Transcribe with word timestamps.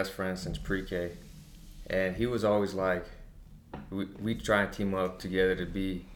best 0.00 0.12
friend 0.12 0.38
since 0.38 0.56
pre-K, 0.56 1.10
and 1.88 2.16
he 2.16 2.24
was 2.24 2.42
always 2.42 2.72
like, 2.72 3.04
we 3.90 4.06
we 4.22 4.34
try 4.34 4.62
and 4.62 4.72
team 4.72 4.94
up 4.94 5.18
together 5.18 5.54
to 5.54 5.66
be 5.66 6.06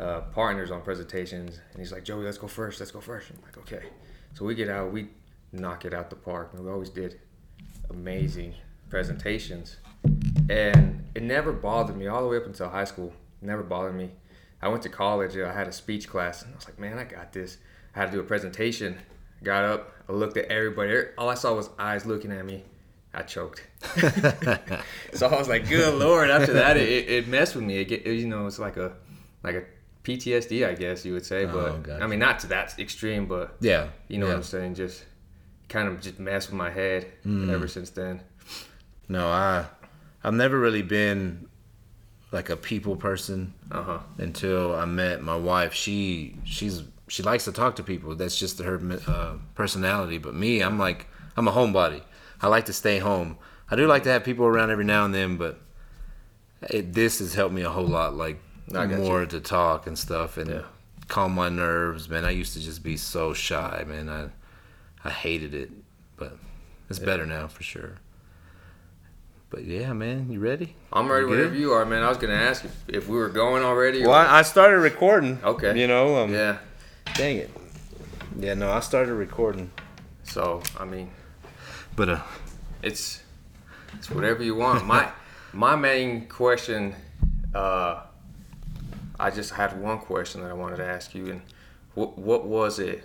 uh, 0.00 0.20
partners 0.32 0.70
on 0.70 0.80
presentations, 0.80 1.60
and 1.70 1.78
he's 1.78 1.92
like, 1.92 2.02
Joey, 2.02 2.24
let's 2.24 2.38
go 2.38 2.46
first, 2.46 2.80
let's 2.80 2.92
go 2.92 3.00
first. 3.00 3.30
I'm 3.30 3.42
like, 3.42 3.58
okay. 3.58 3.84
So 4.32 4.46
we 4.46 4.54
get 4.54 4.70
out, 4.70 4.90
we 4.90 5.08
knock 5.52 5.84
it 5.84 5.92
out 5.92 6.08
the 6.08 6.16
park, 6.16 6.46
and 6.54 6.64
we 6.64 6.70
always 6.70 6.88
did 6.88 7.20
amazing 7.90 8.54
presentations, 8.88 9.76
and 10.48 11.04
it 11.14 11.22
never 11.22 11.52
bothered 11.52 11.98
me 11.98 12.06
all 12.06 12.22
the 12.22 12.28
way 12.28 12.38
up 12.38 12.46
until 12.46 12.70
high 12.70 12.84
school. 12.92 13.12
Never 13.42 13.62
bothered 13.62 13.94
me. 13.94 14.12
I 14.62 14.68
went 14.68 14.82
to 14.84 14.88
college, 14.88 15.36
I 15.36 15.52
had 15.52 15.68
a 15.68 15.72
speech 15.72 16.08
class, 16.08 16.40
and 16.42 16.54
I 16.54 16.56
was 16.56 16.64
like, 16.64 16.78
man, 16.78 16.98
I 16.98 17.04
got 17.04 17.34
this. 17.34 17.58
I 17.94 17.98
had 18.00 18.06
to 18.06 18.12
do 18.12 18.20
a 18.20 18.24
presentation. 18.24 18.96
Got 19.42 19.64
up, 19.64 19.92
I 20.08 20.12
looked 20.12 20.38
at 20.38 20.46
everybody. 20.46 20.92
All 21.18 21.28
I 21.28 21.34
saw 21.34 21.54
was 21.54 21.68
eyes 21.78 22.06
looking 22.06 22.32
at 22.32 22.46
me. 22.46 22.64
I 23.16 23.22
choked. 23.22 23.62
so 25.14 25.26
I 25.26 25.38
was 25.38 25.48
like, 25.48 25.68
"Good 25.68 25.94
lord!" 25.94 26.30
After 26.30 26.52
that, 26.54 26.76
it, 26.76 27.08
it 27.08 27.28
messed 27.28 27.54
with 27.54 27.64
me. 27.64 27.78
It, 27.78 27.86
get, 27.86 28.06
you 28.06 28.26
know, 28.26 28.46
it's 28.46 28.58
like 28.58 28.76
a 28.76 28.92
like 29.42 29.54
a 29.54 29.62
PTSD, 30.04 30.68
I 30.68 30.74
guess 30.74 31.04
you 31.04 31.12
would 31.14 31.24
say. 31.26 31.44
Oh, 31.46 31.52
But 31.52 31.82
gotcha. 31.82 32.04
I 32.04 32.06
mean, 32.06 32.18
not 32.18 32.38
to 32.40 32.46
that 32.48 32.78
extreme, 32.78 33.26
but 33.26 33.56
Yeah. 33.60 33.88
you 34.08 34.18
know 34.18 34.26
yeah. 34.26 34.32
what 34.32 34.38
I'm 34.38 34.42
saying. 34.44 34.74
Just 34.74 35.04
kind 35.68 35.88
of 35.88 36.00
just 36.00 36.18
messed 36.18 36.50
with 36.50 36.58
my 36.58 36.70
head 36.70 37.06
Mm. 37.26 37.50
ever 37.52 37.66
since 37.68 37.90
then. 37.90 38.20
No, 39.08 39.28
I 39.28 39.64
I've 40.22 40.34
never 40.34 40.58
really 40.58 40.82
been 40.82 41.48
like 42.32 42.50
a 42.50 42.56
people 42.56 42.96
person 42.96 43.54
Uh 43.70 43.82
huh. 43.82 43.98
until 44.18 44.74
I 44.74 44.84
met 44.84 45.22
my 45.22 45.36
wife. 45.36 45.72
She 45.74 46.36
she's 46.44 46.82
she 47.08 47.22
likes 47.22 47.44
to 47.44 47.52
talk 47.52 47.76
to 47.76 47.82
people. 47.82 48.14
That's 48.14 48.38
just 48.38 48.58
her 48.60 48.80
uh, 49.06 49.36
personality. 49.54 50.18
But 50.18 50.34
me, 50.34 50.60
I'm 50.60 50.78
like 50.78 51.06
I'm 51.36 51.48
a 51.48 51.52
homebody. 51.52 52.02
I 52.42 52.48
like 52.48 52.66
to 52.66 52.72
stay 52.72 52.98
home. 52.98 53.38
I 53.70 53.76
do 53.76 53.86
like 53.86 54.02
to 54.04 54.10
have 54.10 54.24
people 54.24 54.46
around 54.46 54.70
every 54.70 54.84
now 54.84 55.04
and 55.04 55.14
then, 55.14 55.36
but 55.36 55.60
it, 56.70 56.92
this 56.92 57.18
has 57.18 57.34
helped 57.34 57.54
me 57.54 57.62
a 57.62 57.70
whole 57.70 57.86
lot. 57.86 58.14
Like 58.14 58.40
more 58.72 59.24
to 59.26 59.40
talk 59.40 59.86
and 59.86 59.98
stuff 59.98 60.36
and 60.36 60.50
Yeah. 60.50 60.62
calm 61.08 61.32
my 61.34 61.48
nerves. 61.48 62.08
Man, 62.08 62.24
I 62.24 62.30
used 62.30 62.52
to 62.54 62.60
just 62.60 62.82
be 62.82 62.96
so 62.96 63.32
shy. 63.32 63.84
Man, 63.86 64.08
I 64.08 64.28
I 65.04 65.10
hated 65.10 65.54
it, 65.54 65.70
but 66.16 66.36
it's 66.90 66.98
better 66.98 67.26
now 67.26 67.46
for 67.48 67.62
sure. 67.62 67.94
But 69.50 69.64
yeah, 69.64 69.92
man, 69.92 70.30
you 70.30 70.40
ready? 70.40 70.74
I'm 70.92 71.08
ready 71.10 71.24
You 71.26 71.30
whenever 71.30 71.54
you 71.54 71.72
are, 71.72 71.84
man. 71.84 72.02
I 72.02 72.08
was 72.08 72.18
gonna 72.18 72.34
ask 72.34 72.64
if, 72.64 72.84
if 72.88 73.08
we 73.08 73.16
were 73.16 73.28
going 73.28 73.62
already. 73.62 74.02
or- 74.02 74.08
Well, 74.08 74.16
I 74.16 74.38
I 74.40 74.42
started 74.42 74.78
recording. 74.78 75.38
Okay. 75.44 75.78
You 75.78 75.86
know, 75.86 76.16
um, 76.16 76.32
yeah. 76.32 76.58
Dang 77.14 77.36
it. 77.38 77.50
Yeah, 78.38 78.54
no, 78.54 78.70
I 78.70 78.80
started 78.80 79.14
recording. 79.14 79.70
So 80.24 80.62
I 80.78 80.84
mean, 80.84 81.10
But 81.96 82.08
uh, 82.10 82.22
it's 82.82 83.22
it's 83.94 84.10
whatever 84.10 84.42
you 84.42 84.54
want. 84.54 84.86
My 84.86 85.10
my 85.52 85.74
main 85.74 86.28
question, 86.28 86.94
uh, 87.54 88.02
I 89.18 89.30
just 89.30 89.52
had 89.52 89.80
one 89.80 89.98
question 89.98 90.42
that 90.42 90.50
I 90.50 90.54
wanted 90.54 90.76
to 90.76 90.86
ask 90.86 91.14
you, 91.14 91.30
and 91.30 91.42
what 91.94 92.18
what 92.18 92.44
was 92.44 92.78
it 92.78 93.02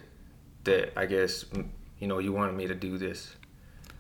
that 0.66 0.92
I 1.00 1.06
guess 1.06 1.45
you 2.00 2.08
know 2.08 2.20
you 2.20 2.33
wanted 2.33 2.56
me 2.56 2.67
to 2.67 2.75
do 2.75 2.98
this 2.98 3.33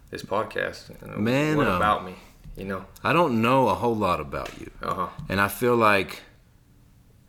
this 0.09 0.23
podcast? 0.23 1.17
Man, 1.17 1.57
what 1.57 1.67
um, 1.67 1.77
about 1.77 2.05
me? 2.05 2.15
You 2.57 2.65
know, 2.65 2.85
I 3.01 3.13
don't 3.13 3.41
know 3.41 3.69
a 3.69 3.73
whole 3.73 3.95
lot 3.95 4.19
about 4.19 4.51
you, 4.59 4.69
uh 4.83 4.93
huh. 4.93 5.07
and 5.29 5.39
I 5.39 5.47
feel 5.47 5.77
like 5.77 6.21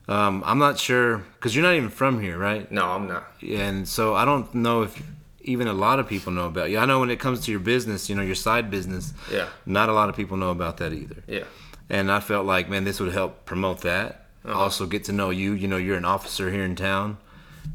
um, 0.08 0.42
I'm 0.44 0.58
not 0.58 0.78
sure 0.78 1.18
because 1.34 1.54
you're 1.54 1.64
not 1.64 1.74
even 1.74 1.90
from 1.90 2.20
here, 2.20 2.36
right? 2.36 2.70
No, 2.72 2.86
I'm 2.86 3.06
not. 3.06 3.24
And 3.40 3.88
so 3.88 4.14
I 4.14 4.24
don't 4.24 4.52
know 4.54 4.82
if 4.82 5.00
even 5.44 5.66
a 5.68 5.72
lot 5.72 5.98
of 5.98 6.08
people 6.08 6.32
know 6.32 6.46
about 6.46 6.70
you. 6.70 6.78
I 6.78 6.84
know 6.86 7.00
when 7.00 7.10
it 7.10 7.18
comes 7.20 7.40
to 7.46 7.50
your 7.50 7.60
business, 7.60 8.08
you 8.08 8.14
know, 8.16 8.22
your 8.22 8.34
side 8.34 8.70
business, 8.70 9.12
Yeah, 9.30 9.48
not 9.66 9.88
a 9.88 9.92
lot 9.92 10.08
of 10.08 10.16
people 10.16 10.36
know 10.36 10.50
about 10.50 10.76
that 10.78 10.92
either. 10.92 11.22
yeah, 11.26 11.44
And 11.90 12.10
I 12.10 12.20
felt 12.20 12.46
like, 12.46 12.68
man, 12.68 12.84
this 12.84 13.00
would 13.00 13.12
help 13.12 13.44
promote 13.44 13.80
that. 13.82 14.26
Uh-huh. 14.44 14.58
Also, 14.58 14.86
get 14.86 15.04
to 15.04 15.12
know 15.12 15.30
you. 15.30 15.52
You 15.52 15.68
know, 15.68 15.76
you're 15.76 15.96
an 15.96 16.04
officer 16.04 16.50
here 16.50 16.64
in 16.64 16.74
town, 16.76 17.18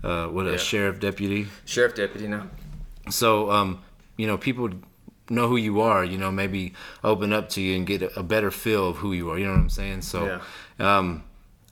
uh, 0.04 0.28
what 0.28 0.48
a 0.48 0.52
Yeah. 0.52 0.58
sheriff 0.58 1.00
deputy. 1.00 1.48
sheriff 1.66 1.96
deputy 1.96 2.28
now. 2.28 2.48
So, 3.10 3.52
um, 3.52 3.80
you 4.18 4.28
know, 4.28 4.38
people 4.38 4.70
know 5.30 5.48
who 5.48 5.56
you 5.58 5.80
are. 5.82 6.04
You 6.04 6.18
know, 6.18 6.32
maybe 6.32 6.74
open 7.04 7.32
up 7.34 7.50
to 7.50 7.62
you 7.62 7.76
and 7.78 7.86
get 7.88 8.02
a, 8.02 8.20
a 8.20 8.24
better 8.24 8.52
feel 8.52 8.90
of 8.90 8.98
who 8.98 9.14
you 9.14 9.30
are. 9.32 9.38
You 9.40 9.46
know 9.46 9.52
what 9.54 9.60
I'm 9.60 9.70
saying? 9.70 10.02
So, 10.02 10.40
um, 10.80 11.24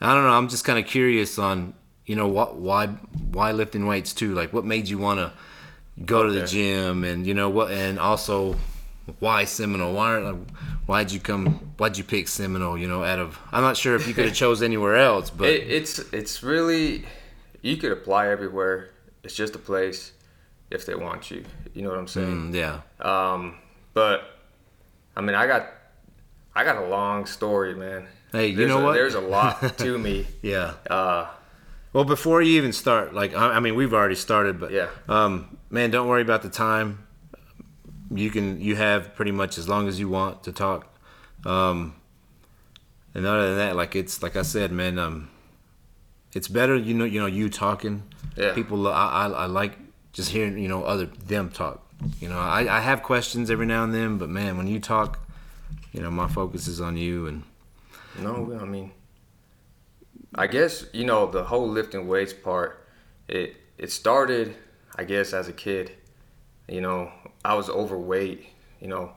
I 0.02 0.14
don't 0.14 0.24
know. 0.24 0.30
I'm 0.34 0.48
just 0.50 0.64
kind 0.66 0.78
of 0.80 0.86
curious 0.86 1.38
on, 1.40 1.74
you 2.06 2.16
know, 2.16 2.28
what 2.28 2.56
why 2.58 2.88
why 3.32 3.52
lifting 3.52 3.86
weights 3.88 4.14
too? 4.14 4.34
Like, 4.34 4.54
what 4.54 4.66
made 4.66 4.88
you 4.90 4.98
want 4.98 5.20
to 5.20 5.32
go 6.04 6.24
to 6.24 6.32
the 6.32 6.40
Okay. 6.44 6.52
gym, 6.52 7.04
and 7.04 7.26
you 7.26 7.34
know 7.34 7.50
what, 7.50 7.72
and 7.72 8.00
also 8.00 8.56
why 9.20 9.46
Seminole? 9.46 9.94
Why 9.94 10.18
like, 10.18 10.50
why'd 10.88 11.12
you 11.12 11.20
come? 11.20 11.48
Why'd 11.78 11.98
you 11.98 12.04
pick 12.04 12.28
Seminole? 12.28 12.78
You 12.78 12.88
know, 12.88 13.04
out 13.04 13.20
of 13.20 13.38
I'm 13.52 13.62
not 13.62 13.78
sure 13.78 13.96
if 13.96 14.08
you 14.08 14.14
could 14.14 14.26
have 14.26 14.34
chose 14.44 14.62
anywhere 14.64 14.96
else, 14.98 15.30
but 15.30 15.48
it, 15.50 15.70
it's 15.70 16.00
it's 16.12 16.42
really 16.44 17.06
you 17.62 17.78
could 17.78 17.92
apply 17.92 18.28
everywhere. 18.30 18.90
It's 19.24 19.36
just 19.36 19.56
a 19.56 19.60
place 19.60 20.12
if 20.70 20.86
they 20.86 20.96
want 20.96 21.32
you. 21.32 21.44
You 21.74 21.84
know 21.84 21.90
what 21.90 22.00
I'm 22.00 22.08
saying? 22.08 22.52
mm, 22.52 22.56
yeah, 22.56 22.82
Um, 23.00 23.56
but 23.94 24.38
I 25.16 25.22
mean, 25.22 25.36
I 25.36 25.46
got 25.48 25.68
I 26.56 26.64
got 26.64 26.78
a 26.78 26.88
long 26.88 27.26
story, 27.26 27.76
man. 27.76 28.08
Hey, 28.32 28.48
you 28.48 28.56
There's 28.56 28.70
know 28.70 28.82
a, 28.82 28.84
what? 28.86 28.94
There's 28.94 29.14
a 29.16 29.22
lot 29.22 29.78
to 29.80 29.98
me. 29.98 30.26
yeah. 30.42 30.74
Uh, 30.90 31.28
Well, 31.94 32.04
before 32.06 32.42
you 32.42 32.58
even 32.58 32.74
start, 32.74 33.14
like 33.14 33.34
I 33.36 33.56
I 33.56 33.60
mean, 33.60 33.76
we've 33.76 33.94
already 33.94 34.16
started, 34.16 34.60
but 34.60 34.72
Yeah. 34.72 34.88
um, 35.08 35.58
man, 35.70 35.92
don't 35.92 36.08
worry 36.08 36.22
about 36.22 36.42
the 36.42 36.50
time. 36.50 37.06
You 38.12 38.30
can 38.30 38.62
you 38.62 38.76
have 38.76 39.16
pretty 39.16 39.32
much 39.32 39.58
as 39.58 39.68
long 39.68 39.88
as 39.88 40.00
you 40.00 40.10
want 40.10 40.44
to 40.44 40.52
talk. 40.52 40.88
Um, 41.46 41.96
and 43.14 43.26
other 43.26 43.50
than 43.50 43.58
that, 43.58 43.76
like 43.76 43.96
it's 43.96 44.22
like 44.22 44.36
I 44.36 44.42
said, 44.42 44.72
man, 44.72 45.00
um, 45.00 45.30
it's 46.34 46.48
better 46.48 46.76
you 46.76 46.94
know 46.94 47.06
you 47.06 47.20
know 47.20 47.26
you 47.26 47.50
talking. 47.50 48.04
Yeah. 48.36 48.54
People, 48.54 48.88
I, 48.88 48.92
I 48.92 49.28
I 49.28 49.46
like 49.46 49.78
just 50.14 50.30
hearing 50.30 50.58
you 50.58 50.68
know 50.68 50.84
other 50.84 51.06
them 51.06 51.50
talk. 51.50 51.82
You 52.20 52.30
know, 52.30 52.38
I 52.38 52.78
I 52.78 52.82
have 52.82 53.04
questions 53.04 53.50
every 53.50 53.66
now 53.66 53.84
and 53.84 53.94
then, 53.94 54.18
but 54.18 54.30
man, 54.30 54.58
when 54.58 54.68
you 54.68 54.80
talk, 54.80 55.20
you 55.94 56.02
know, 56.02 56.12
my 56.12 56.28
focus 56.28 56.68
is 56.68 56.82
on 56.82 56.98
you 56.98 57.28
and. 57.28 57.44
no, 58.20 58.58
I 58.62 58.66
mean, 58.66 58.92
I 60.34 60.48
guess 60.48 60.86
you 60.94 61.06
know 61.06 61.26
the 61.26 61.46
whole 61.46 61.68
lifting 61.68 62.08
weights 62.08 62.34
part. 62.34 62.86
It 63.28 63.56
it 63.78 63.92
started, 63.92 64.56
I 64.96 65.04
guess, 65.04 65.34
as 65.34 65.48
a 65.48 65.54
kid. 65.54 65.92
You 66.68 66.82
know, 66.82 67.12
I 67.44 67.54
was 67.54 67.70
overweight. 67.70 68.48
You 68.80 68.88
know, 68.88 69.14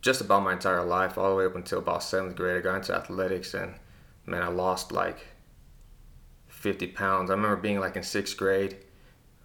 just 0.00 0.20
about 0.20 0.42
my 0.42 0.52
entire 0.52 0.84
life, 0.84 1.18
all 1.18 1.30
the 1.30 1.36
way 1.36 1.44
up 1.44 1.56
until 1.56 1.78
about 1.78 2.02
seventh 2.02 2.36
grade. 2.36 2.58
I 2.58 2.60
got 2.60 2.76
into 2.76 2.94
athletics, 2.94 3.54
and 3.54 3.74
man, 4.24 4.42
I 4.42 4.48
lost 4.48 4.92
like 4.92 5.18
50 6.48 6.88
pounds. 6.88 7.30
I 7.30 7.34
remember 7.34 7.56
being 7.56 7.80
like 7.80 7.96
in 7.96 8.02
sixth 8.02 8.36
grade, 8.36 8.76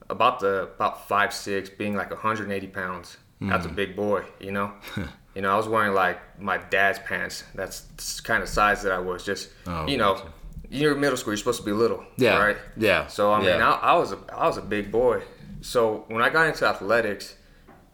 about 0.10 0.40
the 0.40 0.64
about 0.76 1.08
five 1.08 1.34
six, 1.34 1.70
being 1.70 1.96
like 1.96 2.12
180 2.12 2.68
pounds. 2.68 3.18
That's 3.42 3.66
a 3.66 3.70
mm. 3.70 3.76
big 3.76 3.96
boy, 3.96 4.24
you 4.40 4.52
know. 4.52 4.72
you 5.36 5.42
know, 5.42 5.52
I 5.52 5.58
was 5.58 5.68
wearing 5.68 5.94
like 5.94 6.40
my 6.40 6.58
dad's 6.58 7.00
pants. 7.00 7.44
That's 7.56 7.82
the 7.82 8.22
kind 8.24 8.44
of 8.44 8.50
size 8.50 8.84
that 8.84 8.92
I 8.92 9.00
was. 9.00 9.26
Just 9.26 9.50
Oh, 9.66 9.88
you 9.88 9.98
know, 9.98 10.14
gotcha. 10.14 10.34
You're 10.72 10.94
in 10.96 11.00
middle 11.02 11.18
school. 11.18 11.32
You're 11.34 11.38
supposed 11.38 11.60
to 11.60 11.66
be 11.66 11.72
little, 11.74 12.04
Yeah. 12.18 12.38
right? 12.40 12.58
Yeah. 12.78 13.08
So 13.08 13.32
I 13.34 13.40
mean, 13.40 13.48
Yeah. 13.50 13.72
I, 13.72 13.92
I 13.92 13.94
was 13.98 14.12
a 14.14 14.18
I 14.34 14.48
was 14.48 14.58
a 14.58 14.62
big 14.62 14.92
boy. 14.92 15.22
So 15.62 16.06
when 16.08 16.22
I 16.24 16.30
got 16.30 16.48
into 16.48 16.66
athletics, 16.66 17.36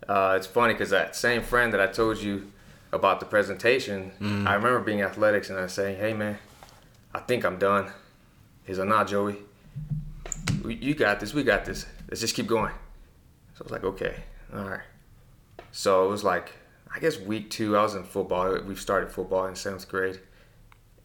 uh, 0.07 0.35
it's 0.37 0.47
funny 0.47 0.73
because 0.73 0.91
that 0.91 1.15
same 1.15 1.41
friend 1.41 1.73
that 1.73 1.81
I 1.81 1.87
told 1.87 2.17
you 2.21 2.51
about 2.93 3.19
the 3.19 3.25
presentation, 3.25 4.11
Mm-hmm. 4.21 4.47
I 4.47 4.53
remember 4.53 4.79
being 4.79 5.01
athletics 5.01 5.49
and 5.49 5.59
I 5.59 5.63
was 5.63 5.73
saying, 5.73 5.97
"Hey 5.99 6.13
man, 6.13 6.37
I 7.13 7.19
think 7.19 7.43
I'm 7.43 7.57
done." 7.57 7.91
He's 8.65 8.79
like, 8.79 8.87
"Nah, 8.87 9.03
Joey, 9.03 9.37
we, 10.63 10.75
you 10.75 10.93
got 10.95 11.19
this. 11.19 11.33
We 11.33 11.43
got 11.43 11.65
this. 11.65 11.85
Let's 12.09 12.21
just 12.21 12.35
keep 12.35 12.47
going." 12.47 12.73
So 13.55 13.61
I 13.61 13.63
was 13.63 13.71
like, 13.71 13.83
"Okay, 13.83 14.15
all 14.53 14.63
right." 14.63 14.81
So 15.71 16.05
it 16.05 16.09
was 16.09 16.23
like, 16.23 16.53
I 16.95 16.99
guess 16.99 17.19
week 17.19 17.49
two, 17.49 17.75
I 17.77 17.81
was 17.81 17.95
in 17.95 18.03
football. 18.03 18.59
We 18.61 18.75
started 18.75 19.11
football 19.11 19.45
in 19.47 19.55
seventh 19.55 19.87
grade, 19.89 20.19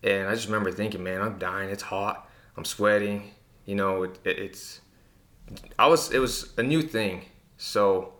and 0.02 0.28
I 0.28 0.34
just 0.34 0.46
remember 0.46 0.70
thinking, 0.72 1.02
"Man, 1.02 1.20
I'm 1.22 1.38
dying. 1.38 1.70
It's 1.70 1.82
hot. 1.82 2.28
I'm 2.56 2.64
sweating. 2.64 3.30
You 3.66 3.74
know, 3.76 4.02
it, 4.04 4.18
it, 4.24 4.38
it's." 4.38 4.80
I 5.78 5.86
was. 5.86 6.10
It 6.12 6.18
was 6.18 6.52
a 6.58 6.62
new 6.62 6.82
thing, 6.82 7.22
so. 7.56 8.14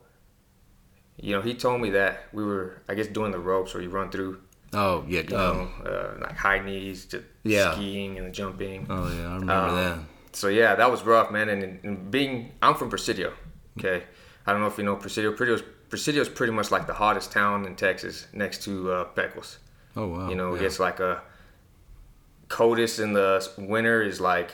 You 1.20 1.37
know, 1.37 1.43
he 1.43 1.55
told 1.55 1.81
me 1.81 1.90
that 1.90 2.25
we 2.32 2.43
were, 2.43 2.81
I 2.88 2.94
guess, 2.94 3.06
doing 3.06 3.31
the 3.32 3.38
ropes 3.38 3.75
where 3.75 3.82
you 3.82 3.90
run 3.90 4.11
through, 4.11 4.40
Oh 4.73 5.05
yeah. 5.06 5.20
you 5.29 5.37
Um, 5.37 5.70
know, 5.84 5.90
uh, 5.90 6.14
like 6.23 6.37
high 6.37 6.58
knees, 6.58 7.05
to 7.06 7.23
Yeah. 7.44 7.75
skiing 7.75 8.17
and 8.19 8.26
the 8.26 8.31
jumping. 8.31 8.87
oh 8.90 9.08
yeah. 9.08 9.29
I 9.29 9.34
remember 9.34 9.52
Um, 9.52 9.75
that. 9.76 9.99
So 10.32 10.49
yeah, 10.49 10.75
that 10.75 10.90
was 10.90 11.02
rough, 11.05 11.31
man. 11.31 11.49
And, 11.50 11.62
and 11.84 12.11
being, 12.11 12.52
I'm 12.62 12.75
from 12.75 12.88
Presidio. 12.88 13.34
Okay, 13.79 14.02
I 14.46 14.52
don't 14.52 14.62
know 14.62 14.67
if 14.67 14.79
you 14.79 14.84
know 14.84 14.96
Presidio. 14.96 15.32
Presidio's, 15.32 15.62
Presidio's 15.90 16.29
pretty 16.31 16.52
much 16.55 16.70
like 16.73 16.87
the 16.87 16.94
hottest 16.94 17.31
town 17.31 17.67
in 17.67 17.76
Texas, 17.76 18.26
next 18.32 18.62
to 18.64 18.90
uh, 18.93 19.05
Pecos. 19.05 19.58
Oh 19.94 20.06
wow. 20.08 20.29
You 20.31 20.34
know, 20.34 20.55
yeah. 20.55 20.62
it's 20.62 20.81
like 20.81 20.99
a 20.99 21.23
coldest 22.52 22.99
in 22.99 23.14
the 23.14 23.49
winter 23.56 24.02
is 24.02 24.20
like 24.20 24.52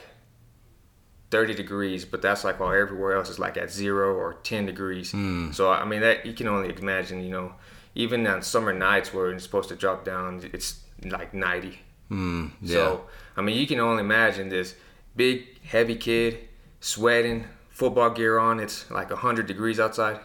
30 1.33 1.55
degrees, 1.55 2.05
but 2.05 2.23
that's 2.23 2.45
like 2.45 2.61
while 2.61 2.73
everywhere 2.73 3.17
else 3.17 3.29
is 3.29 3.41
like 3.41 3.57
at 3.57 3.73
zero 3.73 4.15
or 4.15 4.35
10 4.35 4.67
degrees. 4.67 5.13
Mm. 5.13 5.53
So 5.53 5.71
I 5.73 5.85
mean 5.85 6.01
that 6.03 6.25
you 6.25 6.33
can 6.33 6.47
only 6.47 6.73
imagine, 6.75 7.25
you 7.25 7.31
know, 7.31 7.55
even 7.97 8.25
on 8.29 8.41
summer 8.43 8.73
nights 8.73 9.13
where 9.13 9.33
it's 9.33 9.43
supposed 9.43 9.69
to 9.71 9.77
drop 9.77 10.05
down, 10.05 10.49
it's 10.53 10.81
like 11.05 11.35
90. 11.35 11.81
Mm, 12.11 12.53
yeah. 12.63 12.75
So 12.75 13.05
I 13.37 13.43
mean 13.43 13.57
you 13.59 13.67
can 13.67 13.81
only 13.81 14.01
imagine 14.01 14.49
this 14.49 14.77
big 15.17 15.61
heavy 15.65 15.97
kid 15.97 16.39
sweating, 16.81 17.47
football 17.69 18.11
gear 18.11 18.39
on. 18.39 18.61
It's 18.61 18.89
like 18.93 19.11
100 19.11 19.47
degrees 19.47 19.81
outside. 19.81 20.21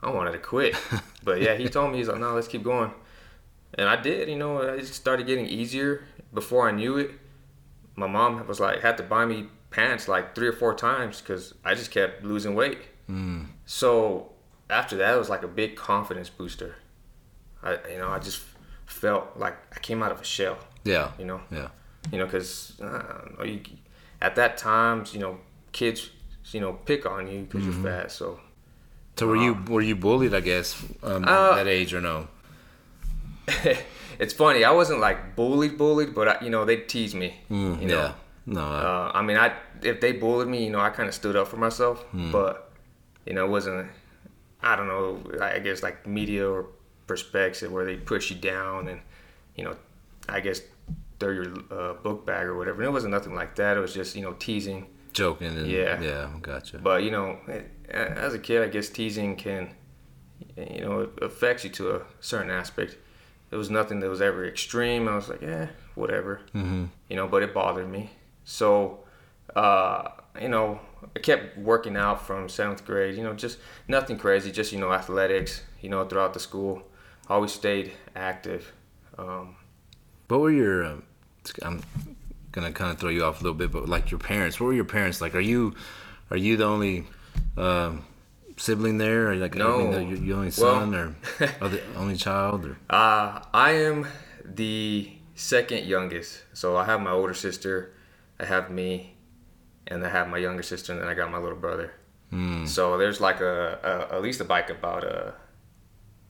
I 0.00 0.10
wanted 0.10 0.32
to 0.32 0.38
quit, 0.38 0.76
but 1.24 1.42
yeah, 1.42 1.56
he 1.56 1.68
told 1.68 1.90
me 1.90 1.98
he's 1.98 2.06
like, 2.06 2.20
no, 2.20 2.32
let's 2.32 2.46
keep 2.46 2.62
going, 2.62 2.92
and 3.74 3.88
I 3.88 3.96
did. 3.96 4.28
You 4.28 4.36
know, 4.36 4.58
it 4.58 4.86
started 4.86 5.26
getting 5.26 5.46
easier 5.46 6.04
before 6.32 6.68
I 6.68 6.72
knew 6.72 6.96
it. 6.96 7.12
My 7.96 8.06
mom 8.06 8.46
was 8.46 8.60
like 8.60 8.80
had 8.80 8.96
to 8.98 9.02
buy 9.02 9.26
me 9.26 9.48
pants 9.70 10.08
like 10.08 10.34
three 10.34 10.48
or 10.48 10.52
four 10.52 10.74
times 10.74 11.20
because 11.20 11.54
I 11.64 11.74
just 11.74 11.90
kept 11.90 12.24
losing 12.24 12.54
weight. 12.54 12.78
Mm. 13.08 13.46
So 13.66 14.32
after 14.70 14.96
that, 14.96 15.14
it 15.14 15.18
was 15.18 15.28
like 15.28 15.42
a 15.42 15.48
big 15.48 15.76
confidence 15.76 16.28
booster. 16.30 16.76
I, 17.62 17.78
you 17.90 17.98
know, 17.98 18.08
I 18.08 18.18
just 18.18 18.42
felt 18.86 19.36
like 19.36 19.56
I 19.74 19.80
came 19.80 20.02
out 20.02 20.12
of 20.12 20.20
a 20.20 20.24
shell. 20.24 20.58
Yeah. 20.84 21.12
You 21.18 21.24
know. 21.24 21.40
Yeah. 21.50 21.68
You 22.12 22.18
know, 22.18 22.24
because 22.24 22.80
uh, 22.80 23.44
at 24.22 24.36
that 24.36 24.56
times, 24.56 25.12
you 25.12 25.20
know, 25.20 25.38
kids, 25.72 26.10
you 26.52 26.60
know, 26.60 26.72
pick 26.72 27.04
on 27.04 27.26
you 27.28 27.42
because 27.42 27.62
mm-hmm. 27.62 27.84
you're 27.84 28.00
fat. 28.00 28.12
So. 28.12 28.40
So 29.16 29.26
were 29.26 29.36
you 29.36 29.54
were 29.66 29.80
you 29.80 29.96
bullied? 29.96 30.32
I 30.32 30.38
guess 30.38 30.80
um, 31.02 31.24
uh, 31.24 31.50
at 31.50 31.56
that 31.56 31.66
age 31.66 31.92
or 31.92 32.00
no? 32.00 32.28
it's 34.18 34.32
funny. 34.32 34.64
I 34.64 34.70
wasn't 34.70 35.00
like 35.00 35.36
bullied, 35.36 35.78
bullied, 35.78 36.14
but 36.14 36.28
I, 36.28 36.44
you 36.44 36.50
know 36.50 36.64
they 36.64 36.76
tease 36.76 37.14
me. 37.14 37.40
Mm, 37.50 37.82
you 37.82 37.88
know? 37.88 38.00
Yeah. 38.00 38.12
No. 38.46 38.62
I, 38.62 38.80
uh, 38.80 39.12
I 39.14 39.22
mean, 39.22 39.36
I 39.36 39.52
if 39.82 40.00
they 40.00 40.12
bullied 40.12 40.48
me, 40.48 40.64
you 40.64 40.70
know, 40.70 40.80
I 40.80 40.90
kind 40.90 41.08
of 41.08 41.14
stood 41.14 41.36
up 41.36 41.48
for 41.48 41.56
myself, 41.56 42.02
hmm. 42.04 42.30
but 42.32 42.72
you 43.26 43.34
know, 43.34 43.44
it 43.44 43.50
wasn't. 43.50 43.90
I 44.62 44.74
don't 44.74 44.88
know. 44.88 45.22
I 45.40 45.58
guess 45.60 45.82
like 45.82 46.06
media 46.06 46.48
or 46.48 46.66
perspective 47.06 47.70
where 47.70 47.84
they 47.84 47.96
push 47.96 48.30
you 48.30 48.36
down 48.36 48.88
and 48.88 49.00
you 49.54 49.64
know, 49.64 49.76
I 50.28 50.40
guess 50.40 50.62
throw 51.20 51.32
your 51.32 51.52
uh, 51.70 51.94
book 51.94 52.24
bag 52.24 52.46
or 52.46 52.56
whatever. 52.56 52.78
And 52.78 52.88
it 52.88 52.92
wasn't 52.92 53.12
nothing 53.12 53.34
like 53.34 53.56
that. 53.56 53.76
It 53.76 53.80
was 53.80 53.92
just 53.92 54.16
you 54.16 54.22
know 54.22 54.34
teasing, 54.34 54.86
joking. 55.12 55.56
And, 55.56 55.66
yeah. 55.66 56.00
Yeah. 56.00 56.30
Gotcha. 56.40 56.78
But 56.78 57.02
you 57.02 57.10
know, 57.10 57.38
as 57.88 58.34
a 58.34 58.38
kid, 58.38 58.62
I 58.62 58.68
guess 58.68 58.88
teasing 58.88 59.36
can, 59.36 59.74
you 60.56 60.80
know, 60.80 61.00
it 61.00 61.10
affects 61.22 61.64
you 61.64 61.70
to 61.70 61.96
a 61.96 62.02
certain 62.20 62.50
aspect. 62.50 62.96
It 63.50 63.56
was 63.56 63.70
nothing 63.70 64.00
that 64.00 64.10
was 64.10 64.20
ever 64.20 64.46
extreme. 64.46 65.08
I 65.08 65.16
was 65.16 65.28
like, 65.28 65.42
yeah, 65.42 65.68
whatever. 65.94 66.40
Mm-hmm. 66.54 66.86
You 67.08 67.16
know, 67.16 67.26
but 67.26 67.42
it 67.42 67.54
bothered 67.54 67.88
me. 67.88 68.10
So, 68.44 69.00
uh, 69.56 70.08
you 70.40 70.48
know, 70.48 70.80
I 71.16 71.20
kept 71.20 71.56
working 71.58 71.96
out 71.96 72.26
from 72.26 72.48
seventh 72.48 72.84
grade. 72.84 73.16
You 73.16 73.22
know, 73.22 73.34
just 73.34 73.58
nothing 73.86 74.18
crazy, 74.18 74.52
just 74.52 74.72
you 74.72 74.78
know, 74.78 74.92
athletics. 74.92 75.62
You 75.80 75.88
know, 75.88 76.04
throughout 76.04 76.34
the 76.34 76.40
school, 76.40 76.82
always 77.28 77.52
stayed 77.52 77.92
active. 78.14 78.72
Um, 79.16 79.56
what 80.28 80.40
were 80.40 80.50
your? 80.50 80.84
Um, 80.84 81.02
I'm 81.62 81.82
gonna 82.52 82.72
kind 82.72 82.92
of 82.92 82.98
throw 82.98 83.10
you 83.10 83.24
off 83.24 83.40
a 83.40 83.44
little 83.44 83.56
bit, 83.56 83.72
but 83.72 83.88
like 83.88 84.10
your 84.10 84.20
parents. 84.20 84.60
What 84.60 84.66
were 84.66 84.74
your 84.74 84.84
parents 84.84 85.20
like? 85.20 85.34
Are 85.34 85.40
you, 85.40 85.74
are 86.30 86.36
you 86.36 86.56
the 86.56 86.64
only? 86.64 87.06
Um, 87.56 88.04
sibling 88.58 88.98
there? 88.98 89.30
Or 89.30 89.36
like 89.36 89.54
no, 89.54 89.92
I 89.92 90.04
mean, 90.04 90.26
the, 90.26 90.32
only 90.34 90.50
son 90.50 90.90
well, 90.90 91.00
or, 91.00 91.54
or 91.60 91.68
the 91.68 91.82
only 91.96 92.16
child? 92.16 92.64
Or 92.64 92.76
uh, 92.90 93.42
I 93.54 93.70
am 93.72 94.06
the 94.44 95.10
second 95.34 95.84
youngest. 95.84 96.42
So 96.52 96.76
I 96.76 96.84
have 96.84 97.00
my 97.00 97.10
older 97.10 97.34
sister, 97.34 97.94
I 98.38 98.44
have 98.44 98.70
me, 98.70 99.14
and 99.86 100.04
I 100.04 100.08
have 100.10 100.28
my 100.28 100.38
younger 100.38 100.62
sister, 100.62 100.92
and 100.92 101.00
then 101.00 101.08
I 101.08 101.14
got 101.14 101.30
my 101.30 101.38
little 101.38 101.58
brother. 101.58 101.92
Mm. 102.32 102.68
So 102.68 102.98
there's 102.98 103.20
like 103.20 103.40
a, 103.40 103.78
a, 104.10 104.16
at 104.16 104.22
least 104.22 104.40
a 104.40 104.44
bike 104.44 104.68
about 104.70 105.04
a 105.04 105.34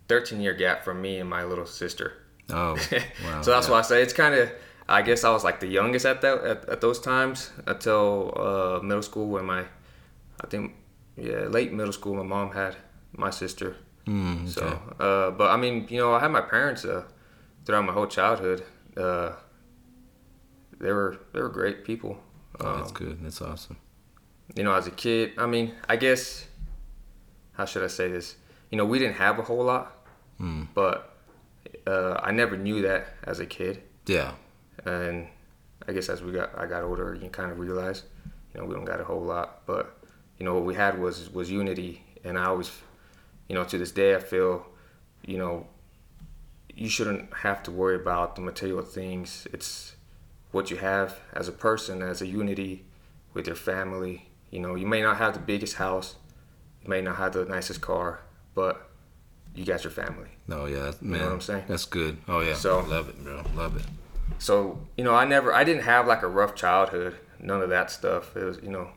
13 0.08 0.40
year 0.40 0.54
gap 0.54 0.84
from 0.84 1.02
me 1.02 1.18
and 1.18 1.28
my 1.28 1.44
little 1.44 1.66
sister. 1.66 2.12
Oh, 2.50 2.72
wow. 3.24 3.42
so 3.42 3.50
that's 3.50 3.66
yeah. 3.66 3.72
why 3.72 3.78
I 3.78 3.82
say 3.82 4.02
it's 4.02 4.12
kind 4.12 4.34
of. 4.34 4.50
I 4.90 5.02
guess 5.02 5.22
I 5.22 5.30
was 5.30 5.44
like 5.44 5.60
the 5.60 5.66
youngest 5.66 6.06
at 6.06 6.22
that 6.22 6.38
at, 6.44 6.68
at 6.68 6.80
those 6.80 6.98
times 6.98 7.50
until 7.66 8.32
uh, 8.34 8.82
middle 8.82 9.02
school 9.02 9.28
when 9.28 9.44
my, 9.44 9.60
I 10.40 10.46
think, 10.48 10.72
yeah, 11.20 11.46
late 11.48 11.72
middle 11.72 11.92
school. 11.92 12.14
My 12.14 12.22
mom 12.22 12.52
had 12.52 12.76
my 13.12 13.30
sister. 13.30 13.76
Mm, 14.06 14.42
okay. 14.42 14.50
So, 14.50 14.66
uh, 15.00 15.30
but 15.32 15.50
I 15.50 15.56
mean, 15.56 15.86
you 15.90 15.98
know, 15.98 16.14
I 16.14 16.20
had 16.20 16.30
my 16.30 16.40
parents 16.40 16.84
uh, 16.84 17.04
throughout 17.64 17.84
my 17.84 17.92
whole 17.92 18.06
childhood. 18.06 18.64
Uh, 18.96 19.32
they 20.80 20.92
were 20.92 21.18
they 21.32 21.40
were 21.40 21.48
great 21.48 21.84
people. 21.84 22.18
Oh, 22.60 22.76
that's 22.76 22.90
um, 22.90 22.94
good. 22.94 23.22
That's 23.22 23.42
awesome. 23.42 23.76
You 24.54 24.64
know, 24.64 24.74
as 24.74 24.86
a 24.86 24.90
kid, 24.90 25.32
I 25.36 25.46
mean, 25.46 25.74
I 25.88 25.96
guess 25.96 26.46
how 27.52 27.64
should 27.64 27.84
I 27.84 27.88
say 27.88 28.08
this? 28.08 28.36
You 28.70 28.78
know, 28.78 28.84
we 28.84 28.98
didn't 28.98 29.16
have 29.16 29.38
a 29.38 29.42
whole 29.42 29.64
lot, 29.64 30.06
mm. 30.40 30.68
but 30.74 31.16
uh, 31.86 32.20
I 32.22 32.30
never 32.32 32.56
knew 32.56 32.82
that 32.82 33.08
as 33.24 33.40
a 33.40 33.46
kid. 33.46 33.82
Yeah. 34.06 34.32
And 34.84 35.26
I 35.86 35.92
guess 35.92 36.08
as 36.08 36.22
we 36.22 36.32
got 36.32 36.56
I 36.56 36.66
got 36.66 36.82
older, 36.82 37.14
you 37.14 37.28
kind 37.28 37.50
of 37.50 37.58
realize, 37.58 38.04
you 38.54 38.60
know, 38.60 38.66
we 38.66 38.74
don't 38.74 38.84
got 38.84 39.00
a 39.00 39.04
whole 39.04 39.22
lot, 39.22 39.66
but 39.66 39.97
you 40.38 40.44
know 40.44 40.54
what 40.54 40.64
we 40.64 40.74
had 40.74 40.98
was 40.98 41.32
was 41.32 41.50
unity, 41.50 42.02
and 42.24 42.38
I 42.38 42.44
always, 42.46 42.70
you 43.48 43.54
know, 43.54 43.64
to 43.64 43.78
this 43.78 43.92
day 43.92 44.14
I 44.14 44.20
feel, 44.20 44.66
you 45.24 45.38
know, 45.38 45.66
you 46.74 46.88
shouldn't 46.88 47.32
have 47.34 47.62
to 47.64 47.70
worry 47.70 47.96
about 47.96 48.36
the 48.36 48.42
material 48.42 48.82
things. 48.82 49.46
It's 49.52 49.96
what 50.52 50.70
you 50.70 50.76
have 50.76 51.18
as 51.32 51.48
a 51.48 51.52
person, 51.52 52.02
as 52.02 52.22
a 52.22 52.26
unity 52.26 52.84
with 53.34 53.46
your 53.46 53.56
family. 53.56 54.28
You 54.50 54.60
know, 54.60 54.76
you 54.76 54.86
may 54.86 55.02
not 55.02 55.18
have 55.18 55.34
the 55.34 55.40
biggest 55.40 55.76
house, 55.76 56.16
you 56.82 56.88
may 56.88 57.00
not 57.00 57.16
have 57.16 57.32
the 57.32 57.44
nicest 57.44 57.80
car, 57.80 58.20
but 58.54 58.88
you 59.54 59.64
got 59.64 59.82
your 59.82 59.90
family. 59.90 60.28
Oh 60.50 60.66
yeah, 60.66 60.92
man. 61.00 61.12
You 61.12 61.18
know 61.18 61.24
what 61.24 61.32
I'm 61.32 61.40
saying? 61.40 61.64
That's 61.66 61.84
good. 61.84 62.18
Oh 62.28 62.40
yeah. 62.40 62.54
So 62.54 62.80
love 62.80 63.08
it, 63.08 63.22
bro. 63.22 63.42
Love 63.56 63.76
it. 63.76 63.84
So 64.38 64.78
you 64.96 65.02
know, 65.02 65.14
I 65.14 65.24
never, 65.24 65.52
I 65.52 65.64
didn't 65.64 65.82
have 65.82 66.06
like 66.06 66.22
a 66.22 66.28
rough 66.28 66.54
childhood. 66.54 67.16
None 67.40 67.60
of 67.60 67.70
that 67.70 67.90
stuff. 67.90 68.36
It 68.36 68.44
was, 68.44 68.58
you 68.62 68.70
know, 68.70 68.88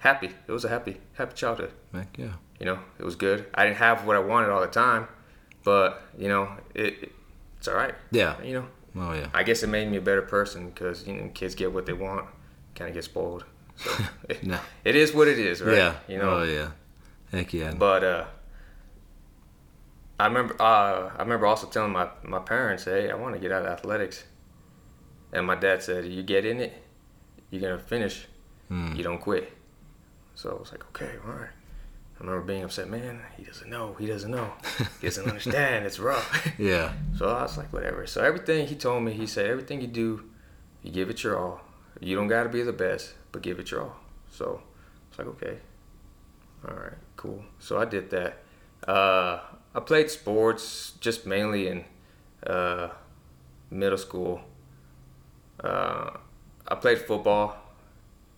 happy. 0.00 0.30
It 0.46 0.52
was 0.52 0.64
a 0.64 0.68
happy, 0.68 0.98
happy 1.14 1.34
childhood. 1.34 1.72
Heck 1.94 2.18
yeah. 2.18 2.32
You 2.58 2.66
know, 2.66 2.78
it 2.98 3.04
was 3.04 3.16
good. 3.16 3.46
I 3.54 3.64
didn't 3.64 3.78
have 3.78 4.04
what 4.04 4.16
I 4.16 4.18
wanted 4.18 4.50
all 4.50 4.60
the 4.60 4.66
time, 4.66 5.08
but 5.64 6.02
you 6.18 6.28
know, 6.28 6.50
it, 6.74 6.94
it 7.02 7.12
it's 7.58 7.68
all 7.68 7.74
right. 7.74 7.94
Yeah. 8.10 8.40
You 8.42 8.54
know. 8.54 8.66
Oh 8.96 9.12
yeah. 9.14 9.28
I 9.32 9.44
guess 9.44 9.62
it 9.62 9.68
made 9.68 9.88
me 9.88 9.98
a 9.98 10.00
better 10.00 10.22
person 10.22 10.70
because 10.70 11.06
you 11.06 11.14
know 11.14 11.30
kids 11.32 11.54
get 11.54 11.72
what 11.72 11.86
they 11.86 11.92
want, 11.92 12.26
kind 12.74 12.88
of 12.88 12.94
get 12.94 13.04
spoiled. 13.04 13.44
So 13.76 13.90
it, 14.28 14.44
no. 14.44 14.58
it 14.84 14.96
is 14.96 15.14
what 15.14 15.28
it 15.28 15.38
is, 15.38 15.62
right? 15.62 15.76
Yeah. 15.76 15.94
You 16.08 16.18
know. 16.18 16.30
Oh 16.30 16.42
yeah. 16.42 16.70
Heck 17.30 17.52
yeah. 17.52 17.72
But 17.72 18.04
uh, 18.04 18.24
I 20.18 20.26
remember 20.26 20.60
uh, 20.60 21.10
I 21.16 21.22
remember 21.22 21.46
also 21.46 21.66
telling 21.66 21.92
my 21.92 22.08
my 22.22 22.40
parents, 22.40 22.84
hey, 22.84 23.10
I 23.10 23.14
want 23.14 23.34
to 23.34 23.40
get 23.40 23.52
out 23.52 23.62
of 23.62 23.68
athletics, 23.68 24.24
and 25.32 25.46
my 25.46 25.54
dad 25.54 25.82
said, 25.82 26.06
you 26.06 26.22
get 26.22 26.44
in 26.44 26.60
it, 26.60 26.74
you're 27.50 27.62
gonna 27.62 27.78
finish, 27.78 28.26
mm. 28.70 28.96
you 28.96 29.02
don't 29.02 29.20
quit. 29.20 29.52
So 30.40 30.56
I 30.56 30.58
was 30.58 30.72
like, 30.72 30.82
okay, 30.86 31.18
all 31.26 31.34
right. 31.34 31.50
I 32.18 32.24
remember 32.24 32.40
being 32.46 32.64
upset, 32.64 32.88
man, 32.88 33.20
he 33.36 33.44
doesn't 33.44 33.68
know, 33.68 33.94
he 33.98 34.06
doesn't 34.06 34.30
know, 34.30 34.50
he 34.98 35.06
doesn't 35.06 35.26
understand, 35.28 35.84
it's 35.84 35.98
rough. 35.98 36.48
Yeah. 36.58 36.94
So 37.18 37.28
I 37.28 37.42
was 37.42 37.58
like, 37.58 37.70
whatever. 37.74 38.06
So 38.06 38.24
everything 38.24 38.66
he 38.66 38.74
told 38.74 39.02
me, 39.02 39.12
he 39.12 39.26
said, 39.26 39.44
everything 39.44 39.82
you 39.82 39.86
do, 39.86 40.24
you 40.82 40.92
give 40.92 41.10
it 41.10 41.22
your 41.22 41.38
all. 41.38 41.60
You 42.00 42.16
don't 42.16 42.28
got 42.28 42.44
to 42.44 42.48
be 42.48 42.62
the 42.62 42.72
best, 42.72 43.12
but 43.32 43.42
give 43.42 43.58
it 43.58 43.70
your 43.70 43.82
all. 43.82 43.96
So 44.30 44.62
it's 45.10 45.18
like, 45.18 45.28
okay, 45.28 45.58
all 46.66 46.74
right, 46.74 46.96
cool. 47.18 47.44
So 47.58 47.78
I 47.78 47.84
did 47.84 48.08
that. 48.08 48.38
Uh, 48.88 49.40
I 49.74 49.80
played 49.80 50.10
sports 50.10 50.94
just 51.00 51.26
mainly 51.26 51.68
in 51.68 51.84
uh, 52.46 52.88
middle 53.70 53.98
school. 53.98 54.40
Uh, 55.62 56.12
I 56.66 56.74
played 56.76 56.96
football 56.96 57.59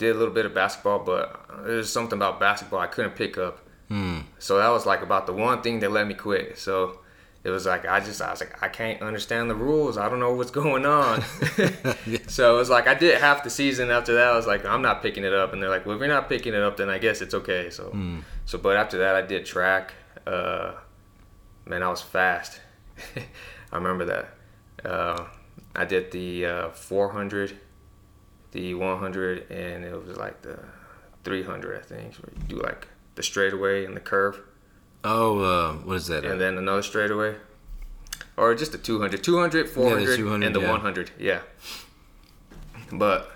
did 0.02 0.16
a 0.16 0.18
little 0.18 0.34
bit 0.34 0.44
of 0.44 0.52
basketball, 0.52 0.98
but 0.98 1.46
there's 1.64 1.90
something 1.90 2.18
about 2.18 2.40
basketball 2.40 2.80
I 2.80 2.88
couldn't 2.88 3.14
pick 3.14 3.38
up. 3.38 3.60
Mm. 3.90 4.24
So 4.38 4.58
that 4.58 4.68
was 4.68 4.84
like 4.84 5.02
about 5.02 5.26
the 5.26 5.32
one 5.32 5.62
thing 5.62 5.80
that 5.80 5.92
let 5.92 6.06
me 6.06 6.14
quit. 6.14 6.58
So 6.58 6.98
it 7.44 7.50
was 7.50 7.66
like 7.66 7.86
I 7.86 8.00
just 8.00 8.20
I 8.20 8.30
was 8.30 8.40
like 8.40 8.62
I 8.62 8.68
can't 8.68 9.00
understand 9.00 9.48
the 9.48 9.54
rules. 9.54 9.96
I 9.96 10.08
don't 10.08 10.20
know 10.20 10.34
what's 10.34 10.50
going 10.62 10.84
on. 10.84 11.22
so 12.26 12.54
it 12.54 12.58
was 12.58 12.70
like 12.70 12.86
I 12.86 12.94
did 12.94 13.20
half 13.20 13.44
the 13.44 13.50
season 13.50 13.90
after 13.90 14.14
that. 14.14 14.28
I 14.28 14.36
was 14.36 14.46
like 14.46 14.64
I'm 14.64 14.82
not 14.82 15.02
picking 15.02 15.24
it 15.24 15.32
up, 15.32 15.52
and 15.52 15.62
they're 15.62 15.70
like, 15.70 15.86
well, 15.86 15.96
if 15.96 16.00
you're 16.00 16.08
not 16.08 16.28
picking 16.28 16.54
it 16.54 16.62
up, 16.62 16.76
then 16.76 16.90
I 16.90 16.98
guess 16.98 17.20
it's 17.22 17.34
okay. 17.34 17.70
So 17.70 17.90
mm. 17.90 18.22
so 18.44 18.58
but 18.58 18.76
after 18.76 18.98
that 18.98 19.14
I 19.14 19.22
did 19.22 19.46
track. 19.46 19.94
Uh, 20.26 20.74
man, 21.66 21.82
I 21.82 21.88
was 21.88 22.00
fast. 22.00 22.60
I 23.72 23.76
remember 23.76 24.04
that. 24.04 24.88
Uh, 24.88 25.26
I 25.74 25.84
did 25.84 26.10
the 26.12 26.46
uh, 26.46 26.68
400 26.70 27.58
the 28.52 28.74
100 28.74 29.50
and 29.50 29.84
it 29.84 30.06
was 30.06 30.16
like 30.16 30.42
the 30.42 30.58
300 31.24 31.78
I 31.78 31.82
think 31.82 32.14
where 32.16 32.32
you 32.36 32.56
do 32.56 32.62
like 32.62 32.88
the 33.14 33.22
straightaway 33.22 33.84
and 33.84 33.96
the 33.96 34.00
curve. 34.00 34.40
Oh, 35.04 35.40
uh, 35.40 35.72
what 35.74 35.96
is 35.96 36.06
that? 36.06 36.24
And 36.24 36.40
then 36.40 36.56
another 36.56 36.82
straightaway. 36.82 37.36
Or 38.36 38.54
just 38.54 38.72
the 38.72 38.78
200. 38.78 39.22
200, 39.22 39.68
400, 39.68 40.00
yeah, 40.00 40.16
200, 40.16 40.46
and 40.46 40.54
the 40.54 40.60
yeah. 40.60 40.70
100. 40.70 41.10
Yeah. 41.18 41.40
But 42.92 43.30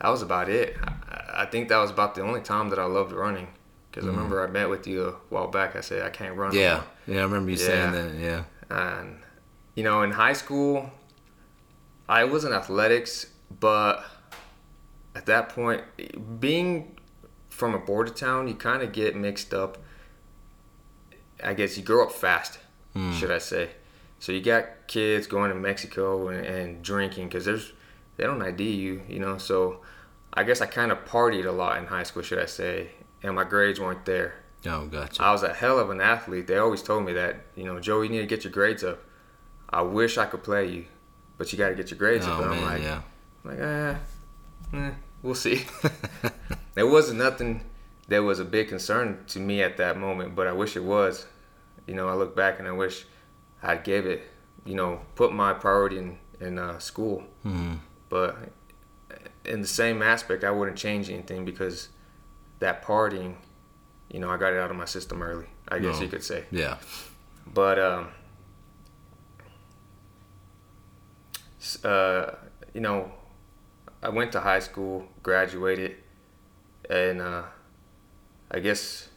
that 0.00 0.08
was 0.08 0.22
about 0.22 0.48
it. 0.48 0.76
I, 0.82 1.42
I 1.42 1.46
think 1.46 1.68
that 1.68 1.78
was 1.78 1.90
about 1.90 2.14
the 2.14 2.22
only 2.22 2.40
time 2.40 2.70
that 2.70 2.78
I 2.78 2.84
loved 2.84 3.12
running. 3.12 3.48
Because 3.90 4.06
mm. 4.06 4.08
I 4.08 4.12
remember 4.12 4.42
I 4.42 4.50
met 4.50 4.70
with 4.70 4.86
you 4.86 5.04
a 5.04 5.12
while 5.28 5.48
back. 5.48 5.76
I 5.76 5.80
said 5.80 6.02
I 6.02 6.10
can't 6.10 6.36
run. 6.36 6.54
Yeah, 6.54 6.60
anymore. 6.60 6.84
yeah, 7.06 7.20
I 7.20 7.22
remember 7.24 7.50
you 7.50 7.58
yeah. 7.58 7.66
saying 7.66 7.92
that. 7.92 8.14
Yeah. 8.18 8.44
And 8.70 9.18
you 9.74 9.84
know, 9.84 10.02
in 10.02 10.12
high 10.12 10.32
school, 10.32 10.90
I 12.08 12.24
wasn't 12.24 12.54
athletics, 12.54 13.26
but 13.60 14.04
at 15.14 15.26
that 15.26 15.50
point, 15.50 15.82
being 16.40 16.96
from 17.48 17.74
a 17.74 17.78
border 17.78 18.10
town, 18.10 18.48
you 18.48 18.54
kind 18.54 18.82
of 18.82 18.92
get 18.92 19.14
mixed 19.14 19.52
up. 19.52 19.78
I 21.42 21.54
guess 21.54 21.76
you 21.76 21.82
grow 21.82 22.04
up 22.04 22.12
fast, 22.12 22.58
mm. 22.94 23.12
should 23.14 23.30
I 23.30 23.38
say? 23.38 23.70
So 24.18 24.32
you 24.32 24.40
got 24.40 24.86
kids 24.86 25.26
going 25.26 25.50
to 25.50 25.56
Mexico 25.56 26.28
and, 26.28 26.46
and 26.46 26.82
drinking 26.82 27.28
because 27.28 27.44
there's 27.44 27.72
they 28.16 28.24
don't 28.24 28.40
ID 28.40 28.70
you, 28.70 29.02
you 29.08 29.18
know. 29.18 29.38
So 29.38 29.80
I 30.32 30.44
guess 30.44 30.60
I 30.60 30.66
kind 30.66 30.92
of 30.92 31.04
partied 31.04 31.46
a 31.46 31.50
lot 31.50 31.78
in 31.78 31.86
high 31.86 32.04
school, 32.04 32.22
should 32.22 32.38
I 32.38 32.46
say? 32.46 32.90
And 33.22 33.34
my 33.34 33.44
grades 33.44 33.80
weren't 33.80 34.04
there. 34.04 34.34
Oh, 34.66 34.86
gotcha. 34.86 35.22
I 35.22 35.32
was 35.32 35.42
a 35.42 35.52
hell 35.52 35.78
of 35.78 35.90
an 35.90 36.00
athlete. 36.00 36.46
They 36.46 36.58
always 36.58 36.82
told 36.82 37.04
me 37.04 37.12
that, 37.14 37.36
you 37.56 37.64
know, 37.64 37.80
Joe, 37.80 38.02
you 38.02 38.08
need 38.08 38.20
to 38.20 38.26
get 38.26 38.44
your 38.44 38.52
grades 38.52 38.84
up. 38.84 39.00
I 39.68 39.82
wish 39.82 40.18
I 40.18 40.26
could 40.26 40.44
play 40.44 40.68
you, 40.68 40.84
but 41.36 41.52
you 41.52 41.58
got 41.58 41.70
to 41.70 41.74
get 41.74 41.90
your 41.90 41.98
grades 41.98 42.26
oh, 42.26 42.32
up. 42.32 42.40
And 42.42 42.50
man, 42.50 42.58
I'm 42.58 42.64
like, 42.64 42.82
yeah. 42.82 43.02
Like, 43.44 43.58
eh, 43.58 43.94
eh, 44.74 44.90
we'll 45.22 45.34
see. 45.34 45.64
there 46.74 46.86
wasn't 46.86 47.18
nothing 47.18 47.62
that 48.08 48.22
was 48.22 48.38
a 48.38 48.44
big 48.44 48.68
concern 48.68 49.24
to 49.28 49.40
me 49.40 49.62
at 49.62 49.76
that 49.78 49.98
moment, 49.98 50.34
but 50.34 50.46
I 50.46 50.52
wish 50.52 50.76
it 50.76 50.84
was. 50.84 51.26
You 51.86 51.94
know, 51.94 52.08
I 52.08 52.14
look 52.14 52.36
back 52.36 52.58
and 52.58 52.68
I 52.68 52.72
wish 52.72 53.06
I 53.62 53.76
gave 53.76 54.06
it, 54.06 54.22
you 54.64 54.74
know, 54.74 55.00
put 55.14 55.32
my 55.32 55.52
priority 55.52 55.98
in 55.98 56.18
in 56.40 56.58
uh, 56.58 56.78
school. 56.78 57.24
Mm-hmm. 57.44 57.74
But 58.08 58.36
in 59.44 59.60
the 59.60 59.66
same 59.66 60.02
aspect, 60.02 60.44
I 60.44 60.50
wouldn't 60.50 60.76
change 60.76 61.08
anything 61.08 61.44
because 61.44 61.88
that 62.58 62.84
partying, 62.84 63.36
you 64.10 64.20
know, 64.20 64.30
I 64.30 64.36
got 64.36 64.52
it 64.52 64.58
out 64.58 64.70
of 64.70 64.76
my 64.76 64.84
system 64.84 65.22
early. 65.22 65.46
I 65.68 65.78
guess 65.78 65.96
no. 65.96 66.02
you 66.02 66.08
could 66.08 66.24
say. 66.24 66.44
Yeah. 66.50 66.76
But 67.52 67.78
um, 67.78 68.08
uh, 71.84 72.32
you 72.74 72.80
know, 72.80 73.10
I 74.02 74.08
went 74.08 74.32
to 74.32 74.40
high 74.40 74.58
school, 74.58 75.06
graduated, 75.22 75.96
and 76.90 77.20
uh, 77.20 77.42
I 78.50 78.58
guess 78.58 79.08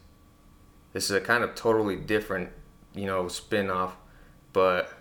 this 0.93 1.05
is 1.05 1.11
a 1.11 1.21
kind 1.21 1.43
of 1.43 1.55
totally 1.55 1.95
different, 1.95 2.49
you 2.93 3.05
know, 3.05 3.27
spin 3.27 3.69
off. 3.69 3.95
But 4.53 4.91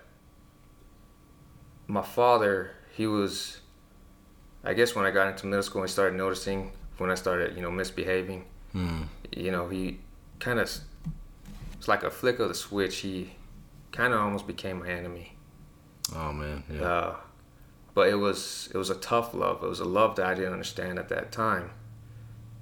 my 1.87 2.03
father, 2.03 2.73
he 2.97 3.07
was, 3.07 3.61
I 4.65 4.75
guess 4.75 4.95
when 4.95 5.05
I 5.05 5.11
got 5.11 5.29
into 5.29 5.47
middle 5.47 5.63
school 5.63 5.83
and 5.83 5.91
started 5.91 6.17
noticing 6.17 6.73
when 6.99 7.11
I 7.11 7.15
started, 7.15 7.57
you 7.57 7.63
know, 7.63 7.71
misbehaving, 7.71 8.45
mm. 8.75 9.07
you 9.37 9.51
know, 9.51 9.69
he 9.69 9.99
kind 10.41 10.59
of, 10.59 10.71
it's 11.77 11.89
like 11.89 12.03
a 12.03 12.11
flick 12.11 12.39
of 12.39 12.49
the 12.49 12.55
switch. 12.55 12.97
He 12.97 13.33
kind 13.93 14.15
of 14.15 14.21
almost 14.21 14.47
became 14.47 14.79
my 14.79 14.89
enemy. 14.89 15.37
Oh 16.15 16.33
man, 16.33 16.65
yeah. 16.73 16.83
Uh, 16.83 17.17
but 17.95 18.09
it 18.09 18.17
was 18.17 18.69
it 18.75 18.77
was 18.77 18.91
a 18.91 18.97
tough 18.97 19.35
love. 19.35 19.63
It 19.63 19.69
was 19.69 19.81
a 19.81 19.85
love 19.85 20.17
that 20.17 20.27
I 20.27 20.35
didn't 20.35 20.53
understand 20.53 20.99
at 20.99 21.09
that 21.09 21.33
time. 21.33 21.71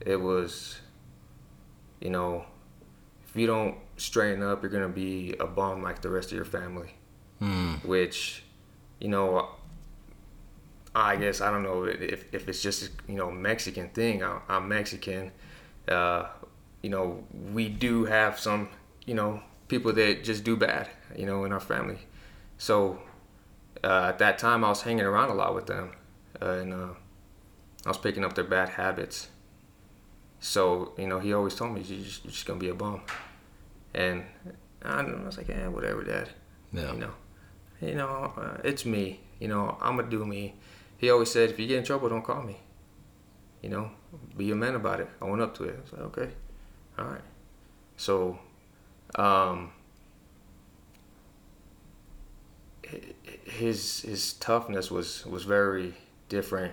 It 0.01 0.17
was, 0.17 0.81
you 2.01 2.11
know, 2.11 2.45
if 3.27 3.35
you 3.35 3.47
don't 3.47 3.77
straighten 3.97 4.43
up, 4.43 4.63
you're 4.63 4.71
gonna 4.71 4.89
be 4.89 5.35
a 5.41 5.47
bum 5.47 5.83
like 5.83 6.03
the 6.03 6.11
rest 6.11 6.31
of 6.31 6.37
your 6.37 6.45
family. 6.45 6.95
Mm. 7.41 7.85
Which, 7.85 8.45
you 9.01 9.09
know, 9.09 9.49
I 10.95 11.17
guess 11.17 11.41
I 11.41 11.51
don't 11.51 11.63
know 11.63 11.85
if, 11.85 12.33
if 12.33 12.49
it's 12.49 12.63
just 12.63 12.91
you 13.09 13.15
know 13.15 13.31
Mexican 13.31 13.89
thing. 13.89 14.23
I, 14.23 14.41
am 14.51 14.69
Mexican. 14.69 15.33
Uh, 15.89 16.27
you 16.83 16.91
know, 16.91 17.25
we 17.53 17.69
do 17.69 18.05
have 18.05 18.39
some 18.39 18.69
you 19.07 19.15
know 19.15 19.43
people 19.69 19.93
that 19.95 20.25
just 20.25 20.45
do 20.45 20.57
bad. 20.57 20.91
You 21.17 21.27
know, 21.27 21.45
in 21.45 21.53
our 21.53 21.61
family. 21.61 21.99
So 22.59 23.01
uh, 23.85 24.07
at 24.09 24.19
that 24.19 24.39
time, 24.39 24.65
I 24.65 24.69
was 24.69 24.83
hanging 24.83 25.05
around 25.05 25.31
a 25.31 25.35
lot 25.35 25.55
with 25.55 25.67
them, 25.67 25.93
uh, 26.41 26.51
and 26.51 26.73
uh, 26.73 26.89
I 27.85 27.89
was 27.89 27.99
picking 27.99 28.25
up 28.25 28.35
their 28.35 28.45
bad 28.45 28.71
habits. 28.71 29.29
So 30.41 30.93
you 30.99 31.07
know, 31.07 31.19
he 31.19 31.33
always 31.33 31.55
told 31.55 31.73
me, 31.73 31.81
"You're 31.83 32.05
just, 32.05 32.25
you're 32.25 32.33
just 32.33 32.47
gonna 32.47 32.61
be 32.61 32.69
a 32.69 32.75
bum," 32.75 33.03
and 33.95 34.25
I, 34.85 35.03
was 35.03 35.37
like, 35.37 35.49
"Yeah, 35.49 35.69
whatever, 35.69 36.03
Dad." 36.05 36.29
Yeah. 36.73 36.93
You 36.93 36.99
know, 36.99 37.11
you 37.81 37.95
know, 37.95 38.33
uh, 38.37 38.59
it's 38.65 38.85
me. 38.85 39.21
You 39.41 39.49
know, 39.49 39.77
I'm 39.81 39.97
gonna 39.97 40.11
do 40.11 40.25
me. 40.25 40.55
He 40.99 41.11
always 41.11 41.31
said, 41.31 41.51
"If 41.51 41.59
you 41.59 41.67
get 41.67 41.79
in 41.79 41.85
trouble, 41.85 42.09
don't 42.09 42.25
call 42.25 42.43
me." 42.43 42.59
You 43.63 43.71
know, 43.71 43.91
be 44.37 44.51
a 44.51 44.57
man 44.57 44.75
about 44.75 45.01
it. 45.01 45.09
I 45.21 45.25
went 45.25 45.43
up 45.43 45.57
to 45.57 45.65
it. 45.65 45.77
I 45.77 45.81
was 45.83 45.93
like, 45.93 46.03
"Okay, 46.03 46.31
all 46.99 47.05
right." 47.07 47.25
So, 47.97 48.39
um, 49.17 49.73
his 53.45 54.03
his 54.03 54.35
toughness 54.35 54.91
was 54.91 55.27
was 55.27 55.45
very 55.45 55.95
different. 56.29 56.73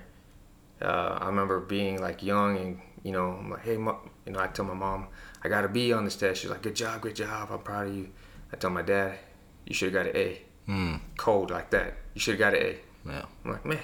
Uh, 0.81 1.17
I 1.19 1.27
remember 1.27 1.59
being 1.59 2.01
like 2.01 2.23
young 2.23 2.57
and 2.57 2.81
you 3.03 3.11
know 3.11 3.31
I'm 3.31 3.51
like 3.51 3.63
hey 3.63 3.73
you 3.73 4.31
know 4.31 4.39
I 4.39 4.47
tell 4.47 4.65
my 4.65 4.73
mom 4.73 5.07
I 5.43 5.49
got 5.49 5.65
a 5.65 5.67
B 5.67 5.93
on 5.93 6.05
this 6.05 6.15
test. 6.15 6.41
She's 6.41 6.49
like 6.49 6.61
good 6.61 6.75
job, 6.75 7.01
good 7.01 7.15
job. 7.15 7.49
I'm 7.51 7.59
proud 7.59 7.87
of 7.87 7.95
you. 7.95 8.09
I 8.53 8.57
tell 8.57 8.69
my 8.69 8.81
dad 8.81 9.17
you 9.65 9.73
should 9.73 9.93
have 9.93 10.05
got 10.05 10.15
an 10.15 10.17
A. 10.17 10.41
Mm. 10.67 10.99
Cold 11.17 11.51
like 11.51 11.69
that. 11.71 11.95
You 12.13 12.21
should 12.21 12.39
have 12.39 12.39
got 12.39 12.53
an 12.53 12.65
A. 12.65 12.77
Yeah. 13.05 13.25
I'm 13.43 13.51
like 13.51 13.65
man, 13.65 13.79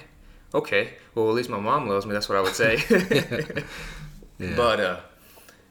okay. 0.54 0.94
Well 1.14 1.28
at 1.28 1.34
least 1.34 1.50
my 1.50 1.60
mom 1.60 1.88
loves 1.88 2.06
me. 2.06 2.12
That's 2.12 2.28
what 2.28 2.38
I 2.38 2.40
would 2.40 2.54
say. 2.54 2.82
yeah. 4.38 4.54
But 4.56 4.80
uh, 4.80 5.00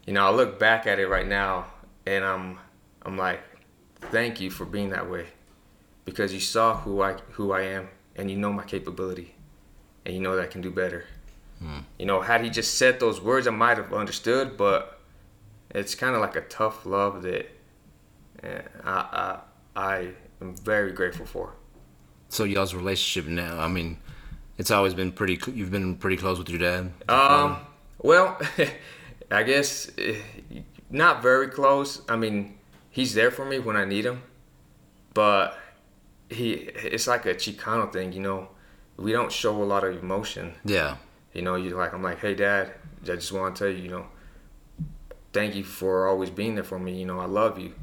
you 0.05 0.13
know 0.13 0.25
I 0.25 0.31
look 0.31 0.59
back 0.59 0.87
at 0.87 0.99
it 0.99 1.07
right 1.07 1.27
now 1.27 1.65
and 2.05 2.23
I'm 2.23 2.59
I'm 3.03 3.17
like 3.17 3.41
thank 4.11 4.39
you 4.39 4.51
for 4.51 4.65
being 4.65 4.89
that 4.89 5.09
way 5.09 5.25
because 6.05 6.33
you 6.33 6.39
saw 6.39 6.77
who 6.77 7.01
I 7.01 7.13
who 7.31 7.51
I 7.51 7.63
am 7.63 7.89
and 8.15 8.31
you 8.31 8.37
know 8.37 8.53
my 8.53 8.63
capability 8.63 9.35
and 10.05 10.15
you 10.15 10.21
know 10.21 10.35
that 10.35 10.43
I 10.43 10.47
can 10.47 10.61
do 10.61 10.71
better. 10.71 11.05
Hmm. 11.59 11.79
You 11.97 12.05
know, 12.05 12.21
had 12.21 12.43
he 12.43 12.49
just 12.49 12.77
said 12.77 12.99
those 12.99 13.21
words, 13.21 13.47
I 13.47 13.51
might 13.51 13.77
have 13.77 13.93
understood, 13.93 14.57
but 14.57 14.99
it's 15.71 15.95
kind 15.95 16.15
of 16.15 16.21
like 16.21 16.35
a 16.35 16.41
tough 16.41 16.85
love 16.85 17.23
that 17.23 17.49
eh, 18.43 18.61
I, 18.83 18.91
I 18.93 19.39
I 19.75 20.07
am 20.41 20.55
very 20.55 20.91
grateful 20.91 21.25
for. 21.25 21.53
So 22.29 22.43
y'all's 22.43 22.73
relationship 22.73 23.29
now, 23.29 23.59
I 23.59 23.67
mean, 23.67 23.97
it's 24.57 24.71
always 24.71 24.93
been 24.93 25.11
pretty. 25.11 25.39
You've 25.51 25.71
been 25.71 25.95
pretty 25.95 26.17
close 26.17 26.37
with 26.37 26.49
your 26.49 26.59
dad. 26.59 26.91
Um. 27.09 27.57
Well, 27.99 28.39
I 29.31 29.43
guess 29.43 29.91
eh, 29.97 30.17
not 30.89 31.21
very 31.23 31.47
close. 31.47 32.01
I 32.07 32.15
mean, 32.15 32.57
he's 32.89 33.13
there 33.13 33.31
for 33.31 33.45
me 33.45 33.59
when 33.59 33.75
I 33.75 33.85
need 33.85 34.05
him, 34.05 34.21
but 35.13 35.57
he 36.35 36.53
it's 36.53 37.07
like 37.07 37.25
a 37.25 37.33
Chicano 37.33 37.91
thing, 37.91 38.13
you 38.13 38.21
know. 38.21 38.49
We 38.97 39.11
don't 39.11 39.31
show 39.31 39.61
a 39.61 39.65
lot 39.65 39.83
of 39.83 40.01
emotion. 40.01 40.53
Yeah. 40.63 40.97
You 41.33 41.41
know, 41.41 41.55
you 41.55 41.71
like 41.71 41.93
I'm 41.93 42.03
like, 42.03 42.19
hey 42.19 42.35
dad, 42.35 42.73
I 43.03 43.15
just 43.15 43.31
want 43.31 43.55
to 43.55 43.63
tell 43.63 43.73
you, 43.73 43.83
you 43.83 43.89
know, 43.89 44.07
thank 45.33 45.55
you 45.55 45.63
for 45.63 46.07
always 46.07 46.29
being 46.29 46.55
there 46.55 46.63
for 46.63 46.79
me. 46.79 46.97
You 46.97 47.05
know, 47.05 47.19
I 47.19 47.25
love 47.25 47.59
you. 47.59 47.73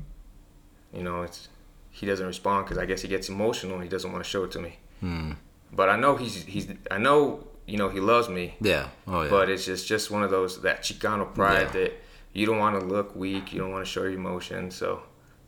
You 0.93 1.03
know, 1.03 1.23
it's 1.23 1.49
he 1.91 2.07
doesn't 2.07 2.27
respond 2.27 2.67
because 2.67 2.79
I 2.79 2.87
guess 2.87 3.03
he 3.03 3.09
gets 3.09 3.29
emotional 3.29 3.75
and 3.75 3.83
he 3.83 3.89
doesn't 3.89 4.11
want 4.11 4.25
to 4.25 4.29
show 4.29 4.45
it 4.45 4.53
to 4.53 4.59
me. 4.59 4.79
Hmm. 5.01 5.33
But 5.73 5.89
I 5.89 5.97
know 5.97 6.17
he's 6.17 6.45
he's 6.45 6.69
I 6.91 6.99
know 6.99 7.47
you 7.67 7.77
know 7.77 7.89
he 7.89 8.01
loves 8.01 8.29
me. 8.29 8.57
Yeah. 8.61 8.89
Oh 9.07 9.23
yeah. 9.23 9.31
But 9.31 9.51
it's 9.51 9.67
just 9.67 9.87
just 9.87 10.11
one 10.11 10.23
of 10.23 10.31
those 10.31 10.63
that 10.63 10.83
Chicano 10.83 11.33
pride 11.35 11.69
yeah. 11.75 11.81
that 11.81 11.93
you 12.33 12.47
don't 12.47 12.59
want 12.59 12.81
to 12.81 12.87
look 12.87 13.15
weak, 13.15 13.53
you 13.53 13.61
don't 13.61 13.71
want 13.71 13.85
to 13.85 13.91
show 13.91 14.03
your 14.05 14.13
emotion. 14.13 14.71
So, 14.71 15.03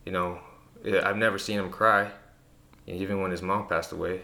you 0.04 0.12
know, 0.12 0.38
I've 1.02 1.16
never 1.16 1.38
seen 1.38 1.58
him 1.58 1.70
cry 1.70 2.10
even 2.86 3.20
when 3.20 3.30
his 3.30 3.42
mom 3.42 3.66
passed 3.66 3.92
away. 3.92 4.22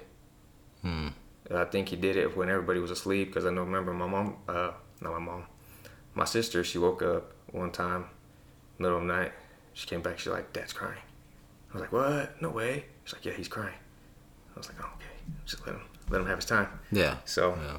Hmm. 0.83 1.09
I 1.53 1.65
think 1.65 1.89
he 1.89 1.97
did 1.97 2.17
it 2.17 2.37
when 2.37 2.49
everybody 2.49 2.79
was 2.79 2.91
asleep 2.91 3.29
because 3.29 3.45
I 3.45 3.51
know 3.51 3.63
remember 3.63 3.93
my 3.93 4.07
mom, 4.07 4.37
uh, 4.49 4.73
not 5.01 5.13
my 5.13 5.19
mom, 5.19 5.47
my 6.15 6.25
sister. 6.25 6.63
She 6.63 6.79
woke 6.79 7.03
up 7.03 7.33
one 7.51 7.73
time, 7.73 8.07
middle 8.79 8.99
of 8.99 9.03
the 9.03 9.13
night. 9.13 9.33
She 9.73 9.87
came 9.87 10.01
back. 10.01 10.19
She's 10.19 10.33
like, 10.33 10.53
"Dad's 10.53 10.73
crying." 10.73 11.03
I 11.71 11.75
was 11.75 11.81
like, 11.83 11.93
"What? 11.93 12.41
No 12.41 12.51
way." 12.51 12.85
She's 13.05 13.15
like, 13.15 13.25
"Yeah, 13.25 13.33
he's 13.33 13.49
crying." 13.49 13.75
I 14.55 14.59
was 14.59 14.69
like, 14.69 14.77
"Oh, 14.81 14.91
okay, 14.97 15.35
just 15.45 15.67
let 15.67 15.75
him 15.75 15.83
let 16.09 16.21
him 16.21 16.27
have 16.29 16.39
his 16.39 16.45
time." 16.45 16.69
Yeah. 16.93 17.17
So. 17.25 17.59
Yeah. 17.61 17.79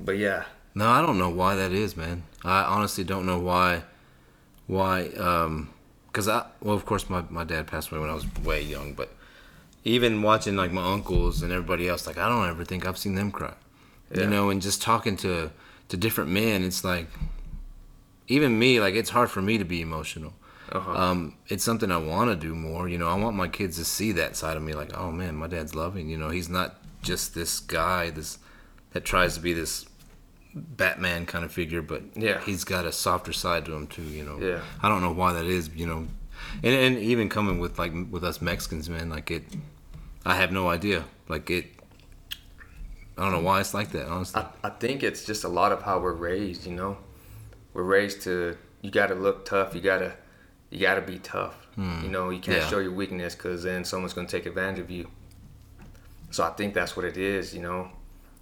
But 0.00 0.18
yeah. 0.18 0.44
No, 0.74 0.88
I 0.88 1.00
don't 1.00 1.18
know 1.18 1.30
why 1.30 1.54
that 1.54 1.72
is, 1.72 1.96
man. 1.96 2.24
I 2.44 2.62
honestly 2.62 3.04
don't 3.04 3.26
know 3.26 3.38
why. 3.38 3.82
Why? 4.66 5.08
Um, 5.10 5.70
because 6.06 6.28
I 6.28 6.46
well, 6.60 6.74
of 6.74 6.84
course, 6.86 7.08
my 7.08 7.24
my 7.30 7.44
dad 7.44 7.66
passed 7.66 7.90
away 7.90 8.00
when 8.00 8.10
I 8.10 8.14
was 8.14 8.26
way 8.42 8.62
young, 8.62 8.94
but 8.94 9.13
even 9.84 10.22
watching 10.22 10.56
like 10.56 10.72
my 10.72 10.92
uncles 10.92 11.42
and 11.42 11.52
everybody 11.52 11.88
else, 11.88 12.06
like 12.06 12.18
I 12.18 12.28
don't 12.28 12.48
ever 12.48 12.64
think 12.64 12.86
I've 12.86 12.98
seen 12.98 13.14
them 13.14 13.30
cry. 13.30 13.54
Yeah. 14.10 14.22
You 14.22 14.26
know, 14.28 14.50
and 14.50 14.60
just 14.60 14.82
talking 14.82 15.16
to 15.18 15.50
to 15.88 15.96
different 15.96 16.30
men, 16.30 16.64
it's 16.64 16.82
like 16.84 17.06
even 18.26 18.58
me, 18.58 18.80
like 18.80 18.94
it's 18.94 19.10
hard 19.10 19.30
for 19.30 19.42
me 19.42 19.58
to 19.58 19.64
be 19.64 19.80
emotional. 19.80 20.32
Uh-huh. 20.72 20.92
Um, 20.92 21.36
it's 21.48 21.62
something 21.62 21.90
I 21.90 21.98
want 21.98 22.30
to 22.30 22.36
do 22.36 22.54
more. 22.54 22.88
You 22.88 22.96
know, 22.96 23.08
I 23.08 23.14
want 23.14 23.36
my 23.36 23.48
kids 23.48 23.76
to 23.76 23.84
see 23.84 24.12
that 24.12 24.34
side 24.34 24.56
of 24.56 24.62
me. 24.62 24.72
Like, 24.72 24.96
oh 24.96 25.12
man, 25.12 25.36
my 25.36 25.46
dad's 25.46 25.74
loving. 25.74 26.08
You 26.08 26.16
know, 26.16 26.30
he's 26.30 26.48
not 26.48 26.76
just 27.02 27.34
this 27.34 27.60
guy, 27.60 28.10
this 28.10 28.38
that 28.92 29.04
tries 29.04 29.34
to 29.34 29.40
be 29.40 29.52
this 29.52 29.86
Batman 30.54 31.26
kind 31.26 31.44
of 31.44 31.52
figure, 31.52 31.82
but 31.82 32.02
yeah, 32.14 32.40
he's 32.40 32.64
got 32.64 32.86
a 32.86 32.92
softer 32.92 33.32
side 33.32 33.66
to 33.66 33.74
him 33.74 33.86
too. 33.86 34.02
You 34.02 34.24
know. 34.24 34.38
Yeah. 34.38 34.60
I 34.82 34.88
don't 34.88 35.02
know 35.02 35.12
why 35.12 35.34
that 35.34 35.44
is. 35.44 35.68
You 35.74 35.86
know, 35.86 36.08
and 36.62 36.74
and 36.74 36.98
even 36.98 37.28
coming 37.28 37.58
with 37.58 37.78
like 37.78 37.92
with 38.10 38.24
us 38.24 38.40
Mexicans, 38.40 38.88
man, 38.88 39.10
like 39.10 39.30
it. 39.30 39.44
I 40.24 40.36
have 40.36 40.52
no 40.52 40.68
idea. 40.68 41.04
Like 41.28 41.50
it. 41.50 41.66
I 43.16 43.22
don't 43.22 43.32
know 43.32 43.40
why 43.40 43.60
it's 43.60 43.74
like 43.74 43.90
that. 43.92 44.08
Honestly, 44.08 44.40
I, 44.42 44.46
I 44.66 44.70
think 44.70 45.02
it's 45.02 45.24
just 45.24 45.44
a 45.44 45.48
lot 45.48 45.70
of 45.72 45.82
how 45.82 46.00
we're 46.00 46.12
raised. 46.12 46.66
You 46.66 46.74
know, 46.74 46.96
we're 47.72 47.82
raised 47.84 48.22
to 48.22 48.56
you 48.82 48.90
got 48.90 49.06
to 49.08 49.14
look 49.14 49.44
tough. 49.44 49.74
You 49.74 49.80
gotta 49.80 50.14
you 50.70 50.80
gotta 50.80 51.00
be 51.02 51.18
tough. 51.18 51.54
Hmm. 51.76 52.02
You 52.02 52.08
know, 52.08 52.30
you 52.30 52.40
can't 52.40 52.58
Yeah. 52.62 52.68
show 52.68 52.78
your 52.78 52.92
weakness 52.92 53.34
because 53.34 53.62
then 53.62 53.84
someone's 53.84 54.14
gonna 54.14 54.28
take 54.28 54.46
advantage 54.46 54.78
of 54.80 54.90
you. 54.90 55.08
So 56.30 56.42
I 56.44 56.50
think 56.50 56.74
that's 56.74 56.96
what 56.96 57.04
it 57.04 57.16
is. 57.16 57.54
You 57.54 57.62
know, 57.62 57.90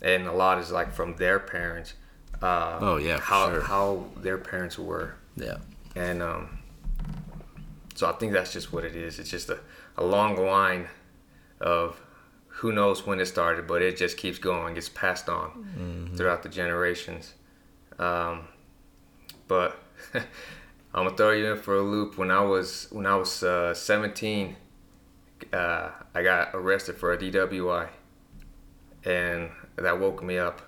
and 0.01 0.27
a 0.27 0.33
lot 0.33 0.59
is 0.59 0.71
like 0.73 0.93
from 0.93 1.17
their 1.17 1.39
parents. 1.39 1.95
Uh, 2.41 2.79
Oh, 2.81 2.97
yeah, 2.97 3.21
how 3.21 3.51
sure. 3.51 3.61
how 3.62 4.07
their 4.17 4.37
parents 4.39 4.77
were, 4.79 5.15
yeah. 5.37 5.59
and 5.95 6.21
um, 6.21 6.59
so 7.95 8.09
I 8.09 8.12
think 8.12 8.33
that's 8.33 8.53
just 8.53 8.73
what 8.73 8.85
it 8.85 8.97
is. 8.97 9.21
It's 9.21 9.31
just 9.31 9.49
a, 9.49 9.61
a 9.97 10.03
long 10.05 10.35
line 10.45 10.89
of 11.62 12.00
who 12.49 12.73
knows 12.73 13.07
when 13.07 13.19
it 13.21 13.26
started, 13.26 13.66
but 13.66 13.81
it 13.83 13.97
just 13.97 14.16
keeps 14.16 14.38
going, 14.38 14.75
gets 14.75 14.88
passed 14.88 15.28
on 15.28 15.50
Mm-hmm. 15.78 16.16
throughout 16.16 16.42
the 16.42 16.49
generations. 16.49 17.35
Um, 17.99 18.49
but 19.49 19.78
I'm 20.14 21.04
gonna 21.04 21.16
throw 21.16 21.31
you 21.33 21.52
in 21.52 21.59
for 21.59 21.76
a 21.76 21.83
loop. 21.83 22.19
When 22.19 22.31
I 22.31 22.40
was 22.40 22.88
when 22.90 23.07
I 23.07 23.14
was 23.16 23.42
uh, 23.42 23.75
17, 23.75 24.57
uh, 25.52 25.90
I 26.14 26.23
got 26.23 26.50
arrested 26.54 26.97
for 26.97 27.12
a 27.12 27.19
DWI, 27.19 27.88
and 29.04 29.50
that 29.76 29.99
woke 29.99 30.23
me 30.23 30.38
up. 30.38 30.62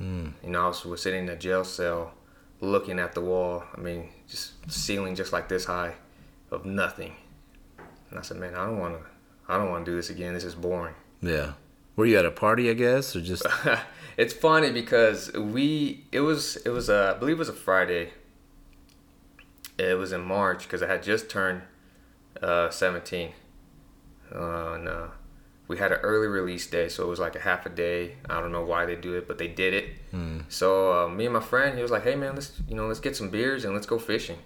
Mm. 0.00 0.32
You 0.44 0.50
know, 0.50 0.64
I 0.64 0.68
was, 0.68 0.84
was 0.84 1.02
sitting 1.02 1.24
in 1.24 1.28
a 1.30 1.36
jail 1.36 1.64
cell, 1.64 2.12
looking 2.60 2.98
at 2.98 3.12
the 3.14 3.20
wall. 3.22 3.64
I 3.76 3.80
mean, 3.80 4.10
just 4.28 4.52
ceiling 4.70 5.14
just 5.14 5.32
like 5.32 5.48
this 5.48 5.64
high, 5.64 5.94
of 6.50 6.64
nothing. 6.66 7.14
And 8.10 8.18
I 8.18 8.22
said, 8.22 8.36
man, 8.36 8.54
I 8.54 8.66
don't 8.66 8.78
want 8.78 8.94
to. 8.94 9.00
I 9.48 9.58
don't 9.58 9.70
want 9.70 9.84
to 9.84 9.90
do 9.90 9.96
this 9.96 10.10
again. 10.10 10.34
This 10.34 10.44
is 10.44 10.54
boring. 10.54 10.94
Yeah. 11.22 11.52
Were 11.94 12.06
you 12.06 12.18
at 12.18 12.26
a 12.26 12.30
party, 12.30 12.68
I 12.68 12.74
guess, 12.74 13.16
or 13.16 13.20
just? 13.20 13.46
it's 14.16 14.34
funny 14.34 14.70
because 14.70 15.32
we 15.32 16.04
it 16.12 16.20
was 16.20 16.56
it 16.56 16.70
was 16.70 16.88
a, 16.88 17.14
I 17.16 17.18
believe 17.18 17.36
it 17.36 17.38
was 17.38 17.48
a 17.48 17.54
Friday. 17.54 18.10
It 19.78 19.96
was 19.98 20.12
in 20.12 20.22
March 20.22 20.64
because 20.64 20.82
I 20.82 20.86
had 20.88 21.02
just 21.02 21.28
turned 21.28 21.62
uh, 22.42 22.70
17, 22.70 23.32
uh, 24.34 24.38
uh, 24.38 25.10
we 25.68 25.78
had 25.78 25.90
an 25.92 25.98
early 25.98 26.28
release 26.28 26.66
day, 26.66 26.88
so 26.88 27.02
it 27.02 27.08
was 27.08 27.18
like 27.18 27.34
a 27.34 27.40
half 27.40 27.66
a 27.66 27.68
day. 27.68 28.16
I 28.30 28.40
don't 28.40 28.52
know 28.52 28.64
why 28.64 28.86
they 28.86 28.94
do 28.94 29.14
it, 29.14 29.26
but 29.26 29.38
they 29.38 29.48
did 29.48 29.74
it. 29.74 29.90
Hmm. 30.10 30.40
So 30.48 30.92
uh, 30.92 31.08
me 31.08 31.24
and 31.24 31.34
my 31.34 31.40
friend, 31.40 31.76
he 31.76 31.82
was 31.82 31.90
like, 31.90 32.04
"Hey 32.04 32.14
man, 32.14 32.34
let's 32.34 32.52
you 32.68 32.76
know 32.76 32.86
let's 32.86 33.00
get 33.00 33.16
some 33.16 33.30
beers 33.30 33.64
and 33.64 33.74
let's 33.74 33.86
go 33.86 33.98
fishing." 33.98 34.38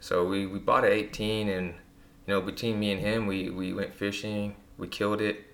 So 0.00 0.26
we, 0.26 0.46
we 0.46 0.58
bought 0.58 0.84
an 0.84 0.92
18, 0.92 1.48
and 1.48 1.74
you 2.26 2.34
know 2.34 2.40
between 2.40 2.78
me 2.78 2.92
and 2.92 3.00
him, 3.00 3.26
we, 3.26 3.50
we 3.50 3.72
went 3.72 3.94
fishing. 3.94 4.56
We 4.78 4.88
killed 4.88 5.20
it, 5.20 5.44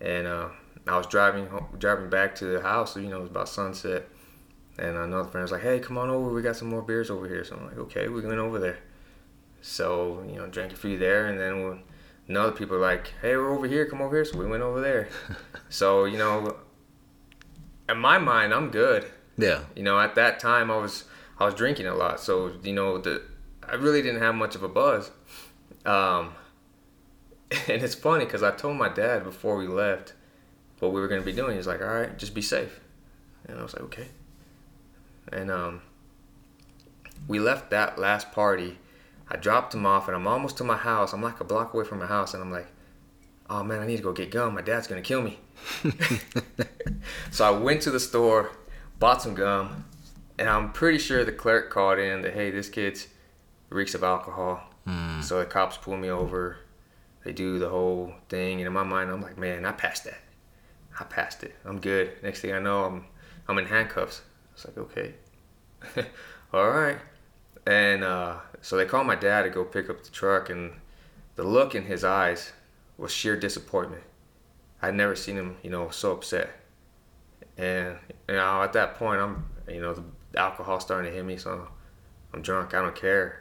and 0.00 0.26
uh, 0.26 0.48
I 0.86 0.96
was 0.96 1.06
driving 1.06 1.46
home, 1.46 1.66
driving 1.78 2.08
back 2.08 2.34
to 2.36 2.46
the 2.46 2.60
house. 2.60 2.96
You 2.96 3.08
know 3.08 3.18
it 3.18 3.22
was 3.22 3.30
about 3.30 3.48
sunset, 3.48 4.08
and 4.78 4.96
another 4.96 5.28
friend 5.28 5.42
was 5.42 5.52
like, 5.52 5.62
"Hey, 5.62 5.80
come 5.80 5.98
on 5.98 6.10
over. 6.10 6.30
We 6.30 6.42
got 6.42 6.56
some 6.56 6.68
more 6.68 6.82
beers 6.82 7.10
over 7.10 7.28
here." 7.28 7.44
So 7.44 7.56
I'm 7.56 7.66
like, 7.66 7.78
"Okay, 7.78 8.08
we 8.08 8.20
went 8.20 8.38
over 8.38 8.58
there." 8.58 8.78
So 9.60 10.24
you 10.28 10.36
know 10.36 10.46
drank 10.46 10.72
a 10.72 10.76
few 10.76 10.98
there, 10.98 11.26
and 11.26 11.38
then 11.38 11.64
when 11.64 11.82
another 12.28 12.52
people 12.52 12.76
were 12.76 12.82
like, 12.82 13.12
"Hey, 13.20 13.36
we're 13.36 13.52
over 13.52 13.66
here. 13.66 13.86
Come 13.86 14.00
over 14.00 14.14
here." 14.14 14.24
So 14.24 14.38
we 14.38 14.46
went 14.46 14.62
over 14.62 14.80
there. 14.80 15.08
so 15.68 16.04
you 16.04 16.18
know, 16.18 16.56
in 17.88 17.98
my 17.98 18.18
mind, 18.18 18.54
I'm 18.54 18.70
good. 18.70 19.04
Yeah. 19.36 19.64
You 19.74 19.82
know, 19.82 19.98
at 19.98 20.14
that 20.14 20.38
time 20.38 20.70
I 20.70 20.76
was 20.76 21.04
I 21.38 21.44
was 21.44 21.54
drinking 21.54 21.86
a 21.86 21.94
lot, 21.94 22.20
so 22.20 22.52
you 22.62 22.72
know 22.72 22.98
the 22.98 23.22
I 23.68 23.74
really 23.74 24.02
didn't 24.02 24.20
have 24.20 24.34
much 24.34 24.54
of 24.54 24.62
a 24.62 24.68
buzz. 24.68 25.10
Um, 25.84 26.34
and 27.68 27.82
it's 27.82 27.94
funny 27.94 28.24
because 28.24 28.42
I 28.42 28.50
told 28.50 28.76
my 28.76 28.88
dad 28.88 29.24
before 29.24 29.56
we 29.56 29.66
left 29.66 30.14
what 30.80 30.92
we 30.92 31.00
were 31.00 31.08
gonna 31.08 31.22
be 31.22 31.32
doing. 31.32 31.52
He 31.52 31.56
was 31.56 31.66
like, 31.66 31.80
"All 31.80 31.88
right, 31.88 32.16
just 32.18 32.34
be 32.34 32.42
safe," 32.42 32.80
and 33.46 33.58
I 33.58 33.62
was 33.62 33.74
like, 33.74 33.82
"Okay." 33.84 34.08
And 35.32 35.50
um, 35.50 35.82
we 37.26 37.38
left 37.38 37.70
that 37.70 37.98
last 37.98 38.32
party. 38.32 38.78
I 39.28 39.36
dropped 39.36 39.74
him 39.74 39.86
off, 39.86 40.06
and 40.08 40.16
I'm 40.16 40.26
almost 40.26 40.58
to 40.58 40.64
my 40.64 40.76
house. 40.76 41.12
I'm 41.12 41.22
like 41.22 41.40
a 41.40 41.44
block 41.44 41.72
away 41.72 41.84
from 41.84 41.98
my 41.98 42.06
house, 42.06 42.34
and 42.34 42.42
I'm 42.42 42.50
like, 42.50 42.68
"Oh 43.48 43.62
man, 43.62 43.80
I 43.80 43.86
need 43.86 43.96
to 43.98 44.02
go 44.02 44.12
get 44.12 44.30
gum. 44.30 44.54
My 44.54 44.62
dad's 44.62 44.86
gonna 44.86 45.02
kill 45.02 45.22
me." 45.22 45.38
so 47.30 47.44
I 47.44 47.50
went 47.50 47.82
to 47.82 47.90
the 47.90 48.00
store, 48.00 48.52
bought 48.98 49.22
some 49.22 49.34
gum, 49.34 49.84
and 50.38 50.48
I'm 50.48 50.72
pretty 50.72 50.98
sure 50.98 51.24
the 51.24 51.32
clerk 51.32 51.70
called 51.70 51.98
in 51.98 52.22
that 52.22 52.34
hey, 52.34 52.50
this 52.50 52.68
kid's 52.68 53.08
reeks 53.70 53.94
of 53.94 54.04
alcohol. 54.04 54.73
So 55.22 55.38
the 55.38 55.46
cops 55.46 55.76
pull 55.76 55.96
me 55.96 56.10
over. 56.10 56.58
They 57.24 57.32
do 57.32 57.58
the 57.58 57.70
whole 57.70 58.12
thing, 58.28 58.60
and 58.60 58.66
in 58.66 58.72
my 58.72 58.82
mind, 58.82 59.10
I'm 59.10 59.22
like, 59.22 59.38
man, 59.38 59.64
I 59.64 59.72
passed 59.72 60.04
that. 60.04 60.20
I 61.00 61.04
passed 61.04 61.42
it. 61.42 61.54
I'm 61.64 61.80
good. 61.80 62.12
Next 62.22 62.40
thing 62.40 62.52
I 62.52 62.58
know, 62.58 62.84
I'm 62.84 63.04
I'm 63.48 63.58
in 63.58 63.66
handcuffs. 63.66 64.22
It's 64.52 64.66
like 64.66 64.76
okay, 64.78 65.14
all 66.52 66.70
right. 66.70 66.98
And 67.66 68.04
uh, 68.04 68.36
so 68.60 68.76
they 68.76 68.84
called 68.84 69.06
my 69.06 69.14
dad 69.14 69.42
to 69.42 69.50
go 69.50 69.64
pick 69.64 69.88
up 69.88 70.04
the 70.04 70.10
truck, 70.10 70.50
and 70.50 70.72
the 71.36 71.44
look 71.44 71.74
in 71.74 71.84
his 71.84 72.04
eyes 72.04 72.52
was 72.98 73.10
sheer 73.10 73.36
disappointment. 73.36 74.02
I'd 74.82 74.94
never 74.94 75.16
seen 75.16 75.36
him, 75.36 75.56
you 75.62 75.70
know, 75.70 75.88
so 75.88 76.12
upset. 76.12 76.50
And 77.56 77.96
you 78.28 78.34
know, 78.34 78.62
at 78.62 78.74
that 78.74 78.96
point, 78.96 79.20
I'm, 79.20 79.46
you 79.66 79.80
know, 79.80 79.94
the 79.94 80.38
alcohol 80.38 80.78
starting 80.80 81.10
to 81.10 81.16
hit 81.16 81.24
me, 81.24 81.38
so 81.38 81.68
I'm 82.34 82.42
drunk. 82.42 82.74
I 82.74 82.82
don't 82.82 82.94
care. 82.94 83.40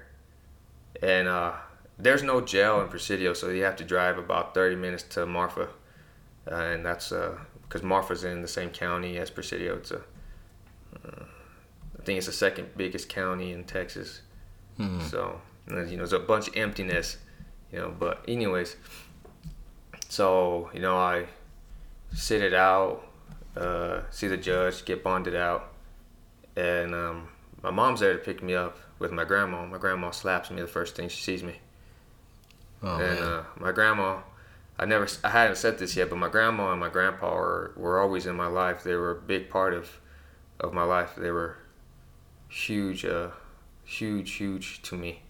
And 1.01 1.27
uh, 1.27 1.53
there's 1.97 2.23
no 2.23 2.41
jail 2.41 2.81
in 2.81 2.87
Presidio, 2.87 3.33
so 3.33 3.49
you 3.49 3.63
have 3.63 3.75
to 3.77 3.83
drive 3.83 4.17
about 4.17 4.53
30 4.53 4.75
minutes 4.75 5.03
to 5.03 5.25
Marfa, 5.25 5.69
uh, 6.49 6.55
and 6.55 6.85
that's 6.85 7.09
because 7.09 7.83
Marfa's 7.83 8.23
in 8.23 8.41
the 8.41 8.47
same 8.47 8.69
county 8.69 9.17
as 9.17 9.29
Presidio. 9.29 9.75
It's 9.77 9.91
a, 9.91 9.97
uh, 9.97 11.25
I 11.99 12.03
think 12.03 12.17
it's 12.17 12.27
the 12.27 12.33
second 12.33 12.69
biggest 12.77 13.09
county 13.09 13.51
in 13.51 13.63
Texas. 13.63 14.21
So 15.09 15.41
and 15.67 15.77
then, 15.77 15.85
you 15.89 15.93
know, 15.93 16.05
there's 16.05 16.13
a 16.13 16.19
bunch 16.19 16.49
of 16.49 16.55
emptiness, 16.55 17.17
you 17.71 17.79
know. 17.79 17.93
But 17.97 18.23
anyways, 18.27 18.75
so 20.09 20.69
you 20.73 20.81
know, 20.81 20.97
I 20.97 21.25
sit 22.13 22.41
it 22.41 22.53
out, 22.53 23.07
uh, 23.55 24.01
see 24.11 24.27
the 24.27 24.37
judge, 24.37 24.85
get 24.85 25.03
bonded 25.03 25.35
out, 25.35 25.73
and 26.55 26.93
um, 26.93 27.29
my 27.61 27.71
mom's 27.71 28.01
there 28.01 28.13
to 28.13 28.19
pick 28.19 28.43
me 28.43 28.55
up 28.55 28.77
with 29.03 29.11
my 29.11 29.23
grandma. 29.25 29.65
My 29.65 29.77
grandma 29.77 30.09
slaps 30.11 30.49
me 30.49 30.61
the 30.61 30.67
first 30.67 30.95
thing 30.95 31.09
she 31.09 31.21
sees 31.21 31.43
me, 31.43 31.59
Oh 32.81 32.97
and 32.99 33.19
uh, 33.19 33.43
my 33.59 33.71
grandma. 33.71 34.19
I 34.79 34.85
never, 34.85 35.07
I 35.23 35.29
hadn't 35.29 35.57
said 35.57 35.77
this 35.77 35.95
yet, 35.95 36.09
but 36.09 36.17
my 36.17 36.29
grandma 36.29 36.71
and 36.71 36.79
my 36.79 36.89
grandpa 36.89 37.31
were, 37.35 37.73
were 37.77 37.99
always 38.01 38.25
in 38.25 38.35
my 38.35 38.47
life. 38.47 38.83
They 38.83 38.95
were 38.95 39.11
a 39.11 39.15
big 39.21 39.47
part 39.47 39.75
of, 39.75 39.99
of 40.59 40.73
my 40.73 40.81
life. 40.83 41.11
They 41.15 41.29
were 41.29 41.57
huge, 42.49 43.05
uh, 43.05 43.29
huge, 43.83 44.31
huge 44.31 44.81
to 44.81 44.95
me. 44.97 45.21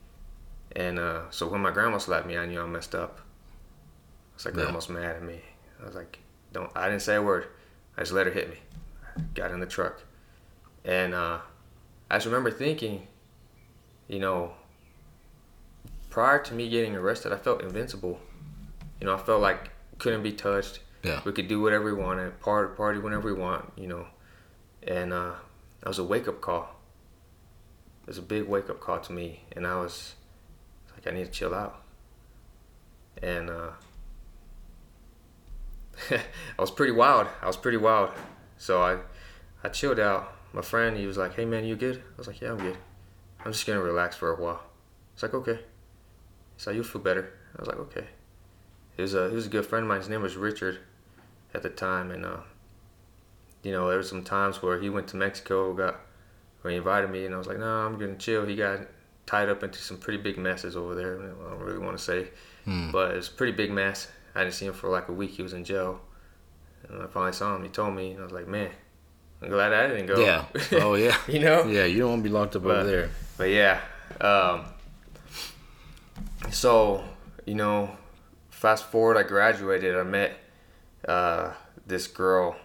And 0.78 0.98
uh, 0.98 1.24
so 1.30 1.48
when 1.50 1.60
my 1.60 1.72
grandma 1.72 1.98
slapped 1.98 2.26
me, 2.26 2.38
I 2.38 2.46
knew 2.46 2.62
I 2.62 2.66
messed 2.68 2.96
up. 2.96 3.20
I 3.20 4.36
was 4.36 4.46
like, 4.46 4.56
Yeah. 4.56 4.62
grandma's 4.62 4.88
mad 4.88 5.18
at 5.18 5.24
me. 5.24 5.42
I 5.82 5.86
was 5.86 5.96
like, 5.96 6.20
don't. 6.54 6.72
I 6.74 6.88
didn't 6.88 7.02
say 7.02 7.16
a 7.16 7.22
word. 7.22 7.48
I 7.98 8.02
just 8.02 8.14
let 8.14 8.26
her 8.28 8.32
hit 8.34 8.50
me. 8.50 8.58
Got 9.36 9.52
in 9.52 9.60
the 9.60 9.66
truck, 9.68 10.02
and 10.86 11.14
uh, 11.14 11.40
I 12.10 12.16
just 12.16 12.26
remember 12.26 12.50
thinking, 12.50 13.08
you 14.14 14.20
know, 14.20 14.52
prior 16.12 16.38
to 16.44 16.54
me 16.54 16.70
getting 16.70 16.96
arrested, 16.96 17.34
I 17.34 17.38
felt 17.38 17.64
invincible. 17.64 18.20
You 19.02 19.08
know, 19.08 19.16
I 19.16 19.18
felt 19.18 19.42
like 19.42 19.72
couldn't 19.98 20.22
be 20.22 20.32
touched. 20.32 20.82
Yeah. 21.02 21.22
We 21.26 21.32
could 21.32 21.48
do 21.48 21.60
whatever 21.60 21.86
we 21.86 22.00
wanted, 22.00 22.40
party, 22.40 22.76
party 22.76 23.00
whenever 23.00 23.34
we 23.34 23.40
want. 23.40 23.74
You 23.76 23.88
know, 23.88 24.06
and 24.84 25.12
uh, 25.12 25.32
that 25.80 25.88
was 25.88 25.98
a 25.98 26.04
wake 26.04 26.28
up 26.28 26.42
call. 26.42 26.80
It 28.04 28.08
was 28.10 28.20
a 28.20 28.22
big 28.22 28.48
wake 28.48 28.70
up 28.70 28.80
call 28.80 29.00
to 29.00 29.12
me, 29.12 29.46
and 29.54 29.66
I 29.66 29.78
was 29.78 30.14
like, 30.94 31.08
I 31.08 31.18
need 31.18 31.26
to 31.26 31.32
chill 31.32 31.56
out. 31.56 31.82
And 33.24 33.50
uh, 33.50 33.72
I 36.12 36.62
was 36.62 36.70
pretty 36.70 36.94
wild. 36.94 37.30
I 37.42 37.48
was 37.48 37.58
pretty 37.58 37.78
wild. 37.78 38.12
So 38.60 38.80
I, 38.80 39.00
I 39.64 39.70
chilled 39.70 40.00
out. 40.00 40.36
My 40.54 40.62
friend, 40.62 40.98
he 40.98 41.08
was 41.08 41.18
like, 41.18 41.34
"Hey 41.34 41.46
man, 41.46 41.66
you 41.66 41.76
good?" 41.76 41.98
I 41.98 42.18
was 42.18 42.28
like, 42.28 42.40
"Yeah, 42.40 42.52
I'm 42.52 42.60
good. 42.60 42.78
I'm 43.46 43.52
just 43.52 43.66
gonna 43.66 43.82
relax 43.82 44.16
for 44.16 44.32
a 44.32 44.42
while." 44.42 44.64
It's 45.14 45.24
like, 45.24 45.34
"Okay." 45.34 45.60
So 46.58 46.72
you'll 46.72 46.84
feel 46.84 47.02
better. 47.02 47.34
I 47.58 47.62
was 47.62 47.68
like, 47.68 47.80
"Okay." 47.80 48.08
He 48.96 49.02
was 49.02 49.14
a 49.14 49.30
he 49.30 49.36
was 49.36 49.46
a 49.46 49.50
good 49.50 49.66
friend 49.66 49.84
of 49.84 49.90
mine. 49.90 50.00
His 50.00 50.10
name 50.10 50.22
was 50.22 50.36
Richard, 50.36 50.80
at 51.54 51.64
the 51.64 51.70
time, 51.70 52.12
and 52.12 52.26
uh, 52.26 52.38
you 53.64 53.72
know, 53.72 53.88
there 53.88 53.98
was 53.98 54.10
some 54.10 54.24
times 54.24 54.62
where 54.62 54.80
he 54.80 54.90
went 54.90 55.08
to 55.10 55.18
Mexico, 55.18 55.74
got 55.74 56.00
where 56.62 56.72
he 56.72 56.78
invited 56.78 57.10
me, 57.10 57.26
and 57.26 57.34
I 57.34 57.38
was 57.38 57.48
like, 57.48 57.60
"No, 57.60 57.66
I'm 57.66 57.98
gonna 57.98 58.16
chill." 58.16 58.46
He 58.46 58.56
got 58.56 58.80
tied 59.26 59.50
up 59.50 59.64
into 59.64 59.80
some 59.80 59.98
pretty 59.98 60.22
big 60.22 60.38
messes 60.38 60.76
over 60.76 60.96
there. 60.96 61.16
I 61.22 61.50
don't 61.52 61.60
really 61.60 61.80
want 61.80 61.98
to 61.98 62.04
say, 62.04 62.28
Hmm. 62.66 62.92
but 62.92 63.12
it 63.12 63.16
was 63.18 63.30
a 63.30 63.32
pretty 63.32 63.54
big 63.54 63.72
mess. 63.72 64.10
I 64.36 64.44
didn't 64.44 64.56
see 64.56 64.66
him 64.66 64.74
for 64.74 64.90
like 64.90 65.08
a 65.10 65.14
week. 65.14 65.32
He 65.32 65.44
was 65.44 65.54
in 65.54 65.64
jail. 65.64 66.02
And 66.90 67.02
I 67.02 67.08
finally 67.08 67.32
saw 67.32 67.56
him, 67.56 67.64
he 67.64 67.70
told 67.70 67.96
me, 67.96 68.12
and 68.12 68.20
I 68.20 68.24
was 68.24 68.34
like, 68.34 68.48
man, 68.48 68.70
I'm 69.42 69.50
glad 69.50 69.72
I 69.72 69.88
didn't 69.88 70.08
go. 70.08 70.20
Yeah. 70.20 70.46
Oh 70.74 70.96
yeah. 70.96 71.16
you 71.28 71.40
know. 71.40 71.66
Yeah, 71.66 71.86
you 71.86 72.00
don't 72.00 72.10
want 72.10 72.24
to 72.24 72.30
be 72.30 72.34
locked 72.34 72.56
up 72.58 72.64
but, 72.64 72.80
over 72.80 72.90
there. 72.90 73.10
But 73.44 73.50
yeah. 73.50 73.82
Um, 74.22 74.64
so 76.50 77.04
you 77.46 77.56
know, 77.56 77.92
fast 78.50 78.86
forward, 78.86 79.18
I 79.18 79.24
graduated. 79.24 79.98
I 79.98 80.04
met 80.04 80.38
uh, 81.06 81.52
this 81.86 82.08
girl, 82.08 82.56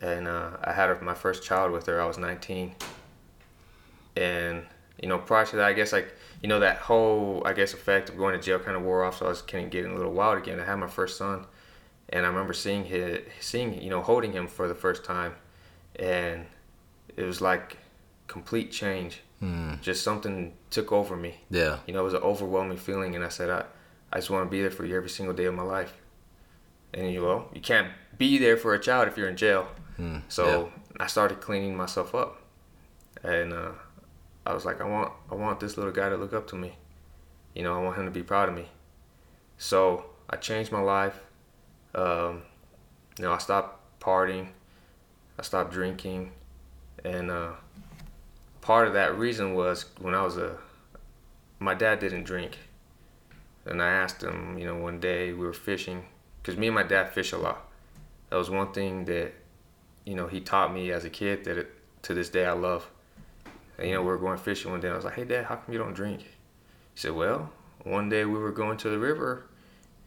and 0.00 0.26
uh, 0.26 0.52
I 0.64 0.72
had 0.72 1.02
my 1.02 1.12
first 1.12 1.42
child 1.42 1.70
with 1.70 1.84
her. 1.84 2.00
I 2.00 2.06
was 2.06 2.16
19, 2.16 2.74
and 4.16 4.64
you 5.02 5.10
know, 5.10 5.18
prior 5.18 5.44
to 5.44 5.56
that, 5.56 5.66
I 5.66 5.74
guess 5.74 5.92
like 5.92 6.14
you 6.42 6.48
know 6.48 6.60
that 6.60 6.78
whole 6.78 7.42
I 7.44 7.52
guess 7.52 7.74
effect 7.74 8.08
of 8.08 8.16
going 8.16 8.34
to 8.34 8.40
jail 8.40 8.58
kind 8.58 8.74
of 8.74 8.82
wore 8.82 9.04
off. 9.04 9.18
So 9.18 9.26
I 9.26 9.28
was 9.28 9.42
kind 9.42 9.66
of 9.66 9.70
getting 9.70 9.90
a 9.90 9.94
little 9.94 10.14
wild 10.14 10.38
again. 10.38 10.60
I 10.60 10.64
had 10.64 10.76
my 10.76 10.88
first 10.88 11.18
son, 11.18 11.44
and 12.08 12.24
I 12.24 12.28
remember 12.30 12.54
seeing 12.54 12.86
his, 12.86 13.18
seeing 13.40 13.82
you 13.82 13.90
know, 13.90 14.00
holding 14.00 14.32
him 14.32 14.46
for 14.46 14.66
the 14.66 14.74
first 14.74 15.04
time, 15.04 15.34
and 15.96 16.46
it 17.18 17.24
was 17.24 17.42
like 17.42 17.76
complete 18.28 18.72
change. 18.72 19.20
Mm. 19.42 19.80
Just 19.80 20.04
something 20.04 20.52
took 20.70 20.92
over 20.92 21.16
me. 21.16 21.34
Yeah. 21.50 21.78
You 21.86 21.94
know, 21.94 22.00
it 22.00 22.04
was 22.04 22.14
an 22.14 22.22
overwhelming 22.22 22.78
feeling, 22.78 23.16
and 23.16 23.24
I 23.24 23.28
said, 23.28 23.50
I, 23.50 23.64
I 24.12 24.16
just 24.18 24.30
want 24.30 24.46
to 24.46 24.50
be 24.50 24.60
there 24.60 24.70
for 24.70 24.84
you 24.84 24.96
every 24.96 25.10
single 25.10 25.34
day 25.34 25.46
of 25.46 25.54
my 25.54 25.64
life. 25.64 25.92
And 26.94 27.10
you 27.10 27.20
know, 27.20 27.48
you 27.52 27.60
can't 27.60 27.88
be 28.18 28.38
there 28.38 28.56
for 28.56 28.74
a 28.74 28.78
child 28.78 29.08
if 29.08 29.16
you're 29.16 29.28
in 29.28 29.36
jail. 29.36 29.66
Mm. 29.98 30.22
So 30.28 30.44
yeah. 30.46 30.82
I 31.00 31.06
started 31.08 31.40
cleaning 31.40 31.76
myself 31.76 32.14
up, 32.14 32.40
and 33.24 33.52
uh, 33.52 33.72
I 34.46 34.54
was 34.54 34.64
like, 34.64 34.80
I 34.80 34.84
want, 34.84 35.12
I 35.30 35.34
want 35.34 35.58
this 35.58 35.76
little 35.76 35.92
guy 35.92 36.08
to 36.08 36.16
look 36.16 36.32
up 36.32 36.46
to 36.48 36.56
me. 36.56 36.76
You 37.54 37.62
know, 37.64 37.74
I 37.74 37.82
want 37.82 37.96
him 37.98 38.04
to 38.04 38.10
be 38.10 38.22
proud 38.22 38.48
of 38.48 38.54
me. 38.54 38.68
So 39.58 40.06
I 40.30 40.36
changed 40.36 40.70
my 40.70 40.80
life. 40.80 41.18
Um, 41.94 42.42
you 43.18 43.24
know, 43.24 43.32
I 43.32 43.38
stopped 43.38 44.00
partying. 44.00 44.48
I 45.38 45.42
stopped 45.42 45.72
drinking, 45.72 46.32
and 47.04 47.30
uh, 47.30 47.52
part 48.62 48.86
of 48.86 48.94
that 48.94 49.18
reason 49.18 49.54
was 49.54 49.84
when 50.00 50.14
I 50.14 50.22
was 50.22 50.38
a 50.38 50.56
my 51.58 51.74
dad 51.74 51.98
didn't 51.98 52.24
drink, 52.24 52.58
and 53.66 53.82
I 53.82 53.88
asked 53.88 54.22
him, 54.22 54.58
you 54.58 54.66
know, 54.66 54.76
one 54.76 54.98
day 54.98 55.32
we 55.32 55.44
were 55.44 55.52
fishing 55.52 56.04
because 56.40 56.58
me 56.58 56.68
and 56.68 56.74
my 56.74 56.82
dad 56.82 57.10
fish 57.10 57.32
a 57.32 57.38
lot. 57.38 57.68
That 58.30 58.36
was 58.36 58.50
one 58.50 58.72
thing 58.72 59.04
that 59.04 59.32
you 60.06 60.14
know 60.14 60.26
he 60.26 60.40
taught 60.40 60.72
me 60.72 60.90
as 60.90 61.04
a 61.04 61.10
kid 61.10 61.44
that 61.44 61.58
it, 61.58 61.70
to 62.02 62.14
this 62.14 62.30
day 62.30 62.46
I 62.46 62.52
love. 62.52 62.88
And, 63.78 63.88
you 63.88 63.94
know, 63.94 64.02
we 64.02 64.08
were 64.08 64.18
going 64.18 64.38
fishing 64.38 64.70
one 64.70 64.80
day. 64.80 64.88
I 64.88 64.94
was 64.94 65.04
like, 65.04 65.14
"Hey, 65.14 65.24
Dad, 65.24 65.44
how 65.44 65.56
come 65.56 65.72
you 65.72 65.78
don't 65.78 65.94
drink?" 65.94 66.20
He 66.20 67.00
said, 67.00 67.12
"Well, 67.12 67.50
one 67.84 68.08
day 68.08 68.24
we 68.24 68.38
were 68.38 68.52
going 68.52 68.76
to 68.78 68.90
the 68.90 68.98
river, 68.98 69.44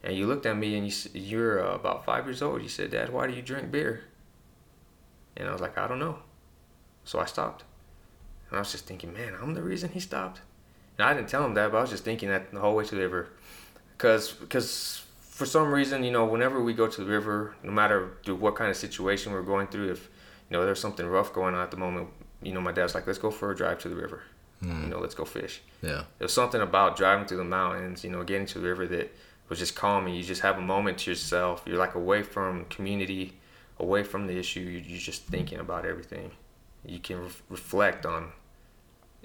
and 0.02 0.16
you 0.16 0.26
looked 0.26 0.46
at 0.46 0.56
me 0.56 0.76
and 0.76 0.86
you 0.86 1.10
you're 1.12 1.64
uh, 1.64 1.74
about 1.74 2.04
five 2.04 2.26
years 2.26 2.42
old. 2.42 2.62
You 2.62 2.68
said, 2.68 2.90
Dad, 2.90 3.10
why 3.10 3.26
do 3.26 3.34
you 3.34 3.42
drink 3.42 3.70
beer?" 3.70 4.04
And 5.36 5.48
I 5.48 5.52
was 5.52 5.60
like, 5.60 5.76
"I 5.76 5.86
don't 5.86 5.98
know." 5.98 6.18
So 7.04 7.18
I 7.18 7.26
stopped. 7.26 7.64
And 8.48 8.56
I 8.56 8.60
was 8.60 8.72
just 8.72 8.86
thinking, 8.86 9.12
man, 9.12 9.34
I'm 9.40 9.54
the 9.54 9.62
reason 9.62 9.90
he 9.90 10.00
stopped. 10.00 10.40
And 10.98 11.06
I 11.06 11.14
didn't 11.14 11.28
tell 11.28 11.44
him 11.44 11.54
that, 11.54 11.72
but 11.72 11.78
I 11.78 11.80
was 11.80 11.90
just 11.90 12.04
thinking 12.04 12.28
that 12.28 12.52
the 12.52 12.60
whole 12.60 12.76
way 12.76 12.84
to 12.84 12.94
the 12.94 13.00
river. 13.00 13.28
Because 13.96 14.32
because 14.32 15.04
for 15.20 15.46
some 15.46 15.70
reason, 15.70 16.02
you 16.04 16.10
know, 16.10 16.24
whenever 16.24 16.62
we 16.62 16.72
go 16.72 16.86
to 16.86 17.00
the 17.04 17.06
river, 17.06 17.54
no 17.62 17.72
matter 17.72 18.12
what 18.26 18.56
kind 18.56 18.70
of 18.70 18.76
situation 18.76 19.32
we're 19.32 19.42
going 19.42 19.66
through, 19.66 19.90
if, 19.90 20.08
you 20.48 20.56
know, 20.56 20.64
there's 20.64 20.80
something 20.80 21.06
rough 21.06 21.32
going 21.32 21.54
on 21.54 21.60
at 21.60 21.70
the 21.70 21.76
moment, 21.76 22.08
you 22.42 22.54
know, 22.54 22.60
my 22.60 22.72
dad's 22.72 22.94
like, 22.94 23.06
let's 23.06 23.18
go 23.18 23.30
for 23.30 23.50
a 23.50 23.56
drive 23.56 23.78
to 23.80 23.88
the 23.88 23.96
river. 23.96 24.22
Mm. 24.62 24.84
You 24.84 24.88
know, 24.88 24.98
let's 24.98 25.14
go 25.14 25.26
fish. 25.26 25.60
Yeah. 25.82 26.04
There's 26.18 26.32
something 26.32 26.62
about 26.62 26.96
driving 26.96 27.26
through 27.26 27.36
the 27.38 27.44
mountains, 27.44 28.02
you 28.02 28.10
know, 28.10 28.24
getting 28.24 28.46
to 28.46 28.58
the 28.58 28.66
river 28.66 28.86
that 28.86 29.14
was 29.50 29.58
just 29.58 29.76
calming. 29.76 30.14
You 30.14 30.22
just 30.22 30.40
have 30.40 30.56
a 30.56 30.62
moment 30.62 30.98
to 30.98 31.10
yourself. 31.10 31.62
You're 31.66 31.76
like 31.76 31.94
away 31.94 32.22
from 32.22 32.64
community, 32.66 33.38
away 33.78 34.04
from 34.04 34.26
the 34.26 34.38
issue. 34.38 34.60
You're 34.60 34.98
just 34.98 35.24
thinking 35.24 35.58
about 35.58 35.84
everything 35.84 36.30
you 36.86 36.98
can 36.98 37.20
re- 37.20 37.30
reflect 37.48 38.06
on 38.06 38.30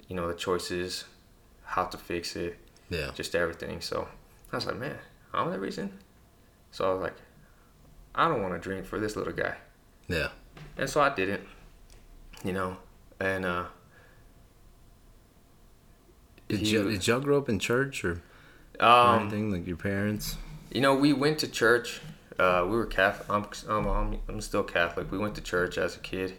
you 0.08 0.16
know 0.16 0.28
the 0.28 0.34
choices 0.34 1.04
how 1.64 1.84
to 1.84 1.96
fix 1.96 2.36
it 2.36 2.58
yeah 2.90 3.10
just 3.14 3.34
everything 3.34 3.80
so 3.80 4.08
i 4.52 4.56
was 4.56 4.66
like 4.66 4.76
man 4.76 4.96
i'm 5.32 5.50
the 5.50 5.58
reason 5.58 5.90
so 6.70 6.88
i 6.88 6.92
was 6.92 7.00
like 7.00 7.14
i 8.14 8.28
don't 8.28 8.42
want 8.42 8.52
to 8.54 8.60
drink 8.60 8.84
for 8.84 8.98
this 8.98 9.16
little 9.16 9.32
guy 9.32 9.56
yeah 10.08 10.28
and 10.76 10.88
so 10.88 11.00
i 11.00 11.14
didn't 11.14 11.42
you 12.44 12.52
know 12.52 12.76
and 13.20 13.44
uh 13.44 13.64
did, 16.48 16.60
he, 16.60 16.70
you, 16.70 16.90
did 16.90 17.06
y'all 17.06 17.20
grow 17.20 17.38
up 17.38 17.48
in 17.48 17.58
church 17.58 18.04
or, 18.04 18.20
um, 18.80 18.88
or 18.90 19.20
anything 19.20 19.50
like 19.50 19.66
your 19.66 19.76
parents 19.76 20.36
you 20.70 20.80
know 20.80 20.94
we 20.94 21.12
went 21.12 21.38
to 21.38 21.48
church 21.48 22.00
uh, 22.38 22.64
we 22.64 22.74
were 22.76 22.86
Catholic. 22.86 23.28
I'm, 23.68 23.86
I'm, 23.86 24.18
I'm 24.26 24.40
still 24.40 24.64
Catholic. 24.64 25.12
We 25.12 25.18
went 25.18 25.34
to 25.36 25.40
church 25.40 25.78
as 25.78 25.96
a 25.96 26.00
kid. 26.00 26.38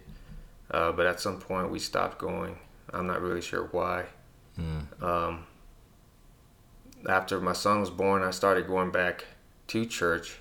Uh, 0.74 0.92
but 0.92 1.06
at 1.06 1.20
some 1.20 1.40
point, 1.40 1.70
we 1.70 1.78
stopped 1.78 2.18
going. 2.18 2.58
I'm 2.92 3.06
not 3.06 3.22
really 3.22 3.42
sure 3.42 3.70
why. 3.72 4.06
Mm. 4.60 5.04
Um, 5.04 5.46
after 7.08 7.40
my 7.40 7.54
son 7.54 7.80
was 7.80 7.92
born, 7.92 8.24
I 8.24 8.32
started 8.32 8.68
going 8.68 8.92
back 8.92 9.26
to 9.68 9.86
church. 9.86 10.40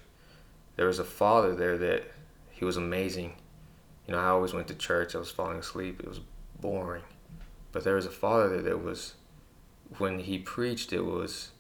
There 0.77 0.87
was 0.87 0.99
a 0.99 1.05
father 1.05 1.55
there 1.55 1.77
that 1.79 2.05
he 2.51 2.65
was 2.65 2.79
amazing. 2.79 3.35
You 4.07 4.15
know, 4.15 4.21
I 4.21 4.29
always 4.29 4.55
went 4.55 4.69
to 4.69 4.75
church. 4.75 5.15
I 5.15 5.19
was 5.19 5.31
falling 5.31 5.59
asleep. 5.59 6.01
It 6.01 6.09
was 6.09 6.21
boring. 6.61 7.03
But 7.71 7.85
there 7.85 7.97
was 7.97 8.07
a 8.07 8.11
father 8.11 8.49
there 8.49 8.63
that 8.63 8.83
was, 8.83 9.15
when 9.99 10.21
he 10.21 10.39
preached, 10.39 10.93
it 10.93 11.05
was, 11.05 11.51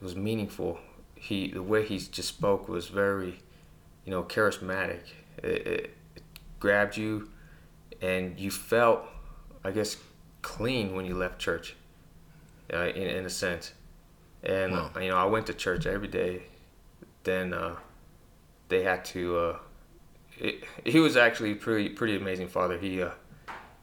it 0.00 0.04
was 0.04 0.16
meaningful. 0.16 0.80
He 1.14 1.48
the 1.48 1.62
way 1.62 1.86
he 1.86 1.98
just 1.98 2.28
spoke 2.28 2.68
was 2.68 2.88
very, 2.88 3.40
you 4.04 4.10
know, 4.10 4.24
charismatic. 4.24 5.00
It, 5.38 5.66
it, 5.66 5.96
it 6.16 6.22
grabbed 6.58 6.96
you 6.96 7.30
and 8.00 8.38
you 8.38 8.50
felt, 8.50 9.04
I 9.64 9.70
guess, 9.70 9.96
clean 10.42 10.94
when 10.94 11.04
you 11.04 11.14
left 11.14 11.38
church, 11.38 11.76
uh, 12.72 12.86
in 12.88 13.08
in 13.08 13.24
a 13.24 13.30
sense. 13.30 13.72
And 14.42 14.72
wow. 14.72 14.90
you 15.00 15.08
know, 15.08 15.16
I 15.16 15.24
went 15.24 15.46
to 15.46 15.54
church 15.54 15.86
every 15.86 16.08
day. 16.08 16.42
Then 17.22 17.54
uh, 17.54 17.76
they 18.68 18.82
had 18.82 19.04
to. 19.06 19.38
Uh, 19.38 19.58
it, 20.36 20.64
he 20.84 21.00
was 21.00 21.16
actually 21.16 21.54
pretty 21.54 21.88
pretty 21.88 22.16
amazing 22.16 22.48
father. 22.48 22.78
He 22.78 23.02
uh, 23.02 23.10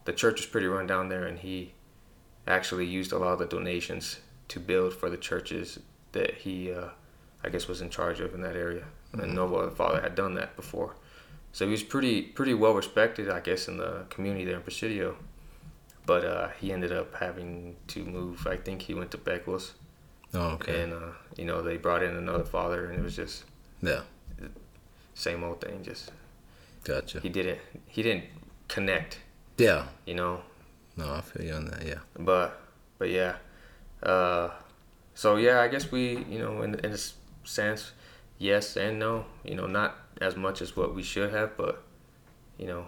the 0.05 0.13
church 0.13 0.39
was 0.39 0.45
pretty 0.45 0.67
run 0.67 0.87
down 0.87 1.09
there, 1.09 1.25
and 1.25 1.39
he 1.39 1.73
actually 2.47 2.85
used 2.85 3.11
a 3.11 3.17
lot 3.17 3.33
of 3.33 3.39
the 3.39 3.45
donations 3.45 4.19
to 4.49 4.59
build 4.59 4.93
for 4.93 5.09
the 5.09 5.17
churches 5.17 5.79
that 6.11 6.33
he, 6.33 6.71
uh, 6.71 6.89
I 7.43 7.49
guess, 7.49 7.67
was 7.67 7.81
in 7.81 7.89
charge 7.89 8.19
of 8.19 8.33
in 8.33 8.41
that 8.41 8.55
area. 8.55 8.83
Mm-hmm. 9.13 9.21
And 9.21 9.35
no 9.35 9.55
other 9.55 9.71
father 9.71 10.01
had 10.01 10.15
done 10.15 10.35
that 10.35 10.55
before. 10.55 10.95
So 11.53 11.65
he 11.65 11.71
was 11.71 11.83
pretty 11.83 12.21
pretty 12.21 12.53
well 12.53 12.73
respected, 12.73 13.29
I 13.29 13.39
guess, 13.39 13.67
in 13.67 13.77
the 13.77 14.05
community 14.09 14.45
there 14.45 14.55
in 14.55 14.61
Presidio. 14.61 15.17
But 16.05 16.25
uh, 16.25 16.49
he 16.59 16.71
ended 16.71 16.91
up 16.91 17.15
having 17.15 17.75
to 17.87 18.03
move. 18.03 18.47
I 18.47 18.57
think 18.57 18.81
he 18.81 18.93
went 18.93 19.11
to 19.11 19.17
Pecos. 19.17 19.73
Oh, 20.33 20.51
okay. 20.51 20.83
And 20.83 20.93
uh, 20.93 21.11
you 21.37 21.45
know 21.45 21.61
they 21.61 21.77
brought 21.77 22.03
in 22.03 22.15
another 22.15 22.45
father, 22.45 22.85
and 22.85 22.99
it 22.99 23.03
was 23.03 23.15
just 23.15 23.43
yeah, 23.81 24.01
same 25.13 25.43
old 25.43 25.61
thing. 25.61 25.83
Just 25.83 26.11
gotcha. 26.83 27.19
He 27.19 27.29
didn't 27.29 27.59
he 27.87 28.01
didn't 28.01 28.25
connect. 28.67 29.19
Yeah. 29.57 29.87
You 30.05 30.15
know. 30.15 30.41
No, 30.97 31.13
I 31.13 31.21
feel 31.21 31.45
you 31.45 31.53
on 31.53 31.65
that. 31.65 31.85
Yeah. 31.85 31.99
But 32.17 32.59
but 32.97 33.09
yeah, 33.09 33.35
uh, 34.03 34.49
so 35.13 35.35
yeah, 35.35 35.61
I 35.61 35.67
guess 35.67 35.91
we 35.91 36.23
you 36.29 36.39
know 36.39 36.61
in 36.61 36.75
in 36.75 36.91
a 36.91 36.97
sense, 37.43 37.91
yes 38.37 38.77
and 38.77 38.99
no. 38.99 39.25
You 39.43 39.55
know, 39.55 39.67
not 39.67 39.95
as 40.21 40.35
much 40.35 40.61
as 40.61 40.77
what 40.77 40.93
we 40.93 41.03
should 41.03 41.31
have, 41.31 41.57
but 41.57 41.83
you 42.57 42.67
know, 42.67 42.85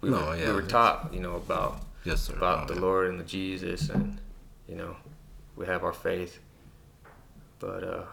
we, 0.00 0.10
no, 0.10 0.26
were, 0.26 0.36
yeah, 0.36 0.46
we 0.48 0.52
were 0.52 0.62
taught, 0.62 1.12
you 1.12 1.20
know, 1.20 1.36
about 1.36 1.80
yes, 2.04 2.22
sir. 2.22 2.34
about 2.34 2.64
oh, 2.64 2.74
the 2.74 2.74
yeah. 2.74 2.86
Lord 2.86 3.10
and 3.10 3.18
the 3.18 3.24
Jesus, 3.24 3.88
and 3.88 4.20
you 4.68 4.76
know, 4.76 4.94
we 5.56 5.66
have 5.66 5.82
our 5.82 5.92
faith. 5.92 6.38
But 7.58 7.82
uh, 7.82 8.04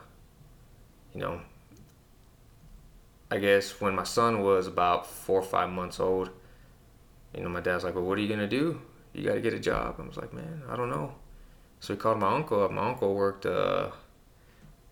you 1.14 1.20
know, 1.20 1.42
I 3.30 3.38
guess 3.38 3.82
when 3.82 3.96
my 3.96 4.04
son 4.04 4.42
was 4.42 4.66
about 4.68 5.06
four 5.06 5.40
or 5.40 5.44
five 5.44 5.70
months 5.70 6.00
old, 6.00 6.30
you 7.36 7.44
know, 7.44 7.50
my 7.50 7.62
dad's 7.62 7.84
like, 7.84 7.96
"Well, 7.96 8.06
what 8.06 8.18
are 8.18 8.22
you 8.22 8.30
gonna 8.30 8.48
do? 8.48 8.82
You 9.14 9.24
got 9.24 9.36
to 9.36 9.42
get 9.42 9.54
a 9.54 9.60
job." 9.60 9.96
I 10.00 10.08
was 10.08 10.18
like, 10.18 10.34
"Man, 10.34 10.64
I 10.70 10.76
don't 10.78 10.90
know." 10.90 11.14
So 11.80 11.94
he 11.94 12.00
called 12.00 12.20
my 12.20 12.34
uncle 12.34 12.64
up. 12.64 12.72
My 12.72 12.90
uncle 12.90 13.14
worked 13.14 13.46
uh, 13.46 13.92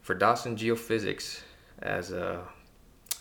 for 0.01 0.13
Dawson 0.13 0.55
Geophysics 0.55 1.41
as 1.81 2.11
a 2.11 2.43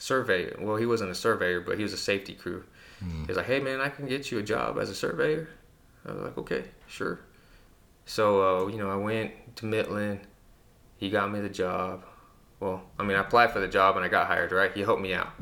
surveyor. 0.05 0.57
Well, 0.61 0.77
he 0.77 0.85
wasn't 0.85 1.11
a 1.11 1.15
surveyor, 1.15 1.63
but 1.63 1.79
he 1.79 1.83
was 1.83 1.95
a 1.95 1.97
safety 1.99 2.35
crew. 2.35 2.65
Mm. 3.03 3.23
He 3.23 3.27
was 3.29 3.37
like, 3.39 3.47
"Hey, 3.47 3.59
man, 3.59 3.81
I 3.81 3.89
can 3.89 4.07
get 4.07 4.31
you 4.31 4.39
a 4.39 4.43
job 4.43 4.79
as 4.79 4.91
a 4.91 4.95
surveyor." 4.95 5.49
I 6.07 6.13
was 6.13 6.23
like, 6.23 6.39
"Okay, 6.39 6.65
sure." 6.87 7.21
So 8.05 8.25
uh, 8.43 8.67
you 8.69 8.77
know, 8.77 8.91
I 8.91 8.97
went 8.97 9.33
to 9.57 9.67
Midland. 9.67 10.21
He 10.99 11.09
got 11.09 11.33
me 11.33 11.41
the 11.41 11.49
job. 11.49 12.05
Well, 12.61 12.83
I 12.99 13.03
mean, 13.03 13.17
I 13.17 13.21
applied 13.21 13.51
for 13.51 13.61
the 13.61 13.69
job 13.69 13.97
and 13.97 14.05
I 14.05 14.09
got 14.09 14.27
hired. 14.27 14.53
Right? 14.53 14.73
He 14.73 14.83
helped 14.83 15.01
me 15.01 15.15
out, 15.15 15.33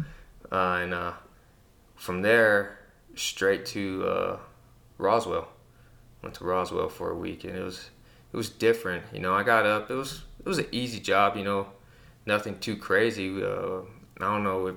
uh, 0.52 0.78
and 0.82 0.94
uh, 0.94 1.12
from 1.96 2.22
there 2.22 2.78
straight 3.16 3.66
to 3.66 4.06
uh, 4.06 4.38
Roswell. 4.98 5.48
Went 6.22 6.36
to 6.36 6.44
Roswell 6.44 6.88
for 6.88 7.10
a 7.10 7.16
week, 7.16 7.42
and 7.42 7.56
it 7.56 7.64
was 7.64 7.90
it 8.32 8.36
was 8.36 8.48
different. 8.48 9.04
You 9.12 9.18
know, 9.18 9.34
I 9.34 9.42
got 9.42 9.66
up. 9.66 9.90
It 9.90 9.94
was 9.94 10.22
it 10.38 10.46
was 10.46 10.58
an 10.58 10.68
easy 10.70 11.00
job. 11.00 11.36
You 11.36 11.42
know, 11.42 11.66
nothing 12.26 12.60
too 12.60 12.76
crazy. 12.76 13.42
I 14.20 14.24
don't 14.24 14.44
know. 14.44 14.76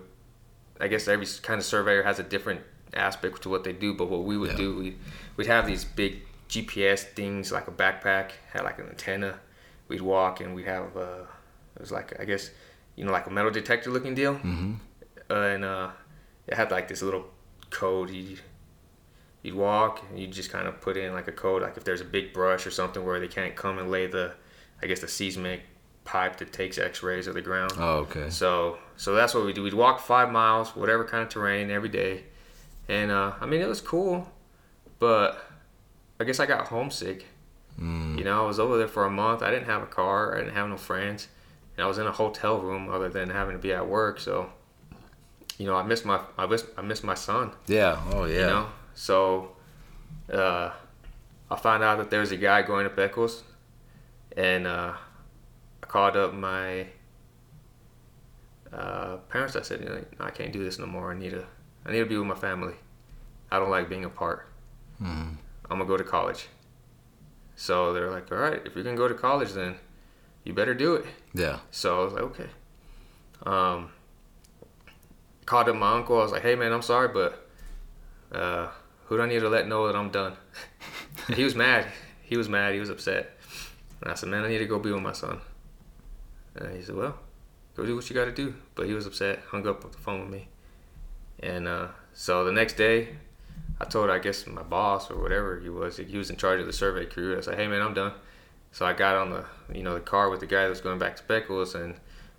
I 0.79 0.87
guess 0.87 1.07
every 1.07 1.27
kind 1.41 1.59
of 1.59 1.65
surveyor 1.65 2.03
has 2.03 2.19
a 2.19 2.23
different 2.23 2.61
aspect 2.93 3.41
to 3.43 3.49
what 3.49 3.63
they 3.63 3.73
do, 3.73 3.93
but 3.93 4.09
what 4.09 4.23
we 4.23 4.37
would 4.37 4.51
yeah. 4.51 4.57
do, 4.57 4.75
we 4.77 4.95
we'd 5.37 5.47
have 5.47 5.67
these 5.67 5.85
big 5.85 6.21
GPS 6.49 6.99
things 6.99 7.51
like 7.51 7.67
a 7.67 7.71
backpack, 7.71 8.31
had 8.51 8.63
like 8.63 8.79
an 8.79 8.87
antenna. 8.87 9.39
We'd 9.87 10.01
walk 10.01 10.41
and 10.41 10.55
we'd 10.55 10.65
have 10.65 10.95
uh, 10.97 11.23
it 11.75 11.81
was 11.81 11.91
like 11.91 12.19
I 12.19 12.25
guess 12.25 12.51
you 12.95 13.05
know 13.05 13.11
like 13.11 13.27
a 13.27 13.31
metal 13.31 13.51
detector 13.51 13.91
looking 13.91 14.15
deal, 14.15 14.35
mm-hmm. 14.35 14.73
uh, 15.29 15.33
and 15.33 15.63
uh, 15.63 15.89
it 16.47 16.55
had 16.55 16.71
like 16.71 16.87
this 16.87 17.01
little 17.01 17.25
code. 17.69 18.09
You 18.09 18.37
you'd 19.45 19.55
walk 19.55 20.03
and 20.09 20.19
you 20.19 20.27
just 20.27 20.49
kind 20.49 20.67
of 20.67 20.81
put 20.81 20.97
in 20.97 21.13
like 21.13 21.27
a 21.27 21.31
code, 21.31 21.61
like 21.61 21.77
if 21.77 21.83
there's 21.83 22.01
a 22.01 22.05
big 22.05 22.33
brush 22.33 22.65
or 22.65 22.71
something 22.71 23.05
where 23.05 23.19
they 23.19 23.27
can't 23.27 23.55
come 23.55 23.77
and 23.77 23.91
lay 23.91 24.07
the, 24.07 24.33
I 24.81 24.87
guess 24.87 25.01
the 25.01 25.07
seismic 25.07 25.61
pipe 26.05 26.37
that 26.37 26.53
takes 26.53 26.77
X-rays 26.77 27.27
of 27.27 27.33
the 27.33 27.41
ground. 27.41 27.73
Oh, 27.77 27.97
okay. 27.97 28.29
So 28.29 28.77
so 28.95 29.13
that's 29.13 29.33
what 29.33 29.45
we 29.45 29.51
do. 29.51 29.63
We'd 29.63 29.73
walk 29.73 29.99
five 29.99 30.31
miles, 30.31 30.75
whatever 30.75 31.03
kind 31.03 31.23
of 31.23 31.29
terrain, 31.29 31.69
every 31.69 31.89
day, 31.89 32.23
and 32.87 33.11
uh, 33.11 33.33
I 33.41 33.45
mean 33.45 33.59
it 33.59 33.67
was 33.67 33.81
cool, 33.81 34.31
but 34.99 35.43
I 36.19 36.23
guess 36.23 36.39
I 36.39 36.45
got 36.45 36.67
homesick. 36.67 37.25
Mm. 37.79 38.17
You 38.17 38.23
know, 38.23 38.43
I 38.43 38.47
was 38.47 38.59
over 38.59 38.77
there 38.77 38.87
for 38.87 39.05
a 39.05 39.11
month. 39.11 39.41
I 39.41 39.51
didn't 39.51 39.65
have 39.65 39.83
a 39.83 39.87
car. 39.87 40.35
I 40.35 40.39
didn't 40.39 40.53
have 40.53 40.69
no 40.69 40.77
friends, 40.77 41.27
and 41.75 41.83
I 41.83 41.87
was 41.87 41.97
in 41.97 42.07
a 42.07 42.11
hotel 42.11 42.59
room 42.59 42.89
other 42.89 43.09
than 43.09 43.29
having 43.29 43.55
to 43.55 43.61
be 43.61 43.73
at 43.73 43.85
work. 43.85 44.19
So, 44.19 44.49
you 45.57 45.65
know, 45.65 45.75
I 45.75 45.83
missed 45.83 46.05
my 46.05 46.21
I 46.37 46.45
missed 46.45 46.67
I 46.77 46.81
missed 46.81 47.03
my 47.03 47.15
son. 47.15 47.51
Yeah. 47.67 48.01
Oh 48.13 48.25
yeah. 48.25 48.33
You 48.33 48.45
know, 48.45 48.67
so 48.93 49.51
uh, 50.31 50.71
I 51.49 51.55
found 51.57 51.83
out 51.83 51.97
that 51.97 52.09
there 52.09 52.21
was 52.21 52.31
a 52.31 52.37
guy 52.37 52.61
going 52.61 52.85
to 52.85 52.89
Pecos, 52.89 53.43
and 54.37 54.65
uh, 54.67 54.93
I 55.85 55.87
called 55.87 56.17
up 56.17 56.33
my 56.33 56.87
uh, 58.73 59.17
parents. 59.29 59.55
I 59.55 59.61
said, 59.61 59.81
you 59.81 59.85
know, 59.85 60.03
I 60.19 60.31
can't 60.31 60.51
do 60.51 60.63
this 60.63 60.79
no 60.79 60.87
more. 60.87 61.11
I 61.11 61.15
need 61.15 61.29
to, 61.31 61.45
I 61.85 61.91
need 61.91 61.99
to 61.99 62.05
be 62.07 62.17
with 62.17 62.25
my 62.25 62.35
family. 62.35 62.73
I 63.51 63.59
don't 63.59 63.69
like 63.69 63.87
being 63.87 64.03
apart. 64.03 64.47
Mm. 64.99 65.37
I'm 65.69 65.77
gonna 65.77 65.85
go 65.85 65.95
to 65.95 66.03
college. 66.03 66.47
So 67.55 67.93
they're 67.93 68.09
like, 68.09 68.31
all 68.31 68.39
right, 68.39 68.61
if 68.65 68.73
you're 68.73 68.83
gonna 68.83 68.97
go 68.97 69.07
to 69.07 69.13
college, 69.13 69.53
then 69.53 69.75
you 70.43 70.53
better 70.53 70.73
do 70.73 70.95
it. 70.95 71.05
Yeah. 71.35 71.59
So 71.69 72.01
I 72.01 72.03
was 72.03 72.13
like, 72.13 72.23
okay. 72.23 72.49
Um, 73.43 73.91
called 75.45 75.69
up 75.69 75.75
my 75.75 75.93
uncle. 75.93 76.17
I 76.17 76.23
was 76.23 76.31
like, 76.31 76.41
hey 76.41 76.55
man, 76.55 76.73
I'm 76.73 76.81
sorry, 76.81 77.09
but 77.09 77.47
uh, 78.31 78.69
who 79.05 79.17
do 79.17 79.23
I 79.23 79.27
need 79.27 79.41
to 79.41 79.49
let 79.49 79.67
know 79.67 79.85
that 79.85 79.95
I'm 79.95 80.09
done? 80.09 80.33
he 81.35 81.43
was 81.43 81.53
mad. 81.53 81.85
He 82.23 82.37
was 82.37 82.49
mad. 82.49 82.73
He 82.73 82.79
was 82.79 82.89
upset. 82.89 83.37
And 84.01 84.11
I 84.11 84.15
said, 84.15 84.29
man, 84.29 84.43
I 84.43 84.47
need 84.47 84.57
to 84.57 84.65
go 84.65 84.79
be 84.79 84.91
with 84.91 85.03
my 85.03 85.13
son. 85.13 85.39
And 86.55 86.75
he 86.75 86.81
said, 86.81 86.95
well, 86.95 87.17
go 87.75 87.85
do 87.85 87.95
what 87.95 88.09
you 88.09 88.15
got 88.15 88.25
to 88.25 88.31
do. 88.31 88.55
But 88.75 88.87
he 88.87 88.93
was 88.93 89.05
upset, 89.05 89.39
hung 89.49 89.67
up 89.67 89.81
the 89.81 89.97
phone 89.97 90.21
with 90.21 90.29
me. 90.29 90.47
And 91.39 91.67
uh, 91.67 91.87
so 92.13 92.43
the 92.45 92.51
next 92.51 92.77
day, 92.77 93.09
I 93.79 93.85
told, 93.85 94.09
I 94.09 94.19
guess, 94.19 94.47
my 94.47 94.63
boss 94.63 95.11
or 95.11 95.21
whatever 95.21 95.59
he 95.59 95.69
was, 95.69 95.97
he 95.97 96.17
was 96.17 96.29
in 96.29 96.37
charge 96.37 96.61
of 96.61 96.65
the 96.65 96.73
survey 96.73 97.05
crew. 97.05 97.37
I 97.37 97.41
said, 97.41 97.57
hey, 97.57 97.67
man, 97.67 97.81
I'm 97.81 97.93
done. 97.93 98.13
So 98.71 98.85
I 98.85 98.93
got 98.93 99.15
on 99.15 99.29
the, 99.29 99.45
you 99.73 99.83
know, 99.83 99.93
the 99.93 99.99
car 99.99 100.29
with 100.29 100.39
the 100.39 100.45
guy 100.45 100.63
that 100.63 100.69
was 100.69 100.81
going 100.81 100.99
back 100.99 101.15
to 101.17 101.23
Pecos, 101.23 101.75
and 101.75 101.95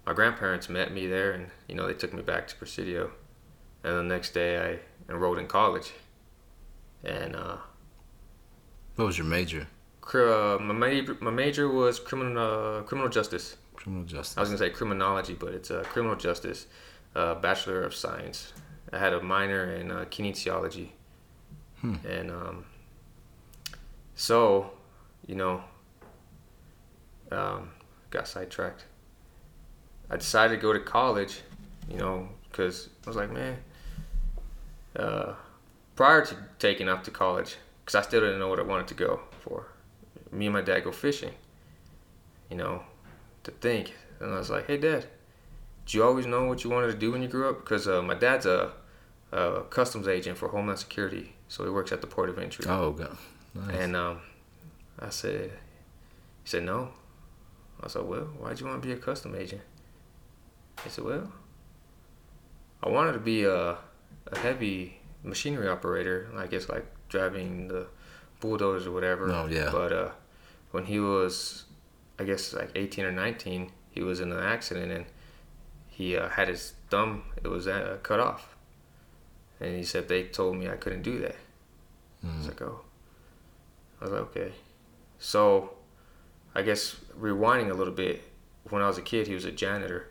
my 0.06 0.12
grandparents 0.12 0.68
met 0.68 0.92
me 0.92 1.06
there, 1.06 1.32
and, 1.32 1.48
you 1.68 1.74
know, 1.74 1.86
they 1.86 1.94
took 1.94 2.12
me 2.12 2.22
back 2.22 2.46
to 2.48 2.56
Presidio. 2.56 3.10
And 3.84 3.96
the 3.96 4.02
next 4.02 4.34
day, 4.34 4.78
I 5.08 5.12
enrolled 5.12 5.38
in 5.38 5.46
college. 5.46 5.92
And, 7.04 7.36
uh, 7.36 7.56
what 8.96 9.06
was 9.06 9.18
your 9.18 9.26
major? 9.26 9.66
Uh, 10.14 10.58
my 10.60 10.72
major, 10.72 11.16
my 11.20 11.30
major 11.30 11.68
was 11.68 11.98
criminal 11.98 12.38
uh, 12.78 12.82
criminal 12.82 13.10
justice. 13.10 13.56
Criminal 13.76 14.04
justice. 14.04 14.36
I 14.36 14.40
was 14.40 14.48
gonna 14.48 14.58
say 14.58 14.70
criminology, 14.70 15.34
but 15.34 15.54
it's 15.54 15.70
uh, 15.70 15.84
criminal 15.86 16.16
justice, 16.16 16.66
uh, 17.14 17.34
bachelor 17.36 17.82
of 17.82 17.94
science. 17.94 18.52
I 18.92 18.98
had 18.98 19.12
a 19.12 19.22
minor 19.22 19.72
in 19.72 19.90
uh, 19.90 20.04
kinesiology, 20.10 20.90
hmm. 21.80 21.96
and 22.08 22.30
um, 22.30 22.64
so, 24.14 24.70
you 25.26 25.34
know, 25.34 25.62
um, 27.30 27.70
got 28.10 28.28
sidetracked. 28.28 28.84
I 30.08 30.16
decided 30.16 30.54
to 30.56 30.60
go 30.60 30.72
to 30.72 30.80
college, 30.80 31.40
you 31.90 31.98
know, 31.98 32.28
because 32.48 32.88
I 33.04 33.10
was 33.10 33.16
like, 33.16 33.32
man, 33.32 33.56
uh, 34.94 35.34
prior 35.96 36.24
to 36.24 36.36
taking 36.58 36.88
off 36.88 37.02
to 37.04 37.10
college, 37.10 37.56
because 37.84 37.96
I 37.96 38.02
still 38.02 38.20
didn't 38.20 38.38
know 38.38 38.48
what 38.48 38.60
I 38.60 38.62
wanted 38.62 38.86
to 38.88 38.94
go 38.94 39.20
for 39.40 39.66
me 40.32 40.46
and 40.46 40.52
my 40.52 40.60
dad 40.60 40.84
go 40.84 40.92
fishing. 40.92 41.32
You 42.50 42.56
know, 42.56 42.82
to 43.46 43.52
think. 43.52 43.94
And 44.20 44.34
I 44.34 44.38
was 44.38 44.50
like, 44.50 44.66
hey, 44.66 44.76
dad, 44.76 45.06
do 45.86 45.96
you 45.96 46.04
always 46.04 46.26
know 46.26 46.44
what 46.44 46.64
you 46.64 46.70
wanted 46.70 46.88
to 46.88 46.98
do 46.98 47.12
when 47.12 47.22
you 47.22 47.28
grew 47.28 47.48
up? 47.48 47.58
Because 47.58 47.88
uh, 47.88 48.02
my 48.02 48.14
dad's 48.14 48.46
a, 48.46 48.72
a, 49.32 49.62
customs 49.70 50.08
agent 50.08 50.36
for 50.36 50.48
Homeland 50.48 50.78
Security, 50.78 51.34
so 51.48 51.64
he 51.64 51.70
works 51.70 51.92
at 51.92 52.00
the 52.00 52.06
port 52.06 52.28
of 52.28 52.38
entry. 52.38 52.66
Oh, 52.68 52.92
God. 52.92 53.16
Nice. 53.54 53.76
And 53.76 53.96
um, 53.96 54.20
I 54.98 55.10
said, 55.10 55.50
he 56.42 56.48
said, 56.48 56.64
no. 56.64 56.90
I 57.82 57.88
said, 57.88 58.02
well, 58.02 58.24
why'd 58.38 58.60
you 58.60 58.66
want 58.66 58.82
to 58.82 58.86
be 58.86 58.92
a 58.92 58.96
custom 58.96 59.34
agent? 59.34 59.62
He 60.82 60.90
said, 60.90 61.04
well, 61.04 61.32
I 62.82 62.88
wanted 62.88 63.12
to 63.12 63.18
be 63.18 63.44
a, 63.44 63.78
a 64.26 64.38
heavy 64.38 64.98
machinery 65.22 65.68
operator, 65.68 66.30
I 66.36 66.46
guess 66.46 66.68
like 66.68 66.86
driving 67.08 67.68
the 67.68 67.86
bulldozer 68.40 68.90
or 68.90 68.92
whatever. 68.92 69.30
Oh, 69.30 69.46
yeah. 69.46 69.70
But 69.70 69.92
uh, 69.92 70.10
when 70.72 70.84
he 70.84 71.00
was, 71.00 71.64
I 72.18 72.24
guess 72.24 72.52
like 72.52 72.70
18 72.74 73.04
or 73.04 73.12
19, 73.12 73.72
he 73.90 74.02
was 74.02 74.20
in 74.20 74.32
an 74.32 74.42
accident 74.42 74.92
and 74.92 75.06
he 75.88 76.16
uh, 76.16 76.28
had 76.28 76.48
his 76.48 76.74
thumb, 76.90 77.24
it 77.42 77.48
was 77.48 77.66
uh, 77.66 77.98
cut 78.02 78.20
off. 78.20 78.56
And 79.60 79.76
he 79.76 79.84
said, 79.84 80.08
they 80.08 80.24
told 80.24 80.56
me 80.56 80.68
I 80.68 80.76
couldn't 80.76 81.02
do 81.02 81.18
that. 81.20 81.36
Mm. 82.24 82.34
I 82.34 82.38
was 82.38 82.46
like, 82.48 82.62
oh. 82.62 82.80
I 84.00 84.04
was 84.04 84.12
like, 84.12 84.22
okay. 84.22 84.52
So, 85.18 85.70
I 86.54 86.62
guess 86.62 86.96
rewinding 87.18 87.70
a 87.70 87.74
little 87.74 87.94
bit, 87.94 88.22
when 88.68 88.82
I 88.82 88.86
was 88.86 88.98
a 88.98 89.02
kid, 89.02 89.26
he 89.26 89.34
was 89.34 89.46
a 89.46 89.52
janitor. 89.52 90.08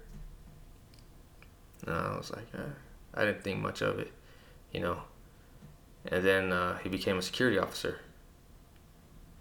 And 1.85 1.95
I 1.95 2.17
was 2.17 2.31
like, 2.31 2.47
eh, 2.55 2.73
I 3.13 3.25
didn't 3.25 3.43
think 3.43 3.59
much 3.59 3.81
of 3.81 3.99
it, 3.99 4.11
you 4.71 4.79
know. 4.79 5.01
And 6.07 6.25
then 6.25 6.51
uh, 6.51 6.79
he 6.79 6.89
became 6.89 7.19
a 7.19 7.21
security 7.21 7.59
officer 7.59 7.99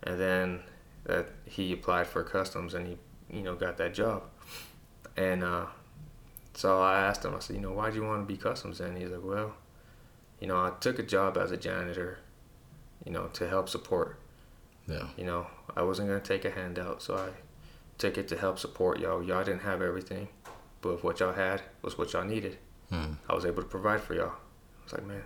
and 0.05 0.21
then 0.21 0.61
that 1.05 1.29
he 1.45 1.73
applied 1.73 2.07
for 2.07 2.23
customs 2.23 2.75
and 2.75 2.87
he 2.87 2.97
you 3.31 3.43
know 3.43 3.55
got 3.55 3.77
that 3.79 3.95
job. 3.95 4.23
And 5.17 5.45
uh, 5.45 5.67
so 6.55 6.81
i 6.81 7.01
asked 7.01 7.25
him 7.25 7.35
i 7.35 7.39
said 7.39 7.57
you 7.57 7.63
know 7.63 7.73
why 7.73 7.91
do 7.91 7.97
you 7.97 8.05
want 8.05 8.27
to 8.27 8.33
be 8.33 8.41
customs 8.41 8.81
and 8.81 8.97
he's 8.97 9.11
like 9.11 9.25
well 9.25 9.55
you 10.41 10.47
know 10.47 10.57
i 10.57 10.73
took 10.81 10.99
a 10.99 11.03
job 11.03 11.37
as 11.37 11.51
a 11.51 11.57
janitor 11.57 12.19
you 13.05 13.13
know 13.13 13.27
to 13.33 13.49
help 13.49 13.69
support. 13.69 14.19
Yeah. 14.89 15.09
You 15.17 15.25
know 15.25 15.47
i 15.77 15.83
wasn't 15.83 16.09
going 16.09 16.21
to 16.21 16.27
take 16.27 16.45
a 16.45 16.51
handout 16.51 17.03
so 17.03 17.17
i 17.17 17.29
took 17.99 18.19
it 18.19 18.27
to 18.29 18.37
help 18.37 18.59
support 18.59 18.99
y'all. 18.99 19.23
Y'all 19.23 19.45
didn't 19.45 19.63
have 19.63 19.83
everything 19.83 20.29
but 20.81 21.03
what 21.03 21.21
y'all 21.21 21.33
had 21.33 21.63
was 21.83 21.97
what 21.99 22.13
y'all 22.13 22.25
needed. 22.25 22.59
Hmm. 22.91 23.15
i 23.29 23.35
was 23.35 23.45
able 23.45 23.63
to 23.63 23.69
provide 23.69 24.01
for 24.01 24.15
y'all. 24.15 24.33
I 24.81 24.85
was 24.85 24.93
like 24.93 25.07
man 25.07 25.23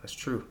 that's 0.00 0.14
true 0.14 0.46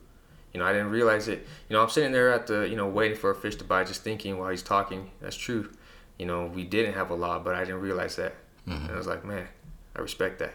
you 0.53 0.59
know, 0.59 0.65
I 0.65 0.73
didn't 0.73 0.89
realize 0.89 1.27
it. 1.27 1.47
You 1.69 1.75
know, 1.75 1.81
I'm 1.81 1.89
sitting 1.89 2.11
there 2.11 2.31
at 2.31 2.47
the, 2.47 2.67
you 2.67 2.75
know, 2.75 2.87
waiting 2.87 3.17
for 3.17 3.31
a 3.31 3.35
fish 3.35 3.55
to 3.57 3.63
bite, 3.63 3.87
just 3.87 4.03
thinking 4.03 4.37
while 4.37 4.49
he's 4.49 4.63
talking. 4.63 5.11
That's 5.21 5.35
true. 5.35 5.71
You 6.17 6.25
know, 6.25 6.45
we 6.45 6.63
didn't 6.63 6.93
have 6.93 7.09
a 7.09 7.15
lot, 7.15 7.43
but 7.43 7.55
I 7.55 7.61
didn't 7.61 7.81
realize 7.81 8.15
that. 8.17 8.35
Mm-hmm. 8.67 8.85
And 8.85 8.91
I 8.91 8.97
was 8.97 9.07
like, 9.07 9.25
man, 9.25 9.47
I 9.95 10.01
respect 10.01 10.39
that. 10.39 10.53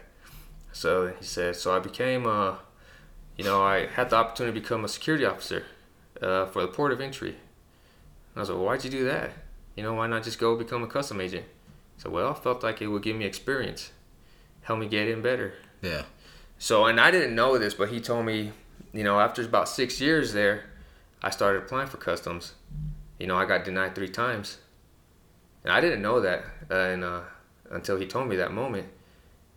So 0.71 1.07
he 1.07 1.25
said, 1.25 1.55
so 1.55 1.75
I 1.75 1.79
became, 1.79 2.27
uh, 2.27 2.55
you 3.35 3.43
know, 3.43 3.63
I 3.63 3.87
had 3.87 4.09
the 4.11 4.17
opportunity 4.17 4.59
to 4.59 4.61
become 4.61 4.85
a 4.85 4.87
security 4.87 5.25
officer 5.25 5.63
uh, 6.21 6.45
for 6.45 6.61
the 6.61 6.67
port 6.67 6.91
of 6.91 7.01
entry. 7.01 7.29
And 7.29 7.37
I 8.35 8.39
was 8.41 8.49
like, 8.49 8.57
well, 8.57 8.67
why'd 8.67 8.83
you 8.83 8.91
do 8.91 9.05
that? 9.05 9.31
You 9.75 9.83
know, 9.83 9.93
why 9.93 10.07
not 10.07 10.23
just 10.23 10.39
go 10.39 10.55
become 10.55 10.83
a 10.83 10.87
custom 10.87 11.19
agent? 11.19 11.45
So, 11.97 12.09
well, 12.11 12.29
I 12.29 12.33
felt 12.35 12.63
like 12.63 12.81
it 12.81 12.87
would 12.87 13.01
give 13.01 13.15
me 13.15 13.25
experience, 13.25 13.91
help 14.61 14.79
me 14.79 14.87
get 14.87 15.07
in 15.07 15.21
better. 15.21 15.55
Yeah. 15.81 16.03
So, 16.59 16.85
and 16.85 16.99
I 16.99 17.11
didn't 17.11 17.35
know 17.35 17.57
this, 17.57 17.73
but 17.73 17.89
he 17.89 17.99
told 17.99 18.25
me 18.25 18.51
you 18.93 19.03
know, 19.03 19.19
after 19.19 19.41
about 19.43 19.69
six 19.69 19.99
years 20.01 20.33
there, 20.33 20.65
I 21.21 21.29
started 21.29 21.63
applying 21.63 21.87
for 21.87 21.97
customs. 21.97 22.53
You 23.19 23.27
know, 23.27 23.35
I 23.35 23.45
got 23.45 23.65
denied 23.65 23.95
three 23.95 24.09
times, 24.09 24.57
and 25.63 25.73
I 25.73 25.81
didn't 25.81 26.01
know 26.01 26.21
that, 26.21 26.43
uh, 26.69 26.75
and 26.75 27.03
uh, 27.03 27.21
until 27.71 27.97
he 27.97 28.05
told 28.05 28.27
me 28.27 28.35
that 28.37 28.51
moment. 28.51 28.87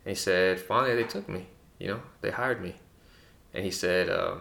And 0.05 0.11
he 0.11 0.15
said, 0.15 0.59
finally 0.59 0.95
they 0.95 1.03
took 1.03 1.29
me. 1.29 1.47
You 1.79 1.87
know, 1.87 2.01
they 2.21 2.31
hired 2.31 2.61
me, 2.61 2.75
and 3.53 3.63
he 3.63 3.71
said, 3.71 4.09
uh, 4.09 4.35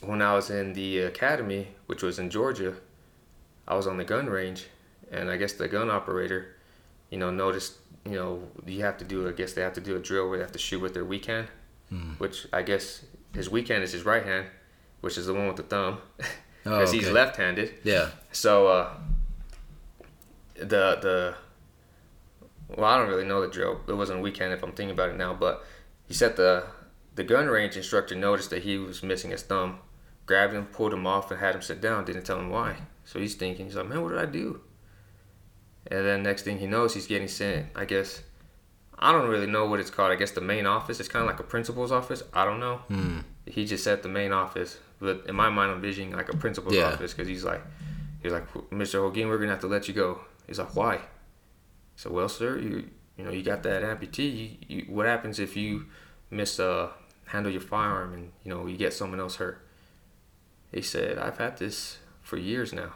when 0.00 0.20
I 0.20 0.34
was 0.34 0.50
in 0.50 0.72
the 0.72 0.98
academy, 1.00 1.68
which 1.86 2.02
was 2.02 2.18
in 2.18 2.30
Georgia, 2.30 2.74
I 3.66 3.76
was 3.76 3.86
on 3.86 3.96
the 3.96 4.04
gun 4.04 4.26
range, 4.26 4.66
and 5.10 5.30
I 5.30 5.36
guess 5.36 5.52
the 5.52 5.68
gun 5.68 5.90
operator, 5.90 6.56
you 7.10 7.18
know, 7.18 7.30
noticed, 7.30 7.74
you 8.04 8.16
know, 8.16 8.42
you 8.66 8.82
have 8.82 8.98
to 8.98 9.04
do, 9.04 9.28
I 9.28 9.32
guess 9.32 9.52
they 9.52 9.62
have 9.62 9.74
to 9.74 9.80
do 9.80 9.96
a 9.96 10.00
drill 10.00 10.28
where 10.28 10.38
they 10.38 10.44
have 10.44 10.52
to 10.52 10.58
shoot 10.58 10.80
with 10.80 10.94
their 10.94 11.04
weak 11.04 11.26
hand, 11.26 11.48
mm. 11.92 12.18
which 12.18 12.46
I 12.52 12.62
guess 12.62 13.04
his 13.34 13.50
weak 13.50 13.68
hand 13.68 13.82
is 13.82 13.92
his 13.92 14.04
right 14.04 14.24
hand, 14.24 14.46
which 15.00 15.16
is 15.18 15.26
the 15.26 15.34
one 15.34 15.46
with 15.46 15.56
the 15.56 15.62
thumb, 15.62 15.98
because 16.16 16.28
oh, 16.66 16.74
okay. 16.74 16.98
he's 16.98 17.10
left-handed. 17.10 17.74
Yeah. 17.84 18.10
So 18.32 18.66
uh, 18.68 18.94
the 20.54 20.98
the 21.00 21.34
well, 22.76 22.86
I 22.86 22.98
don't 22.98 23.08
really 23.08 23.24
know 23.24 23.40
the 23.40 23.48
drill. 23.48 23.80
It 23.86 23.94
wasn't 23.94 24.20
a 24.20 24.22
weak 24.22 24.38
hand 24.38 24.52
if 24.52 24.62
I'm 24.62 24.72
thinking 24.72 24.92
about 24.92 25.10
it 25.10 25.16
now, 25.16 25.34
but 25.34 25.64
he 26.06 26.14
said 26.14 26.36
the 26.36 26.64
the 27.14 27.24
gun 27.24 27.46
range 27.46 27.76
instructor 27.76 28.14
noticed 28.14 28.50
that 28.50 28.62
he 28.62 28.78
was 28.78 29.02
missing 29.02 29.30
his 29.30 29.42
thumb, 29.42 29.78
grabbed 30.26 30.54
him, 30.54 30.66
pulled 30.66 30.92
him 30.92 31.06
off, 31.06 31.30
and 31.30 31.40
had 31.40 31.54
him 31.54 31.62
sit 31.62 31.80
down. 31.80 32.04
Didn't 32.04 32.24
tell 32.24 32.38
him 32.38 32.50
why. 32.50 32.76
So 33.04 33.18
he's 33.18 33.34
thinking, 33.34 33.66
he's 33.66 33.76
like, 33.76 33.88
man, 33.88 34.02
what 34.02 34.10
did 34.10 34.18
I 34.18 34.26
do? 34.26 34.60
And 35.90 36.06
then 36.06 36.22
next 36.22 36.42
thing 36.42 36.58
he 36.58 36.66
knows, 36.66 36.94
he's 36.94 37.06
getting 37.06 37.28
sent. 37.28 37.66
I 37.74 37.84
guess 37.84 38.22
I 39.02 39.12
don't 39.12 39.28
really 39.28 39.46
know 39.46 39.66
what 39.66 39.80
it's 39.80 39.90
called. 39.90 40.12
I 40.12 40.14
guess 40.16 40.30
the 40.30 40.40
main 40.40 40.64
office. 40.66 41.00
It's 41.00 41.08
kind 41.08 41.22
of 41.24 41.26
like 41.28 41.40
a 41.40 41.42
principal's 41.42 41.90
office. 41.92 42.22
I 42.32 42.44
don't 42.44 42.60
know. 42.60 42.80
Mm. 42.90 43.24
He 43.46 43.64
just 43.66 43.82
said 43.84 44.02
the 44.02 44.08
main 44.08 44.32
office, 44.32 44.78
but 45.00 45.24
in 45.26 45.34
my 45.34 45.48
mind, 45.50 45.70
I'm 45.72 45.76
envisioning 45.78 46.12
like 46.12 46.32
a 46.32 46.36
principal's 46.36 46.74
Yeah. 46.76 46.92
office 46.92 47.12
because 47.12 47.28
he's 47.28 47.44
like, 47.44 47.62
he's 48.22 48.32
like, 48.32 48.46
Mr. 48.70 49.00
Hogan, 49.00 49.28
we're 49.28 49.38
gonna 49.38 49.50
have 49.50 49.60
to 49.60 49.66
let 49.66 49.88
you 49.88 49.94
go. 49.94 50.20
He's 50.46 50.58
like, 50.58 50.74
why? 50.76 51.00
So 51.96 52.10
well, 52.10 52.28
sir, 52.28 52.58
you 52.58 52.88
you 53.16 53.24
know 53.24 53.30
you 53.30 53.42
got 53.42 53.62
that 53.64 53.82
amputee. 53.82 54.58
You, 54.68 54.76
you, 54.76 54.84
what 54.88 55.06
happens 55.06 55.38
if 55.38 55.56
you 55.56 55.86
miss 56.30 56.58
uh 56.60 56.88
handle 57.26 57.50
your 57.52 57.60
firearm 57.60 58.14
and 58.14 58.32
you 58.44 58.50
know 58.54 58.66
you 58.66 58.76
get 58.76 58.92
someone 58.94 59.20
else 59.20 59.36
hurt? 59.36 59.66
He 60.72 60.80
said, 60.82 61.18
I've 61.18 61.38
had 61.38 61.58
this 61.58 61.98
for 62.22 62.36
years 62.38 62.72
now. 62.72 62.92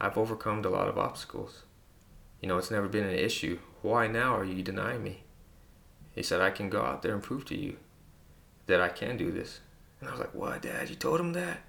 I've 0.00 0.18
overcome 0.18 0.64
a 0.64 0.68
lot 0.68 0.88
of 0.88 0.98
obstacles. 0.98 1.62
You 2.40 2.48
know, 2.48 2.58
it's 2.58 2.70
never 2.70 2.88
been 2.88 3.04
an 3.04 3.14
issue. 3.14 3.58
Why 3.82 4.06
now 4.06 4.36
are 4.36 4.44
you 4.44 4.62
denying 4.62 5.02
me? 5.02 5.24
He 6.12 6.22
said, 6.22 6.40
I 6.40 6.50
can 6.50 6.68
go 6.68 6.82
out 6.82 7.02
there 7.02 7.14
and 7.14 7.22
prove 7.22 7.44
to 7.46 7.56
you 7.56 7.76
that 8.66 8.80
I 8.80 8.88
can 8.88 9.16
do 9.16 9.30
this. 9.30 9.60
And 10.00 10.08
I 10.08 10.12
was 10.12 10.20
like, 10.20 10.34
what, 10.34 10.62
Dad? 10.62 10.90
You 10.90 10.96
told 10.96 11.20
him 11.20 11.32
that? 11.32 11.60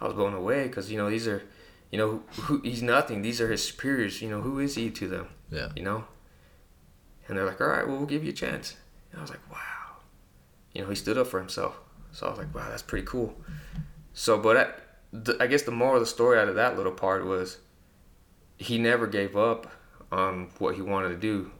I 0.00 0.06
was 0.06 0.14
blown 0.14 0.34
away 0.34 0.66
because, 0.66 0.90
you 0.90 0.98
know, 0.98 1.10
these 1.10 1.28
are, 1.28 1.42
you 1.90 1.98
know, 1.98 2.22
who, 2.42 2.60
he's 2.62 2.82
nothing. 2.82 3.22
These 3.22 3.40
are 3.40 3.50
his 3.50 3.66
superiors. 3.66 4.20
You 4.22 4.30
know, 4.30 4.40
who 4.40 4.58
is 4.58 4.74
he 4.74 4.90
to 4.90 5.08
them? 5.08 5.28
Yeah. 5.50 5.68
You 5.76 5.82
know? 5.82 6.04
And 7.28 7.36
they're 7.36 7.46
like, 7.46 7.60
all 7.60 7.68
right, 7.68 7.86
well, 7.86 7.98
we'll 7.98 8.06
give 8.06 8.24
you 8.24 8.30
a 8.30 8.34
chance. 8.34 8.76
And 9.10 9.18
I 9.18 9.22
was 9.22 9.30
like, 9.30 9.50
wow. 9.50 9.58
You 10.72 10.82
know, 10.82 10.88
he 10.88 10.94
stood 10.94 11.18
up 11.18 11.26
for 11.26 11.38
himself. 11.38 11.78
So 12.12 12.26
I 12.26 12.30
was 12.30 12.38
like, 12.38 12.54
wow, 12.54 12.68
that's 12.68 12.82
pretty 12.82 13.06
cool. 13.06 13.34
So, 14.12 14.38
but 14.38 14.56
I, 14.56 14.70
the, 15.12 15.36
I 15.40 15.46
guess 15.46 15.62
the 15.62 15.70
moral 15.70 15.96
of 15.96 16.00
the 16.00 16.06
story 16.06 16.38
out 16.38 16.48
of 16.48 16.54
that 16.56 16.76
little 16.76 16.92
part 16.92 17.24
was 17.24 17.58
he 18.58 18.78
never 18.78 19.06
gave 19.06 19.36
up 19.36 19.70
on 20.12 20.48
what 20.58 20.74
he 20.76 20.82
wanted 20.82 21.08
to 21.08 21.16
do. 21.16 21.50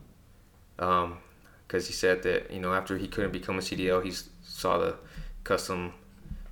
Because 0.77 1.87
he 1.87 1.93
said 1.93 2.23
that, 2.25 2.51
you 2.53 2.61
know, 2.61 2.73
after 2.75 2.99
he 2.99 3.09
couldn't 3.09 3.33
become 3.33 3.57
a 3.59 3.63
CDL, 3.63 4.05
he 4.05 4.13
saw 4.45 4.79
the 4.79 4.97
custom, 5.43 5.93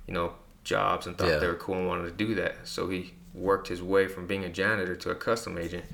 you 0.07 0.13
know, 0.13 0.33
jobs 0.63 1.07
and 1.07 1.17
thought 1.17 1.27
Yeah. 1.29 1.37
they 1.37 1.47
were 1.47 1.55
cool 1.55 1.75
and 1.75 1.87
wanted 1.87 2.05
to 2.17 2.25
do 2.25 2.35
that. 2.35 2.67
So 2.67 2.89
he 2.89 3.13
worked 3.33 3.67
his 3.67 3.81
way 3.81 4.07
from 4.07 4.27
being 4.27 4.43
a 4.43 4.49
janitor 4.49 4.95
to 4.95 5.09
a 5.11 5.15
custom 5.15 5.57
agent, 5.57 5.85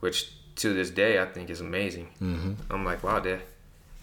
which 0.00 0.32
to 0.56 0.74
this 0.74 0.90
day 0.90 1.20
I 1.20 1.26
think 1.26 1.50
is 1.50 1.60
amazing. 1.60 2.08
Mm-hmm. 2.20 2.52
I'm 2.70 2.84
like, 2.84 3.02
wow, 3.02 3.20
Dad, 3.20 3.42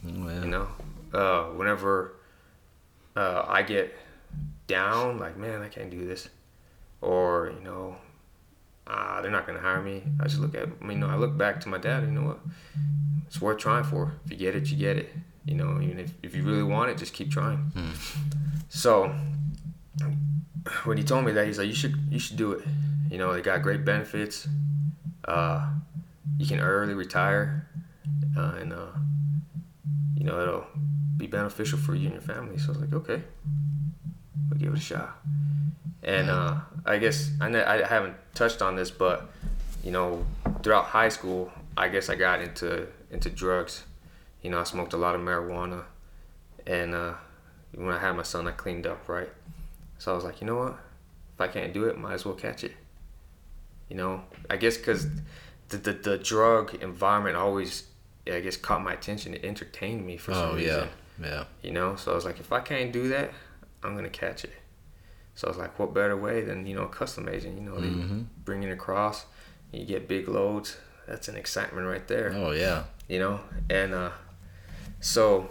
Oh, 0.06 0.30
yeah. 0.30 0.42
you 0.42 0.48
know, 0.48 0.68
uh, 1.14 1.44
whenever 1.56 2.14
uh, 3.16 3.44
I 3.48 3.64
get 3.64 3.94
down, 4.68 5.18
like, 5.20 5.36
man, 5.36 5.62
I 5.62 5.68
can't 5.68 5.90
do 5.90 6.06
this, 6.08 6.30
or 7.02 7.52
you 7.58 7.64
know, 7.64 7.98
ah, 8.90 9.20
they're 9.22 9.32
not 9.32 9.46
gonna 9.48 9.60
hire 9.60 9.82
me. 9.82 10.04
I 10.20 10.24
just 10.24 10.40
look 10.40 10.56
at, 10.56 10.68
I 10.82 10.86
mean, 10.86 10.98
you 11.00 11.06
know, 11.06 11.10
I 11.10 11.16
look 11.16 11.38
back 11.38 11.62
to 11.62 11.70
my 11.70 11.78
dad. 11.78 12.04
You 12.04 12.12
know 12.12 12.24
what? 12.24 12.40
It's 13.28 13.40
worth 13.40 13.60
trying 13.60 13.84
for. 13.84 14.14
If 14.26 14.32
you 14.32 14.38
get 14.38 14.56
it, 14.56 14.68
you 14.70 14.78
get 14.78 14.98
it. 14.98 15.10
You 15.46 15.56
know, 15.56 15.80
even 15.82 16.00
if, 16.00 16.14
if 16.24 16.36
you 16.36 16.44
really 16.44 16.64
want 16.64 16.90
it, 16.92 16.98
just 16.98 17.14
keep 17.14 17.32
trying. 17.32 17.72
So 18.70 19.14
when 20.84 20.98
he 20.98 21.04
told 21.04 21.26
me 21.26 21.32
that, 21.34 21.46
he's 21.48 21.58
like, 21.58 21.68
you 21.68 21.74
should 21.76 21.96
you 22.10 22.20
should 22.20 22.38
do 22.38 22.52
it. 22.54 22.64
You 23.10 23.18
know, 23.18 23.34
they 23.34 23.42
got 23.42 23.62
great 23.62 23.86
benefits. 23.86 24.48
Uh, 25.26 25.68
you 26.38 26.46
can 26.46 26.60
early 26.60 26.94
retire, 26.94 27.68
uh, 28.38 28.54
and 28.60 28.74
uh, 28.74 28.88
you 30.16 30.24
know 30.24 30.40
it'll 30.42 30.66
be 31.18 31.28
beneficial 31.28 31.78
for 31.78 31.96
you 31.96 32.06
and 32.06 32.14
your 32.14 32.22
family. 32.22 32.58
So 32.58 32.68
I 32.68 32.70
was 32.70 32.78
like, 32.82 32.94
okay, 32.94 33.24
we'll 34.50 34.60
give 34.60 34.74
it 34.74 34.78
a 34.78 34.82
shot. 34.82 35.20
And 36.04 36.30
uh, 36.30 36.56
I 36.86 36.98
guess 36.98 37.30
I, 37.42 37.48
I 37.48 37.86
haven't 37.86 38.16
touched 38.34 38.62
on 38.62 38.76
this, 38.76 38.90
but 38.92 39.30
you 39.84 39.92
know, 39.92 40.26
throughout 40.64 40.86
high 40.86 41.10
school, 41.10 41.52
I 41.76 41.90
guess 41.90 42.10
I 42.10 42.16
got 42.16 42.42
into 42.42 42.88
into 43.12 43.30
drugs. 43.30 43.84
You 44.42 44.50
know, 44.50 44.60
I 44.60 44.64
smoked 44.64 44.94
a 44.94 44.98
lot 44.98 45.16
of 45.16 45.22
marijuana, 45.22 45.84
and 46.66 46.96
uh, 46.96 47.14
when 47.76 47.90
I 47.90 48.00
had 48.00 48.14
my 48.14 48.24
son, 48.24 48.48
I 48.48 48.52
cleaned 48.52 48.88
up 48.88 49.10
right. 49.10 49.30
So 49.98 50.12
I 50.12 50.16
was 50.16 50.24
like, 50.24 50.40
you 50.40 50.48
know 50.48 50.56
what? 50.56 50.78
If 51.36 51.42
I 51.42 51.48
can't 51.48 51.74
do 51.74 51.86
it, 51.86 51.98
might 51.98 52.14
as 52.14 52.26
well 52.26 52.36
catch 52.36 52.64
it. 52.64 52.72
You 53.90 53.98
know, 53.98 54.22
I 54.50 54.56
guess 54.56 54.78
because 54.78 55.08
the, 55.70 55.78
the 55.78 55.94
the 55.94 56.18
drug 56.18 56.76
environment 56.82 57.36
always, 57.36 57.84
I 58.32 58.40
guess, 58.40 58.56
caught 58.56 58.82
my 58.82 58.94
attention. 58.94 59.34
It 59.34 59.44
entertained 59.44 60.06
me 60.06 60.16
for 60.18 60.34
some 60.34 60.52
Oh, 60.52 60.56
yeah. 60.56 60.88
Yeah. 61.22 61.44
You 61.62 61.72
know, 61.72 61.96
so 61.98 62.12
I 62.14 62.16
was 62.16 62.24
like, 62.24 62.40
if 62.40 62.54
I 62.54 62.62
can't 62.62 62.94
do 62.94 63.10
that, 63.10 63.32
I'm 63.84 63.96
gonna 63.96 64.10
catch 64.10 64.46
it. 64.46 64.54
So 65.40 65.48
I 65.48 65.52
was 65.52 65.58
like, 65.58 65.80
what 65.80 65.94
better 65.94 66.18
way 66.18 66.42
than 66.42 66.68
you 66.68 66.76
know, 66.76 66.84
a 66.84 66.90
custom 66.90 67.30
agent? 67.30 67.56
You 67.58 67.64
know, 67.64 67.80
they 67.80 67.88
Mhm. 67.88 68.26
bring 68.44 68.62
it 68.64 68.72
across, 68.72 69.26
you 69.72 69.86
get 69.86 70.06
big 70.06 70.28
loads. 70.28 70.76
That's 71.08 71.30
an 71.30 71.38
excitement 71.38 71.88
right 71.88 72.06
there 72.10 72.34
Oh, 72.36 72.52
yeah. 72.52 72.84
you 73.08 73.20
know 73.20 73.40
and 73.70 73.94
uh 73.94 74.12
so 75.00 75.50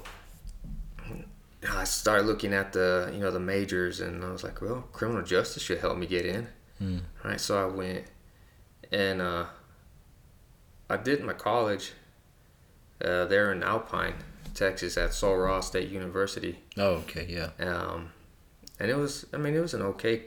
i 1.68 1.82
started 1.84 2.26
looking 2.26 2.52
at 2.54 2.72
the 2.72 3.10
you 3.12 3.18
know 3.18 3.32
the 3.32 3.40
majors 3.40 3.98
and 4.00 4.22
i 4.24 4.30
was 4.30 4.44
like 4.44 4.60
well 4.60 4.82
criminal 4.92 5.22
justice 5.22 5.62
should 5.64 5.78
help 5.80 5.96
me 5.98 6.06
get 6.06 6.24
in 6.26 6.46
Mm. 6.80 7.00
right 7.24 7.40
so 7.40 7.60
i 7.60 7.66
went 7.66 8.04
and 8.92 9.20
uh 9.20 9.46
i 10.88 10.96
did 10.96 11.24
my 11.24 11.32
college 11.32 11.92
uh, 13.04 13.24
there 13.24 13.50
in 13.50 13.64
alpine 13.64 14.14
texas 14.54 14.96
at 14.96 15.12
Sul 15.12 15.36
Ross 15.36 15.66
state 15.66 15.88
university 15.88 16.60
Oh, 16.76 17.02
okay. 17.02 17.26
Yeah. 17.28 17.50
um, 17.68 18.12
and 18.80 18.90
it 18.90 18.96
was 18.96 19.26
I 19.32 19.36
mean 19.36 19.54
it 19.54 19.60
was 19.60 19.74
an 19.74 19.82
okay 19.82 20.22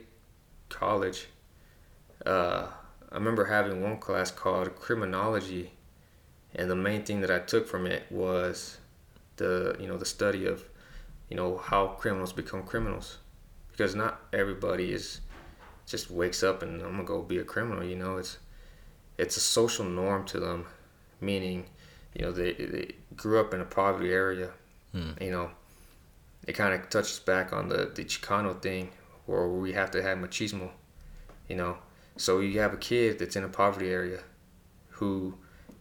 college. 0.70 1.28
Uh, 2.26 2.68
I 3.12 3.16
remember 3.16 3.46
having 3.46 3.82
one 3.82 3.98
class 3.98 4.32
called 4.32 4.76
criminology, 4.76 5.72
and 6.56 6.70
the 6.70 6.76
main 6.76 7.04
thing 7.04 7.22
that 7.22 7.32
I 7.32 7.40
took 7.40 7.68
from 7.68 7.86
it 7.86 8.04
was 8.12 8.78
the 9.38 9.76
you 9.80 9.88
know 9.88 9.98
the 9.98 10.06
study 10.06 10.46
of 10.46 10.64
you 11.30 11.36
know 11.38 11.58
how 11.58 11.88
criminals 11.88 12.34
become 12.34 12.64
criminals, 12.64 13.18
because 13.72 13.96
not 13.96 14.22
everybody 14.34 14.92
is 14.94 15.22
just 15.88 16.10
wakes 16.12 16.44
up 16.44 16.62
and 16.64 16.82
I'm 16.82 16.92
gonna 16.92 17.04
go 17.04 17.22
be 17.22 17.40
a 17.40 17.44
criminal. 17.44 17.84
You 17.84 17.96
know 17.98 18.18
it's 18.18 18.38
it's 19.18 19.36
a 19.38 19.42
social 19.42 19.86
norm 19.86 20.26
to 20.28 20.40
them, 20.40 20.66
meaning 21.20 21.66
you 22.14 22.24
know 22.24 22.32
they, 22.32 22.54
they 22.54 22.96
grew 23.16 23.40
up 23.40 23.54
in 23.54 23.62
a 23.62 23.66
poverty 23.66 24.12
area, 24.12 24.52
Hmm. 24.94 25.12
you 25.20 25.32
know 25.32 25.52
it 26.48 26.54
kind 26.54 26.74
of 26.74 26.90
touches 26.90 27.20
back 27.20 27.54
on 27.54 27.70
the 27.70 27.92
the 27.94 28.04
Chicano 28.04 28.60
thing 28.62 28.90
where 29.26 29.48
we 29.48 29.74
have 29.74 29.92
to 29.92 30.02
have 30.02 30.18
machismo, 30.18 30.70
you 31.48 31.56
know. 31.56 31.78
So 32.18 32.40
you 32.40 32.60
have 32.60 32.74
a 32.74 32.78
kid 32.78 33.20
that's 33.20 33.36
in 33.36 33.44
a 33.44 33.50
poverty 33.50 33.90
area 33.90 34.20
who 34.90 35.36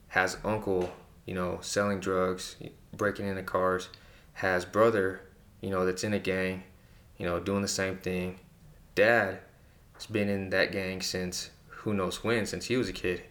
has 0.08 0.38
uncle, 0.44 0.90
you 1.26 1.34
know, 1.34 1.58
selling 1.60 2.00
drugs, 2.00 2.56
breaking 2.96 3.26
into 3.26 3.42
cars, 3.42 3.88
has 4.34 4.64
brother, 4.64 5.22
you 5.60 5.70
know, 5.70 5.84
that's 5.84 6.04
in 6.04 6.14
a 6.14 6.18
gang, 6.18 6.62
you 7.18 7.26
know, 7.26 7.40
doing 7.40 7.62
the 7.62 7.68
same 7.68 7.96
thing. 7.98 8.38
Dad 8.94 9.40
has 9.94 10.06
been 10.06 10.28
in 10.28 10.50
that 10.50 10.72
gang 10.72 11.02
since 11.02 11.50
who 11.68 11.94
knows 11.94 12.22
when, 12.22 12.46
since 12.46 12.66
he 12.66 12.76
was 12.76 12.88
a 12.88 12.92
kid. 12.92 13.22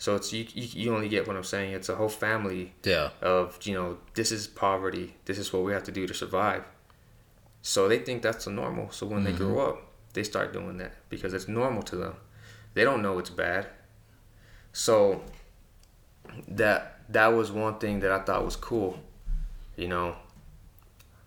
So 0.00 0.16
it's 0.16 0.32
you, 0.32 0.46
you, 0.54 0.68
you 0.82 0.94
only 0.94 1.10
get 1.10 1.26
what 1.28 1.36
I'm 1.36 1.44
saying. 1.44 1.74
It's 1.74 1.90
a 1.90 1.94
whole 1.94 2.08
family 2.08 2.72
Yeah. 2.84 3.10
of 3.20 3.58
you 3.64 3.74
know 3.74 3.98
this 4.14 4.32
is 4.32 4.46
poverty. 4.48 5.14
This 5.26 5.38
is 5.38 5.52
what 5.52 5.62
we 5.62 5.72
have 5.72 5.84
to 5.84 5.92
do 5.92 6.06
to 6.06 6.14
survive. 6.14 6.64
So 7.62 7.86
they 7.86 7.98
think 7.98 8.22
that's 8.22 8.46
the 8.46 8.50
normal. 8.50 8.90
So 8.90 9.06
when 9.06 9.24
they 9.24 9.32
grow 9.32 9.60
up 9.60 9.76
they 10.14 10.24
start 10.24 10.52
doing 10.52 10.78
that 10.78 10.94
because 11.10 11.32
it's 11.34 11.46
normal 11.48 11.82
to 11.84 11.96
them. 11.96 12.14
They 12.74 12.82
don't 12.82 13.02
know 13.02 13.18
it's 13.18 13.30
bad. 13.30 13.66
So 14.72 15.22
that 16.48 17.00
that 17.12 17.28
was 17.28 17.50
one 17.52 17.78
thing 17.78 18.00
that 18.00 18.12
i 18.12 18.18
thought 18.20 18.44
was 18.44 18.56
cool 18.56 18.98
you 19.76 19.88
know. 19.88 20.16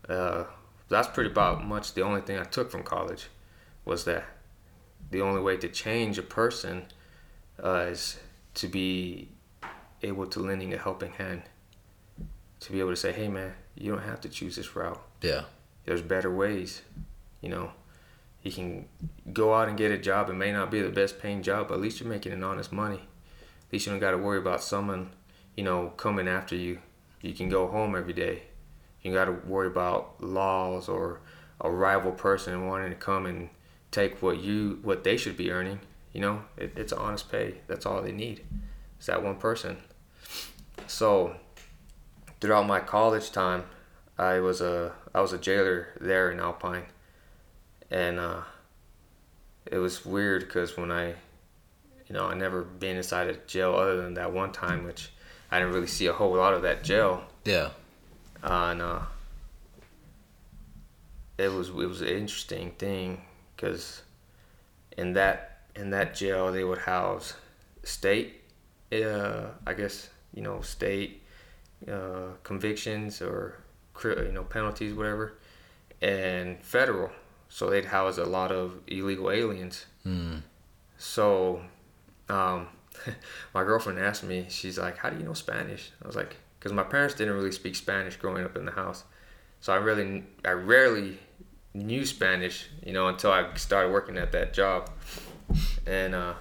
Uh, 0.10 0.43
that's 0.89 1.08
pretty 1.10 1.30
about 1.30 1.66
much 1.66 1.93
the 1.93 2.02
only 2.02 2.22
thing 2.22 2.38
i 2.38 2.43
took 2.43 2.70
from 2.72 2.84
college 2.84 3.28
was 3.86 4.04
that 4.06 4.24
the 5.12 5.22
only 5.22 5.41
way 5.41 5.56
to 5.58 5.68
change 5.70 6.18
a 6.18 6.22
person 6.24 6.86
uh, 7.64 7.86
is 7.89 8.20
to 8.56 8.68
be 8.68 9.30
able 10.01 10.28
to 10.28 10.39
lending 10.39 10.74
a 10.74 10.78
helping 10.78 11.12
hand 11.14 11.43
to 12.60 12.72
be 12.72 12.80
able 12.80 12.89
to 12.89 12.95
say 12.95 13.12
hey 13.12 13.28
man 13.28 13.54
you 13.76 13.91
don't 13.91 14.04
have 14.04 14.22
to 14.22 14.30
choose 14.30 14.56
this 14.56 14.76
route. 14.76 15.01
Yeah. 15.22 15.43
there's 15.86 16.01
better 16.01 16.34
ways 16.34 16.82
you 17.41 17.49
know. 17.49 17.72
You 18.41 18.51
can 18.51 18.89
go 19.32 19.54
out 19.54 19.70
and 19.70 19.78
get 19.78 19.91
a 19.91 19.97
job. 19.97 20.30
It 20.30 20.34
may 20.34 20.51
not 20.51 20.70
be 20.70 20.82
the 20.82 20.89
best 20.89 21.20
paying 21.20 21.43
job 21.43 21.70
but 21.70 21.76
at 21.76 21.82
least 21.82 21.99
you're 21.99 22.10
making 22.10 22.34
an 22.34 22.43
honest 22.43 22.72
money. 22.72 23.01
At 23.68 23.74
least 23.74 23.86
you 23.86 23.91
don't 23.91 23.99
got 23.99 24.12
to 24.12 24.18
worry 24.18 24.38
about 24.38 24.64
someone 24.64 25.12
you 25.56 25.64
know 25.64 25.93
coming 25.97 26.28
after 26.28 26.56
you. 26.56 26.80
You 27.22 27.34
can 27.34 27.49
go 27.49 27.68
home 27.68 27.95
every 27.95 28.14
day. 28.14 28.43
You 29.01 29.14
got 29.14 29.26
to 29.26 29.32
worry 29.32 29.68
about 29.68 30.22
laws 30.22 30.88
or 30.88 31.22
a 31.60 31.70
rival 31.70 32.12
person 32.12 32.68
wanting 32.68 32.89
to 32.89 32.95
come 32.95 33.26
and 33.26 33.49
take 33.91 34.22
what 34.22 34.39
you 34.39 34.80
what 34.84 35.04
they 35.04 35.18
should 35.18 35.38
be 35.38 35.51
earning 35.51 35.80
you 36.14 36.22
know 36.22 36.43
it, 36.57 36.72
it's 36.78 36.93
honest 36.93 37.32
pay 37.32 37.55
that's 37.68 37.86
all 37.86 38.01
they 38.01 38.11
need 38.11 38.41
it's 38.97 39.07
that 39.07 39.22
one 39.22 39.36
person 39.36 39.78
so 40.88 41.36
throughout 42.39 42.66
my 42.66 42.80
college 42.80 43.32
time 43.32 43.64
I 44.18 44.39
was 44.39 44.61
a 44.61 44.93
I 45.14 45.22
was 45.22 45.34
a 45.34 45.38
jailer 45.38 45.88
there 45.99 46.32
in 46.32 46.39
Alpine, 46.39 46.86
and 47.89 48.20
uh, 48.20 48.41
it 49.66 49.78
was 49.78 50.05
weird 50.05 50.41
because 50.41 50.78
when 50.78 50.91
I, 50.91 51.07
you 51.07 52.11
know, 52.14 52.28
I 52.28 52.36
never 52.36 52.64
been 52.64 52.97
inside 52.97 53.28
a 53.28 53.34
jail 53.47 53.74
other 53.74 54.01
than 54.01 54.14
that 54.16 54.32
one 54.32 54.51
time, 54.51 54.84
which 54.84 55.11
I 55.51 55.59
didn't 55.59 55.74
really 55.74 55.88
see 55.88 56.07
a 56.07 56.14
whole 56.14 56.36
lot 56.36 56.53
of 56.53 56.61
that 56.61 56.84
jail. 56.84 57.24
Yeah. 57.45 57.70
Uh, 58.43 58.70
and 58.72 58.82
uh, 58.82 58.99
it 61.38 61.51
was 61.51 61.70
it 61.70 61.74
was 61.74 62.01
an 62.01 62.09
interesting 62.09 62.72
thing 62.78 63.22
because 63.55 64.03
in 64.95 65.14
that 65.14 65.53
in 65.76 65.89
that 65.91 66.15
jail 66.15 66.51
they 66.51 66.63
would 66.63 66.80
house 66.80 67.34
state, 67.84 68.41
uh, 68.91 69.47
I 69.65 69.74
guess 69.74 70.09
you 70.34 70.41
know 70.41 70.61
state 70.61 71.21
uh, 71.91 72.34
convictions 72.43 73.21
or 73.21 73.59
you 74.03 74.32
know 74.32 74.43
penalties 74.43 74.93
whatever, 74.93 75.34
and 76.01 76.61
federal. 76.63 77.11
So 77.49 77.69
they'd 77.69 77.86
house 77.86 78.17
a 78.17 78.26
lot 78.26 78.51
of 78.51 78.80
illegal 78.88 79.30
aliens. 79.30 79.86
Mm. 80.05 80.41
So, 80.97 81.61
um, 82.28 82.67
my 83.53 83.63
girlfriend 83.63 83.99
asked 83.99 84.24
me, 84.24 84.47
she's 84.49 84.80
like, 84.80 84.97
"How 84.97 85.09
do 85.09 85.17
you 85.17 85.24
know 85.24 85.34
Spanish?" 85.34 85.91
I 86.03 86.07
was 86.07 86.15
like, 86.15 86.36
"Because 86.59 86.74
my 86.74 86.84
parents 86.84 87.15
didn't 87.15 87.36
really 87.36 87.51
speak 87.51 87.76
Spanish 87.76 88.15
growing 88.15 88.43
up 88.43 88.55
in 88.55 88.65
the 88.65 88.71
house, 88.71 89.03
so 89.63 89.71
I 89.71 89.78
really, 89.78 90.24
I 90.43 90.51
rarely 90.51 91.19
knew 91.74 92.05
Spanish, 92.05 92.67
you 92.86 92.93
know, 92.93 93.07
until 93.07 93.32
I 93.32 93.53
started 93.55 93.91
working 93.91 94.17
at 94.17 94.32
that 94.34 94.53
job, 94.53 94.89
and 95.86 96.16
uh, 96.16 96.34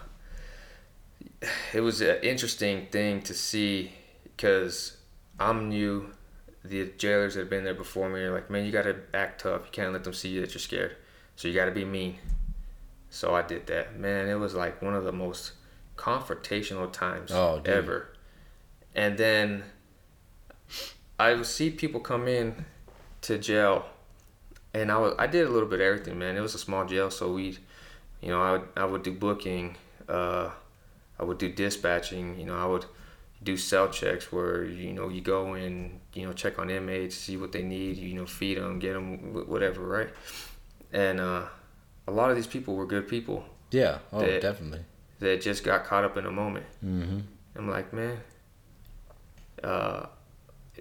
it 1.72 1.80
was 1.80 2.00
an 2.00 2.18
interesting 2.22 2.86
thing 2.90 3.22
to 3.22 3.34
see 3.34 3.92
because 4.24 4.96
I'm 5.38 5.68
new. 5.68 6.10
The 6.64 6.92
jailers 6.96 7.34
that 7.34 7.40
have 7.40 7.50
been 7.50 7.64
there 7.64 7.74
before 7.74 8.08
me 8.08 8.20
are 8.20 8.32
like, 8.32 8.48
man, 8.48 8.64
you 8.64 8.70
gotta 8.70 8.96
act 9.12 9.40
tough. 9.40 9.62
You 9.64 9.72
can't 9.72 9.92
let 9.92 10.04
them 10.04 10.12
see 10.12 10.28
you 10.28 10.40
that 10.42 10.54
you're 10.54 10.60
scared. 10.60 10.96
So 11.34 11.48
you 11.48 11.54
gotta 11.54 11.72
be 11.72 11.84
mean. 11.84 12.18
So 13.10 13.34
I 13.34 13.42
did 13.42 13.66
that. 13.66 13.98
Man, 13.98 14.28
it 14.28 14.36
was 14.36 14.54
like 14.54 14.80
one 14.80 14.94
of 14.94 15.04
the 15.04 15.12
most 15.12 15.52
confrontational 15.96 16.90
times 16.92 17.30
oh, 17.32 17.60
ever. 17.64 18.14
And 18.94 19.18
then 19.18 19.64
I 21.18 21.34
would 21.34 21.46
see 21.46 21.70
people 21.70 22.00
come 22.00 22.28
in 22.28 22.64
to 23.22 23.38
jail, 23.38 23.86
and 24.74 24.90
I 24.90 24.98
was 24.98 25.14
I 25.18 25.26
did 25.26 25.46
a 25.46 25.50
little 25.50 25.68
bit 25.68 25.80
of 25.80 25.86
everything, 25.86 26.18
man. 26.18 26.36
It 26.36 26.40
was 26.40 26.54
a 26.54 26.58
small 26.58 26.84
jail, 26.84 27.10
so 27.10 27.32
we, 27.32 27.58
you 28.22 28.28
know, 28.28 28.40
I 28.40 28.52
would 28.52 28.68
I 28.76 28.84
would 28.84 29.02
do 29.02 29.12
booking, 29.12 29.76
uh, 30.08 30.50
I 31.18 31.24
would 31.24 31.38
do 31.38 31.50
dispatching, 31.50 32.38
you 32.38 32.46
know, 32.46 32.56
I 32.56 32.66
would 32.66 32.86
do 33.42 33.56
cell 33.56 33.88
checks 33.88 34.32
where 34.32 34.64
you 34.64 34.92
know 34.92 35.08
you 35.08 35.20
go 35.20 35.54
in, 35.54 36.00
you 36.14 36.26
know, 36.26 36.32
check 36.32 36.58
on 36.58 36.70
inmates, 36.70 37.16
see 37.16 37.36
what 37.36 37.52
they 37.52 37.62
need, 37.62 37.96
you 37.96 38.14
know, 38.14 38.26
feed 38.26 38.58
them, 38.58 38.78
get 38.78 38.94
them, 38.94 39.48
whatever, 39.48 39.82
right? 39.82 40.10
And 40.92 41.20
uh, 41.20 41.44
a 42.06 42.12
lot 42.12 42.30
of 42.30 42.36
these 42.36 42.46
people 42.46 42.74
were 42.76 42.86
good 42.86 43.08
people. 43.08 43.44
Yeah. 43.70 43.98
Oh, 44.12 44.20
that, 44.20 44.42
definitely 44.42 44.84
that 45.22 45.40
just 45.40 45.64
got 45.64 45.84
caught 45.84 46.04
up 46.04 46.16
in 46.16 46.26
a 46.26 46.30
moment. 46.30 46.66
Mm-hmm. 46.84 47.20
I'm 47.56 47.70
like, 47.70 47.92
man, 47.92 48.18
uh, 49.62 50.06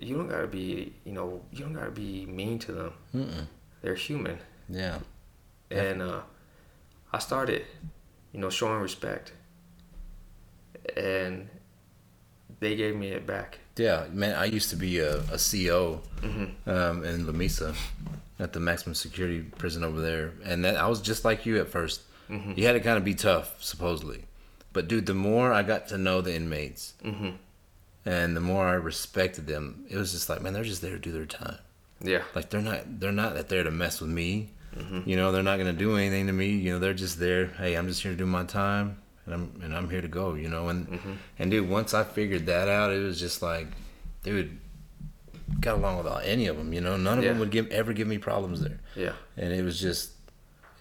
you 0.02 0.16
don't 0.16 0.28
gotta 0.28 0.48
be, 0.48 0.94
you 1.06 1.14
know, 1.14 1.42
you 1.52 1.64
don't 1.64 1.74
gotta 1.74 1.92
be 1.92 2.26
mean 2.26 2.60
to 2.60 2.72
them. 2.72 2.94
Mm-mm. 3.16 3.48
They're 3.82 3.96
human. 3.96 4.40
Yeah. 4.68 5.00
And 5.70 6.02
uh, 6.02 6.22
I 7.12 7.20
started, 7.20 7.66
you 8.32 8.40
know, 8.40 8.50
showing 8.50 8.82
respect, 8.82 9.34
and 10.96 11.50
they 12.60 12.76
gave 12.76 12.96
me 12.96 13.10
it 13.10 13.26
back. 13.26 13.60
Yeah, 13.78 14.06
man, 14.12 14.36
I 14.36 14.46
used 14.46 14.70
to 14.70 14.76
be 14.76 15.00
a, 15.00 15.20
a 15.20 15.38
CO 15.38 16.02
mm-hmm. 16.22 16.70
um, 16.70 17.04
in 17.04 17.26
Lamesa 17.26 17.76
at 18.40 18.54
the 18.54 18.60
maximum 18.60 18.96
security 18.96 19.42
prison 19.42 19.84
over 19.84 20.02
there, 20.02 20.34
and 20.44 20.64
that 20.66 20.78
I 20.78 20.88
was 20.88 21.02
just 21.02 21.26
like 21.26 21.46
you 21.46 21.60
at 21.60 21.72
1st 21.72 22.00
mm-hmm. 22.30 22.54
You 22.56 22.66
had 22.66 22.74
to 22.74 22.80
kind 22.80 22.98
of 22.98 23.04
be 23.04 23.16
tough, 23.16 23.62
supposedly. 23.62 24.26
But 24.74 24.88
dude, 24.88 25.06
the 25.06 25.14
more 25.14 25.52
I 25.52 25.64
got 25.64 25.88
to 25.90 25.98
know 25.98 26.22
the 26.22 26.36
inmates, 26.36 26.94
mm-hmm. 27.04 27.32
and 28.06 28.36
the 28.36 28.42
more 28.42 28.68
I 28.68 28.74
respected 28.74 29.48
them, 29.48 29.86
it 29.90 29.98
was 29.98 30.12
just 30.12 30.30
like, 30.30 30.42
man, 30.42 30.54
they're 30.54 30.64
just 30.64 30.82
there 30.82 30.92
to 30.92 31.00
do 31.00 31.12
their 31.12 31.26
time. 31.26 31.58
Yeah. 32.04 32.24
Like 32.36 32.50
they're 32.50 32.62
not 32.62 33.00
they're 33.00 33.12
not 33.12 33.36
that 33.36 33.50
there 33.50 33.64
to 33.64 33.72
mess 33.72 34.02
with 34.02 34.10
me. 34.10 34.50
Mm-hmm. 34.76 35.10
You 35.10 35.16
know, 35.16 35.32
they're 35.32 35.44
not 35.44 35.58
gonna 35.58 35.74
do 35.74 35.98
anything 35.98 36.28
to 36.28 36.34
me. 36.34 36.50
You 36.50 36.74
know, 36.74 36.80
they're 36.80 36.94
just 36.94 37.20
there. 37.20 37.48
Hey, 37.48 37.76
I'm 37.76 37.88
just 37.88 38.02
here 38.02 38.12
to 38.12 38.18
do 38.18 38.26
my 38.26 38.44
time, 38.44 38.98
and 39.26 39.34
I'm 39.34 39.62
and 39.64 39.76
I'm 39.76 39.90
here 39.90 40.02
to 40.02 40.08
go. 40.08 40.34
You 40.34 40.50
know, 40.50 40.70
and 40.70 40.88
mm-hmm. 40.88 41.14
and 41.40 41.52
dude, 41.52 41.70
once 41.70 41.94
I 41.94 42.04
figured 42.04 42.46
that 42.46 42.68
out, 42.68 42.92
it 42.92 43.00
was 43.00 43.20
just 43.20 43.42
like, 43.42 43.68
dude, 44.24 44.58
got 45.60 45.76
along 45.76 45.98
with 45.98 46.08
all, 46.08 46.20
any 46.20 46.48
of 46.48 46.58
them. 46.58 46.74
You 46.74 46.82
know, 46.82 46.98
none 46.98 47.18
of 47.18 47.24
yeah. 47.24 47.32
them 47.32 47.40
would 47.40 47.52
give 47.52 47.68
ever 47.68 47.94
give 47.94 48.08
me 48.08 48.18
problems 48.18 48.62
there. 48.62 48.80
Yeah. 48.96 49.14
And 49.38 49.54
it 49.54 49.64
was 49.64 49.80
just, 49.80 50.12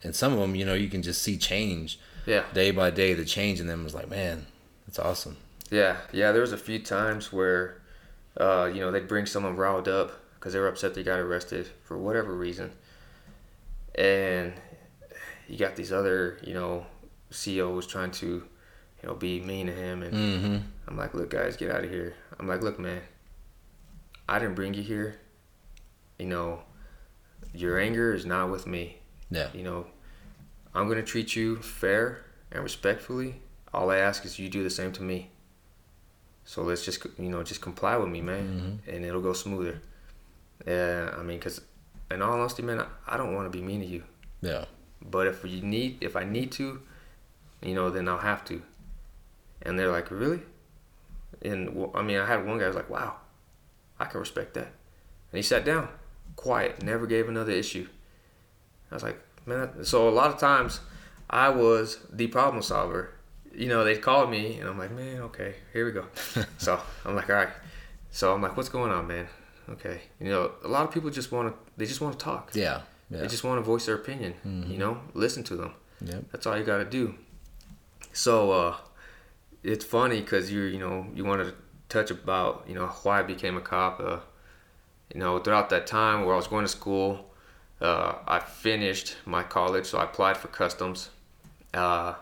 and 0.04 0.14
some 0.14 0.32
of 0.32 0.38
them, 0.38 0.54
you 0.54 0.64
know, 0.64 0.74
you 0.74 0.88
can 0.88 1.02
just 1.02 1.22
see 1.22 1.36
change 1.36 1.98
yeah. 2.26 2.44
Day 2.52 2.70
by 2.70 2.90
day, 2.90 3.14
the 3.14 3.24
change 3.24 3.60
in 3.60 3.66
them 3.66 3.84
was 3.84 3.94
like, 3.94 4.08
man, 4.08 4.46
that's 4.86 4.98
awesome. 4.98 5.36
Yeah, 5.70 5.96
yeah. 6.12 6.32
There 6.32 6.40
was 6.40 6.52
a 6.52 6.58
few 6.58 6.78
times 6.78 7.32
where, 7.32 7.80
uh, 8.36 8.70
you 8.72 8.80
know, 8.80 8.90
they'd 8.90 9.08
bring 9.08 9.26
someone 9.26 9.56
riled 9.56 9.88
up 9.88 10.12
because 10.34 10.52
they 10.52 10.58
were 10.58 10.68
upset 10.68 10.94
they 10.94 11.02
got 11.02 11.18
arrested 11.18 11.68
for 11.84 11.98
whatever 11.98 12.34
reason, 12.34 12.72
and 14.00 14.54
you 15.46 15.58
got 15.58 15.76
these 15.76 15.92
other, 15.92 16.38
you 16.42 16.54
know, 16.54 16.86
COs 17.30 17.86
trying 17.86 18.10
to, 18.12 18.26
you 18.26 19.08
know, 19.08 19.14
be 19.14 19.40
mean 19.40 19.66
to 19.66 19.72
him, 19.72 20.02
and 20.02 20.14
mm-hmm. 20.14 20.56
I'm 20.88 20.96
like, 20.96 21.12
look, 21.12 21.30
guys, 21.30 21.56
get 21.56 21.70
out 21.70 21.84
of 21.84 21.90
here. 21.90 22.14
I'm 22.38 22.48
like, 22.48 22.62
look, 22.62 22.78
man, 22.78 23.02
I 24.28 24.38
didn't 24.38 24.54
bring 24.54 24.72
you 24.72 24.82
here. 24.82 25.16
You 26.18 26.26
know, 26.26 26.62
your 27.52 27.78
anger 27.78 28.14
is 28.14 28.24
not 28.24 28.50
with 28.50 28.66
me. 28.66 28.98
Yeah. 29.30 29.48
You 29.52 29.64
know, 29.64 29.86
I'm 30.74 30.88
gonna 30.88 31.02
treat 31.02 31.36
you 31.36 31.56
fair 31.56 32.24
and 32.50 32.62
respectfully. 32.62 33.42
All 33.72 33.90
I 33.90 33.98
ask 33.98 34.24
is 34.24 34.38
you 34.38 34.48
do 34.48 34.62
the 34.62 34.70
same 34.70 34.92
to 34.92 35.02
me. 35.02 35.30
So 36.44 36.62
let's 36.62 36.84
just 36.84 37.04
you 37.18 37.28
know 37.28 37.42
just 37.42 37.60
comply 37.60 37.96
with 37.96 38.08
me, 38.08 38.22
man, 38.22 38.80
mm-hmm. 38.86 38.96
and 38.96 39.04
it'll 39.04 39.20
go 39.20 39.34
smoother. 39.34 39.82
Yeah, 40.66 41.14
I 41.16 41.22
mean, 41.22 41.38
cause 41.38 41.60
in 42.10 42.22
all 42.22 42.38
honesty, 42.38 42.62
man, 42.62 42.80
I, 42.80 42.86
I 43.06 43.16
don't 43.16 43.34
want 43.34 43.50
to 43.50 43.56
be 43.56 43.64
mean 43.64 43.80
to 43.80 43.86
you. 43.86 44.02
Yeah. 44.40 44.64
But 45.02 45.26
if 45.26 45.44
you 45.44 45.62
need, 45.62 45.98
if 46.00 46.16
I 46.16 46.24
need 46.24 46.52
to, 46.52 46.80
you 47.62 47.74
know, 47.74 47.90
then 47.90 48.08
I'll 48.08 48.18
have 48.18 48.44
to. 48.46 48.62
And 49.62 49.78
they're 49.78 49.90
like, 49.90 50.10
really? 50.10 50.40
And 51.42 51.74
well, 51.74 51.90
I 51.94 52.02
mean, 52.02 52.18
I 52.18 52.26
had 52.26 52.46
one 52.46 52.58
guy 52.58 52.66
was 52.66 52.76
like, 52.76 52.90
wow, 52.90 53.16
I 53.98 54.06
can 54.06 54.20
respect 54.20 54.54
that. 54.54 54.66
And 54.66 55.36
he 55.36 55.42
sat 55.42 55.64
down, 55.64 55.88
quiet, 56.36 56.82
never 56.82 57.06
gave 57.06 57.28
another 57.28 57.52
issue. 57.52 57.88
I 58.90 58.94
was 58.94 59.02
like, 59.02 59.18
man. 59.46 59.84
So 59.84 60.08
a 60.08 60.10
lot 60.10 60.30
of 60.30 60.38
times, 60.38 60.80
I 61.28 61.48
was 61.48 61.98
the 62.12 62.26
problem 62.26 62.62
solver. 62.62 63.14
You 63.54 63.68
know, 63.68 63.84
they 63.84 63.96
called 63.96 64.30
me, 64.30 64.58
and 64.58 64.68
I'm 64.68 64.78
like, 64.78 64.90
man, 64.90 65.22
okay, 65.22 65.54
here 65.72 65.86
we 65.86 65.92
go. 65.92 66.06
so 66.58 66.80
I'm 67.04 67.14
like, 67.14 67.30
all 67.30 67.36
right. 67.36 67.48
So 68.10 68.34
I'm 68.34 68.42
like, 68.42 68.56
what's 68.56 68.68
going 68.68 68.90
on, 68.90 69.06
man? 69.06 69.28
Okay, 69.72 70.00
you 70.18 70.28
know, 70.28 70.52
a 70.64 70.68
lot 70.68 70.86
of 70.86 70.92
people 70.92 71.10
just 71.10 71.30
want 71.30 71.48
to, 71.48 71.70
they 71.76 71.86
just 71.86 72.00
want 72.00 72.18
to 72.18 72.24
talk. 72.24 72.50
Yeah, 72.54 72.82
yeah. 73.10 73.20
They 73.20 73.26
just 73.28 73.44
want 73.44 73.58
to 73.58 73.62
voice 73.62 73.86
their 73.86 73.94
opinion. 73.94 74.34
Mm-hmm. 74.46 74.72
You 74.72 74.78
know, 74.78 75.00
listen 75.14 75.44
to 75.44 75.56
them. 75.56 75.74
Yep. 76.04 76.24
That's 76.32 76.46
all 76.46 76.58
you 76.58 76.64
got 76.64 76.78
to 76.78 76.84
do. 76.84 77.14
So 78.12 78.50
uh, 78.50 78.76
it's 79.62 79.84
funny 79.84 80.20
because 80.20 80.50
you, 80.50 80.62
you 80.62 80.78
know, 80.78 81.06
you 81.14 81.24
wanted 81.24 81.44
to 81.44 81.54
touch 81.88 82.10
about, 82.10 82.64
you 82.66 82.74
know, 82.74 82.86
why 83.02 83.20
I 83.20 83.22
became 83.22 83.56
a 83.56 83.60
cop. 83.60 84.00
Uh, 84.00 84.18
you 85.12 85.20
know, 85.20 85.38
throughout 85.38 85.70
that 85.70 85.86
time 85.86 86.24
where 86.24 86.34
I 86.34 86.36
was 86.36 86.46
going 86.46 86.64
to 86.64 86.70
school, 86.70 87.30
uh, 87.80 88.14
I 88.26 88.40
finished 88.40 89.16
my 89.24 89.42
college, 89.42 89.86
so 89.86 89.98
I 89.98 90.04
applied 90.04 90.36
for 90.36 90.48
customs. 90.48 91.10
Uh, 91.74 92.14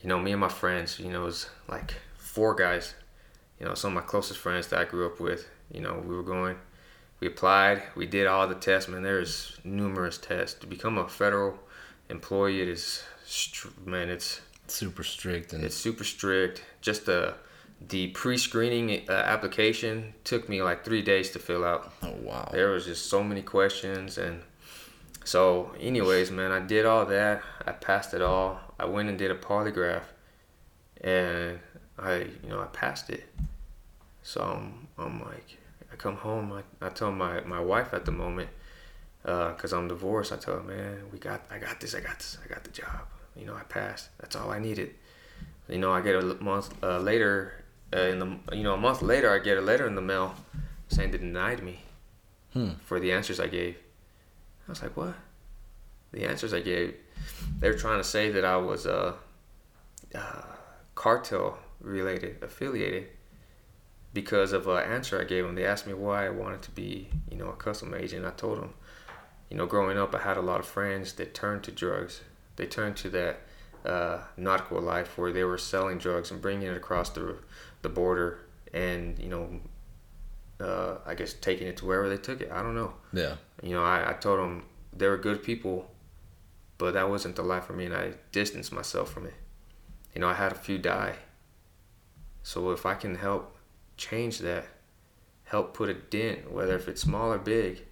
you 0.00 0.08
know, 0.08 0.18
me 0.18 0.32
and 0.32 0.40
my 0.40 0.48
friends, 0.48 0.98
you 0.98 1.10
know, 1.10 1.22
it 1.22 1.26
was 1.26 1.50
like 1.68 1.94
four 2.16 2.54
guys, 2.54 2.94
you 3.58 3.66
know, 3.66 3.74
some 3.74 3.96
of 3.96 4.02
my 4.02 4.08
closest 4.08 4.38
friends 4.38 4.68
that 4.68 4.80
I 4.80 4.84
grew 4.84 5.06
up 5.06 5.20
with. 5.20 5.48
You 5.72 5.80
know, 5.80 6.02
we 6.06 6.16
were 6.16 6.22
going, 6.22 6.56
we 7.20 7.26
applied, 7.26 7.82
we 7.96 8.06
did 8.06 8.26
all 8.26 8.46
the 8.46 8.54
tests. 8.54 8.88
Man, 8.88 9.02
there's 9.02 9.58
numerous 9.64 10.18
tests 10.18 10.58
to 10.60 10.66
become 10.66 10.98
a 10.98 11.08
federal 11.08 11.58
employee. 12.08 12.62
It 12.62 12.68
is, 12.68 13.04
man, 13.84 14.08
it's 14.08 14.40
super 14.66 15.02
strict 15.02 15.52
and 15.52 15.64
it's 15.64 15.76
super 15.76 16.04
strict. 16.04 16.62
Just 16.80 17.06
the 17.06 17.34
the 17.80 18.08
pre-screening 18.08 19.08
uh, 19.08 19.12
application 19.12 20.12
took 20.24 20.48
me 20.48 20.60
like 20.62 20.84
three 20.84 21.02
days 21.02 21.30
to 21.30 21.38
fill 21.38 21.64
out. 21.64 21.92
Oh 22.02 22.14
wow! 22.22 22.48
There 22.52 22.70
was 22.70 22.86
just 22.86 23.06
so 23.06 23.22
many 23.22 23.42
questions 23.42 24.18
and 24.18 24.42
so, 25.28 25.74
anyways, 25.78 26.30
man, 26.30 26.52
I 26.52 26.60
did 26.60 26.86
all 26.86 27.04
that. 27.04 27.42
I 27.66 27.72
passed 27.72 28.14
it 28.14 28.22
all. 28.22 28.58
I 28.80 28.86
went 28.86 29.10
and 29.10 29.18
did 29.18 29.30
a 29.30 29.34
polygraph, 29.34 30.04
and 31.02 31.58
I, 31.98 32.28
you 32.42 32.48
know, 32.48 32.62
I 32.62 32.66
passed 32.68 33.10
it. 33.10 33.24
So 34.22 34.40
I'm, 34.40 34.88
I'm 34.96 35.20
like, 35.22 35.57
come 35.98 36.16
home. 36.16 36.52
I, 36.52 36.86
I 36.86 36.88
tell 36.90 37.12
my 37.12 37.40
my 37.42 37.60
wife 37.60 37.92
at 37.92 38.04
the 38.04 38.12
moment, 38.12 38.48
uh, 39.24 39.52
cause 39.54 39.72
I'm 39.72 39.88
divorced. 39.88 40.32
I 40.32 40.36
tell 40.36 40.54
her, 40.54 40.62
man, 40.62 41.02
we 41.12 41.18
got, 41.18 41.42
I 41.50 41.58
got 41.58 41.80
this. 41.80 41.94
I 41.94 42.00
got 42.00 42.18
this. 42.18 42.38
I 42.44 42.48
got 42.48 42.64
the 42.64 42.70
job. 42.70 43.00
You 43.36 43.46
know, 43.46 43.54
I 43.54 43.62
passed. 43.64 44.08
That's 44.20 44.36
all 44.36 44.50
I 44.50 44.58
needed. 44.58 44.94
You 45.68 45.78
know, 45.78 45.92
I 45.92 46.00
get 46.00 46.14
a 46.16 46.22
month 46.42 46.72
uh, 46.82 46.98
later, 46.98 47.64
uh, 47.94 48.00
in 48.00 48.18
the, 48.18 48.56
you 48.56 48.62
know, 48.62 48.74
a 48.74 48.78
month 48.78 49.02
later, 49.02 49.32
I 49.34 49.38
get 49.38 49.58
a 49.58 49.60
letter 49.60 49.86
in 49.86 49.94
the 49.94 50.00
mail 50.02 50.34
saying 50.88 51.10
they 51.10 51.18
denied 51.18 51.62
me. 51.62 51.84
hmm. 52.52 52.70
for 52.84 52.98
the 53.00 53.12
answers 53.12 53.38
I 53.40 53.46
gave. 53.48 53.76
I 54.66 54.70
was 54.72 54.82
like, 54.82 54.96
what? 54.96 55.14
The 56.12 56.24
answers 56.24 56.54
I 56.54 56.60
gave, 56.60 56.94
they 57.58 57.68
were 57.70 57.76
trying 57.76 57.98
to 57.98 58.04
say 58.04 58.30
that 58.30 58.44
I 58.44 58.56
was 58.56 58.86
uh, 58.86 59.14
uh, 60.14 60.42
cartel 60.94 61.58
related, 61.80 62.42
affiliated, 62.42 63.08
because 64.12 64.52
of 64.52 64.66
an 64.66 64.78
answer 64.90 65.20
I 65.20 65.24
gave 65.24 65.44
them. 65.44 65.54
They 65.54 65.64
asked 65.66 65.86
me 65.86 65.94
why 65.94 66.26
I 66.26 66.30
wanted 66.30 66.62
to 66.62 66.70
be, 66.70 67.10
you 67.30 67.36
know, 67.36 67.48
a 67.48 67.56
custom 67.56 67.94
agent. 67.94 68.24
I 68.24 68.30
told 68.30 68.60
them, 68.60 68.74
you 69.50 69.56
know, 69.56 69.66
growing 69.66 69.98
up, 69.98 70.14
I 70.14 70.18
had 70.18 70.36
a 70.36 70.42
lot 70.42 70.60
of 70.60 70.66
friends 70.66 71.12
that 71.14 71.34
turned 71.34 71.62
to 71.64 71.70
drugs. 71.70 72.22
They 72.56 72.66
turned 72.66 72.96
to 72.98 73.10
that 73.10 73.40
uh, 73.84 74.18
nautical 74.36 74.80
life 74.80 75.16
where 75.16 75.32
they 75.32 75.44
were 75.44 75.58
selling 75.58 75.98
drugs 75.98 76.30
and 76.30 76.40
bringing 76.40 76.68
it 76.68 76.76
across 76.76 77.10
the 77.10 77.36
the 77.82 77.88
border, 77.88 78.40
and 78.72 79.18
you 79.18 79.28
know, 79.28 79.60
uh, 80.60 80.98
I 81.06 81.14
guess 81.14 81.32
taking 81.32 81.68
it 81.68 81.76
to 81.78 81.86
wherever 81.86 82.08
they 82.08 82.16
took 82.16 82.40
it. 82.40 82.50
I 82.50 82.62
don't 82.62 82.74
know. 82.74 82.94
Yeah. 83.12 83.36
You 83.62 83.74
know, 83.74 83.84
I, 83.84 84.10
I 84.10 84.12
told 84.14 84.40
them 84.40 84.64
they 84.92 85.06
were 85.06 85.16
good 85.16 85.42
people, 85.42 85.90
but 86.76 86.94
that 86.94 87.08
wasn't 87.08 87.36
the 87.36 87.42
life 87.42 87.64
for 87.64 87.74
me, 87.74 87.86
and 87.86 87.94
I 87.94 88.14
distanced 88.32 88.72
myself 88.72 89.12
from 89.12 89.26
it. 89.26 89.34
You 90.14 90.20
know, 90.20 90.28
I 90.28 90.34
had 90.34 90.52
a 90.52 90.56
few 90.56 90.78
die. 90.78 91.16
So 92.42 92.70
if 92.70 92.86
I 92.86 92.94
can 92.94 93.14
help 93.14 93.57
change 93.98 94.38
that, 94.38 94.66
help 95.44 95.74
put 95.74 95.90
a 95.90 95.94
dent, 95.94 96.50
whether 96.50 96.76
if 96.76 96.88
it's 96.88 97.02
small 97.02 97.32
or 97.32 97.38
big, 97.38 97.84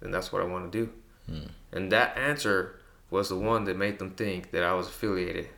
then 0.00 0.10
that's 0.10 0.32
what 0.32 0.40
I 0.40 0.46
want 0.46 0.72
to 0.72 0.78
do. 0.86 0.92
Hmm. 1.26 1.48
And 1.72 1.92
that 1.92 2.16
answer 2.16 2.80
was 3.10 3.28
the 3.28 3.36
one 3.36 3.64
that 3.64 3.76
made 3.76 3.98
them 3.98 4.10
think 4.10 4.50
that 4.52 4.62
I 4.62 4.72
was 4.72 4.86
affiliated. 4.86 5.48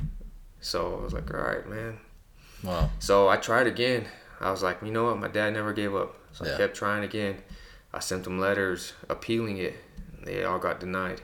So 0.60 0.98
I 0.98 1.02
was 1.02 1.12
like, 1.12 1.32
all 1.32 1.40
right, 1.40 1.68
man. 1.68 1.98
Wow. 2.62 2.90
So 2.98 3.28
I 3.28 3.36
tried 3.36 3.66
again. 3.66 4.06
I 4.40 4.50
was 4.50 4.62
like, 4.62 4.78
you 4.82 4.90
know 4.90 5.04
what? 5.04 5.18
My 5.18 5.28
dad 5.28 5.52
never 5.52 5.72
gave 5.72 5.94
up. 5.94 6.16
So 6.32 6.44
yeah. 6.44 6.54
I 6.54 6.56
kept 6.56 6.76
trying 6.76 7.04
again. 7.04 7.36
I 7.92 8.00
sent 8.00 8.24
them 8.24 8.38
letters 8.38 8.92
appealing 9.08 9.58
it. 9.58 9.76
They 10.22 10.44
all 10.44 10.58
got 10.58 10.80
denied. 10.80 11.20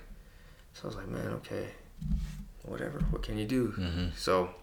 So 0.74 0.84
I 0.84 0.86
was 0.86 0.96
like, 0.96 1.08
man, 1.08 1.28
okay, 1.34 1.68
whatever. 2.62 3.00
What 3.10 3.22
can 3.22 3.36
you 3.36 3.44
do? 3.44 3.68
Mm-hmm. 3.68 4.06
So 4.16 4.54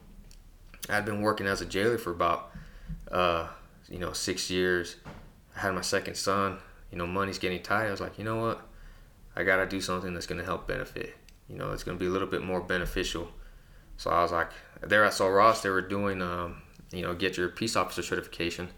I'd 0.89 1.05
been 1.05 1.21
working 1.21 1.45
as 1.45 1.61
a 1.61 1.65
jailer 1.65 1.97
for 1.97 2.11
about, 2.11 2.51
uh, 3.11 3.47
you 3.89 3.99
know, 3.99 4.13
six 4.13 4.49
years. 4.49 4.95
I 5.55 5.61
had 5.61 5.73
my 5.73 5.81
second 5.81 6.15
son. 6.15 6.57
You 6.91 6.97
know, 6.97 7.07
money's 7.07 7.39
getting 7.39 7.61
tight. 7.61 7.87
I 7.87 7.91
was 7.91 8.01
like, 8.01 8.17
you 8.17 8.23
know 8.23 8.37
what? 8.37 8.61
I 9.35 9.43
gotta 9.43 9.65
do 9.65 9.81
something 9.81 10.13
that's 10.13 10.25
gonna 10.25 10.43
help 10.43 10.67
benefit. 10.67 11.15
You 11.47 11.57
know, 11.57 11.71
it's 11.71 11.83
gonna 11.83 11.97
be 11.97 12.07
a 12.07 12.09
little 12.09 12.27
bit 12.27 12.43
more 12.43 12.61
beneficial. 12.61 13.29
So 13.97 14.09
I 14.09 14.21
was 14.21 14.31
like, 14.31 14.51
there 14.81 15.05
I 15.05 15.09
saw 15.09 15.27
Ross. 15.27 15.61
They 15.61 15.69
were 15.69 15.81
doing, 15.81 16.21
um, 16.21 16.61
you 16.91 17.01
know, 17.01 17.13
get 17.13 17.37
your 17.37 17.49
peace 17.49 17.75
officer 17.75 18.01
certification 18.01 18.69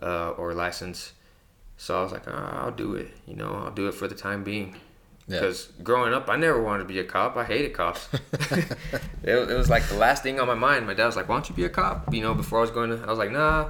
uh, 0.00 0.30
or 0.30 0.54
license. 0.54 1.12
So 1.76 1.98
I 1.98 2.02
was 2.02 2.12
like, 2.12 2.26
oh, 2.26 2.32
I'll 2.32 2.72
do 2.72 2.94
it. 2.94 3.08
You 3.26 3.36
know, 3.36 3.52
I'll 3.52 3.70
do 3.70 3.88
it 3.88 3.94
for 3.94 4.08
the 4.08 4.14
time 4.14 4.42
being. 4.42 4.76
Because 5.28 5.70
yeah. 5.76 5.84
growing 5.84 6.14
up, 6.14 6.30
I 6.30 6.36
never 6.36 6.62
wanted 6.62 6.84
to 6.84 6.88
be 6.88 6.98
a 6.98 7.04
cop. 7.04 7.36
I 7.36 7.44
hated 7.44 7.74
cops. 7.74 8.08
it, 8.50 8.70
it, 9.22 9.56
was 9.56 9.68
like 9.68 9.86
the 9.88 9.96
last 9.96 10.22
thing 10.22 10.40
on 10.40 10.46
my 10.46 10.54
mind. 10.54 10.86
My 10.86 10.94
dad 10.94 11.04
was 11.04 11.16
like, 11.16 11.28
"Why 11.28 11.36
don't 11.36 11.48
you 11.48 11.54
be 11.54 11.64
a 11.64 11.68
cop?" 11.68 12.12
You 12.12 12.22
know, 12.22 12.34
before 12.34 12.60
I 12.60 12.62
was 12.62 12.70
going 12.70 12.90
to, 12.90 13.02
I 13.04 13.10
was 13.10 13.18
like, 13.18 13.30
"Nah." 13.30 13.68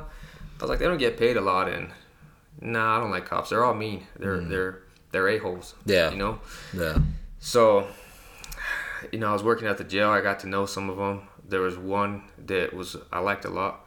I 0.58 0.62
was 0.62 0.70
like, 0.70 0.78
"They 0.78 0.86
don't 0.86 0.98
get 0.98 1.16
paid 1.16 1.36
a 1.36 1.40
lot, 1.40 1.68
and 1.68 1.90
nah, 2.60 2.96
I 2.96 3.00
don't 3.00 3.10
like 3.10 3.26
cops. 3.26 3.50
They're 3.50 3.64
all 3.64 3.74
mean. 3.74 4.06
They're 4.18 4.38
mm. 4.38 4.48
they're 4.48 4.82
they're 5.12 5.28
a 5.28 5.38
holes. 5.38 5.74
Yeah, 5.86 6.10
you 6.10 6.16
know. 6.16 6.40
Yeah. 6.74 6.98
So, 7.40 7.86
you 9.12 9.18
know, 9.18 9.28
I 9.28 9.32
was 9.32 9.44
working 9.44 9.68
at 9.68 9.78
the 9.78 9.84
jail. 9.84 10.10
I 10.10 10.20
got 10.20 10.40
to 10.40 10.48
know 10.48 10.66
some 10.66 10.90
of 10.90 10.96
them. 10.96 11.28
There 11.48 11.60
was 11.60 11.78
one 11.78 12.24
that 12.46 12.74
was 12.74 12.96
I 13.12 13.20
liked 13.20 13.44
a 13.44 13.50
lot. 13.50 13.86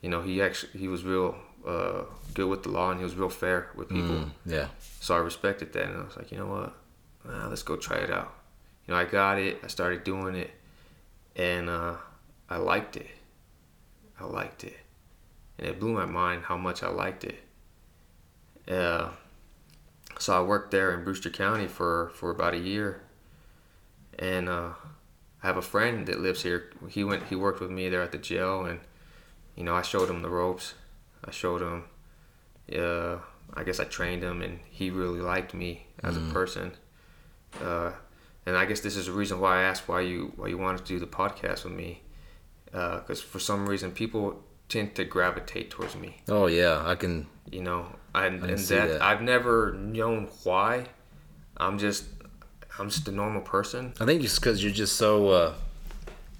You 0.00 0.08
know, 0.08 0.22
he 0.22 0.40
actually 0.42 0.78
he 0.78 0.88
was 0.88 1.04
real 1.04 1.36
uh, 1.66 2.02
good 2.34 2.48
with 2.48 2.62
the 2.62 2.70
law 2.70 2.90
and 2.90 2.98
he 2.98 3.04
was 3.04 3.14
real 3.14 3.28
fair 3.28 3.70
with 3.74 3.88
people. 3.88 4.16
Mm, 4.16 4.30
yeah. 4.46 4.68
So 5.00 5.14
I 5.14 5.18
respected 5.18 5.72
that, 5.74 5.84
and 5.84 5.96
I 5.96 6.04
was 6.04 6.16
like, 6.16 6.32
you 6.32 6.38
know 6.38 6.46
what? 6.46 6.74
uh, 7.28 7.48
let's 7.48 7.62
go 7.62 7.76
try 7.76 7.98
it 7.98 8.10
out. 8.10 8.32
You 8.86 8.94
know, 8.94 9.00
I 9.00 9.04
got 9.04 9.38
it. 9.38 9.60
I 9.64 9.66
started 9.66 10.04
doing 10.04 10.36
it, 10.36 10.50
and 11.34 11.68
uh, 11.68 11.94
I 12.48 12.58
liked 12.58 12.96
it. 12.96 13.08
I 14.18 14.24
liked 14.24 14.64
it, 14.64 14.76
and 15.58 15.68
it 15.68 15.80
blew 15.80 15.92
my 15.92 16.06
mind 16.06 16.44
how 16.44 16.56
much 16.56 16.82
I 16.82 16.88
liked 16.88 17.24
it. 17.24 17.38
Uh, 18.68 19.10
so 20.18 20.36
I 20.36 20.42
worked 20.42 20.70
there 20.70 20.94
in 20.94 21.04
Brewster 21.04 21.30
County 21.30 21.66
for 21.66 22.10
for 22.14 22.30
about 22.30 22.54
a 22.54 22.58
year, 22.58 23.02
and 24.18 24.48
uh, 24.48 24.70
I 25.42 25.46
have 25.46 25.56
a 25.56 25.62
friend 25.62 26.06
that 26.06 26.20
lives 26.20 26.42
here. 26.42 26.70
He 26.88 27.04
went. 27.04 27.24
He 27.24 27.36
worked 27.36 27.60
with 27.60 27.70
me 27.70 27.88
there 27.88 28.02
at 28.02 28.12
the 28.12 28.18
jail, 28.18 28.64
and 28.64 28.80
you 29.54 29.64
know, 29.64 29.74
I 29.74 29.82
showed 29.82 30.10
him 30.10 30.22
the 30.22 30.30
ropes. 30.30 30.74
I 31.24 31.30
showed 31.30 31.62
him. 31.62 31.84
Uh, 32.74 33.18
I 33.54 33.62
guess 33.62 33.78
I 33.78 33.84
trained 33.84 34.22
him, 34.22 34.42
and 34.42 34.58
he 34.70 34.90
really 34.90 35.20
liked 35.20 35.54
me 35.54 35.86
as 36.02 36.16
mm. 36.16 36.28
a 36.28 36.32
person 36.32 36.72
uh, 37.62 37.92
and 38.44 38.56
I 38.56 38.64
guess 38.64 38.80
this 38.80 38.96
is 38.96 39.06
the 39.06 39.12
reason 39.12 39.40
why 39.40 39.60
I 39.60 39.62
asked 39.62 39.88
why 39.88 40.02
you 40.02 40.32
why 40.36 40.48
you 40.48 40.58
wanted 40.58 40.78
to 40.78 40.84
do 40.84 40.98
the 40.98 41.06
podcast 41.06 41.64
with 41.64 41.72
me, 41.72 42.02
because 42.66 43.20
uh, 43.20 43.26
for 43.26 43.38
some 43.38 43.68
reason 43.68 43.90
people 43.90 44.42
tend 44.68 44.94
to 44.96 45.04
gravitate 45.04 45.70
towards 45.70 45.96
me. 45.96 46.16
Oh 46.28 46.46
yeah, 46.46 46.82
I 46.84 46.94
can. 46.94 47.26
You 47.50 47.62
know, 47.62 47.86
I, 48.14 48.26
and 48.26 48.42
that, 48.42 48.68
that, 48.88 49.02
I've 49.02 49.22
never 49.22 49.72
known 49.72 50.28
why. 50.42 50.86
I'm 51.56 51.78
just 51.78 52.04
I'm 52.78 52.90
just 52.90 53.08
a 53.08 53.12
normal 53.12 53.42
person. 53.42 53.94
I 54.00 54.04
think 54.04 54.22
just 54.22 54.40
because 54.40 54.62
you're 54.62 54.72
just 54.72 54.96
so 54.96 55.28
uh, 55.28 55.54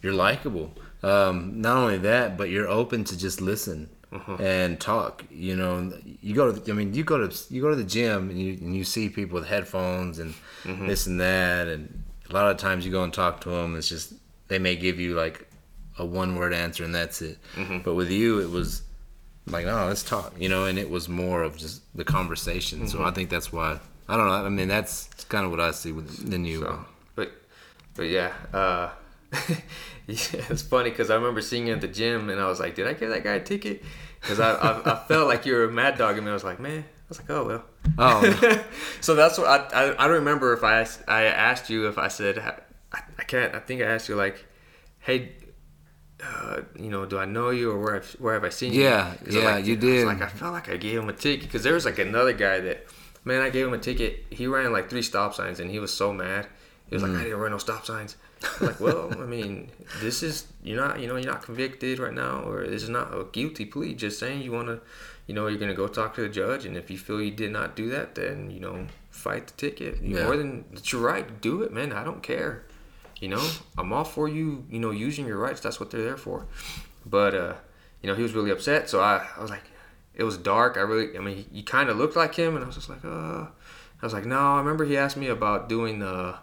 you're 0.03 0.13
likable. 0.13 0.73
Um, 1.03 1.61
not 1.61 1.77
only 1.77 1.99
that, 1.99 2.37
but 2.37 2.51
you're 2.51 2.69
open 2.69 3.05
to 3.05 3.17
just 3.17 3.41
listen 3.41 3.89
uh-huh. 4.13 4.37
and 4.41 4.81
talk. 4.81 5.25
You 5.31 5.57
know, 5.57 5.93
you 6.05 6.35
go 6.35 6.53
to. 6.53 6.71
I 6.71 6.75
mean, 6.75 6.95
you 6.95 7.05
go 7.05 7.27
to 7.27 7.55
you 7.55 7.63
go 7.63 7.71
to 7.71 7.77
the 7.77 7.85
gym 7.85 8.31
and 8.31 8.41
you 8.41 8.53
and 8.55 8.77
you 8.77 8.85
see 8.85 9.09
people 9.09 9.39
with 9.39 9.47
headphones 9.47 10.19
and 10.19 10.35
mm-hmm. 10.65 10.87
this 10.87 11.07
and 11.07 11.21
that, 11.21 11.69
and 11.69 12.03
a 12.29 12.33
lot 12.33 12.51
of 12.51 12.57
times 12.57 12.85
you 12.85 12.93
go 12.93 13.05
and 13.05 13.13
talk 13.13 13.41
to 13.43 13.51
them. 13.51 13.77
It's 13.77 13.89
just 13.89 14.15
they 14.49 14.59
may 14.59 14.77
give 14.77 15.01
you 15.01 15.15
like 15.15 15.46
a 15.99 16.05
one 16.05 16.37
word 16.37 16.53
answer 16.53 16.85
and 16.85 16.95
that's 16.95 17.23
it. 17.23 17.39
Mm-hmm. 17.55 17.79
But 17.79 17.95
with 17.95 18.11
you, 18.11 18.41
it 18.41 18.51
was 18.51 18.83
like, 19.47 19.67
no, 19.67 19.87
let's 19.87 20.03
talk. 20.03 20.35
You 20.39 20.49
know, 20.49 20.67
and 20.67 20.79
it 20.79 20.91
was 20.91 21.09
more 21.09 21.43
of 21.43 21.57
just 21.57 21.83
the 21.97 22.05
conversation. 22.05 22.81
Mm-hmm. 22.81 22.89
So 22.89 23.05
I 23.05 23.11
think 23.11 23.31
that's 23.31 23.53
why. 23.53 23.79
I 24.09 24.17
don't 24.17 24.27
know. 24.27 24.33
I 24.33 24.49
mean, 24.49 24.69
that's 24.69 25.09
kind 25.25 25.45
of 25.45 25.51
what 25.51 25.61
I 25.61 25.73
see 25.73 25.93
with 25.93 26.31
the 26.31 26.39
new. 26.39 26.61
So, 26.61 26.85
but, 27.17 27.33
but 27.95 28.05
yeah. 28.05 28.33
Uh, 28.53 28.91
yeah, 30.07 30.45
it's 30.49 30.63
funny 30.63 30.91
because 30.91 31.11
I 31.11 31.17
remember 31.17 31.41
seeing 31.41 31.67
you 31.67 31.75
at 31.75 31.81
the 31.81 31.89
gym 31.89 32.31
and 32.31 32.41
I 32.41 32.47
was 32.47 32.61
like, 32.61 32.75
did 32.75 32.87
I 32.87 32.93
give 32.93 33.11
that 33.11 33.25
guy 33.25 33.35
a 33.35 33.43
ticket? 33.43 33.83
Because 34.21 34.41
I, 34.41 34.53
I, 34.53 34.93
I, 34.93 35.05
felt 35.07 35.29
like 35.29 35.47
you 35.47 35.55
were 35.55 35.65
a 35.65 35.73
mad 35.73 35.99
dog 35.99 36.19
and 36.19 36.29
I 36.29 36.33
was 36.33 36.45
like, 36.45 36.61
man. 36.61 36.85
I 36.85 37.09
was 37.09 37.21
like, 37.21 37.31
oh 37.31 37.45
well. 37.45 37.65
Oh. 37.99 38.65
so 39.01 39.15
that's 39.15 39.39
what 39.39 39.47
I, 39.47 39.59
I, 39.73 40.05
I 40.05 40.09
don't 40.09 40.17
remember 40.17 40.53
if 40.53 40.65
I 40.65 40.81
asked, 40.81 41.03
I 41.07 41.25
asked 41.25 41.71
you 41.71 41.89
if 41.89 41.99
I 41.99 42.09
said 42.09 42.39
I, 42.39 43.01
I 43.19 43.23
can't 43.23 43.55
I 43.55 43.61
think 43.61 43.81
I 43.83 43.85
asked 43.85 44.09
you 44.09 44.17
like, 44.17 44.45
hey, 44.99 45.33
uh, 46.25 46.63
you 46.79 46.91
know, 46.91 47.05
do 47.05 47.19
I 47.19 47.25
know 47.25 47.51
you 47.51 47.71
or 47.71 47.79
where 47.79 47.95
have, 47.95 48.11
where 48.13 48.35
have 48.35 48.45
I 48.45 48.49
seen 48.49 48.73
you? 48.73 48.83
Yeah, 48.83 49.15
yeah, 49.29 49.45
like, 49.45 49.67
you 49.67 49.77
did. 49.77 50.07
like 50.07 50.23
I 50.23 50.29
felt 50.29 50.53
like 50.53 50.69
I 50.69 50.77
gave 50.77 50.99
him 50.99 51.09
a 51.09 51.13
ticket 51.13 51.47
because 51.47 51.63
there 51.63 51.75
was 51.75 51.85
like 51.85 51.99
another 51.99 52.33
guy 52.33 52.61
that, 52.61 52.87
man, 53.25 53.43
I 53.43 53.51
gave 53.51 53.67
him 53.67 53.75
a 53.75 53.79
ticket. 53.79 54.25
He 54.31 54.47
ran 54.47 54.73
like 54.73 54.89
three 54.89 55.03
stop 55.03 55.35
signs 55.35 55.61
and 55.61 55.71
he 55.71 55.79
was 55.79 55.93
so 55.93 56.13
mad. 56.13 56.47
He 56.89 56.95
was 56.95 57.03
mm. 57.03 57.13
like, 57.13 57.21
I 57.21 57.25
didn't 57.25 57.39
run 57.39 57.51
no 57.51 57.59
stop 57.59 57.85
signs 57.85 58.17
like, 58.61 58.81
well, 58.81 59.13
I 59.13 59.25
mean, 59.25 59.71
this 60.01 60.23
is 60.23 60.47
you're 60.63 60.81
not 60.81 61.01
you 61.01 61.07
know 61.07 61.17
you're 61.17 61.31
not 61.31 61.43
convicted 61.43 61.99
right 61.99 62.13
now, 62.13 62.43
or 62.43 62.67
this 62.67 62.83
is 62.83 62.89
not 62.89 63.13
a 63.15 63.25
guilty 63.25 63.65
plea. 63.65 63.95
Just 63.95 64.19
saying 64.19 64.43
you 64.43 64.53
want 64.53 64.69
to, 64.69 64.81
you 65.27 65.35
know, 65.35 65.47
you're 65.47 65.59
gonna 65.59 65.75
go 65.75 65.89
talk 65.89 66.15
to 66.17 66.23
the 66.23 66.29
judge, 66.29 66.65
and 66.65 66.77
if 66.77 66.91
you 66.91 66.99
feel 66.99 67.21
you 67.21 67.31
did 67.31 67.53
not 67.53 67.77
do 67.77 67.89
that, 67.91 68.15
then 68.15 68.51
you 68.51 68.61
know, 68.61 68.87
fight 69.11 69.47
the 69.49 69.53
ticket. 69.55 70.03
Yeah. 70.03 70.25
More 70.25 70.37
than 70.37 70.65
it's 70.73 70.93
your 70.93 71.03
right, 71.03 71.41
do 71.41 71.63
it, 71.63 71.73
man. 71.73 71.93
I 71.93 72.05
don't 72.05 72.23
care. 72.23 72.65
You 73.21 73.29
know, 73.29 73.49
I'm 73.79 73.93
all 73.93 74.05
for 74.05 74.29
you. 74.29 74.65
You 74.71 74.79
know, 74.79 74.91
using 74.91 75.27
your 75.27 75.39
rights. 75.39 75.61
That's 75.61 75.81
what 75.81 75.91
they're 75.91 76.03
there 76.03 76.17
for. 76.17 76.47
But 77.05 77.35
uh, 77.35 77.55
you 78.03 78.09
know, 78.09 78.15
he 78.15 78.23
was 78.23 78.35
really 78.35 78.51
upset. 78.51 78.91
So 78.91 79.01
I, 79.01 79.27
I 79.37 79.41
was 79.41 79.51
like, 79.51 79.65
it 80.15 80.25
was 80.25 80.37
dark. 80.37 80.77
I 80.77 80.81
really, 80.81 81.17
I 81.17 81.21
mean, 81.21 81.37
he, 81.37 81.47
he 81.57 81.63
kind 81.63 81.89
of 81.89 81.97
looked 81.97 82.17
like 82.17 82.35
him, 82.35 82.55
and 82.55 82.65
I 82.65 82.67
was 82.67 82.77
just 82.77 82.89
like, 82.89 83.05
uh. 83.05 83.47
I 84.03 84.05
was 84.05 84.13
like, 84.13 84.27
no. 84.27 84.39
I 84.39 84.59
remember 84.59 84.85
he 84.85 84.97
asked 84.97 85.17
me 85.17 85.29
about 85.29 85.71
doing 85.71 86.01
the 86.01 86.37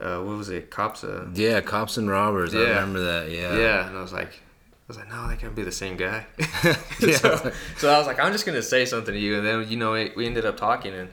uh, 0.00 0.18
what 0.18 0.36
was 0.36 0.48
it, 0.48 0.70
cops? 0.70 1.04
Uh, 1.04 1.28
yeah, 1.34 1.60
cops 1.60 1.96
and 1.96 2.08
robbers. 2.08 2.54
Yeah. 2.54 2.60
I 2.60 2.68
remember 2.68 3.00
that. 3.00 3.30
Yeah. 3.30 3.56
Yeah, 3.56 3.88
and 3.88 3.96
I 3.96 4.02
was 4.02 4.12
like, 4.12 4.28
I 4.28 4.88
was 4.88 4.96
like, 4.96 5.08
no, 5.08 5.28
that 5.28 5.38
can't 5.38 5.54
be 5.54 5.62
the 5.62 5.72
same 5.72 5.96
guy. 5.96 6.26
yeah. 7.00 7.16
so, 7.16 7.52
so, 7.76 7.92
I 7.92 7.98
was 7.98 8.06
like, 8.06 8.18
I'm 8.18 8.32
just 8.32 8.46
gonna 8.46 8.62
say 8.62 8.84
something 8.84 9.12
to 9.12 9.20
you, 9.20 9.38
and 9.38 9.46
then 9.46 9.68
you 9.68 9.76
know 9.76 9.92
we 10.16 10.26
ended 10.26 10.46
up 10.46 10.56
talking, 10.56 10.94
and 10.94 11.10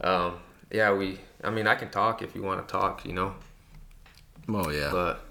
um, 0.00 0.34
yeah, 0.70 0.92
we. 0.92 1.18
I 1.42 1.48
mean, 1.48 1.66
I 1.66 1.74
can 1.74 1.90
talk 1.90 2.20
if 2.20 2.34
you 2.34 2.42
want 2.42 2.66
to 2.66 2.70
talk, 2.70 3.06
you 3.06 3.14
know. 3.14 3.34
Oh 4.54 4.70
yeah. 4.70 4.90
But 4.90 5.24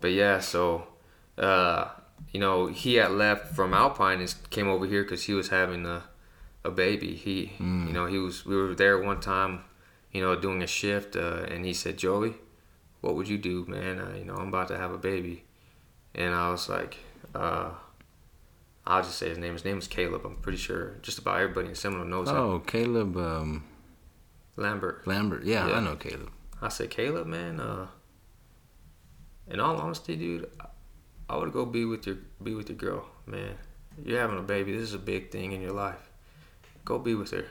but 0.00 0.12
yeah, 0.12 0.40
so 0.40 0.86
uh, 1.36 1.88
you 2.32 2.40
know 2.40 2.66
he 2.66 2.94
had 2.94 3.12
left 3.12 3.54
from 3.54 3.74
Alpine 3.74 4.20
and 4.20 4.34
came 4.50 4.68
over 4.68 4.86
here 4.86 5.02
because 5.02 5.24
he 5.24 5.34
was 5.34 5.48
having 5.48 5.86
a 5.86 6.04
a 6.64 6.70
baby. 6.70 7.14
He 7.14 7.52
mm. 7.58 7.86
you 7.86 7.92
know 7.92 8.06
he 8.06 8.18
was 8.18 8.44
we 8.46 8.56
were 8.56 8.74
there 8.74 8.98
one 9.00 9.20
time 9.20 9.64
you 10.12 10.22
know, 10.22 10.34
doing 10.36 10.62
a 10.62 10.66
shift, 10.66 11.16
uh, 11.16 11.44
and 11.48 11.64
he 11.64 11.72
said, 11.72 11.96
Joey, 11.96 12.34
what 13.00 13.14
would 13.14 13.28
you 13.28 13.38
do, 13.38 13.64
man? 13.66 14.00
Uh, 14.00 14.14
you 14.16 14.24
know, 14.24 14.34
I'm 14.34 14.48
about 14.48 14.68
to 14.68 14.78
have 14.78 14.92
a 14.92 14.98
baby. 14.98 15.44
And 16.14 16.34
I 16.34 16.50
was 16.50 16.68
like, 16.68 16.96
uh, 17.34 17.70
I'll 18.86 19.02
just 19.02 19.18
say 19.18 19.28
his 19.28 19.38
name. 19.38 19.52
His 19.52 19.64
name 19.64 19.78
is 19.78 19.86
Caleb. 19.86 20.22
I'm 20.24 20.36
pretty 20.36 20.58
sure 20.58 20.96
just 21.02 21.18
about 21.18 21.40
everybody 21.40 21.68
in 21.68 21.74
Seminole 21.74 22.06
knows 22.06 22.28
oh, 22.28 22.32
him. 22.32 22.38
Oh, 22.38 22.58
Caleb. 22.60 23.16
Um, 23.16 23.64
Lambert. 24.56 25.06
Lambert, 25.06 25.44
yeah, 25.44 25.68
yeah, 25.68 25.74
I 25.74 25.80
know 25.80 25.94
Caleb. 25.94 26.30
I 26.60 26.68
said, 26.68 26.90
Caleb, 26.90 27.26
man. 27.26 27.60
Uh, 27.60 27.86
in 29.50 29.60
all 29.60 29.76
honesty, 29.76 30.16
dude, 30.16 30.50
I 31.28 31.36
would 31.36 31.52
go 31.52 31.64
be 31.64 31.84
with 31.84 32.06
your 32.06 32.16
be 32.42 32.54
with 32.54 32.68
your 32.68 32.78
girl, 32.78 33.06
man. 33.26 33.54
You're 34.04 34.20
having 34.20 34.38
a 34.38 34.42
baby. 34.42 34.72
This 34.72 34.82
is 34.82 34.94
a 34.94 34.98
big 34.98 35.30
thing 35.30 35.52
in 35.52 35.60
your 35.60 35.72
life. 35.72 36.10
Go 36.84 36.98
be 36.98 37.14
with 37.14 37.30
her. 37.32 37.42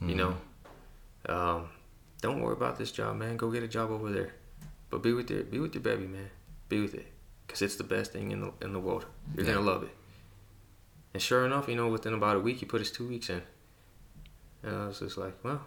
Mm-hmm. 0.00 0.08
You 0.08 0.14
know. 0.16 0.36
Um, 1.26 1.68
don't 2.20 2.40
worry 2.40 2.54
about 2.54 2.78
this 2.78 2.92
job, 2.92 3.16
man. 3.16 3.36
Go 3.36 3.50
get 3.50 3.62
a 3.62 3.68
job 3.68 3.90
over 3.90 4.10
there. 4.10 4.32
But 4.90 5.02
be 5.02 5.12
with 5.12 5.30
your 5.30 5.44
be 5.44 5.58
with 5.58 5.74
your 5.74 5.82
baby, 5.82 6.06
man. 6.06 6.30
Be 6.68 6.80
with 6.80 6.94
it, 6.94 7.06
cause 7.48 7.62
it's 7.62 7.76
the 7.76 7.84
best 7.84 8.12
thing 8.12 8.30
in 8.30 8.40
the 8.40 8.52
in 8.60 8.72
the 8.72 8.80
world. 8.80 9.06
You're 9.34 9.46
yeah. 9.46 9.54
gonna 9.54 9.66
love 9.66 9.82
it. 9.82 9.90
And 11.14 11.22
sure 11.22 11.44
enough, 11.44 11.68
you 11.68 11.76
know, 11.76 11.88
within 11.88 12.14
about 12.14 12.36
a 12.36 12.40
week, 12.40 12.58
he 12.58 12.66
put 12.66 12.80
his 12.80 12.90
two 12.90 13.06
weeks 13.06 13.28
in. 13.28 13.42
And 14.62 14.76
I 14.76 14.86
was 14.86 15.00
just 15.00 15.18
like, 15.18 15.34
well, 15.42 15.60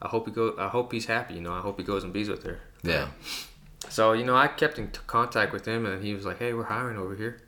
I 0.00 0.08
hope 0.08 0.26
he 0.26 0.32
go. 0.32 0.54
I 0.58 0.68
hope 0.68 0.92
he's 0.92 1.06
happy. 1.06 1.34
You 1.34 1.40
know, 1.40 1.52
I 1.52 1.60
hope 1.60 1.78
he 1.78 1.84
goes 1.84 2.04
and 2.04 2.12
bees 2.12 2.28
with 2.28 2.42
her. 2.44 2.60
Yeah. 2.82 3.08
So 3.88 4.12
you 4.12 4.24
know, 4.24 4.36
I 4.36 4.48
kept 4.48 4.78
in 4.78 4.90
t- 4.90 5.00
contact 5.06 5.52
with 5.52 5.66
him, 5.66 5.86
and 5.86 6.02
he 6.04 6.14
was 6.14 6.24
like, 6.24 6.38
"Hey, 6.38 6.52
we're 6.52 6.64
hiring 6.64 6.96
over 6.98 7.14
here." 7.14 7.40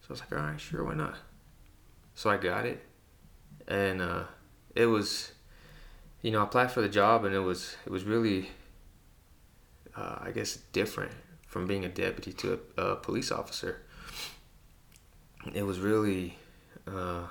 So 0.00 0.06
I 0.10 0.12
was 0.12 0.20
like, 0.20 0.32
"All 0.32 0.46
right, 0.46 0.60
sure, 0.60 0.84
why 0.84 0.94
not?" 0.94 1.16
So 2.14 2.30
I 2.30 2.36
got 2.36 2.66
it, 2.66 2.84
and 3.68 4.00
uh, 4.00 4.24
it 4.74 4.86
was, 4.86 5.32
you 6.22 6.30
know, 6.30 6.40
I 6.40 6.44
applied 6.44 6.72
for 6.72 6.80
the 6.80 6.88
job, 6.88 7.24
and 7.24 7.34
it 7.34 7.40
was 7.40 7.76
it 7.86 7.92
was 7.92 8.04
really, 8.04 8.50
uh, 9.96 10.18
I 10.20 10.30
guess, 10.32 10.56
different 10.72 11.12
from 11.46 11.66
being 11.66 11.84
a 11.84 11.88
deputy 11.88 12.32
to 12.32 12.60
a, 12.76 12.82
a 12.82 12.96
police 12.96 13.30
officer. 13.30 13.82
It 15.54 15.62
was 15.62 15.78
really, 15.78 16.36
uh, 16.88 17.22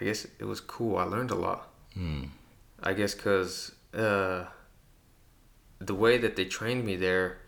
I 0.00 0.04
guess, 0.04 0.26
it 0.38 0.44
was 0.44 0.60
cool. 0.60 0.96
I 0.96 1.04
learned 1.04 1.30
a 1.30 1.36
lot. 1.36 1.68
Mm. 1.96 2.28
I 2.82 2.92
guess 2.92 3.14
because 3.14 3.72
uh, 3.94 4.44
the 5.80 5.94
way 5.94 6.18
that 6.18 6.36
they 6.36 6.44
trained 6.44 6.84
me 6.84 6.96
there, 6.96 7.38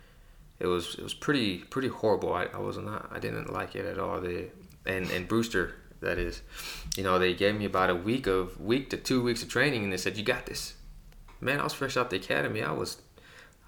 it 0.58 0.66
was 0.66 0.94
it 0.94 1.02
was 1.02 1.14
pretty 1.14 1.58
pretty 1.58 1.88
horrible. 1.88 2.32
I, 2.32 2.44
I 2.44 2.58
was 2.58 2.76
not 2.78 3.10
I 3.12 3.18
didn't 3.18 3.52
like 3.52 3.74
it 3.74 3.86
at 3.86 3.98
all. 3.98 4.20
They 4.20 4.50
and 4.86 5.10
and 5.10 5.26
Brewster 5.26 5.74
that 6.00 6.18
is, 6.18 6.42
you 6.96 7.02
know, 7.02 7.18
they 7.18 7.34
gave 7.34 7.56
me 7.56 7.66
about 7.66 7.90
a 7.90 7.94
week 7.94 8.26
of 8.26 8.58
week 8.60 8.90
to 8.90 8.96
two 8.96 9.22
weeks 9.22 9.42
of 9.42 9.48
training, 9.48 9.84
and 9.84 9.92
they 9.92 9.98
said 9.98 10.16
you 10.16 10.24
got 10.24 10.46
this. 10.46 10.74
Man, 11.40 11.60
I 11.60 11.64
was 11.64 11.74
fresh 11.74 11.96
out 11.96 12.10
the 12.10 12.16
academy. 12.16 12.62
I 12.62 12.72
was 12.72 12.98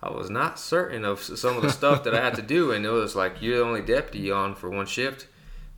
I 0.02 0.10
was 0.10 0.30
not 0.30 0.58
certain 0.58 1.04
of 1.04 1.20
some 1.20 1.56
of 1.56 1.62
the 1.62 1.70
stuff 1.70 2.04
that 2.04 2.14
I 2.14 2.22
had 2.22 2.34
to 2.34 2.42
do, 2.42 2.72
and 2.72 2.84
it 2.84 2.90
was 2.90 3.14
like 3.14 3.40
you're 3.40 3.58
the 3.58 3.64
only 3.64 3.82
deputy 3.82 4.30
on 4.30 4.54
for 4.54 4.68
one 4.70 4.86
shift 4.86 5.26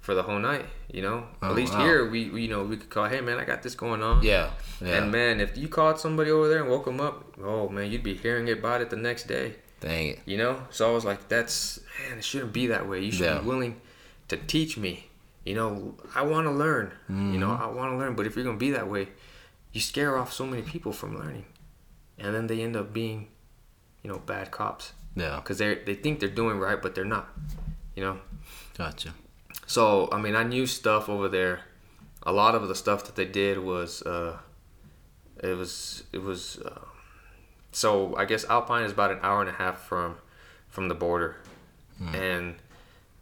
for 0.05 0.15
the 0.15 0.23
whole 0.23 0.39
night. 0.39 0.67
You 0.93 1.01
know, 1.01 1.27
oh, 1.43 1.49
at 1.49 1.57
least 1.57 1.73
wow. 1.73 1.81
here 1.81 2.09
we, 2.09 2.29
we, 2.29 2.43
you 2.43 2.49
know 2.49 2.63
we 2.63 2.77
could 2.77 2.91
call, 2.91 3.07
hey 3.07 3.23
man, 3.23 3.39
I 3.41 3.45
got 3.45 3.63
this 3.63 3.75
going 3.75 4.03
on. 4.03 4.23
Yeah, 4.23 4.51
yeah. 4.81 4.99
And 4.99 5.11
man, 5.11 5.41
if 5.41 5.57
you 5.57 5.67
called 5.67 5.99
somebody 5.99 6.31
over 6.31 6.47
there 6.47 6.61
and 6.61 6.71
woke 6.71 6.85
them 6.85 7.01
up, 7.01 7.25
oh 7.43 7.71
man, 7.71 7.91
you'd 7.91 8.03
be 8.03 8.15
hearing 8.15 8.49
about 8.51 8.83
it 8.83 8.91
the 8.91 8.97
next 8.97 9.27
day. 9.27 9.55
Dang 9.81 10.09
it. 10.09 10.21
You 10.27 10.37
know, 10.37 10.63
so 10.71 10.89
I 10.89 10.93
was 10.93 11.07
like, 11.07 11.29
that's 11.29 11.81
man, 11.99 12.19
it 12.19 12.25
shouldn't 12.25 12.53
be 12.53 12.67
that 12.67 12.87
way. 12.87 13.01
You 13.03 13.11
should 13.11 13.25
yeah. 13.25 13.39
be 13.39 13.47
willing 13.47 13.81
to 14.29 14.37
teach 14.37 14.77
me. 14.77 15.09
You 15.47 15.55
know, 15.55 15.95
I 16.15 16.23
want 16.23 16.47
to 16.47 16.53
learn. 16.53 16.93
Mm-hmm. 17.11 17.33
You 17.33 17.41
know, 17.41 17.49
mm-hmm. 17.49 17.63
I 17.63 17.67
want 17.69 17.93
to 17.93 17.97
learn. 17.97 18.15
But 18.15 18.27
if 18.27 18.37
you're 18.37 18.45
gonna 18.45 18.59
be 18.59 18.71
that 18.73 18.89
way, 18.89 19.09
you 19.73 19.81
scare 19.81 20.19
off 20.19 20.35
so 20.35 20.47
many 20.47 20.63
people 20.63 20.93
from 20.93 21.19
learning, 21.19 21.47
and 22.19 22.35
then 22.35 22.47
they 22.47 22.61
end 22.61 22.77
up 22.77 22.93
being, 22.93 23.29
you 24.03 24.11
know, 24.11 24.19
bad 24.19 24.51
cops. 24.51 24.93
Yeah. 25.17 25.37
Because 25.37 25.57
they 25.59 25.77
they 25.77 25.95
think 25.95 26.21
they're 26.21 26.29
doing 26.29 26.59
right, 26.59 26.81
but 26.81 26.95
they're 26.95 27.07
not. 27.07 27.29
You 27.97 28.05
know. 28.05 28.19
Gotcha. 28.77 29.15
So 29.75 30.09
I 30.13 30.21
mean, 30.21 30.37
I 30.37 30.45
knew 30.45 30.67
stuff 30.67 31.09
over 31.09 31.29
there. 31.29 31.63
A 32.23 32.33
lot 32.33 32.55
of 32.55 32.69
the 32.69 32.77
stuff 32.77 33.07
that 33.07 33.17
they 33.17 33.25
did 33.25 33.59
was, 33.59 34.03
uh, 34.03 34.39
it 35.43 35.57
was 35.57 36.05
it 36.13 36.23
was. 36.23 36.59
Uh, 36.65 36.85
so 37.73 38.15
I 38.15 38.25
guess 38.25 38.45
Alpine 38.45 38.85
is 38.85 38.93
about 38.93 39.11
an 39.11 39.19
hour 39.21 39.41
and 39.41 39.51
a 39.51 39.55
half 39.55 39.81
from 39.81 40.19
from 40.69 40.87
the 40.87 40.95
border, 40.95 41.39
mm. 42.01 42.15
and 42.15 42.55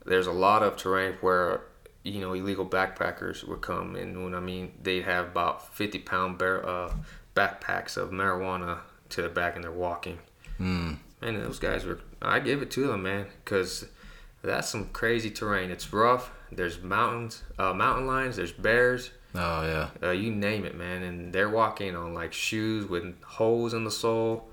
there's 0.04 0.26
a 0.26 0.32
lot 0.32 0.62
of 0.62 0.76
terrain 0.76 1.14
where 1.22 1.62
you 2.02 2.20
know 2.20 2.34
illegal 2.34 2.66
backpackers 2.66 3.48
would 3.48 3.62
come, 3.62 3.96
and 3.96 4.22
when 4.22 4.34
I 4.34 4.40
mean 4.40 4.72
they'd 4.82 5.04
have 5.04 5.28
about 5.28 5.74
50 5.74 6.00
pound 6.00 6.36
bear, 6.36 6.68
uh, 6.68 6.92
backpacks 7.34 7.96
of 7.96 8.10
marijuana 8.10 8.80
to 9.08 9.22
their 9.22 9.30
back, 9.30 9.54
and 9.54 9.64
they're 9.64 9.70
walking. 9.70 10.18
Mm. 10.60 10.98
And 11.22 11.36
those 11.42 11.58
guys 11.58 11.86
were, 11.86 12.00
I 12.20 12.40
give 12.40 12.60
it 12.60 12.70
to 12.72 12.88
them, 12.88 13.04
man, 13.04 13.28
because 13.42 13.86
that's 14.42 14.68
some 14.68 14.86
crazy 14.88 15.30
terrain. 15.30 15.70
It's 15.70 15.92
rough. 15.92 16.30
There's 16.50 16.82
mountains, 16.82 17.42
uh, 17.58 17.72
mountain 17.72 18.06
lions. 18.06 18.36
There's 18.36 18.52
bears. 18.52 19.10
Oh 19.34 19.62
yeah. 19.62 19.88
Uh, 20.02 20.10
you 20.10 20.30
name 20.30 20.64
it, 20.64 20.76
man. 20.76 21.02
And 21.02 21.32
they're 21.32 21.48
walking 21.48 21.96
on 21.96 22.12
like 22.12 22.32
shoes 22.32 22.88
with 22.88 23.22
holes 23.22 23.72
in 23.72 23.84
the 23.84 23.90
sole. 23.90 24.48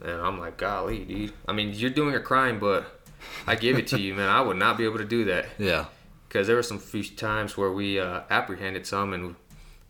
And 0.00 0.20
I'm 0.20 0.38
like, 0.38 0.56
golly, 0.56 1.04
dude. 1.04 1.32
I 1.46 1.52
mean, 1.52 1.72
you're 1.74 1.90
doing 1.90 2.14
a 2.14 2.20
crime, 2.20 2.60
but 2.60 3.00
I 3.46 3.56
give 3.56 3.76
it 3.78 3.88
to 3.88 4.00
you, 4.00 4.14
man. 4.14 4.28
I 4.28 4.40
would 4.40 4.56
not 4.56 4.78
be 4.78 4.84
able 4.84 4.98
to 4.98 5.04
do 5.04 5.24
that. 5.26 5.46
Yeah. 5.58 5.86
Because 6.28 6.46
there 6.46 6.56
were 6.56 6.62
some 6.62 6.78
few 6.78 7.02
times 7.02 7.56
where 7.56 7.72
we 7.72 7.98
uh, 7.98 8.20
apprehended 8.28 8.86
some, 8.86 9.14
and 9.14 9.34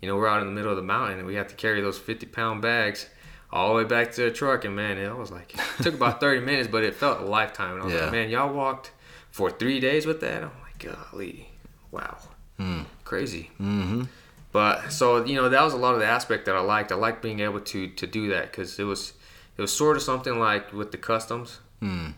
you 0.00 0.08
know 0.08 0.14
we're 0.14 0.28
out 0.28 0.40
in 0.40 0.46
the 0.46 0.52
middle 0.52 0.70
of 0.70 0.76
the 0.76 0.84
mountain, 0.84 1.18
and 1.18 1.26
we 1.26 1.34
have 1.34 1.48
to 1.48 1.56
carry 1.56 1.80
those 1.80 1.98
50 1.98 2.26
pound 2.26 2.62
bags 2.62 3.08
all 3.50 3.70
the 3.70 3.74
way 3.74 3.82
back 3.82 4.12
to 4.12 4.22
the 4.22 4.30
truck. 4.30 4.64
And 4.64 4.76
man, 4.76 4.98
it 4.98 5.16
was 5.16 5.32
like 5.32 5.52
it 5.56 5.82
took 5.82 5.94
about 5.94 6.20
30 6.20 6.46
minutes, 6.46 6.68
but 6.68 6.84
it 6.84 6.94
felt 6.94 7.20
a 7.20 7.24
lifetime. 7.24 7.72
And 7.72 7.82
I 7.82 7.84
was 7.86 7.94
yeah. 7.94 8.02
like, 8.02 8.12
man, 8.12 8.30
y'all 8.30 8.54
walked 8.54 8.92
for 9.30 9.50
three 9.50 9.80
days 9.80 10.06
with 10.06 10.20
that. 10.20 10.42
I'm 10.42 10.50
like, 10.62 10.78
golly, 10.78 11.50
wow, 11.90 12.18
mm. 12.58 12.84
crazy. 13.04 13.50
Mm-hmm. 13.60 14.04
But 14.52 14.90
so 14.90 15.24
you 15.24 15.36
know 15.36 15.48
that 15.48 15.62
was 15.62 15.74
a 15.74 15.76
lot 15.76 15.94
of 15.94 16.00
the 16.00 16.06
aspect 16.06 16.46
that 16.46 16.56
I 16.56 16.60
liked. 16.60 16.90
I 16.90 16.94
liked 16.94 17.22
being 17.22 17.40
able 17.40 17.60
to 17.60 17.88
to 17.88 18.06
do 18.06 18.28
that 18.30 18.50
because 18.50 18.78
it 18.78 18.84
was 18.84 19.12
it 19.56 19.60
was 19.60 19.72
sort 19.72 19.96
of 19.96 20.02
something 20.02 20.38
like 20.38 20.72
with 20.72 20.90
the 20.90 20.98
customs. 20.98 21.60
Mm. 21.82 22.14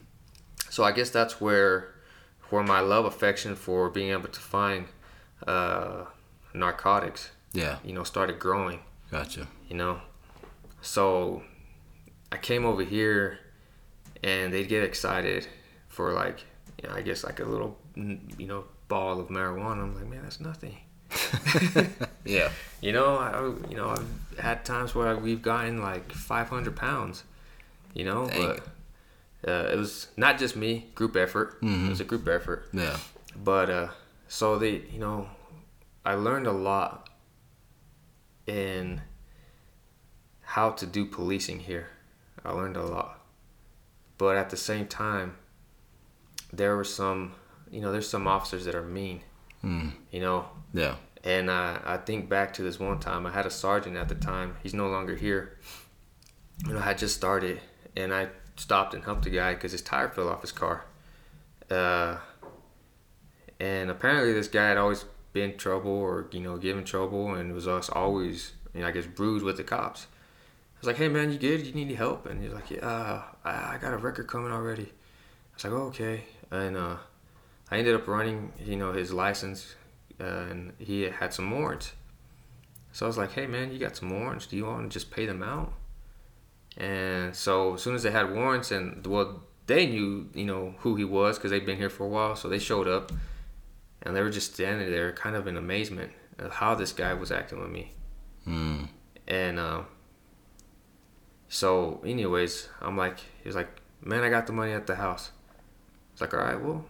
So 0.70 0.84
I 0.84 0.92
guess 0.92 1.10
that's 1.10 1.40
where 1.40 1.94
where 2.50 2.62
my 2.62 2.80
love 2.80 3.04
affection 3.04 3.56
for 3.56 3.88
being 3.90 4.10
able 4.10 4.28
to 4.28 4.40
find 4.40 4.86
uh, 5.46 6.04
narcotics. 6.54 7.30
Yeah. 7.52 7.78
You 7.84 7.92
know, 7.92 8.04
started 8.04 8.38
growing. 8.38 8.80
Gotcha. 9.10 9.48
You 9.68 9.76
know, 9.76 10.00
so 10.82 11.42
I 12.30 12.36
came 12.36 12.64
over 12.64 12.84
here, 12.84 13.38
and 14.22 14.52
they'd 14.52 14.68
get 14.68 14.84
excited 14.84 15.48
for 15.88 16.12
like 16.12 16.44
you 16.80 16.88
know, 16.88 16.94
I 16.94 17.02
guess 17.02 17.24
like 17.24 17.40
a 17.40 17.44
little, 17.44 17.78
you 17.94 18.46
know, 18.46 18.64
ball 18.88 19.20
of 19.20 19.28
marijuana. 19.28 19.82
I'm 19.82 19.94
like, 19.94 20.08
man, 20.08 20.22
that's 20.22 20.40
nothing. 20.40 20.76
yeah. 22.24 22.50
You 22.80 22.92
know, 22.92 23.16
I, 23.16 23.68
you 23.70 23.76
know, 23.76 23.90
I've 23.90 24.38
had 24.38 24.64
times 24.64 24.94
where 24.94 25.16
we've 25.16 25.42
gotten 25.42 25.82
like 25.82 26.12
500 26.12 26.76
pounds. 26.76 27.24
You 27.92 28.04
know, 28.04 28.28
Dang. 28.28 28.60
but 29.42 29.50
uh, 29.50 29.68
it 29.72 29.76
was 29.76 30.08
not 30.16 30.38
just 30.38 30.56
me. 30.56 30.86
Group 30.94 31.16
effort. 31.16 31.60
Mm-hmm. 31.60 31.86
It 31.86 31.90
was 31.90 32.00
a 32.00 32.04
group 32.04 32.28
effort. 32.28 32.68
Yeah. 32.72 32.96
But 33.42 33.70
uh, 33.70 33.88
so 34.28 34.58
they, 34.58 34.82
you 34.92 34.98
know, 34.98 35.28
I 36.04 36.14
learned 36.14 36.46
a 36.46 36.52
lot 36.52 37.10
in 38.46 39.02
how 40.42 40.70
to 40.70 40.86
do 40.86 41.04
policing 41.04 41.60
here. 41.60 41.88
I 42.44 42.52
learned 42.52 42.76
a 42.76 42.84
lot. 42.84 43.20
But 44.18 44.36
at 44.36 44.50
the 44.50 44.56
same 44.56 44.86
time, 44.86 45.36
there 46.52 46.76
were 46.76 46.84
some, 46.84 47.34
you 47.70 47.80
know, 47.80 47.92
there's 47.92 48.08
some 48.08 48.26
officers 48.26 48.64
that 48.64 48.74
are 48.74 48.82
mean. 48.82 49.20
Mm. 49.64 49.92
You 50.10 50.20
know. 50.20 50.48
Yeah. 50.72 50.96
And 51.22 51.50
uh, 51.50 51.78
I 51.84 51.98
think 51.98 52.28
back 52.28 52.54
to 52.54 52.62
this 52.62 52.80
one 52.80 52.98
time. 52.98 53.26
I 53.26 53.30
had 53.30 53.44
a 53.44 53.50
sergeant 53.50 53.96
at 53.96 54.08
the 54.08 54.14
time. 54.14 54.56
He's 54.62 54.72
no 54.72 54.88
longer 54.88 55.14
here. 55.14 55.58
You 56.66 56.72
know, 56.72 56.78
I 56.78 56.82
had 56.82 56.98
just 56.98 57.14
started, 57.14 57.60
and 57.96 58.12
I 58.12 58.28
stopped 58.56 58.94
and 58.94 59.04
helped 59.04 59.26
a 59.26 59.30
guy 59.30 59.54
because 59.54 59.72
his 59.72 59.82
tire 59.82 60.08
fell 60.08 60.28
off 60.28 60.40
his 60.40 60.52
car. 60.52 60.86
Uh, 61.70 62.16
and 63.58 63.90
apparently, 63.90 64.32
this 64.32 64.48
guy 64.48 64.68
had 64.68 64.78
always 64.78 65.04
been 65.32 65.56
trouble 65.56 65.92
or 65.92 66.26
you 66.32 66.40
know 66.40 66.56
given 66.56 66.84
trouble, 66.84 67.34
and 67.34 67.52
was 67.52 67.68
us 67.68 67.88
always, 67.88 68.52
you 68.74 68.80
know, 68.80 68.88
I 68.88 68.90
guess, 68.90 69.06
brewed 69.06 69.42
with 69.42 69.56
the 69.56 69.64
cops. 69.64 70.06
I 70.76 70.80
was 70.80 70.86
like, 70.86 70.96
"Hey 70.96 71.08
man, 71.08 71.32
you 71.32 71.38
good? 71.38 71.66
You 71.66 71.72
need 71.72 71.84
any 71.84 71.94
help?" 71.94 72.26
And 72.26 72.42
he's 72.42 72.52
like, 72.52 72.70
"Yeah, 72.70 72.86
uh, 72.86 73.22
I 73.44 73.78
got 73.80 73.92
a 73.92 73.98
record 73.98 74.26
coming 74.26 74.52
already." 74.52 74.84
I 74.84 75.54
was 75.54 75.64
like, 75.64 75.72
oh, 75.72 75.86
"Okay." 75.88 76.24
And 76.50 76.76
uh, 76.76 76.96
I 77.70 77.78
ended 77.78 77.94
up 77.94 78.08
running, 78.08 78.52
you 78.58 78.76
know, 78.76 78.92
his 78.92 79.12
license, 79.12 79.74
uh, 80.20 80.24
and 80.24 80.72
he 80.78 81.02
had 81.02 81.32
some 81.32 81.50
warrants. 81.50 81.92
So 82.92 83.06
I 83.06 83.08
was 83.08 83.18
like, 83.18 83.32
"Hey, 83.32 83.46
man, 83.46 83.72
you 83.72 83.78
got 83.78 83.96
some 83.96 84.10
warrants? 84.10 84.46
Do 84.46 84.56
you 84.56 84.66
want 84.66 84.90
to 84.90 84.92
just 84.92 85.10
pay 85.10 85.26
them 85.26 85.42
out?" 85.42 85.72
And 86.76 87.34
so 87.34 87.74
as 87.74 87.82
soon 87.82 87.94
as 87.94 88.02
they 88.02 88.10
had 88.10 88.32
warrants, 88.32 88.70
and 88.70 89.06
well, 89.06 89.42
they 89.66 89.86
knew, 89.86 90.28
you 90.34 90.44
know, 90.44 90.74
who 90.78 90.96
he 90.96 91.04
was 91.04 91.38
because 91.38 91.50
they'd 91.50 91.66
been 91.66 91.76
here 91.76 91.90
for 91.90 92.04
a 92.04 92.08
while, 92.08 92.34
so 92.34 92.48
they 92.48 92.58
showed 92.58 92.88
up, 92.88 93.12
and 94.02 94.16
they 94.16 94.22
were 94.22 94.30
just 94.30 94.54
standing 94.54 94.90
there, 94.90 95.12
kind 95.12 95.36
of 95.36 95.46
in 95.46 95.56
amazement 95.56 96.12
of 96.38 96.52
how 96.52 96.74
this 96.74 96.92
guy 96.92 97.14
was 97.14 97.30
acting 97.30 97.60
with 97.60 97.70
me. 97.70 97.92
Mm. 98.46 98.88
And 99.28 99.58
uh, 99.58 99.82
so, 101.48 102.00
anyways, 102.04 102.68
I'm 102.80 102.96
like, 102.96 103.18
he 103.18 103.48
was 103.48 103.54
like, 103.54 103.68
"Man, 104.00 104.24
I 104.24 104.30
got 104.30 104.46
the 104.46 104.52
money 104.52 104.72
at 104.72 104.86
the 104.86 104.96
house." 104.96 105.30
It's 106.20 106.34
like, 106.34 106.38
all 106.38 106.46
right, 106.46 106.60
well, 106.60 106.84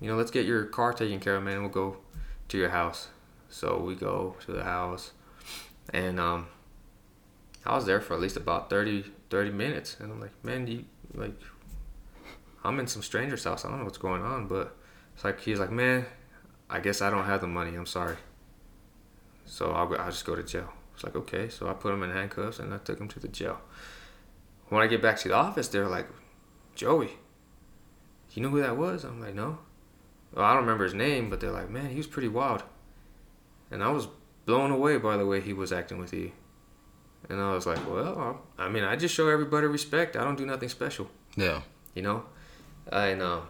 you 0.00 0.06
know, 0.06 0.14
let's 0.14 0.30
get 0.30 0.46
your 0.46 0.66
car 0.66 0.92
taken 0.92 1.18
care 1.18 1.34
of, 1.34 1.42
man. 1.42 1.62
We'll 1.62 1.68
go 1.68 1.96
to 2.46 2.56
your 2.56 2.68
house. 2.68 3.08
So 3.48 3.80
we 3.80 3.96
go 3.96 4.36
to 4.46 4.52
the 4.52 4.62
house, 4.62 5.10
and 5.92 6.20
um, 6.20 6.46
I 7.66 7.74
was 7.74 7.86
there 7.86 8.00
for 8.00 8.14
at 8.14 8.20
least 8.20 8.36
about 8.36 8.70
30, 8.70 9.04
30 9.30 9.50
minutes, 9.50 9.96
and 9.98 10.12
I'm 10.12 10.20
like, 10.20 10.30
man, 10.44 10.68
you 10.68 10.84
like, 11.12 11.34
I'm 12.62 12.78
in 12.78 12.86
some 12.86 13.02
stranger's 13.02 13.42
house. 13.42 13.64
I 13.64 13.68
don't 13.68 13.78
know 13.78 13.84
what's 13.84 13.98
going 13.98 14.22
on, 14.22 14.46
but 14.46 14.76
it's 15.16 15.24
like 15.24 15.40
he's 15.40 15.58
like, 15.58 15.72
man, 15.72 16.06
I 16.70 16.78
guess 16.78 17.02
I 17.02 17.10
don't 17.10 17.24
have 17.24 17.40
the 17.40 17.48
money. 17.48 17.74
I'm 17.74 17.84
sorry. 17.84 18.16
So 19.44 19.72
I'll 19.72 19.92
I'll 19.98 20.12
just 20.12 20.24
go 20.24 20.36
to 20.36 20.42
jail. 20.44 20.72
It's 20.94 21.02
like 21.02 21.16
okay. 21.16 21.48
So 21.48 21.68
I 21.68 21.72
put 21.72 21.92
him 21.92 22.04
in 22.04 22.10
handcuffs 22.10 22.60
and 22.60 22.72
I 22.72 22.78
took 22.78 23.00
him 23.00 23.08
to 23.08 23.18
the 23.18 23.26
jail. 23.26 23.60
When 24.68 24.84
I 24.84 24.86
get 24.86 25.02
back 25.02 25.18
to 25.18 25.28
the 25.28 25.34
office, 25.34 25.66
they're 25.66 25.88
like, 25.88 26.06
Joey, 26.76 27.10
you 28.34 28.42
know 28.42 28.48
who 28.48 28.60
that 28.60 28.76
was? 28.76 29.04
I'm 29.04 29.20
like, 29.20 29.34
no. 29.34 29.58
Well, 30.32 30.44
I 30.44 30.54
don't 30.54 30.62
remember 30.62 30.84
his 30.84 30.94
name, 30.94 31.28
but 31.28 31.40
they're 31.40 31.50
like, 31.50 31.70
man, 31.70 31.90
he 31.90 31.96
was 31.96 32.06
pretty 32.06 32.28
wild. 32.28 32.62
And 33.70 33.82
I 33.82 33.90
was 33.90 34.08
blown 34.46 34.70
away 34.70 34.96
by 34.98 35.16
the 35.16 35.26
way 35.26 35.40
he 35.40 35.52
was 35.52 35.72
acting 35.72 35.98
with 35.98 36.12
you. 36.12 36.32
And 37.28 37.40
I 37.40 37.52
was 37.52 37.66
like, 37.66 37.78
well, 37.88 38.42
I 38.58 38.68
mean, 38.68 38.84
I 38.84 38.96
just 38.96 39.14
show 39.14 39.28
everybody 39.28 39.66
respect. 39.66 40.16
I 40.16 40.24
don't 40.24 40.36
do 40.36 40.46
nothing 40.46 40.68
special. 40.68 41.08
Yeah. 41.36 41.62
You 41.94 42.02
know? 42.02 42.24
I 42.90 43.14
know. 43.14 43.44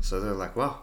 So 0.00 0.20
they're 0.20 0.32
like, 0.32 0.56
well, 0.56 0.82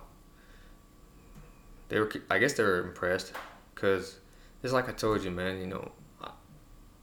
they 1.89 1.99
were, 1.99 2.11
I 2.29 2.39
guess 2.39 2.53
they 2.53 2.63
were 2.63 2.81
impressed 2.81 3.33
because 3.75 4.17
it's 4.63 4.73
like 4.73 4.89
I 4.89 4.93
told 4.93 5.23
you, 5.23 5.31
man, 5.31 5.59
you 5.59 5.67
know, 5.67 5.91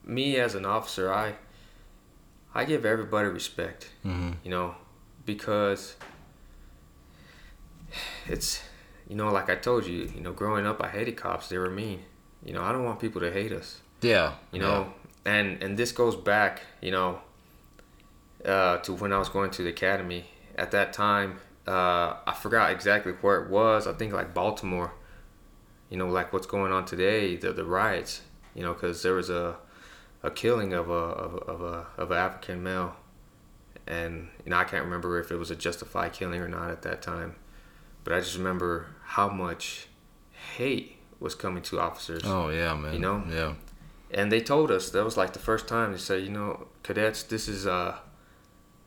me 0.05 0.37
as 0.37 0.55
an 0.55 0.65
officer, 0.65 1.13
I, 1.13 1.35
I 2.55 2.65
give 2.65 2.87
everybody 2.87 3.29
respect, 3.29 3.91
mm-hmm. 4.05 4.33
you 4.43 4.51
know, 4.51 4.75
because 5.27 5.97
it's, 8.27 8.63
you 9.09 9.17
know, 9.17 9.31
like 9.31 9.51
I 9.51 9.57
told 9.57 9.87
you, 9.87 10.11
you 10.15 10.21
know, 10.21 10.33
growing 10.33 10.67
up, 10.67 10.83
I 10.83 10.89
hated 10.89 11.17
cops. 11.17 11.49
They 11.49 11.59
were 11.59 11.71
mean. 11.71 12.03
You 12.45 12.53
know, 12.55 12.63
I 12.63 12.73
don't 12.73 12.85
want 12.85 13.01
people 13.01 13.21
to 13.21 13.31
hate 13.31 13.53
us. 13.53 13.81
Yeah. 14.01 14.35
You 14.53 14.61
know, 14.61 14.93
yeah. 15.27 15.33
and 15.33 15.63
and 15.63 15.77
this 15.77 15.93
goes 15.93 16.17
back, 16.17 16.63
you 16.81 16.93
know, 16.93 17.21
uh, 18.45 18.79
to 18.79 18.93
when 18.95 19.13
I 19.13 19.19
was 19.19 19.29
going 19.29 19.51
to 19.51 19.63
the 19.63 19.71
academy. 19.71 20.27
At 20.57 20.71
that 20.71 20.95
time, 20.95 21.41
uh, 21.67 22.15
I 22.27 22.35
forgot 22.41 22.71
exactly 22.71 23.13
where 23.13 23.43
it 23.43 23.51
was. 23.51 23.87
I 23.87 23.93
think 23.93 24.13
like 24.13 24.33
Baltimore. 24.33 24.93
You 25.91 25.99
know, 25.99 26.09
like 26.09 26.33
what's 26.33 26.47
going 26.47 26.73
on 26.73 26.85
today, 26.85 27.37
the 27.37 27.53
the 27.53 27.65
riots. 27.65 28.23
You 28.55 28.63
know, 28.63 28.73
because 28.73 29.03
there 29.03 29.15
was 29.15 29.29
a 29.29 29.57
a 30.23 30.31
killing 30.31 30.73
of 30.73 30.89
a 30.89 30.93
of 30.93 31.35
a, 31.35 31.37
of 31.37 31.61
a 31.61 31.87
of 32.01 32.11
an 32.11 32.17
African 32.17 32.63
male, 32.63 32.97
and 33.87 34.29
you 34.45 34.51
know 34.51 34.57
I 34.57 34.65
can't 34.65 34.85
remember 34.85 35.19
if 35.21 35.31
it 35.31 35.37
was 35.37 35.51
a 35.51 35.57
justified 35.57 36.13
killing 36.13 36.41
or 36.41 36.49
not 36.49 36.71
at 36.71 36.83
that 36.83 37.03
time, 37.03 37.37
but 38.05 38.13
I 38.13 38.21
just 38.21 38.37
remember 38.37 38.87
how 39.03 39.29
much 39.29 39.89
hate 40.57 40.99
was 41.21 41.35
coming 41.35 41.63
to 41.65 41.81
officers. 41.81 42.23
Oh 42.25 42.49
yeah, 42.49 42.75
man. 42.75 42.95
You 42.95 42.99
know. 42.99 43.25
Yeah. 43.29 43.55
And 44.11 44.31
they 44.31 44.41
told 44.41 44.71
us 44.71 44.91
that 44.91 45.05
was 45.05 45.17
like 45.17 45.33
the 45.33 45.39
first 45.39 45.67
time 45.67 45.93
they 45.93 45.99
said, 45.99 46.23
you 46.23 46.31
know, 46.31 46.69
cadets, 46.83 47.23
this 47.25 47.49
is 47.49 47.67
uh 47.67 47.97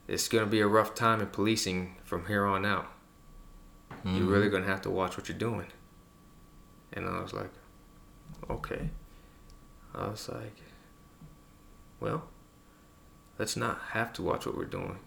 it's 0.08 0.28
going 0.28 0.43
to 0.43 0.50
be 0.50 0.60
a 0.60 0.68
rough 0.68 0.95
time 0.95 1.22
in 1.22 1.28
policing 1.28 1.95
from 2.04 2.26
here 2.26 2.43
on 2.43 2.66
out. 2.66 2.88
Mm-hmm. 3.91 4.18
You're 4.18 4.26
really 4.26 4.50
going 4.50 4.64
to 4.64 4.70
have 4.70 4.82
to 4.82 4.89
watch 4.89 5.16
what 5.16 5.30
you're 5.30 5.38
doing. 5.38 5.68
And 6.93 7.06
I 7.06 7.22
was 7.22 7.32
like, 7.32 7.52
okay. 8.50 8.89
I 9.93 10.08
was 10.08 10.28
like, 10.28 10.56
well, 12.00 12.24
let's 13.40 13.56
not 13.56 13.80
have 13.92 14.14
to 14.14 14.22
watch 14.22 14.46
what 14.46 14.56
we're 14.56 14.66
doing. 14.66 15.00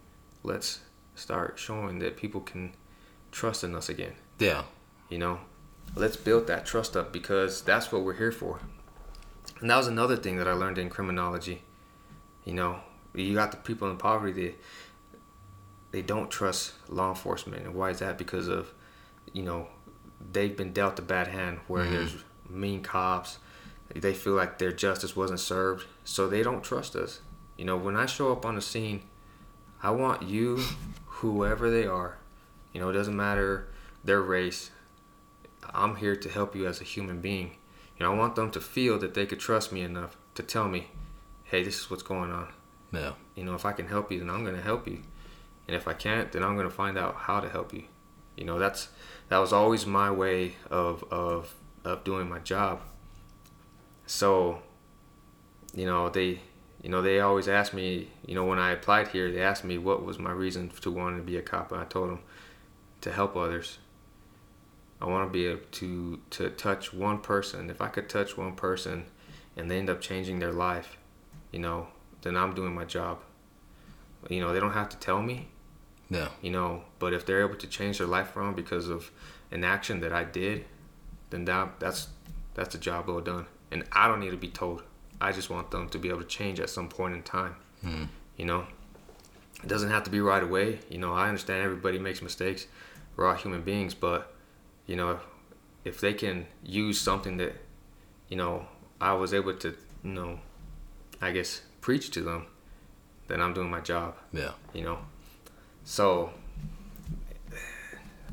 Let's 0.42 0.80
start 1.14 1.58
showing 1.58 2.00
that 2.00 2.16
people 2.16 2.40
can 2.40 2.72
trust 3.30 3.62
in 3.62 3.74
us 3.76 3.88
again. 3.88 4.14
Yeah. 4.38 4.64
You 5.08 5.18
know, 5.18 5.40
let's 5.94 6.16
build 6.16 6.46
that 6.46 6.66
trust 6.66 6.96
up 6.96 7.12
because 7.12 7.62
that's 7.62 7.92
what 7.92 8.02
we're 8.02 8.14
here 8.14 8.32
for. 8.32 8.58
And 9.60 9.70
that 9.70 9.76
was 9.76 9.86
another 9.86 10.16
thing 10.16 10.38
that 10.38 10.48
I 10.48 10.52
learned 10.52 10.78
in 10.78 10.88
criminology. 10.88 11.62
You 12.44 12.54
know, 12.54 12.80
you 13.14 13.34
got 13.34 13.50
the 13.50 13.58
people 13.58 13.90
in 13.90 13.98
poverty, 13.98 14.32
they, 14.32 14.54
they 15.92 16.02
don't 16.02 16.30
trust 16.30 16.72
law 16.88 17.10
enforcement. 17.10 17.64
And 17.64 17.74
why 17.74 17.90
is 17.90 17.98
that? 18.00 18.16
Because 18.18 18.48
of, 18.48 18.72
you 19.32 19.42
know, 19.42 19.68
they've 20.32 20.56
been 20.56 20.72
dealt 20.72 20.98
a 20.98 21.02
bad 21.02 21.28
hand 21.28 21.60
where 21.68 21.84
mm-hmm. 21.84 21.94
there's 21.94 22.16
mean 22.48 22.82
cops. 22.82 23.38
They 23.94 24.14
feel 24.14 24.32
like 24.32 24.58
their 24.58 24.72
justice 24.72 25.14
wasn't 25.14 25.40
served, 25.40 25.86
so 26.02 26.26
they 26.26 26.42
don't 26.42 26.64
trust 26.64 26.96
us. 26.96 27.20
You 27.62 27.66
know, 27.66 27.76
when 27.76 27.94
I 27.94 28.06
show 28.06 28.32
up 28.32 28.44
on 28.44 28.56
the 28.56 28.60
scene, 28.60 29.02
I 29.84 29.92
want 29.92 30.24
you, 30.24 30.64
whoever 31.06 31.70
they 31.70 31.86
are, 31.86 32.18
you 32.72 32.80
know, 32.80 32.88
it 32.88 32.94
doesn't 32.94 33.14
matter 33.14 33.68
their 34.02 34.20
race. 34.20 34.72
I'm 35.72 35.94
here 35.94 36.16
to 36.16 36.28
help 36.28 36.56
you 36.56 36.66
as 36.66 36.80
a 36.80 36.84
human 36.84 37.20
being. 37.20 37.52
You 37.96 38.04
know, 38.04 38.12
I 38.12 38.16
want 38.16 38.34
them 38.34 38.50
to 38.50 38.60
feel 38.60 38.98
that 38.98 39.14
they 39.14 39.26
could 39.26 39.38
trust 39.38 39.70
me 39.70 39.82
enough 39.82 40.16
to 40.34 40.42
tell 40.42 40.66
me, 40.66 40.88
hey, 41.44 41.62
this 41.62 41.78
is 41.78 41.88
what's 41.88 42.02
going 42.02 42.32
on. 42.32 42.48
Yeah. 42.90 43.12
You 43.36 43.44
know, 43.44 43.54
if 43.54 43.64
I 43.64 43.70
can 43.70 43.86
help 43.86 44.10
you, 44.10 44.18
then 44.18 44.28
I'm 44.28 44.42
going 44.42 44.56
to 44.56 44.60
help 44.60 44.88
you. 44.88 44.98
And 45.68 45.76
if 45.76 45.86
I 45.86 45.92
can't, 45.92 46.32
then 46.32 46.42
I'm 46.42 46.56
going 46.56 46.68
to 46.68 46.74
find 46.74 46.98
out 46.98 47.14
how 47.14 47.38
to 47.38 47.48
help 47.48 47.72
you. 47.72 47.84
You 48.36 48.44
know, 48.44 48.58
that's 48.58 48.88
that 49.28 49.38
was 49.38 49.52
always 49.52 49.86
my 49.86 50.10
way 50.10 50.56
of 50.68 51.04
of 51.12 51.54
of 51.84 52.02
doing 52.02 52.28
my 52.28 52.40
job. 52.40 52.80
So, 54.04 54.62
you 55.72 55.86
know, 55.86 56.08
they 56.08 56.40
you 56.82 56.88
know, 56.88 57.00
they 57.00 57.20
always 57.20 57.48
ask 57.48 57.72
me, 57.72 58.08
you 58.26 58.34
know, 58.34 58.44
when 58.44 58.58
I 58.58 58.72
applied 58.72 59.08
here, 59.08 59.30
they 59.30 59.40
asked 59.40 59.64
me 59.64 59.78
what 59.78 60.04
was 60.04 60.18
my 60.18 60.32
reason 60.32 60.68
to 60.80 60.90
wanting 60.90 61.18
to 61.18 61.24
be 61.24 61.36
a 61.36 61.42
cop, 61.42 61.70
and 61.70 61.80
I 61.80 61.84
told 61.84 62.10
them 62.10 62.20
to 63.02 63.12
help 63.12 63.36
others. 63.36 63.78
I 65.00 65.06
want 65.06 65.28
to 65.28 65.32
be 65.32 65.46
able 65.46 65.62
to 65.72 66.20
to 66.30 66.50
touch 66.50 66.92
one 66.92 67.18
person. 67.18 67.70
If 67.70 67.80
I 67.80 67.88
could 67.88 68.08
touch 68.08 68.36
one 68.36 68.54
person, 68.54 69.04
and 69.56 69.70
they 69.70 69.78
end 69.78 69.90
up 69.90 70.00
changing 70.00 70.40
their 70.40 70.52
life, 70.52 70.96
you 71.52 71.60
know, 71.60 71.88
then 72.22 72.36
I'm 72.36 72.54
doing 72.54 72.74
my 72.74 72.84
job. 72.84 73.20
You 74.28 74.40
know, 74.40 74.52
they 74.52 74.60
don't 74.60 74.72
have 74.72 74.88
to 74.90 74.96
tell 74.96 75.22
me. 75.22 75.48
No. 76.10 76.28
You 76.40 76.50
know, 76.50 76.82
but 76.98 77.12
if 77.12 77.24
they're 77.24 77.42
able 77.42 77.56
to 77.56 77.66
change 77.66 77.98
their 77.98 78.06
life 78.06 78.36
around 78.36 78.54
because 78.54 78.88
of 78.88 79.10
an 79.50 79.64
action 79.64 80.00
that 80.00 80.12
I 80.12 80.24
did, 80.24 80.64
then 81.30 81.44
that 81.44 81.78
that's 81.78 82.08
that's 82.54 82.74
a 82.74 82.78
job 82.78 83.06
well 83.06 83.20
done. 83.20 83.46
And 83.70 83.84
I 83.92 84.08
don't 84.08 84.20
need 84.20 84.30
to 84.30 84.36
be 84.36 84.48
told. 84.48 84.82
I 85.22 85.30
just 85.30 85.50
want 85.50 85.70
them 85.70 85.88
to 85.90 85.98
be 85.98 86.08
able 86.08 86.18
to 86.18 86.26
change 86.26 86.58
at 86.58 86.68
some 86.68 86.88
point 86.88 87.14
in 87.14 87.22
time. 87.22 87.54
Mm. 87.84 88.08
You 88.36 88.44
know, 88.44 88.66
it 89.62 89.68
doesn't 89.68 89.90
have 89.90 90.02
to 90.04 90.10
be 90.10 90.20
right 90.20 90.42
away. 90.42 90.80
You 90.90 90.98
know, 90.98 91.12
I 91.14 91.28
understand 91.28 91.62
everybody 91.62 92.00
makes 92.00 92.20
mistakes. 92.20 92.66
We're 93.14 93.28
all 93.28 93.36
human 93.36 93.62
beings, 93.62 93.94
but 93.94 94.34
you 94.86 94.96
know, 94.96 95.20
if 95.84 96.00
they 96.00 96.12
can 96.12 96.46
use 96.64 97.00
something 97.00 97.36
that, 97.36 97.54
you 98.28 98.36
know, 98.36 98.66
I 99.00 99.12
was 99.12 99.32
able 99.32 99.54
to, 99.54 99.76
you 100.02 100.10
know, 100.10 100.40
I 101.20 101.30
guess 101.30 101.62
preach 101.80 102.10
to 102.10 102.22
them, 102.22 102.46
then 103.28 103.40
I'm 103.40 103.54
doing 103.54 103.70
my 103.70 103.80
job. 103.80 104.16
Yeah. 104.32 104.52
You 104.72 104.82
know, 104.82 104.98
so 105.84 106.32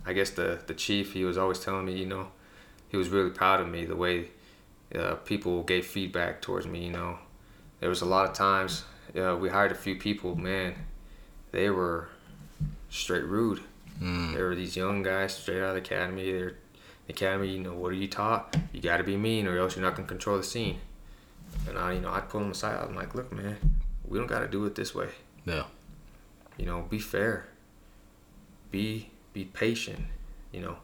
I 0.07 0.13
guess 0.13 0.31
the 0.31 0.59
the 0.65 0.73
chief 0.73 1.13
he 1.13 1.23
was 1.23 1.37
always 1.37 1.59
telling 1.59 1.85
me, 1.85 1.93
you 1.93 2.07
know, 2.07 2.29
he 2.87 2.97
was 2.97 3.09
really 3.09 3.29
proud 3.29 3.61
of 3.61 3.69
me 3.69 3.85
the 3.85 3.95
way 3.95 4.29
uh, 4.95 5.15
people 5.15 5.63
gave 5.63 5.85
feedback 5.85 6.41
towards 6.41 6.65
me. 6.65 6.85
You 6.85 6.91
know, 6.91 7.19
there 7.79 7.89
was 7.89 8.01
a 8.01 8.05
lot 8.05 8.29
of 8.29 8.33
times 8.33 8.85
uh, 9.17 9.35
we 9.35 9.49
hired 9.49 9.71
a 9.71 9.75
few 9.75 9.95
people, 9.95 10.35
man, 10.35 10.75
they 11.51 11.69
were 11.69 12.09
straight 12.89 13.25
rude. 13.25 13.61
Mm. 14.01 14.33
There 14.33 14.47
were 14.47 14.55
these 14.55 14.75
young 14.75 15.03
guys 15.03 15.35
straight 15.35 15.61
out 15.61 15.75
of 15.75 15.75
the 15.75 15.81
academy. 15.81 16.31
They're 16.31 16.55
the 17.07 17.13
academy, 17.13 17.49
you 17.49 17.59
know, 17.59 17.73
what 17.73 17.91
are 17.91 17.95
you 17.95 18.07
taught? 18.07 18.55
You 18.71 18.81
got 18.81 18.97
to 18.97 19.03
be 19.03 19.17
mean, 19.17 19.47
or 19.47 19.57
else 19.57 19.75
you're 19.75 19.83
not 19.83 19.95
gonna 19.95 20.07
control 20.07 20.37
the 20.37 20.43
scene. 20.43 20.79
And 21.67 21.77
I, 21.77 21.93
you 21.93 22.01
know, 22.01 22.11
I'd 22.11 22.29
pull 22.29 22.41
them 22.41 22.51
aside. 22.51 22.77
I'm 22.81 22.95
like, 22.95 23.15
look, 23.15 23.31
man, 23.31 23.57
we 24.07 24.17
don't 24.17 24.27
got 24.27 24.39
to 24.39 24.47
do 24.47 24.65
it 24.65 24.75
this 24.75 24.93
way. 24.93 25.09
No. 25.45 25.65
You 26.57 26.65
know, 26.65 26.85
be 26.89 26.99
fair. 26.99 27.47
Be 28.71 29.09
be 29.33 29.45
patient. 29.45 30.05
You 30.51 30.61
know. 30.61 30.77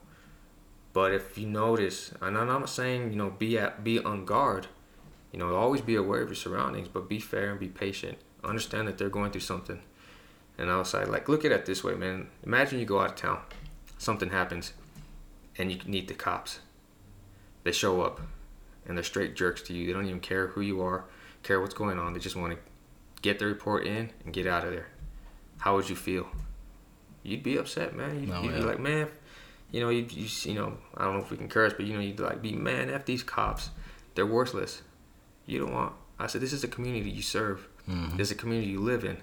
But 0.95 1.13
if 1.13 1.37
you 1.37 1.45
notice, 1.45 2.13
and 2.21 2.37
I'm 2.37 2.47
not 2.47 2.69
saying 2.69 3.11
you 3.11 3.17
know 3.17 3.29
be 3.29 3.59
at 3.59 3.83
be 3.83 3.99
on 3.99 4.23
guard. 4.23 4.67
You 5.33 5.39
know, 5.39 5.53
always 5.53 5.81
be 5.81 5.95
aware 5.95 6.21
of 6.21 6.29
your 6.29 6.37
surroundings, 6.37 6.87
but 6.87 7.09
be 7.09 7.19
fair 7.19 7.51
and 7.51 7.59
be 7.59 7.67
patient. 7.67 8.17
Understand 8.45 8.87
that 8.87 8.97
they're 8.97 9.09
going 9.09 9.31
through 9.31 9.41
something. 9.41 9.81
And 10.57 10.71
I 10.71 10.77
was 10.77 10.93
like, 10.93 11.09
like, 11.09 11.27
look 11.27 11.43
at 11.43 11.51
it 11.51 11.65
this 11.65 11.83
way, 11.83 11.95
man. 11.95 12.29
Imagine 12.45 12.79
you 12.79 12.85
go 12.85 13.01
out 13.01 13.09
of 13.09 13.15
town, 13.17 13.39
something 13.97 14.29
happens, 14.29 14.71
and 15.57 15.69
you 15.69 15.79
need 15.85 16.07
the 16.07 16.13
cops. 16.13 16.59
They 17.65 17.73
show 17.73 17.99
up, 17.99 18.21
and 18.85 18.97
they're 18.97 19.03
straight 19.03 19.35
jerks 19.35 19.61
to 19.63 19.73
you. 19.73 19.87
They 19.87 19.91
don't 19.91 20.05
even 20.05 20.21
care 20.21 20.47
who 20.47 20.61
you 20.61 20.81
are, 20.81 21.03
care 21.43 21.59
what's 21.59 21.73
going 21.73 21.99
on. 21.99 22.13
They 22.13 22.21
just 22.21 22.37
want 22.37 22.53
to 22.53 22.59
get 23.21 23.39
the 23.39 23.47
report 23.47 23.85
in 23.85 24.11
and 24.23 24.33
get 24.33 24.47
out 24.47 24.63
of 24.63 24.71
there. 24.71 24.87
How 25.57 25.75
would 25.75 25.89
you 25.89 25.97
feel? 25.97 26.27
You'd 27.21 27.43
be 27.43 27.57
upset, 27.57 27.93
man. 27.93 28.21
You'd, 28.21 28.31
oh, 28.31 28.41
you'd 28.41 28.51
yeah. 28.53 28.59
be 28.59 28.63
like, 28.63 28.79
man, 28.79 29.09
you 29.71 29.81
know, 29.81 29.89
you, 29.89 30.05
you, 30.09 30.27
you 30.43 30.53
know, 30.53 30.77
I 30.95 31.05
don't 31.05 31.15
know 31.15 31.21
if 31.21 31.31
we 31.31 31.37
can 31.37 31.49
curse, 31.49 31.73
but 31.73 31.85
you 31.85 31.93
know, 31.93 31.99
you'd 31.99 32.19
like 32.19 32.41
be, 32.41 32.53
man, 32.53 32.89
f 32.89 33.05
these 33.05 33.23
cops. 33.23 33.71
They're 34.15 34.25
worthless. 34.25 34.81
You 35.45 35.59
don't 35.59 35.73
want. 35.73 35.93
I 36.17 36.27
said, 36.27 36.41
this 36.41 36.53
is 36.53 36.63
a 36.63 36.67
community 36.67 37.09
you 37.09 37.21
serve. 37.21 37.67
Mm-hmm. 37.89 38.17
This 38.17 38.29
is 38.29 38.31
a 38.31 38.35
community 38.35 38.69
you 38.69 38.79
live 38.79 39.03
in. 39.03 39.17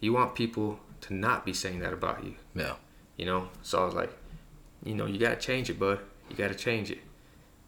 You 0.00 0.12
want 0.12 0.34
people 0.34 0.80
to 1.02 1.14
not 1.14 1.44
be 1.44 1.52
saying 1.52 1.80
that 1.80 1.92
about 1.92 2.24
you. 2.24 2.34
Yeah. 2.54 2.74
You 3.16 3.26
know, 3.26 3.48
so 3.62 3.82
I 3.82 3.84
was 3.84 3.94
like, 3.94 4.12
you 4.82 4.94
know, 4.94 5.06
you 5.06 5.18
gotta 5.18 5.36
change 5.36 5.68
it, 5.70 5.78
bud. 5.78 6.00
You 6.30 6.36
gotta 6.36 6.54
change 6.54 6.90
it. 6.90 6.98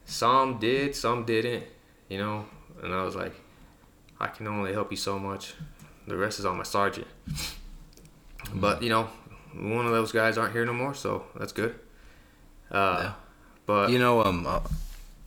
Some 0.05 0.59
did, 0.59 0.95
some 0.97 1.25
didn't. 1.25 1.65
You 2.09 2.19
know, 2.19 2.47
and 2.83 2.95
I 2.95 3.03
was 3.03 3.15
like, 3.15 3.35
I 4.19 4.29
can 4.29 4.47
only 4.47 4.73
help 4.73 4.91
you 4.91 4.97
so 4.97 5.19
much. 5.19 5.55
The 6.07 6.17
rest 6.17 6.39
is 6.39 6.47
on 6.47 6.57
my 6.57 6.65
sergeant. 6.65 7.07
Mm. 7.29 7.55
But 8.55 8.83
you 8.83 8.89
know, 8.89 9.11
one 9.55 9.85
of 9.85 9.93
those 9.93 10.11
guys 10.11 10.39
aren't 10.39 10.55
here 10.55 10.65
no 10.65 10.73
more, 10.73 10.95
so 10.95 11.25
that's 11.37 11.53
good. 11.53 11.75
Uh, 12.71 12.99
yeah. 13.01 13.12
But 13.66 13.91
you 13.91 13.99
know, 13.99 14.25
um, 14.25 14.47
I'll, 14.47 14.64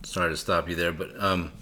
sorry 0.02 0.30
to 0.30 0.36
stop 0.36 0.68
you 0.68 0.74
there, 0.74 0.92
but 0.92 1.10
um, 1.22 1.52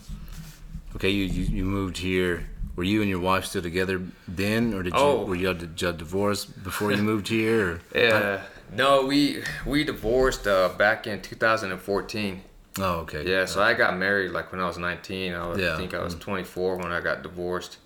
okay, 0.96 1.10
you, 1.10 1.24
you 1.24 1.44
you 1.44 1.64
moved 1.64 1.98
here. 1.98 2.46
Were 2.76 2.84
you 2.84 3.02
and 3.02 3.10
your 3.10 3.20
wife 3.20 3.44
still 3.44 3.62
together 3.62 4.00
then, 4.26 4.72
or 4.72 4.82
did 4.82 4.94
you 4.94 4.98
oh. 4.98 5.24
were 5.24 5.34
you 5.34 5.52
did 5.52 5.80
you 5.80 5.92
divorce 5.92 6.44
before 6.44 6.92
you 6.92 7.02
moved 7.02 7.28
here? 7.28 7.68
Or? 7.68 7.80
Yeah, 7.94 8.42
no, 8.72 9.04
we 9.04 9.42
we 9.66 9.84
divorced 9.84 10.46
uh, 10.46 10.70
back 10.70 11.06
in 11.06 11.20
2014. 11.20 12.42
Oh, 12.78 13.00
okay. 13.00 13.28
Yeah, 13.28 13.44
so 13.46 13.62
I 13.62 13.74
got 13.74 13.96
married 13.96 14.30
like 14.30 14.52
when 14.52 14.60
I 14.60 14.66
was 14.66 14.78
19. 14.78 15.34
I, 15.34 15.46
was, 15.48 15.58
yeah. 15.58 15.74
I 15.74 15.76
think 15.76 15.92
I 15.92 16.02
was 16.02 16.14
mm. 16.14 16.20
24 16.20 16.76
when 16.76 16.92
I 16.92 17.00
got 17.00 17.22
divorced, 17.22 17.78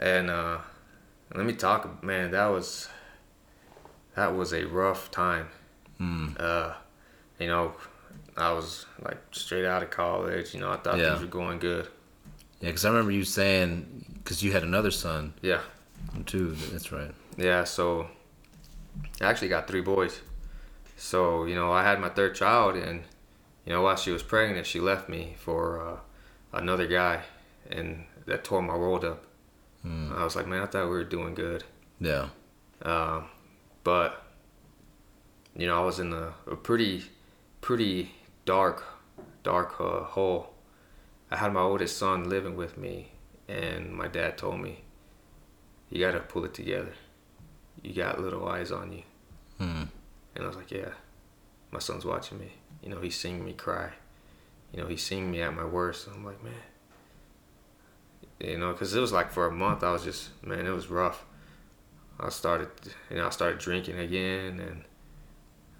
and 0.00 0.30
uh, 0.30 0.58
let 1.34 1.44
me 1.44 1.52
talk, 1.52 2.02
man. 2.02 2.30
That 2.30 2.46
was 2.46 2.88
that 4.14 4.34
was 4.34 4.52
a 4.52 4.64
rough 4.64 5.10
time. 5.10 5.48
Mm. 6.00 6.40
Uh, 6.40 6.74
you 7.38 7.46
know, 7.46 7.72
I 8.36 8.52
was 8.52 8.86
like 9.02 9.18
straight 9.32 9.64
out 9.64 9.82
of 9.82 9.90
college. 9.90 10.54
You 10.54 10.60
know, 10.60 10.70
I 10.70 10.76
thought 10.76 10.98
yeah. 10.98 11.10
things 11.10 11.22
were 11.22 11.26
going 11.26 11.58
good. 11.58 11.88
Yeah, 12.60 12.68
because 12.68 12.84
I 12.84 12.88
remember 12.88 13.12
you 13.12 13.24
saying 13.24 14.04
because 14.22 14.42
you 14.42 14.52
had 14.52 14.62
another 14.62 14.90
son. 14.90 15.34
Yeah. 15.42 15.60
Too. 16.24 16.56
That's 16.72 16.92
right. 16.92 17.12
Yeah. 17.36 17.64
So 17.64 18.08
I 19.20 19.26
actually 19.26 19.48
got 19.48 19.66
three 19.66 19.80
boys. 19.80 20.20
So 20.96 21.44
you 21.44 21.54
know, 21.54 21.72
I 21.72 21.82
had 21.82 22.00
my 22.00 22.08
third 22.08 22.34
child, 22.34 22.76
and 22.76 23.02
you 23.64 23.72
know, 23.72 23.82
while 23.82 23.96
she 23.96 24.10
was 24.10 24.22
pregnant, 24.22 24.66
she 24.66 24.80
left 24.80 25.08
me 25.08 25.34
for 25.38 25.80
uh, 25.80 25.96
another 26.52 26.86
guy, 26.86 27.22
and 27.70 28.04
that 28.26 28.44
tore 28.44 28.62
my 28.62 28.76
world 28.76 29.04
up. 29.04 29.24
Mm. 29.84 30.16
I 30.16 30.24
was 30.24 30.34
like, 30.36 30.46
man, 30.46 30.62
I 30.62 30.66
thought 30.66 30.84
we 30.84 30.90
were 30.90 31.04
doing 31.04 31.34
good. 31.34 31.64
Yeah. 32.00 32.28
Uh, 32.82 33.22
but 33.84 34.22
you 35.56 35.66
know, 35.66 35.80
I 35.80 35.84
was 35.84 35.98
in 35.98 36.12
a, 36.12 36.34
a 36.46 36.56
pretty, 36.56 37.04
pretty 37.66 38.12
dark, 38.44 38.84
dark 39.42 39.80
uh, 39.80 40.04
hole. 40.04 40.54
I 41.32 41.36
had 41.36 41.52
my 41.52 41.62
oldest 41.62 41.98
son 41.98 42.28
living 42.28 42.54
with 42.54 42.78
me, 42.78 43.08
and 43.48 43.92
my 43.92 44.06
dad 44.06 44.38
told 44.38 44.60
me, 44.60 44.84
"You 45.90 45.98
gotta 45.98 46.20
pull 46.20 46.44
it 46.44 46.54
together. 46.54 46.92
You 47.82 47.92
got 47.92 48.20
little 48.20 48.46
eyes 48.46 48.70
on 48.70 48.92
you." 48.92 49.02
Mm. 49.60 49.88
And 50.36 50.44
I 50.44 50.46
was 50.46 50.56
like, 50.56 50.70
"Yeah, 50.70 50.92
my 51.72 51.80
son's 51.80 52.04
watching 52.04 52.38
me. 52.38 52.52
You 52.84 52.90
know, 52.90 53.00
he's 53.00 53.18
seeing 53.18 53.44
me 53.44 53.52
cry. 53.52 53.90
You 54.72 54.80
know, 54.80 54.86
he's 54.86 55.02
seeing 55.02 55.28
me 55.32 55.42
at 55.42 55.52
my 55.52 55.64
worst." 55.64 56.06
I'm 56.06 56.24
like, 56.24 56.40
man. 56.44 56.66
You 58.38 58.58
know, 58.58 58.70
because 58.70 58.94
it 58.94 59.00
was 59.00 59.10
like 59.10 59.32
for 59.32 59.48
a 59.48 59.52
month, 59.52 59.82
I 59.82 59.90
was 59.90 60.04
just 60.04 60.30
man, 60.40 60.66
it 60.66 60.70
was 60.70 60.88
rough 60.88 61.24
I 62.18 62.28
started, 62.30 62.68
you 63.10 63.16
know, 63.16 63.26
I 63.26 63.30
started 63.30 63.58
drinking 63.58 63.98
again, 63.98 64.60
and 64.60 64.84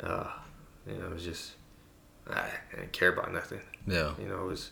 uh, 0.02 0.28
you 0.86 0.98
know, 0.98 1.06
it 1.06 1.14
was 1.14 1.24
just 1.24 1.55
I 2.30 2.48
didn't 2.74 2.92
care 2.92 3.08
about 3.08 3.32
nothing. 3.32 3.60
Yeah. 3.86 4.12
You 4.18 4.28
know, 4.28 4.42
it 4.42 4.46
was 4.46 4.70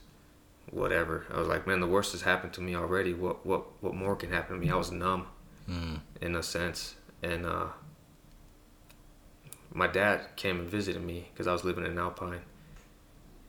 whatever. 0.71 1.27
I 1.33 1.39
was 1.39 1.49
like, 1.49 1.67
man, 1.67 1.81
the 1.81 1.87
worst 1.87 2.13
has 2.13 2.23
happened 2.23 2.53
to 2.55 2.61
me 2.61 2.75
already. 2.75 3.15
What 3.15 3.45
what 3.47 3.65
what 3.83 3.95
more 3.95 4.17
can 4.17 4.31
happen 4.31 4.57
to 4.57 4.65
me? 4.65 4.71
I 4.71 4.77
was 4.77 4.91
numb, 4.91 5.27
mm. 5.69 6.01
in 6.21 6.35
a 6.35 6.43
sense, 6.43 6.95
and 7.23 7.47
uh, 7.47 7.67
my 9.73 9.87
dad 9.87 10.37
came 10.37 10.61
and 10.61 10.69
visited 10.69 11.03
me 11.03 11.29
because 11.33 11.47
I 11.47 11.53
was 11.53 11.65
living 11.65 11.87
in 11.87 11.99
Alpine, 11.99 12.41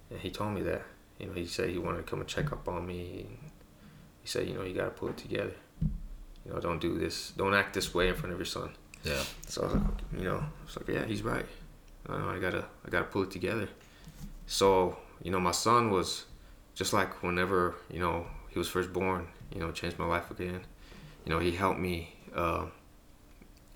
and 0.09 0.19
he 0.19 0.29
told 0.29 0.53
me 0.53 0.61
that. 0.63 0.83
You 1.19 1.27
know, 1.27 1.33
he 1.33 1.45
said 1.45 1.69
he 1.69 1.77
wanted 1.77 1.99
to 1.99 2.03
come 2.03 2.19
and 2.19 2.27
check 2.27 2.51
up 2.51 2.67
on 2.67 2.85
me. 2.85 3.25
He 4.21 4.27
said, 4.27 4.49
you 4.49 4.53
know, 4.53 4.63
you 4.63 4.73
got 4.73 4.83
to 4.83 4.89
pull 4.89 5.07
it 5.07 5.17
together 5.17 5.53
you 6.45 6.53
know, 6.53 6.59
don't 6.59 6.79
do 6.79 6.97
this, 6.97 7.31
don't 7.31 7.53
act 7.53 7.73
this 7.73 7.93
way 7.93 8.07
in 8.07 8.15
front 8.15 8.31
of 8.31 8.39
your 8.39 8.45
son. 8.45 8.69
Yeah. 9.03 9.23
So 9.47 9.61
I 9.61 9.65
was 9.65 9.73
like, 9.73 9.83
you 10.17 10.23
know, 10.23 10.43
it's 10.65 10.77
like, 10.77 10.87
yeah, 10.87 11.05
he's 11.05 11.23
right. 11.23 11.45
I, 12.07 12.17
know, 12.17 12.29
I 12.29 12.39
gotta, 12.39 12.65
I 12.85 12.89
gotta 12.89 13.05
pull 13.05 13.23
it 13.23 13.31
together. 13.31 13.67
So 14.47 14.97
you 15.21 15.31
know, 15.31 15.39
my 15.39 15.51
son 15.51 15.89
was 15.91 16.25
just 16.73 16.93
like 16.93 17.23
whenever 17.23 17.75
you 17.89 17.99
know 17.99 18.27
he 18.49 18.59
was 18.59 18.67
first 18.67 18.93
born. 18.93 19.27
You 19.53 19.61
know, 19.61 19.71
changed 19.71 19.97
my 19.99 20.05
life 20.05 20.31
again. 20.31 20.61
You 21.25 21.31
know, 21.31 21.39
he 21.39 21.51
helped 21.51 21.79
me. 21.79 22.15
Uh, 22.35 22.65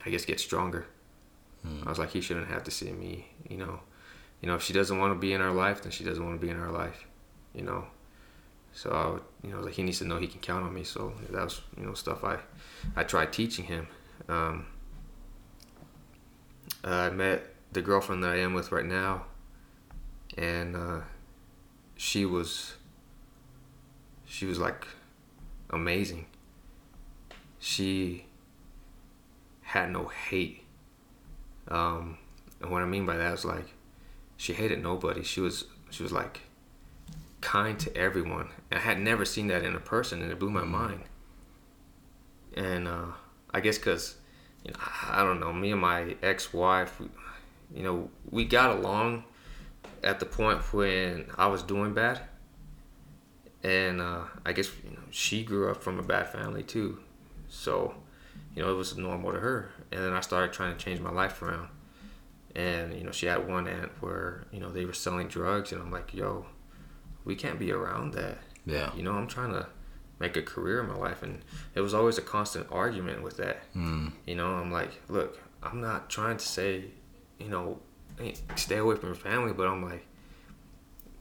I 0.05 0.09
guess 0.09 0.25
get 0.25 0.39
stronger. 0.39 0.85
Hmm. 1.63 1.83
I 1.85 1.89
was 1.89 1.99
like, 1.99 2.11
he 2.11 2.21
shouldn't 2.21 2.47
have 2.47 2.63
to 2.63 2.71
see 2.71 2.91
me. 2.91 3.27
You 3.49 3.57
know, 3.57 3.79
you 4.41 4.47
know, 4.47 4.55
if 4.55 4.63
she 4.63 4.73
doesn't 4.73 4.97
want 4.97 5.13
to 5.13 5.19
be 5.19 5.33
in 5.33 5.41
our 5.41 5.51
life, 5.51 5.81
then 5.81 5.91
she 5.91 6.03
doesn't 6.03 6.23
want 6.23 6.39
to 6.39 6.45
be 6.45 6.51
in 6.51 6.59
our 6.59 6.71
life. 6.71 7.05
You 7.53 7.63
know, 7.63 7.85
so 8.73 8.91
I 8.91 9.09
would, 9.09 9.23
you 9.43 9.51
know, 9.51 9.61
like 9.61 9.73
he 9.73 9.83
needs 9.83 9.99
to 9.99 10.05
know 10.05 10.17
he 10.17 10.27
can 10.27 10.39
count 10.39 10.63
on 10.63 10.73
me. 10.73 10.83
So 10.83 11.13
that 11.31 11.43
was, 11.43 11.61
you 11.77 11.85
know, 11.85 11.93
stuff 11.93 12.23
I, 12.23 12.37
I 12.95 13.03
tried 13.03 13.33
teaching 13.33 13.65
him. 13.65 13.87
Um, 14.27 14.65
I 16.83 17.09
met 17.09 17.43
the 17.71 17.81
girlfriend 17.81 18.23
that 18.23 18.31
I 18.31 18.37
am 18.37 18.53
with 18.53 18.71
right 18.71 18.85
now, 18.85 19.25
and 20.37 20.75
uh, 20.75 20.99
she 21.95 22.25
was, 22.25 22.75
she 24.25 24.45
was 24.45 24.59
like, 24.59 24.87
amazing. 25.69 26.25
She 27.59 28.25
had 29.61 29.91
no 29.91 30.05
hate. 30.05 30.63
Um, 31.67 32.17
and 32.61 32.71
what 32.71 32.81
I 32.81 32.85
mean 32.85 33.05
by 33.05 33.17
that 33.17 33.33
is 33.33 33.45
like, 33.45 33.73
she 34.37 34.53
hated 34.53 34.81
nobody. 34.81 35.23
She 35.23 35.41
was, 35.41 35.65
she 35.89 36.03
was 36.03 36.11
like 36.11 36.41
kind 37.41 37.79
to 37.79 37.95
everyone. 37.95 38.49
I 38.71 38.79
had 38.79 38.99
never 38.99 39.25
seen 39.25 39.47
that 39.47 39.63
in 39.63 39.75
a 39.75 39.79
person, 39.79 40.21
and 40.21 40.31
it 40.31 40.39
blew 40.39 40.49
my 40.49 40.63
mind. 40.63 41.03
And 42.55 42.87
uh, 42.87 43.07
I 43.53 43.59
guess 43.59 43.77
because, 43.77 44.15
you 44.63 44.71
know, 44.71 44.79
I 45.09 45.23
don't 45.23 45.39
know, 45.39 45.53
me 45.53 45.71
and 45.71 45.81
my 45.81 46.15
ex-wife, 46.21 47.01
you 47.73 47.83
know, 47.83 48.09
we 48.29 48.45
got 48.45 48.77
along 48.77 49.23
at 50.03 50.19
the 50.19 50.25
point 50.25 50.61
when 50.73 51.25
I 51.37 51.47
was 51.47 51.63
doing 51.63 51.93
bad, 51.93 52.21
and 53.63 54.01
uh, 54.01 54.23
I 54.45 54.53
guess 54.53 54.71
you 54.83 54.91
know 54.91 55.03
she 55.11 55.43
grew 55.43 55.69
up 55.69 55.83
from 55.83 55.99
a 55.99 56.03
bad 56.03 56.29
family 56.29 56.63
too, 56.63 56.99
so 57.47 57.95
you 58.55 58.61
know 58.61 58.71
it 58.71 58.75
was 58.75 58.97
normal 58.97 59.31
to 59.33 59.39
her. 59.39 59.71
And 59.91 60.03
then 60.03 60.13
I 60.13 60.21
started 60.21 60.53
trying 60.53 60.75
to 60.77 60.83
change 60.83 60.99
my 60.99 61.11
life 61.11 61.41
around, 61.41 61.69
and 62.55 62.93
you 62.93 63.03
know 63.03 63.11
she 63.11 63.25
had 63.25 63.47
one 63.47 63.67
aunt 63.67 63.91
where 64.01 64.45
you 64.51 64.59
know 64.59 64.71
they 64.71 64.85
were 64.85 64.93
selling 64.93 65.27
drugs, 65.27 65.71
and 65.71 65.81
I'm 65.81 65.91
like, 65.91 66.13
yo, 66.13 66.45
we 67.25 67.35
can't 67.35 67.59
be 67.59 67.71
around 67.71 68.13
that. 68.13 68.37
Yeah. 68.65 68.91
You 68.95 69.03
know, 69.03 69.13
I'm 69.13 69.27
trying 69.27 69.51
to 69.53 69.67
make 70.19 70.35
a 70.35 70.41
career 70.41 70.81
in 70.81 70.87
my 70.87 70.95
life, 70.95 71.23
and 71.23 71.43
it 71.75 71.81
was 71.81 71.93
always 71.93 72.17
a 72.17 72.21
constant 72.21 72.67
argument 72.71 73.23
with 73.23 73.37
that. 73.37 73.71
Mm. 73.75 74.11
You 74.27 74.35
know, 74.35 74.47
I'm 74.47 74.71
like, 74.71 74.91
look, 75.09 75.39
I'm 75.63 75.81
not 75.81 76.09
trying 76.09 76.37
to 76.37 76.45
say, 76.45 76.85
you 77.39 77.49
know, 77.49 77.79
stay 78.55 78.77
away 78.77 78.95
from 78.95 79.09
your 79.09 79.15
family, 79.15 79.53
but 79.53 79.67
I'm 79.67 79.83
like, 79.83 80.05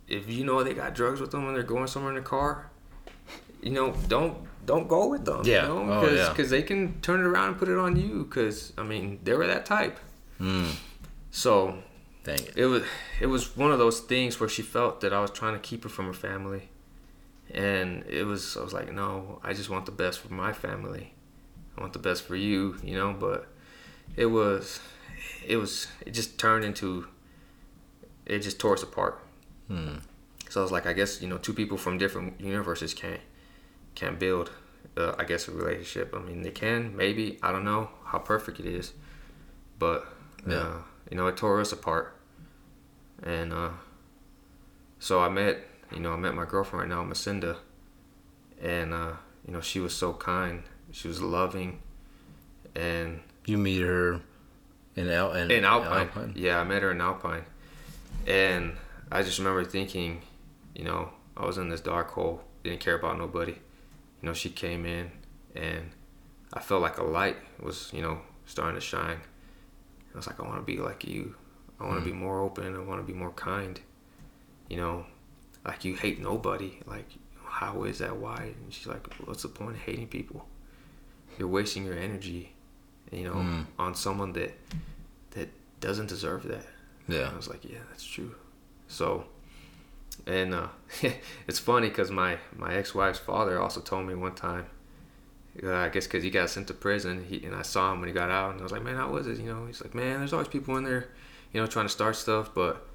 if 0.07 0.29
you 0.29 0.45
know 0.45 0.63
they 0.63 0.75
got 0.75 0.95
drugs 0.95 1.21
with 1.21 1.31
them 1.31 1.47
and 1.47 1.55
they're 1.55 1.63
going 1.63 1.87
somewhere 1.87 2.13
in 2.13 2.17
the 2.17 2.29
car, 2.29 2.71
you 3.63 3.71
know, 3.71 3.93
don't 4.09 4.37
don't 4.67 4.89
go 4.89 5.09
with 5.09 5.25
them. 5.25 5.43
Yeah. 5.45 5.63
You 5.63 5.69
know? 5.69 6.01
Cause, 6.01 6.11
oh, 6.11 6.15
yeah. 6.15 6.35
Cause 6.35 6.51
they 6.51 6.63
can 6.63 7.01
turn 7.01 7.21
it 7.21 7.27
around 7.27 7.49
and 7.49 7.59
put 7.59 7.69
it 7.69 7.79
on 7.79 7.97
you. 7.97 8.25
Cause 8.27 8.73
I 8.79 8.83
mean, 8.83 9.21
they 9.25 9.35
were 9.35 9.47
that 9.47 9.67
type. 9.67 9.99
Mm. 10.41 10.75
So 11.31 11.79
Dang 12.29 12.41
it. 12.41 12.57
It 12.57 12.67
was 12.67 12.83
it 13.21 13.27
was 13.27 13.57
one 13.57 13.73
of 13.73 13.79
those 13.79 14.01
things 14.01 14.39
where 14.39 14.49
she 14.49 14.61
felt 14.61 15.01
that 15.01 15.15
I 15.15 15.21
was 15.21 15.31
trying 15.31 15.55
to 15.55 15.61
keep 15.61 15.83
her 15.85 15.89
from 15.89 16.07
her 16.07 16.13
family. 16.13 16.69
And 17.51 18.05
it 18.07 18.25
was 18.25 18.57
I 18.57 18.63
was 18.63 18.75
like, 18.75 18.93
"No, 18.93 19.41
I 19.43 19.55
just 19.55 19.71
want 19.71 19.87
the 19.87 19.93
best 19.93 20.19
for 20.19 20.33
my 20.33 20.53
family. 20.53 21.15
I 21.77 21.81
want 21.81 21.95
the 21.95 21.99
best 21.99 22.25
for 22.25 22.37
you, 22.37 22.77
you 22.83 22.97
know, 22.97 23.15
but 23.19 23.47
it 24.17 24.27
was 24.27 24.81
it 25.47 25.57
was 25.57 25.89
it 26.05 26.13
just 26.13 26.39
turned 26.39 26.65
into 26.65 27.07
it 28.27 28.41
just 28.41 28.59
tore 28.59 28.75
us 28.75 28.83
apart. 28.83 29.23
Hmm. 29.69 29.97
So 30.49 30.61
I 30.61 30.63
was 30.63 30.73
like, 30.73 30.87
I 30.87 30.93
guess 30.93 31.21
you 31.21 31.29
know, 31.29 31.39
two 31.39 31.53
people 31.53 31.77
from 31.77 31.99
different 31.99 32.41
universes 32.41 32.95
can't 32.95 33.21
can't 33.95 34.19
build, 34.19 34.51
uh, 34.97 35.15
I 35.19 35.25
guess, 35.25 35.49
a 35.49 35.53
relationship. 35.53 36.15
I 36.17 36.21
mean, 36.21 36.43
they 36.43 36.51
can, 36.51 36.97
maybe. 36.97 37.39
I 37.43 37.53
don't 37.53 37.65
know 37.65 37.91
how 38.05 38.19
perfect 38.19 38.61
it 38.61 38.67
is, 38.67 38.93
but 39.79 40.07
yeah. 40.47 40.57
Uh, 40.57 40.77
you 41.11 41.17
know, 41.17 41.27
it 41.27 41.39
tore 41.39 41.59
us 41.59 41.73
apart 41.73 42.19
and 43.23 43.53
uh, 43.53 43.71
so 44.99 45.21
I 45.21 45.29
met, 45.29 45.59
you 45.93 46.01
know, 46.01 46.13
I 46.13 46.17
met 46.17 46.35
my 46.35 46.45
girlfriend 46.45 46.91
right 46.91 46.97
now, 46.97 47.05
Macinda, 47.05 47.57
and 48.63 48.93
uh, 48.95 49.13
you 49.47 49.53
know, 49.53 49.61
she 49.61 49.81
was 49.81 49.95
so 49.95 50.13
kind, 50.13 50.63
she 50.93 51.09
was 51.09 51.21
loving, 51.21 51.81
and 52.75 53.21
you 53.45 53.59
meet 53.59 53.83
her 53.83 54.21
in 54.99 55.09
Al 55.11 55.33
in, 55.33 55.51
in 55.51 55.65
Alpine. 55.65 56.09
Alpine. 56.09 56.33
Yeah, 56.37 56.61
I 56.61 56.65
met 56.65 56.83
her 56.83 56.91
in 56.91 57.01
Alpine, 57.01 57.45
and 58.27 58.73
I 59.11 59.23
just 59.23 59.39
remember 59.39 59.65
thinking, 59.65 60.23
you 60.75 60.85
know, 60.85 61.11
I 61.37 61.47
was 61.47 61.59
in 61.59 61.69
this 61.69 61.81
dark 61.81 62.11
hole, 62.11 62.43
didn't 62.65 62.81
care 62.81 62.97
about 62.97 63.19
nobody. 63.19 63.53
You 63.53 64.27
know, 64.29 64.35
she 64.35 64.51
came 64.51 64.85
in, 64.85 65.11
and 65.55 65.91
I 66.53 66.61
felt 66.61 66.83
like 66.83 66.99
a 66.99 67.05
light 67.05 67.37
was, 67.61 67.91
you 67.93 68.03
know, 68.03 68.21
starting 68.47 68.75
to 68.75 68.85
shine. 68.85 69.21
I 70.13 70.17
was 70.17 70.27
like, 70.27 70.41
I 70.41 70.43
want 70.43 70.57
to 70.57 70.63
be 70.63 70.79
like 70.79 71.07
you. 71.07 71.35
I 71.79 71.85
want 71.85 71.97
to 71.97 72.03
mm. 72.03 72.13
be 72.13 72.13
more 72.13 72.41
open. 72.41 72.75
I 72.75 72.81
want 72.81 73.01
to 73.01 73.07
be 73.07 73.17
more 73.17 73.31
kind. 73.33 73.79
You 74.69 74.79
know, 74.79 75.07
like 75.65 75.85
you 75.85 75.95
hate 75.95 76.21
nobody. 76.21 76.81
Like 76.87 77.07
how 77.45 77.85
is 77.85 77.99
that? 77.99 78.17
Why? 78.17 78.55
And 78.63 78.73
she's 78.73 78.87
like, 78.87 79.07
what's 79.27 79.43
the 79.43 79.49
point 79.49 79.77
of 79.77 79.83
hating 79.83 80.09
people? 80.09 80.47
You're 81.39 81.49
wasting 81.49 81.85
your 81.85 81.97
energy, 81.97 82.53
you 83.13 83.25
know, 83.25 83.35
mm. 83.35 83.67
on 83.79 83.95
someone 83.95 84.33
that 84.35 84.57
that 85.33 85.49
doesn't 85.81 86.09
deserve 86.09 86.45
that. 86.45 86.67
Yeah. 87.09 87.27
And 87.27 87.33
I 87.33 87.37
was 87.37 87.49
like, 87.49 87.65
yeah, 87.65 87.79
that's 87.91 88.05
true. 88.05 88.35
So, 88.89 89.25
and 90.27 90.55
uh, 90.55 90.69
it's 91.47 91.59
funny 91.59 91.89
because 91.89 92.11
my 92.11 92.39
my 92.57 92.75
ex 92.75 92.95
wife's 92.95 93.19
father 93.19 93.61
also 93.61 93.81
told 93.81 94.07
me 94.07 94.15
one 94.15 94.35
time. 94.35 94.67
Uh, 95.61 95.75
I 95.75 95.89
guess 95.89 96.07
because 96.07 96.23
he 96.23 96.31
got 96.31 96.51
sent 96.51 96.69
to 96.69 96.75
prison, 96.75 97.25
he, 97.29 97.45
and 97.45 97.55
I 97.55 97.63
saw 97.63 97.93
him 97.93 97.99
when 97.99 98.09
he 98.09 98.15
got 98.15 98.31
out, 98.31 98.53
and 98.53 98.61
I 98.61 98.63
was 98.63 98.71
like, 98.71 98.85
man, 98.85 98.95
how 98.95 99.11
was 99.11 99.27
it? 99.27 99.39
You 99.39 99.47
know, 99.47 99.67
he's 99.67 99.83
like, 99.83 99.93
man, 99.93 100.21
there's 100.21 100.33
always 100.33 100.47
people 100.47 100.77
in 100.77 100.85
there, 100.85 101.09
you 101.53 101.61
know, 101.61 101.67
trying 101.67 101.87
to 101.87 101.93
start 101.93 102.15
stuff, 102.15 102.55
but 102.55 102.87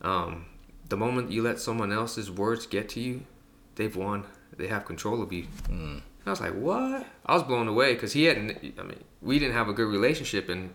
um, 0.00 0.46
the 0.88 0.96
moment 0.96 1.30
you 1.30 1.42
let 1.42 1.58
someone 1.58 1.92
else's 1.92 2.30
words 2.30 2.66
get 2.66 2.88
to 2.90 3.00
you, 3.00 3.24
they've 3.74 3.94
won. 3.94 4.24
They 4.56 4.68
have 4.68 4.86
control 4.86 5.22
of 5.22 5.32
you. 5.32 5.46
Mm. 5.68 6.00
I 6.28 6.32
was 6.32 6.40
like, 6.40 6.54
what? 6.54 7.06
I 7.26 7.34
was 7.34 7.42
blown 7.42 7.68
away 7.68 7.94
because 7.94 8.12
he 8.12 8.24
hadn't. 8.24 8.74
I 8.78 8.82
mean, 8.82 9.02
we 9.20 9.38
didn't 9.38 9.54
have 9.54 9.68
a 9.68 9.72
good 9.72 9.88
relationship, 9.88 10.48
and 10.48 10.74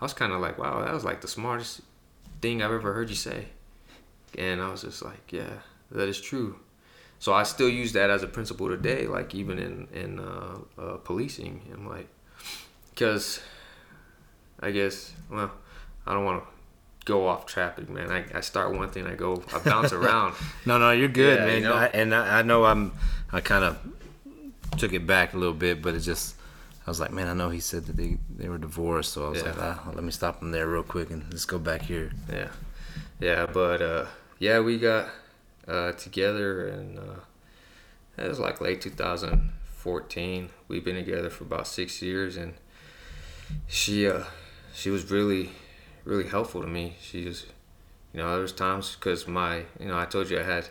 I 0.00 0.04
was 0.04 0.12
kind 0.12 0.32
of 0.32 0.40
like, 0.40 0.58
wow, 0.58 0.84
that 0.84 0.92
was 0.92 1.04
like 1.04 1.20
the 1.20 1.28
smartest 1.28 1.80
thing 2.40 2.62
I've 2.62 2.72
ever 2.72 2.92
heard 2.92 3.08
you 3.08 3.16
say. 3.16 3.46
And 4.38 4.60
I 4.60 4.70
was 4.70 4.82
just 4.82 5.02
like, 5.02 5.32
yeah, 5.32 5.58
that 5.90 6.08
is 6.08 6.20
true. 6.20 6.58
So 7.18 7.32
I 7.32 7.44
still 7.44 7.68
use 7.68 7.92
that 7.92 8.10
as 8.10 8.22
a 8.22 8.26
principle 8.26 8.68
today, 8.68 9.06
like 9.06 9.34
even 9.34 9.58
in 9.58 9.88
in 9.92 10.18
uh, 10.18 10.58
uh, 10.78 10.96
policing. 10.98 11.62
I'm 11.72 11.88
like, 11.88 12.08
because 12.90 13.40
I 14.60 14.70
guess, 14.70 15.12
well, 15.30 15.50
I 16.06 16.14
don't 16.14 16.24
want 16.24 16.42
to 16.42 16.48
go 17.04 17.26
off 17.26 17.46
traffic, 17.46 17.88
man. 17.88 18.10
I, 18.10 18.24
I 18.34 18.40
start 18.40 18.74
one 18.74 18.90
thing, 18.90 19.06
I 19.06 19.14
go, 19.14 19.42
I 19.52 19.58
bounce 19.58 19.92
around. 20.00 20.34
no, 20.66 20.78
no, 20.78 20.92
you're 20.92 21.08
good, 21.08 21.40
yeah, 21.40 21.46
man. 21.46 21.62
You 21.62 21.68
know? 21.68 21.74
I, 21.74 21.86
and 21.86 22.14
I, 22.14 22.38
I 22.38 22.42
know 22.42 22.64
I'm, 22.64 22.92
I 23.32 23.40
kind 23.40 23.64
of 23.64 23.78
took 24.76 24.92
it 24.92 25.06
back 25.06 25.34
a 25.34 25.38
little 25.38 25.54
bit, 25.54 25.82
but 25.82 25.94
it 25.94 26.00
just, 26.00 26.36
I 26.86 26.90
was 26.90 27.00
like, 27.00 27.12
man, 27.12 27.28
I 27.28 27.34
know 27.34 27.50
he 27.50 27.60
said 27.60 27.86
that 27.86 27.96
they, 27.96 28.18
they 28.34 28.48
were 28.48 28.58
divorced, 28.58 29.12
so 29.12 29.26
I 29.26 29.30
was 29.30 29.42
yeah. 29.42 29.50
like, 29.50 29.58
ah, 29.58 29.90
let 29.94 30.04
me 30.04 30.10
stop 30.10 30.42
him 30.42 30.50
there 30.50 30.66
real 30.66 30.82
quick 30.82 31.10
and 31.10 31.24
let's 31.30 31.44
go 31.44 31.58
back 31.58 31.82
here. 31.82 32.12
Yeah, 32.30 32.48
yeah, 33.20 33.46
but 33.46 33.82
uh, 33.82 34.06
yeah, 34.38 34.60
we 34.60 34.78
got 34.78 35.08
uh, 35.68 35.92
together 35.92 36.68
and 36.68 36.98
uh, 36.98 37.20
it 38.18 38.28
was 38.28 38.38
like 38.38 38.60
late 38.60 38.80
2014. 38.80 40.50
We've 40.68 40.84
been 40.84 40.96
together 40.96 41.30
for 41.30 41.44
about 41.44 41.66
six 41.66 42.02
years, 42.02 42.36
and 42.36 42.54
she 43.66 44.06
uh, 44.08 44.24
she 44.74 44.90
was 44.90 45.10
really 45.10 45.50
really 46.04 46.28
helpful 46.28 46.60
to 46.60 46.66
me. 46.66 46.96
She 47.00 47.24
just, 47.24 47.46
you 48.12 48.20
know, 48.20 48.30
there 48.32 48.42
was 48.42 48.52
times 48.52 48.96
because 48.96 49.26
my, 49.26 49.64
you 49.78 49.86
know, 49.86 49.98
I 49.98 50.04
told 50.04 50.30
you 50.30 50.38
I 50.38 50.42
had 50.42 50.68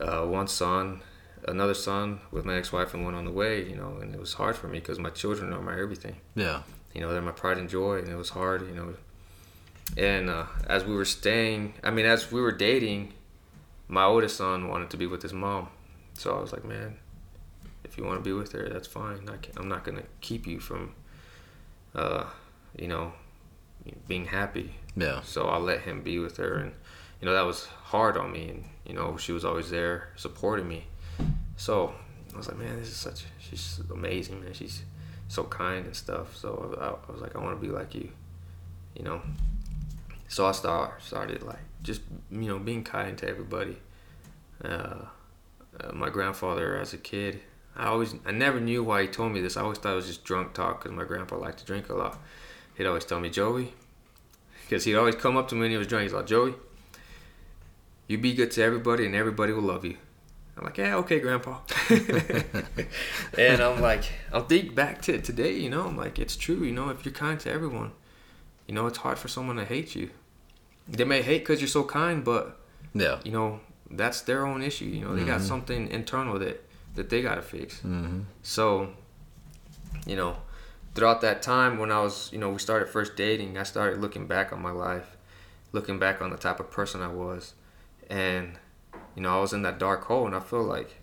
uh, 0.00 0.24
one 0.26 0.48
son, 0.48 1.02
another 1.48 1.74
son 1.74 2.20
with 2.30 2.44
my 2.44 2.56
ex-wife 2.56 2.94
and 2.94 3.04
one 3.04 3.14
on 3.14 3.24
the 3.24 3.30
way, 3.30 3.68
you 3.68 3.76
know, 3.76 3.98
and 4.00 4.14
it 4.14 4.20
was 4.20 4.34
hard 4.34 4.56
for 4.56 4.68
me 4.68 4.78
because 4.80 4.98
my 4.98 5.10
children 5.10 5.52
are 5.52 5.62
my 5.62 5.78
everything. 5.78 6.16
Yeah. 6.34 6.62
You 6.94 7.00
know, 7.00 7.12
they're 7.12 7.22
my 7.22 7.32
pride 7.32 7.58
and 7.58 7.68
joy, 7.68 7.98
and 7.98 8.08
it 8.08 8.16
was 8.16 8.30
hard, 8.30 8.66
you 8.66 8.74
know. 8.74 8.94
And 9.96 10.28
uh, 10.30 10.46
as 10.66 10.84
we 10.84 10.94
were 10.94 11.04
staying, 11.04 11.74
I 11.82 11.90
mean, 11.90 12.06
as 12.06 12.30
we 12.30 12.40
were 12.40 12.52
dating, 12.52 13.14
my 13.88 14.04
oldest 14.04 14.36
son 14.36 14.68
wanted 14.68 14.90
to 14.90 14.96
be 14.96 15.06
with 15.06 15.22
his 15.22 15.32
mom. 15.32 15.68
So 16.14 16.36
I 16.36 16.40
was 16.40 16.52
like, 16.52 16.64
man, 16.64 16.96
if 17.84 17.96
you 17.96 18.04
want 18.04 18.18
to 18.18 18.24
be 18.24 18.32
with 18.32 18.52
her, 18.52 18.68
that's 18.68 18.86
fine. 18.86 19.28
I 19.28 19.60
am 19.60 19.68
not 19.68 19.84
going 19.84 19.98
to 19.98 20.04
keep 20.20 20.46
you 20.46 20.60
from, 20.60 20.94
uh, 21.94 22.24
you 22.76 22.88
know, 22.88 23.12
being 24.06 24.26
happy. 24.26 24.74
Yeah. 24.96 25.22
So 25.22 25.46
I 25.46 25.58
let 25.58 25.82
him 25.82 26.02
be 26.02 26.18
with 26.18 26.36
her, 26.36 26.54
and 26.54 26.72
you 27.20 27.26
know 27.26 27.34
that 27.34 27.46
was 27.46 27.66
hard 27.66 28.16
on 28.16 28.32
me, 28.32 28.48
and 28.48 28.64
you 28.86 28.94
know 28.94 29.16
she 29.16 29.32
was 29.32 29.44
always 29.44 29.70
there 29.70 30.08
supporting 30.16 30.68
me. 30.68 30.86
So 31.60 31.92
I 32.32 32.38
was 32.38 32.48
like, 32.48 32.56
man, 32.56 32.78
this 32.78 32.88
is 32.88 32.96
such. 32.96 33.24
She's 33.38 33.82
amazing, 33.92 34.42
man. 34.42 34.54
She's 34.54 34.82
so 35.28 35.44
kind 35.44 35.84
and 35.84 35.94
stuff. 35.94 36.34
So 36.34 36.74
I, 36.80 37.08
I 37.08 37.12
was 37.12 37.20
like, 37.20 37.36
I 37.36 37.38
want 37.38 37.60
to 37.60 37.66
be 37.66 37.70
like 37.70 37.94
you, 37.94 38.08
you 38.96 39.04
know. 39.04 39.20
So 40.28 40.46
I 40.46 40.52
start 40.52 41.02
started 41.02 41.42
like 41.42 41.58
just 41.82 42.00
you 42.30 42.48
know 42.48 42.58
being 42.58 42.82
kind 42.82 43.18
to 43.18 43.28
everybody. 43.28 43.76
Uh, 44.64 45.04
uh, 45.78 45.92
my 45.92 46.08
grandfather 46.08 46.78
as 46.78 46.94
a 46.94 46.98
kid, 46.98 47.40
I 47.76 47.88
always 47.88 48.14
I 48.24 48.30
never 48.30 48.58
knew 48.58 48.82
why 48.82 49.02
he 49.02 49.08
told 49.08 49.32
me 49.32 49.42
this. 49.42 49.58
I 49.58 49.60
always 49.60 49.76
thought 49.76 49.92
it 49.92 49.96
was 49.96 50.06
just 50.06 50.24
drunk 50.24 50.54
talk 50.54 50.82
because 50.82 50.96
my 50.96 51.04
grandpa 51.04 51.36
liked 51.36 51.58
to 51.58 51.66
drink 51.66 51.90
a 51.90 51.94
lot 51.94 52.18
he'd 52.80 52.86
always 52.86 53.04
tell 53.04 53.20
me, 53.20 53.28
Joey, 53.28 53.74
because 54.62 54.84
he'd 54.84 54.96
always 54.96 55.14
come 55.14 55.36
up 55.36 55.48
to 55.48 55.54
me 55.54 55.62
when 55.62 55.70
he 55.70 55.76
was 55.76 55.86
drunk. 55.86 56.04
He's 56.04 56.14
like, 56.14 56.26
Joey, 56.26 56.54
you 58.08 58.16
be 58.16 58.32
good 58.32 58.50
to 58.52 58.62
everybody 58.62 59.04
and 59.04 59.14
everybody 59.14 59.52
will 59.52 59.62
love 59.62 59.84
you. 59.84 59.98
I'm 60.60 60.66
like, 60.66 60.76
yeah, 60.76 60.96
okay, 60.96 61.20
Grandpa. 61.20 61.56
and 63.38 63.62
I'm 63.62 63.80
like, 63.80 64.04
I'll 64.30 64.44
think 64.44 64.74
back 64.74 65.00
to 65.02 65.18
today, 65.18 65.54
you 65.54 65.70
know, 65.70 65.86
I'm 65.86 65.96
like, 65.96 66.18
it's 66.18 66.36
true, 66.36 66.62
you 66.62 66.72
know, 66.72 66.90
if 66.90 67.02
you're 67.02 67.14
kind 67.14 67.40
to 67.40 67.50
everyone, 67.50 67.92
you 68.66 68.74
know, 68.74 68.86
it's 68.86 68.98
hard 68.98 69.18
for 69.18 69.28
someone 69.28 69.56
to 69.56 69.64
hate 69.64 69.94
you. 69.94 70.10
They 70.86 71.04
may 71.04 71.22
hate 71.22 71.38
because 71.38 71.62
you're 71.62 71.68
so 71.68 71.82
kind, 71.82 72.22
but, 72.22 72.60
yeah, 72.92 73.20
you 73.24 73.32
know, 73.32 73.60
that's 73.90 74.20
their 74.20 74.46
own 74.46 74.62
issue. 74.62 74.84
You 74.84 75.06
know, 75.06 75.14
they 75.14 75.22
mm-hmm. 75.22 75.30
got 75.30 75.40
something 75.40 75.88
internal 75.88 76.38
that, 76.38 76.62
that 76.94 77.08
they 77.08 77.22
got 77.22 77.36
to 77.36 77.42
fix. 77.42 77.76
Mm-hmm. 77.76 78.20
So, 78.42 78.90
you 80.06 80.16
know, 80.16 80.36
throughout 80.94 81.22
that 81.22 81.40
time 81.40 81.78
when 81.78 81.90
I 81.90 82.00
was, 82.00 82.30
you 82.34 82.38
know, 82.38 82.50
we 82.50 82.58
started 82.58 82.90
first 82.90 83.16
dating, 83.16 83.56
I 83.56 83.62
started 83.62 84.02
looking 84.02 84.26
back 84.26 84.52
on 84.52 84.60
my 84.60 84.72
life, 84.72 85.16
looking 85.72 85.98
back 85.98 86.20
on 86.20 86.28
the 86.28 86.36
type 86.36 86.60
of 86.60 86.70
person 86.70 87.00
I 87.00 87.08
was. 87.08 87.54
And, 88.10 88.58
you 89.14 89.22
know, 89.22 89.36
I 89.36 89.40
was 89.40 89.52
in 89.52 89.62
that 89.62 89.78
dark 89.78 90.04
hole 90.04 90.26
and 90.26 90.34
I 90.34 90.40
feel 90.40 90.62
like, 90.62 90.96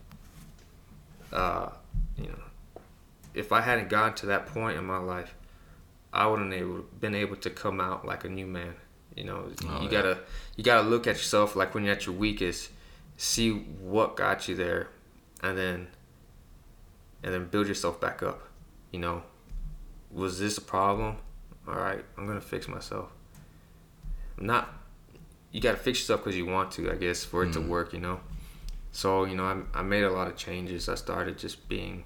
uh, 1.31 1.69
you 2.17 2.27
know, 2.27 2.81
if 3.33 3.51
I 3.51 3.61
hadn't 3.61 3.89
gotten 3.89 4.13
to 4.15 4.25
that 4.27 4.47
point 4.47 4.77
in 4.77 4.85
my 4.85 4.97
life, 4.97 5.35
I 6.13 6.25
wouldn't 6.27 6.53
able 6.53 6.85
been 6.99 7.15
able 7.15 7.35
to 7.37 7.49
come 7.49 7.79
out 7.79 8.05
like 8.05 8.23
a 8.23 8.29
new 8.29 8.47
man. 8.47 8.75
You 9.15 9.25
know, 9.25 9.51
oh, 9.65 9.77
you 9.81 9.85
yeah. 9.85 9.89
gotta 9.89 10.19
you 10.55 10.63
gotta 10.63 10.87
look 10.87 11.07
at 11.07 11.15
yourself 11.17 11.55
like 11.55 11.73
when 11.73 11.83
you're 11.83 11.93
at 11.93 12.05
your 12.05 12.15
weakest, 12.15 12.71
see 13.17 13.51
what 13.51 14.15
got 14.15 14.47
you 14.47 14.55
there, 14.55 14.89
and 15.43 15.57
then 15.57 15.87
and 17.23 17.33
then 17.33 17.47
build 17.47 17.67
yourself 17.67 17.99
back 17.99 18.23
up. 18.23 18.47
You 18.91 18.99
know, 18.99 19.23
was 20.11 20.39
this 20.39 20.57
a 20.57 20.61
problem? 20.61 21.17
All 21.67 21.75
right, 21.75 22.03
I'm 22.17 22.25
gonna 22.27 22.41
fix 22.41 22.67
myself. 22.67 23.09
I'm 24.37 24.45
not. 24.45 24.73
You 25.51 25.61
gotta 25.61 25.77
fix 25.77 25.99
yourself 25.99 26.23
because 26.23 26.37
you 26.37 26.45
want 26.45 26.71
to, 26.73 26.91
I 26.91 26.95
guess, 26.95 27.23
for 27.23 27.43
it 27.43 27.49
mm 27.49 27.53
to 27.53 27.61
work. 27.61 27.93
You 27.93 27.99
know. 27.99 28.19
So 28.91 29.25
you 29.25 29.35
know, 29.35 29.45
I, 29.45 29.79
I 29.79 29.81
made 29.83 30.03
a 30.03 30.11
lot 30.11 30.27
of 30.27 30.35
changes. 30.35 30.89
I 30.89 30.95
started 30.95 31.37
just 31.37 31.67
being 31.69 32.05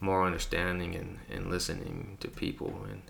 more 0.00 0.24
understanding 0.26 0.94
and, 0.94 1.18
and 1.30 1.50
listening 1.50 2.18
to 2.20 2.28
people, 2.28 2.86
and 2.90 3.02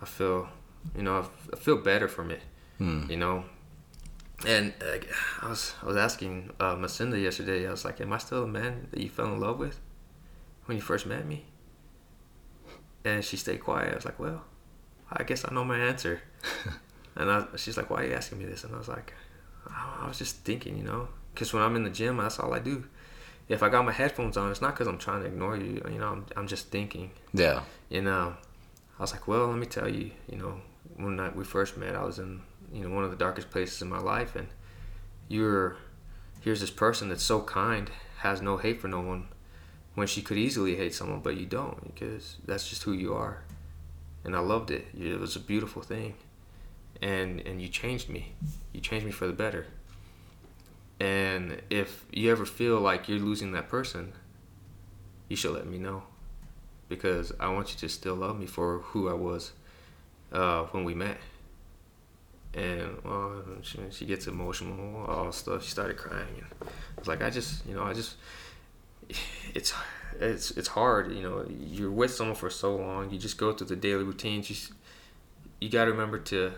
I 0.00 0.04
feel, 0.04 0.48
you 0.96 1.02
know, 1.02 1.26
I, 1.52 1.56
feel 1.56 1.76
better 1.76 2.08
from 2.08 2.30
it. 2.30 2.42
Mm. 2.80 3.08
You 3.08 3.16
know, 3.16 3.44
and 4.46 4.72
uh, 4.82 4.98
I 5.42 5.48
was 5.48 5.74
I 5.82 5.86
was 5.86 5.96
asking 5.96 6.50
uh, 6.60 6.74
Macinda 6.76 7.18
yesterday. 7.18 7.66
I 7.66 7.70
was 7.70 7.84
like, 7.84 8.00
"Am 8.00 8.12
I 8.12 8.18
still 8.18 8.42
the 8.42 8.48
man 8.48 8.88
that 8.90 9.00
you 9.00 9.08
fell 9.08 9.32
in 9.32 9.40
love 9.40 9.58
with 9.58 9.80
when 10.66 10.76
you 10.76 10.82
first 10.82 11.06
met 11.06 11.26
me?" 11.26 11.46
And 13.04 13.24
she 13.24 13.36
stayed 13.36 13.60
quiet. 13.60 13.92
I 13.92 13.96
was 13.96 14.04
like, 14.04 14.18
well, 14.18 14.44
I 15.12 15.24
guess 15.24 15.44
I 15.48 15.52
know 15.52 15.64
my 15.64 15.78
answer. 15.78 16.22
and 17.16 17.30
I, 17.30 17.46
she's 17.56 17.76
like, 17.76 17.90
why 17.90 18.02
are 18.02 18.06
you 18.06 18.14
asking 18.14 18.38
me 18.38 18.44
this? 18.44 18.64
And 18.64 18.74
I 18.74 18.78
was 18.78 18.88
like, 18.88 19.12
I 19.68 20.06
was 20.08 20.18
just 20.18 20.36
thinking, 20.44 20.76
you 20.76 20.84
know, 20.84 21.08
because 21.34 21.52
when 21.52 21.62
I'm 21.62 21.76
in 21.76 21.84
the 21.84 21.90
gym, 21.90 22.16
that's 22.16 22.38
all 22.38 22.52
I 22.52 22.58
do. 22.58 22.84
If 23.48 23.62
I 23.62 23.68
got 23.68 23.84
my 23.84 23.92
headphones 23.92 24.36
on, 24.36 24.50
it's 24.50 24.62
not 24.62 24.74
because 24.74 24.86
I'm 24.86 24.98
trying 24.98 25.20
to 25.22 25.26
ignore 25.26 25.56
you. 25.56 25.82
You 25.90 25.98
know, 25.98 26.08
I'm, 26.08 26.26
I'm 26.36 26.46
just 26.46 26.68
thinking. 26.68 27.10
Yeah. 27.34 27.62
You 27.90 28.02
know, 28.02 28.34
I 28.98 29.02
was 29.02 29.12
like, 29.12 29.28
well, 29.28 29.48
let 29.48 29.58
me 29.58 29.66
tell 29.66 29.88
you, 29.88 30.10
you 30.28 30.38
know, 30.38 30.60
when 30.96 31.18
I, 31.20 31.30
we 31.30 31.44
first 31.44 31.76
met, 31.76 31.94
I 31.94 32.04
was 32.04 32.18
in, 32.18 32.40
you 32.72 32.84
know, 32.86 32.94
one 32.94 33.04
of 33.04 33.10
the 33.10 33.16
darkest 33.16 33.50
places 33.50 33.82
in 33.82 33.88
my 33.88 33.98
life. 33.98 34.36
And 34.36 34.48
you're, 35.28 35.76
here's 36.40 36.60
this 36.60 36.70
person 36.70 37.08
that's 37.08 37.22
so 37.22 37.40
kind, 37.42 37.90
has 38.18 38.40
no 38.40 38.56
hate 38.56 38.80
for 38.80 38.88
no 38.88 39.00
one, 39.00 39.28
when 39.94 40.06
she 40.06 40.22
could 40.22 40.38
easily 40.38 40.76
hate 40.76 40.94
someone, 40.94 41.20
but 41.20 41.36
you 41.36 41.46
don't 41.46 41.94
because 41.94 42.36
that's 42.46 42.68
just 42.68 42.84
who 42.84 42.92
you 42.92 43.12
are. 43.14 43.42
And 44.24 44.36
I 44.36 44.38
loved 44.38 44.70
it. 44.70 44.86
It 44.98 45.18
was 45.18 45.36
a 45.36 45.40
beautiful 45.40 45.82
thing. 45.82 46.14
And 47.02 47.40
and 47.40 47.60
you 47.60 47.68
changed 47.68 48.08
me. 48.08 48.32
You 48.72 48.80
changed 48.80 49.04
me 49.04 49.12
for 49.12 49.26
the 49.26 49.34
better. 49.34 49.66
And 51.00 51.60
if 51.68 52.06
you 52.12 52.30
ever 52.30 52.46
feel 52.46 52.80
like 52.80 53.08
you're 53.08 53.18
losing 53.18 53.52
that 53.52 53.68
person, 53.68 54.12
you 55.28 55.34
should 55.34 55.52
let 55.52 55.66
me 55.66 55.76
know. 55.76 56.04
Because 56.88 57.32
I 57.40 57.48
want 57.48 57.72
you 57.72 57.78
to 57.80 57.88
still 57.88 58.14
love 58.14 58.38
me 58.38 58.46
for 58.46 58.78
who 58.78 59.08
I 59.08 59.14
was 59.14 59.52
uh, 60.32 60.64
when 60.66 60.84
we 60.84 60.94
met. 60.94 61.18
And 62.54 63.02
well, 63.02 63.42
she, 63.62 63.78
she 63.90 64.04
gets 64.04 64.26
emotional, 64.26 65.06
all 65.06 65.32
stuff. 65.32 65.64
She 65.64 65.70
started 65.70 65.96
crying. 65.96 66.44
And 66.96 67.06
like, 67.08 67.22
I 67.22 67.30
just, 67.30 67.66
you 67.66 67.74
know, 67.74 67.82
I 67.82 67.94
just 67.94 68.16
it's 69.54 69.74
it's 70.20 70.50
it's 70.52 70.68
hard. 70.68 71.12
You 71.12 71.22
know, 71.22 71.46
you're 71.48 71.90
with 71.90 72.12
someone 72.14 72.36
for 72.36 72.50
so 72.50 72.76
long. 72.76 73.10
You 73.10 73.18
just 73.18 73.38
go 73.38 73.52
through 73.52 73.68
the 73.68 73.76
daily 73.76 74.04
routines. 74.04 74.50
You 74.50 74.56
you 75.60 75.68
got 75.68 75.86
to 75.86 75.90
remember 75.90 76.18
to 76.18 76.52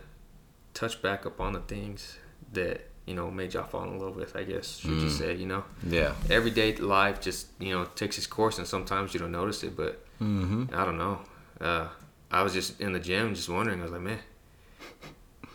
touch 0.74 1.00
back 1.00 1.24
up 1.24 1.40
on 1.40 1.52
the 1.52 1.60
things 1.60 2.18
that 2.52 2.88
you 3.06 3.14
know 3.14 3.30
made 3.30 3.54
y'all 3.54 3.66
fall 3.66 3.84
in 3.84 3.98
love 3.98 4.16
with. 4.16 4.36
I 4.36 4.44
guess 4.44 4.78
should 4.78 4.90
mm. 4.90 5.02
you 5.02 5.10
say 5.10 5.34
you 5.34 5.46
know? 5.46 5.64
Yeah. 5.88 6.14
Everyday 6.30 6.76
life 6.76 7.20
just 7.20 7.48
you 7.58 7.72
know 7.72 7.84
takes 7.84 8.18
its 8.18 8.26
course, 8.26 8.58
and 8.58 8.66
sometimes 8.66 9.14
you 9.14 9.20
don't 9.20 9.32
notice 9.32 9.62
it. 9.62 9.76
But 9.76 10.04
mm-hmm. 10.20 10.74
I 10.74 10.84
don't 10.84 10.98
know. 10.98 11.20
Uh, 11.60 11.88
I 12.30 12.42
was 12.42 12.52
just 12.52 12.80
in 12.80 12.92
the 12.92 13.00
gym, 13.00 13.34
just 13.34 13.48
wondering. 13.48 13.80
I 13.80 13.84
was 13.84 13.92
like, 13.92 14.00
man, 14.00 14.18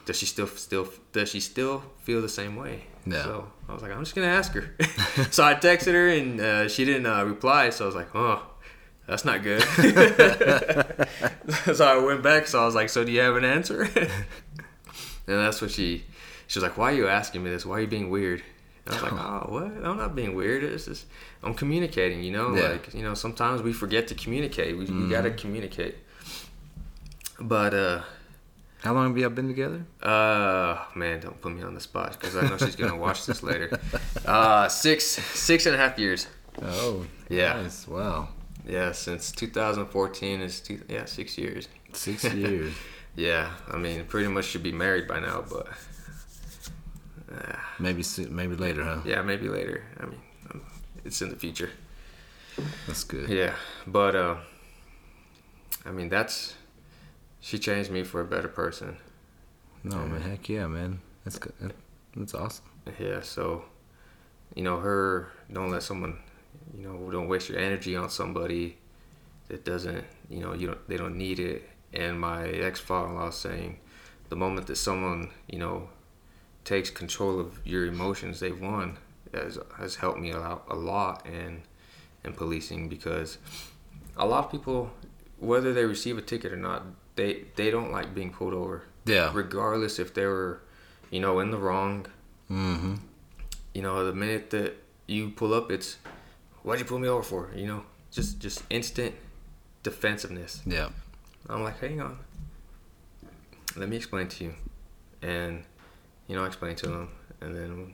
does 0.05 0.17
she 0.17 0.25
still 0.25 0.47
still 0.47 0.89
does 1.11 1.29
she 1.29 1.39
still 1.39 1.83
feel 2.03 2.21
the 2.21 2.29
same 2.29 2.55
way? 2.55 2.85
Yeah. 3.05 3.23
So 3.23 3.51
I 3.67 3.73
was 3.73 3.81
like, 3.81 3.91
I'm 3.91 4.03
just 4.03 4.15
gonna 4.15 4.27
ask 4.27 4.53
her. 4.53 4.75
so 5.31 5.43
I 5.43 5.55
texted 5.55 5.93
her 5.93 6.09
and 6.09 6.39
uh, 6.39 6.67
she 6.67 6.85
didn't 6.85 7.05
uh, 7.05 7.23
reply. 7.25 7.69
So 7.69 7.85
I 7.85 7.87
was 7.87 7.95
like, 7.95 8.15
oh, 8.15 8.45
that's 9.07 9.25
not 9.25 9.43
good. 9.43 9.61
so 11.75 11.85
I 11.85 11.97
went 11.97 12.23
back. 12.23 12.47
So 12.47 12.61
I 12.61 12.65
was 12.65 12.75
like, 12.75 12.89
so 12.89 13.03
do 13.03 13.11
you 13.11 13.21
have 13.21 13.35
an 13.35 13.45
answer? 13.45 13.89
And 15.29 15.39
that's 15.39 15.61
what 15.61 15.71
she 15.71 16.03
she 16.47 16.59
was 16.59 16.63
like, 16.63 16.77
why 16.77 16.91
are 16.91 16.95
you 16.95 17.07
asking 17.07 17.43
me 17.43 17.49
this? 17.49 17.65
Why 17.65 17.77
are 17.77 17.81
you 17.81 17.87
being 17.87 18.09
weird? 18.09 18.41
And 18.85 18.95
I 18.95 19.01
was 19.01 19.11
like, 19.11 19.13
oh, 19.21 19.45
what? 19.49 19.85
I'm 19.85 19.97
not 19.97 20.15
being 20.15 20.35
weird. 20.35 20.63
It's 20.63 20.85
just 20.85 21.05
I'm 21.43 21.53
communicating. 21.53 22.23
You 22.23 22.31
know, 22.31 22.55
yeah. 22.55 22.69
like 22.69 22.93
you 22.93 23.03
know, 23.03 23.13
sometimes 23.13 23.61
we 23.61 23.73
forget 23.73 24.07
to 24.07 24.15
communicate. 24.15 24.77
We, 24.77 24.85
mm-hmm. 24.85 25.03
we 25.03 25.09
gotta 25.09 25.31
communicate. 25.31 25.95
But 27.39 27.73
uh 27.73 28.01
how 28.81 28.93
long 28.93 29.09
have 29.09 29.17
y'all 29.17 29.29
been 29.29 29.49
together? 29.49 29.85
Uh, 30.01 30.85
man, 30.95 31.19
don't 31.19 31.39
put 31.41 31.51
me 31.51 31.61
on 31.63 31.73
the 31.73 31.81
spot 31.81 32.13
because 32.13 32.37
I 32.37 32.47
know 32.47 32.57
she's 32.57 32.77
gonna 32.77 32.95
watch 32.95 33.25
this 33.25 33.43
later. 33.43 33.79
Uh, 34.25 34.67
six, 34.67 35.05
six 35.05 35.65
and 35.65 35.73
a 35.73 35.77
half 35.77 35.97
years. 35.97 36.27
Oh, 36.61 37.05
yeah. 37.29 37.61
Nice. 37.61 37.87
Wow. 37.87 38.29
Yeah, 38.67 38.91
since 38.91 39.31
2014 39.31 40.41
is 40.41 40.59
two, 40.59 40.81
yeah 40.87 41.05
six 41.05 41.35
years. 41.37 41.67
Six 41.93 42.23
years. 42.25 42.73
yeah, 43.15 43.51
I 43.71 43.77
mean, 43.77 44.05
pretty 44.05 44.27
much 44.27 44.45
should 44.45 44.63
be 44.63 44.71
married 44.71 45.07
by 45.07 45.19
now, 45.19 45.43
but 45.49 45.67
uh, 47.31 47.57
maybe 47.79 48.03
maybe 48.29 48.55
later, 48.55 48.83
huh? 48.83 49.01
Yeah, 49.05 49.21
maybe 49.21 49.49
later. 49.49 49.83
I 49.99 50.05
mean, 50.05 50.21
um, 50.51 50.61
it's 51.03 51.21
in 51.21 51.29
the 51.29 51.35
future. 51.35 51.69
That's 52.87 53.03
good. 53.03 53.29
Yeah, 53.29 53.53
but 53.87 54.15
uh, 54.15 54.35
I 55.85 55.91
mean, 55.91 56.09
that's 56.09 56.55
she 57.39 57.57
changed 57.59 57.91
me 57.91 58.03
for 58.03 58.21
a 58.21 58.25
better 58.25 58.47
person. 58.47 58.97
No 59.83 59.97
man, 60.05 60.21
heck 60.21 60.49
yeah, 60.49 60.67
man. 60.67 60.99
That's 61.23 61.39
good. 61.39 61.73
That's 62.15 62.33
awesome. 62.33 62.65
Yeah, 62.99 63.21
so 63.21 63.65
you 64.55 64.63
know, 64.63 64.79
her 64.79 65.29
don't 65.51 65.71
let 65.71 65.83
someone, 65.83 66.17
you 66.75 66.83
know, 66.83 67.11
don't 67.11 67.27
waste 67.27 67.49
your 67.49 67.59
energy 67.59 67.95
on 67.95 68.09
somebody 68.09 68.77
that 69.47 69.63
doesn't, 69.63 70.03
you 70.29 70.39
know, 70.39 70.53
you 70.53 70.67
don't 70.67 70.89
they 70.89 70.97
don't 70.97 71.17
need 71.17 71.39
it. 71.39 71.68
And 71.93 72.19
my 72.19 72.47
ex 72.47 72.79
father-in-law 72.79 73.31
saying, 73.31 73.79
the 74.29 74.35
moment 74.35 74.67
that 74.67 74.75
someone, 74.75 75.31
you 75.47 75.59
know, 75.59 75.89
takes 76.63 76.89
control 76.89 77.39
of 77.39 77.59
your 77.65 77.85
emotions, 77.85 78.39
they've 78.39 78.59
won. 78.59 78.97
Has 79.33 79.59
has 79.77 79.95
helped 79.95 80.19
me 80.19 80.31
out 80.31 80.65
a 80.69 80.75
lot 80.75 81.25
in 81.25 81.61
in 82.23 82.33
policing 82.33 82.89
because 82.89 83.37
a 84.17 84.25
lot 84.25 84.45
of 84.45 84.51
people, 84.51 84.91
whether 85.39 85.71
they 85.73 85.85
receive 85.85 86.17
a 86.17 86.21
ticket 86.21 86.51
or 86.51 86.57
not, 86.57 86.83
they 87.15 87.45
they 87.55 87.69
don't 87.69 87.91
like 87.91 88.15
being 88.15 88.31
pulled 88.31 88.53
over. 88.53 88.83
Yeah. 89.05 89.31
Regardless 89.33 89.99
if 89.99 90.13
they 90.13 90.25
were, 90.25 90.61
you 91.11 91.19
know, 91.19 91.39
in 91.39 91.51
the 91.51 91.57
wrong. 91.57 92.07
Mm-hmm. 92.49 92.95
You 93.73 93.81
know, 93.83 94.03
the 94.03 94.13
minute 94.13 94.49
that 94.49 94.73
you 95.05 95.29
pull 95.29 95.53
up, 95.53 95.71
it's 95.71 95.97
why'd 96.63 96.79
you 96.79 96.85
pull 96.85 96.99
me 96.99 97.07
over 97.07 97.23
for? 97.23 97.51
You 97.55 97.67
know, 97.67 97.83
just 98.11 98.39
just 98.39 98.63
instant 98.69 99.13
defensiveness. 99.83 100.61
Yeah. 100.65 100.89
I'm 101.47 101.63
like, 101.63 101.79
hang 101.79 102.01
on. 102.01 102.19
Let 103.75 103.89
me 103.89 103.95
explain 103.95 104.27
to 104.27 104.43
you, 104.45 104.53
and 105.21 105.63
you 106.27 106.35
know, 106.35 106.43
I 106.43 106.47
explain 106.47 106.75
to 106.77 106.87
them, 106.87 107.09
and 107.39 107.55
then 107.55 107.93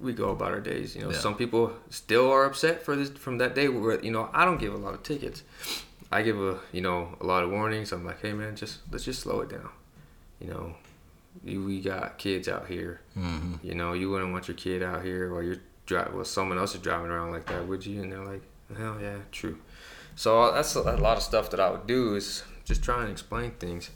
we 0.00 0.12
go 0.12 0.30
about 0.30 0.52
our 0.52 0.60
days. 0.60 0.94
You 0.94 1.02
know, 1.02 1.10
yeah. 1.10 1.18
some 1.18 1.36
people 1.36 1.72
still 1.90 2.30
are 2.30 2.44
upset 2.44 2.82
for 2.82 2.96
this 2.96 3.10
from 3.10 3.38
that 3.38 3.54
day. 3.54 3.68
Where 3.68 4.02
you 4.02 4.10
know, 4.10 4.30
I 4.32 4.44
don't 4.44 4.58
give 4.58 4.74
a 4.74 4.78
lot 4.78 4.94
of 4.94 5.02
tickets. 5.02 5.42
I 6.10 6.22
give 6.22 6.40
a 6.40 6.58
you 6.72 6.80
know 6.80 7.16
a 7.20 7.26
lot 7.26 7.44
of 7.44 7.50
warnings. 7.50 7.92
I'm 7.92 8.04
like, 8.04 8.22
hey 8.22 8.32
man, 8.32 8.56
just 8.56 8.78
let's 8.90 9.04
just 9.04 9.20
slow 9.20 9.40
it 9.40 9.50
down. 9.50 9.68
You 10.40 10.48
know, 10.48 10.74
you, 11.44 11.64
we 11.64 11.80
got 11.80 12.18
kids 12.18 12.48
out 12.48 12.66
here. 12.66 13.00
Mm-hmm. 13.16 13.66
You 13.66 13.74
know, 13.74 13.92
you 13.92 14.10
wouldn't 14.10 14.32
want 14.32 14.48
your 14.48 14.56
kid 14.56 14.82
out 14.82 15.04
here 15.04 15.32
while 15.32 15.42
you're 15.42 15.60
driving. 15.86 16.14
Well, 16.14 16.24
someone 16.24 16.58
else 16.58 16.74
is 16.74 16.80
driving 16.80 17.10
around 17.10 17.32
like 17.32 17.46
that, 17.46 17.66
would 17.66 17.84
you? 17.84 18.02
And 18.02 18.12
they're 18.12 18.24
like, 18.24 18.42
hell 18.76 18.98
yeah, 19.00 19.18
true. 19.32 19.58
So 20.18 20.42
uh, 20.42 20.54
that's 20.54 20.74
a, 20.74 20.82
lot 20.82 21.16
of 21.16 21.22
stuff 21.22 21.50
that 21.50 21.60
I 21.60 21.70
would 21.70 21.86
do 21.86 22.16
is 22.16 22.42
just 22.64 22.82
try 22.82 23.02
and 23.02 23.10
explain 23.10 23.52
things. 23.52 23.90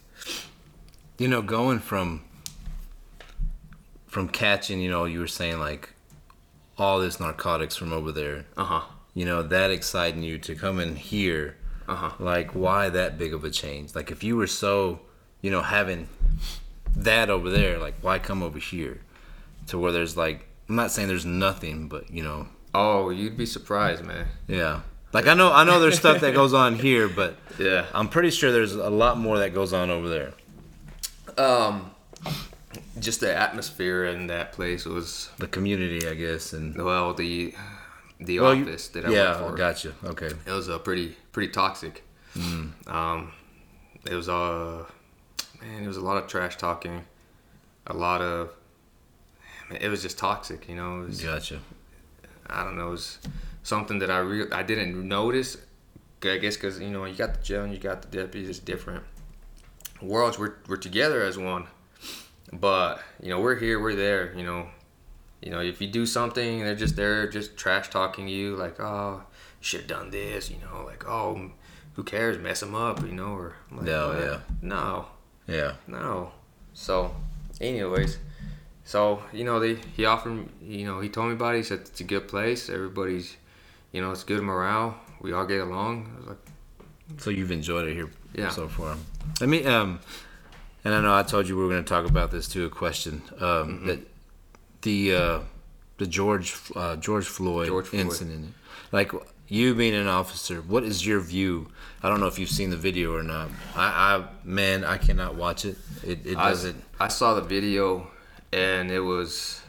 You 1.19 1.29
know, 1.29 1.43
going 1.43 1.81
from 1.81 2.23
from 4.07 4.29
catching, 4.29 4.81
you 4.81 4.91
know, 4.91 5.05
you 5.05 5.21
were 5.21 5.27
saying 5.27 5.59
like 5.59 5.95
all 6.79 7.01
this 7.01 7.19
narcotics 7.19 7.77
from 7.77 7.93
over 7.93 8.13
there. 8.13 8.45
Uh 8.57 8.65
huh. 8.65 8.83
You 9.15 9.25
know, 9.25 9.43
that 9.43 9.71
exciting 9.71 10.23
you 10.23 10.39
to 10.39 10.55
come 10.55 10.79
in 10.81 10.97
here 10.97 11.57
uh-huh. 11.89 12.13
Like, 12.19 12.55
why 12.55 12.89
that 12.89 13.19
big 13.19 13.35
of 13.35 13.45
a 13.45 13.51
change? 13.51 13.95
Like, 13.95 14.11
if 14.11 14.23
you 14.23 14.37
were 14.37 14.47
so, 14.47 15.01
you 15.41 15.51
know, 15.51 15.63
having 15.63 16.09
that 16.97 17.31
over 17.31 17.51
there, 17.51 17.79
like, 17.79 17.95
why 18.01 18.19
come 18.19 18.43
over 18.43 18.59
here 18.59 19.01
to 19.67 19.79
where 19.79 19.93
there's 19.93 20.17
like, 20.17 20.47
I'm 20.69 20.77
not 20.77 20.91
saying 20.91 21.09
there's 21.09 21.27
nothing, 21.27 21.89
but 21.89 22.11
you 22.11 22.23
know. 22.23 22.49
Oh, 22.75 23.11
you'd 23.11 23.37
be 23.37 23.47
surprised, 23.47 24.05
man. 24.05 24.27
Yeah. 24.47 24.81
Like 25.13 25.27
I 25.27 25.35
know, 25.35 25.53
I 25.53 25.65
know 25.65 25.79
there's 25.79 25.99
stuff 25.99 26.21
that 26.21 26.35
goes 26.35 26.55
on 26.55 26.77
here, 26.77 27.09
but 27.09 27.37
yeah, 27.59 27.87
I'm 27.95 28.09
pretty 28.09 28.31
sure 28.31 28.51
there's 28.51 28.75
a 28.75 28.91
lot 28.91 29.19
more 29.19 29.39
that 29.39 29.53
goes 29.53 29.73
on 29.73 29.91
over 29.91 30.09
there. 30.09 30.33
Um, 31.37 31.91
just 32.99 33.21
the 33.21 33.35
atmosphere 33.35 34.07
in 34.07 34.29
that 34.29 34.53
place 34.53 34.87
was 34.87 35.31
the 35.39 35.49
community, 35.49 36.09
I 36.09 36.15
guess, 36.15 36.53
and 36.55 36.77
well, 36.83 37.13
the 37.13 37.55
the 38.21 38.41
well, 38.41 38.59
office 38.59 38.89
that 38.89 39.05
I 39.05 39.11
yeah, 39.11 39.41
worked 39.41 39.51
for. 39.51 39.57
gotcha. 39.57 39.95
Okay. 40.05 40.31
It 40.47 40.51
was 40.51 40.69
a 40.69 40.79
pretty 40.79 41.17
pretty 41.33 41.53
toxic. 41.53 42.05
Mm. 42.35 42.89
Um, 42.89 43.33
it 44.07 44.15
was 44.15 44.29
uh, 44.29 44.85
man, 45.61 45.85
it 45.85 45.89
was 45.89 45.99
a 45.99 46.03
lot 46.03 46.17
of 46.17 46.27
trash 46.29 46.57
talking, 46.57 47.05
a 47.87 47.95
lot 47.95 48.23
of. 48.23 48.51
It 49.81 49.89
was 49.89 50.03
just 50.03 50.19
toxic, 50.19 50.69
you 50.69 50.77
know. 50.77 51.01
Was, 51.01 51.23
gotcha. 51.23 51.61
I 52.47 52.65
don't 52.65 52.77
know. 52.77 52.89
It 52.89 52.93
was 52.93 53.19
something 53.63 53.99
that 54.01 54.11
I 54.11 54.19
re- 54.19 54.51
I 54.53 54.63
didn't 54.63 55.09
notice. 55.09 55.57
I 56.25 56.39
guess 56.39 56.57
because 56.57 56.81
you 56.81 56.91
know 56.91 57.05
you 57.05 57.15
got 57.15 57.35
the 57.35 57.43
jail 57.43 57.65
and 57.65 57.73
you 57.73 57.79
got 57.79 58.03
the 58.03 58.09
deputies. 58.09 58.49
It's 58.49 58.59
different 58.59 59.05
worlds. 60.01 60.39
We're 60.39 60.55
we're 60.69 60.77
together 60.77 61.23
as 61.23 61.37
one, 61.39 61.67
but 62.53 63.01
you 63.21 63.31
know 63.31 63.41
we're 63.41 63.57
here, 63.57 63.81
we're 63.81 63.95
there. 63.95 64.33
You 64.37 64.45
know, 64.45 64.69
you 65.43 65.51
know, 65.51 65.61
if 65.61 65.81
you 65.81 65.89
do 65.89 66.07
something, 66.07 66.61
they're 66.61 66.77
just 66.77 66.97
there, 66.97 67.29
just 67.29 67.57
trash 67.57 67.91
talking 67.91 68.29
you, 68.29 68.55
like, 68.55 68.81
oh, 68.81 69.25
you 69.61 69.65
should 69.65 69.81
have 69.81 69.89
done 69.89 70.11
this, 70.11 70.51
you 70.51 70.59
know, 70.59 70.85
like, 70.85 71.07
oh, 71.09 71.51
who 71.95 72.05
cares, 72.05 72.39
mess 72.39 72.61
them 72.61 72.75
up, 72.75 73.03
you 73.03 73.13
know, 73.13 73.35
or 73.35 73.57
like, 73.71 73.83
no, 73.83 74.13
yeah, 74.21 74.39
no, 74.63 75.07
yeah, 75.47 75.73
no. 75.87 76.31
So, 76.75 77.15
anyways, 77.61 78.19
so 78.85 79.23
you 79.33 79.45
know, 79.45 79.59
they 79.59 79.75
he 79.97 80.05
offered, 80.05 80.49
you 80.63 80.87
know, 80.87 81.01
he 81.01 81.09
told 81.09 81.29
me 81.29 81.35
about 81.35 81.55
it. 81.55 81.59
He 81.59 81.63
said 81.65 81.81
it's 81.81 82.01
a 82.01 82.05
good 82.05 82.29
place. 82.29 82.71
Everybody's, 82.71 83.37
you 83.93 84.01
know, 84.01 84.11
it's 84.11 84.25
good 84.25 84.43
morale. 84.43 84.97
We 85.21 85.33
all 85.33 85.47
get 85.47 85.61
along. 85.61 86.25
Like, 86.27 86.39
so 87.19 87.31
you've 87.31 87.51
enjoyed 87.53 87.89
it 87.89 87.95
here, 87.95 88.11
yeah, 88.35 88.49
so 88.49 88.69
far. 88.69 88.97
Let 89.41 89.49
me, 89.49 89.65
um, 89.65 90.01
and 90.85 90.95
I 90.95 91.01
know 91.01 91.15
I 91.15 91.23
told 91.23 91.49
you 91.49 91.57
we 91.57 91.63
were 91.63 91.69
going 91.69 91.85
to 91.85 91.89
talk 91.89 92.09
about 92.09 92.31
this 92.31 92.49
too. 92.49 92.65
A 92.65 92.71
question 92.71 93.23
um, 93.35 93.41
mm-hmm. 93.41 93.87
that 93.87 94.01
the 94.83 95.15
uh, 95.15 95.41
the 95.99 96.07
George 96.07 96.57
uh, 96.75 96.97
George 96.97 97.27
Floyd, 97.27 97.69
George 97.69 97.87
Floyd 97.87 98.01
incident. 98.03 98.55
Like 98.91 99.13
you 99.49 99.75
being 99.75 99.95
an 99.95 100.07
officer, 100.07 100.61
what 100.63 100.83
is 100.83 101.07
your 101.07 101.21
view? 101.21 101.69
I 102.03 102.09
don't 102.09 102.21
know 102.21 102.27
if 102.27 102.39
you've 102.39 102.51
seen 102.51 102.71
the 102.71 102.77
video 102.77 103.15
or 103.15 103.23
not. 103.23 103.49
I, 103.77 104.17
I 104.17 104.25
man, 104.45 104.85
I 104.85 104.97
cannot 104.97 105.35
watch 105.37 105.65
it. 105.65 105.77
It, 106.03 106.27
it 106.27 106.35
doesn't. 106.35 106.83
I, 106.99 107.05
I 107.05 107.09
saw 107.09 107.35
the 107.35 107.43
video, 107.43 108.11
and 108.53 108.91
it 108.91 109.01
was 109.01 109.61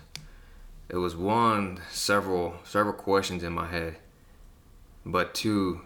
it 0.89 0.97
was 0.97 1.15
one 1.15 1.79
several 1.91 2.55
several 2.63 2.93
questions 2.93 3.43
in 3.43 3.53
my 3.53 3.67
head, 3.67 3.97
but 5.05 5.33
two, 5.33 5.81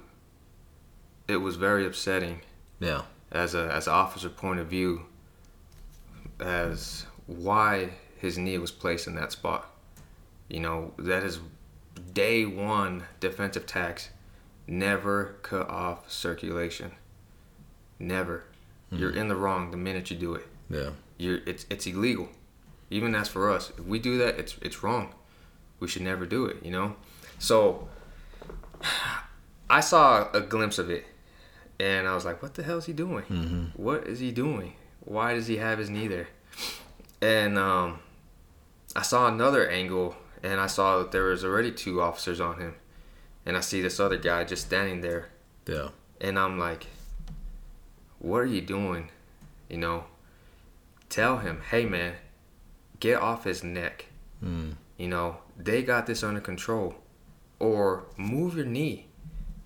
it 1.27 1.38
was 1.38 1.56
very 1.56 1.85
upsetting. 1.85 2.41
Yeah. 2.80 3.03
As 3.31 3.56
a 3.56 3.72
as 3.73 3.88
an 3.88 3.94
officer 3.94 4.30
point 4.30 4.60
of 4.60 4.68
view, 4.68 5.06
as 6.39 7.06
why 7.26 7.89
his 8.18 8.38
knee 8.38 8.57
was 8.57 8.72
placed 8.72 9.07
in 9.07 9.15
that 9.15 9.31
spot. 9.31 9.69
You 10.49 10.61
know, 10.61 10.94
that 10.98 11.23
is 11.23 11.39
day 12.14 12.45
one 12.45 13.03
defensive 13.19 13.65
tax. 13.65 14.10
Never 14.65 15.35
cut 15.44 15.69
off 15.69 16.11
circulation. 16.11 16.91
Never. 17.99 18.44
Mm-hmm. 18.91 19.02
You're 19.02 19.11
in 19.15 19.27
the 19.27 19.35
wrong 19.35 19.72
the 19.72 19.77
minute 19.77 20.10
you 20.10 20.18
do 20.18 20.35
it. 20.35 20.48
Yeah. 20.69 20.91
You're 21.18 21.39
it's 21.45 21.65
it's 21.69 21.85
illegal. 21.85 22.30
Even 22.89 23.14
as 23.15 23.27
for 23.27 23.52
us, 23.52 23.72
if 23.77 23.85
we 23.85 23.99
do 23.99 24.18
that, 24.19 24.39
it's 24.39 24.56
it's 24.61 24.84
wrong. 24.84 25.14
We 25.80 25.88
should 25.88 26.02
never 26.02 26.26
do 26.26 26.45
it, 26.45 26.64
you 26.64 26.72
know? 26.72 26.95
So 27.39 27.88
I 29.70 29.80
saw 29.82 30.32
a 30.32 30.41
glimpse 30.41 30.78
of 30.78 30.90
it 30.90 31.06
and 31.80 32.08
I 32.08 32.16
was 32.16 32.26
like, 32.26 32.41
what 32.41 32.54
the 32.56 32.64
hell 32.64 32.78
is 32.78 32.86
he 32.86 32.94
doing? 32.94 33.24
Mm-hmm. 33.26 33.82
What 33.82 34.08
is 34.08 34.20
he 34.20 34.32
doing? 34.32 34.74
Why 35.02 35.34
does 35.34 35.48
he 35.48 35.58
have 35.58 35.78
his 35.78 35.90
knee 35.90 36.08
there? 36.08 36.28
And 37.22 37.58
um, 37.58 37.99
I 38.95 39.02
saw 39.02 39.28
another 39.28 39.70
angle 39.70 40.16
and 40.44 40.60
I 40.60 40.68
saw 40.68 40.99
that 40.99 41.12
there 41.12 41.26
was 41.26 41.44
already 41.44 41.72
two 41.72 42.02
officers 42.02 42.40
on 42.40 42.60
him, 42.60 42.76
and 43.45 43.58
I 43.58 43.62
see 43.62 43.82
this 43.82 43.99
other 43.99 44.18
guy 44.18 44.44
just 44.44 44.68
standing 44.68 45.02
there. 45.02 45.30
Yeah. 45.68 45.90
And 46.22 46.38
I'm 46.38 46.60
like, 46.60 46.88
what 48.20 48.38
are 48.38 48.45
you 48.45 48.62
doing? 48.62 49.10
You 49.70 49.78
know, 49.78 50.06
tell 51.10 51.38
him, 51.38 51.62
hey 51.72 51.86
man, 51.86 52.14
get 52.99 53.20
off 53.20 53.44
his 53.44 53.64
neck. 53.64 54.06
Mm. 54.44 54.76
You 54.98 55.08
know, 55.08 55.38
they 55.58 55.84
got 55.84 56.06
this 56.06 56.24
under 56.24 56.41
control. 56.41 56.95
Or 57.60 58.06
move 58.18 58.56
your 58.56 58.66
knee. 58.66 59.08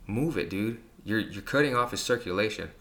Move 0.08 0.38
it, 0.38 0.50
dude. 0.50 0.80
You're 1.04 1.20
you're 1.20 1.42
cutting 1.42 1.76
off 1.76 1.92
his 1.92 2.02
circulation. 2.02 2.72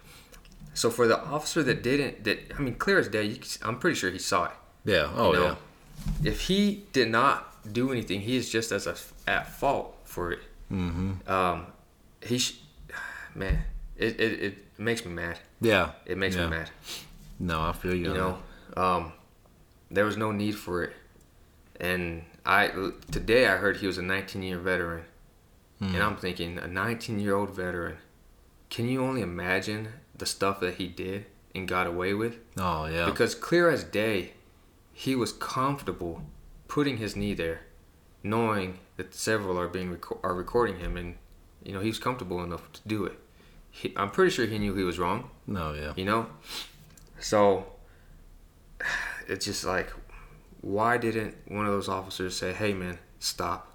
So 0.74 0.91
for 0.91 1.07
the 1.07 1.20
officer 1.20 1.62
that 1.62 1.82
didn't, 1.82 2.24
that 2.24 2.53
I 2.57 2.62
mean, 2.62 2.74
clear 2.74 2.99
as 2.99 3.09
day, 3.09 3.24
you, 3.24 3.39
I'm 3.62 3.78
pretty 3.78 3.97
sure 3.97 4.11
he 4.11 4.19
saw 4.19 4.47
it. 4.47 4.53
Yeah. 4.85 5.11
Oh 5.15 5.32
you 5.32 5.39
know? 5.39 5.45
yeah. 5.45 6.31
If 6.31 6.43
he 6.43 6.85
did 6.93 7.11
not 7.11 7.73
do 7.73 7.93
anything, 7.93 8.20
he 8.20 8.37
is 8.37 8.51
just 8.51 8.73
as 8.73 8.87
a, 8.87 8.97
at 9.28 9.51
fault 9.51 9.97
for 10.05 10.32
it. 10.32 10.41
Mm-hmm. 10.73 11.31
Um, 11.31 11.66
he, 12.23 12.39
sh- 12.39 12.61
man, 13.35 13.62
it, 13.97 14.20
it, 14.20 14.43
it 14.43 14.78
makes 14.78 15.05
me 15.05 15.12
mad. 15.12 15.39
Yeah. 15.61 15.93
It 16.07 16.16
makes 16.16 16.37
yeah. 16.37 16.45
me 16.45 16.51
mad. 16.51 16.70
No, 17.39 17.61
I 17.61 17.73
feel 17.73 17.95
you. 17.95 18.09
You 18.09 18.15
know, 18.15 18.39
um, 18.77 19.12
there 19.91 20.05
was 20.05 20.16
no 20.16 20.32
need 20.32 20.57
for 20.57 20.85
it. 20.85 20.93
And 21.81 22.23
I 22.47 22.69
today 23.11 23.47
I 23.47 23.57
heard 23.57 23.79
he 23.79 23.87
was 23.87 23.99
a 23.99 24.03
19 24.03 24.43
year 24.43 24.59
veteran, 24.59 25.05
that. 25.81 25.87
and 25.95 25.97
Mm. 25.97 26.07
I'm 26.07 26.17
thinking 26.17 26.59
a 26.59 26.67
19 26.67 27.19
year 27.21 27.35
old 27.35 27.51
veteran. 27.55 27.97
Can 28.71 28.89
you 28.89 29.03
only 29.05 29.21
imagine 29.23 29.89
the 30.17 30.27
stuff 30.27 30.61
that 30.61 30.75
he 30.77 30.87
did 30.87 31.27
and 31.55 31.67
got 31.69 31.87
away 31.87 32.15
with? 32.15 32.39
Oh 32.59 32.87
yeah. 32.87 33.07
Because 33.07 33.35
clear 33.35 33.69
as 33.71 33.85
day, 33.85 34.33
he 34.93 35.15
was 35.17 35.33
comfortable 35.33 36.23
putting 36.69 36.99
his 36.99 37.17
knee 37.17 37.35
there, 37.35 37.61
knowing 38.23 38.79
that 38.97 39.15
several 39.15 39.59
are 39.59 39.69
being 39.69 39.97
reco- 39.97 40.19
are 40.23 40.35
recording 40.35 40.79
him, 40.79 40.97
and 40.97 41.17
you 41.65 41.73
know 41.73 41.81
he 41.81 41.89
was 41.89 41.99
comfortable 41.99 42.43
enough 42.45 42.71
to 42.73 42.81
do 42.87 43.05
it. 43.05 43.19
He, 43.73 43.93
I'm 43.97 44.11
pretty 44.11 44.31
sure 44.31 44.47
he 44.47 44.59
knew 44.59 44.75
he 44.75 44.83
was 44.85 44.99
wrong. 44.99 45.31
no. 45.47 45.73
Yeah. 45.75 45.93
You 45.97 46.05
know, 46.05 46.27
so 47.21 47.67
it's 49.29 49.45
just 49.45 49.65
like, 49.65 49.91
why 50.61 50.99
didn't 50.99 51.37
one 51.49 51.66
of 51.66 51.73
those 51.73 51.89
officers 51.89 52.37
say, 52.37 52.53
"Hey, 52.53 52.73
man, 52.74 52.99
stop, 53.19 53.73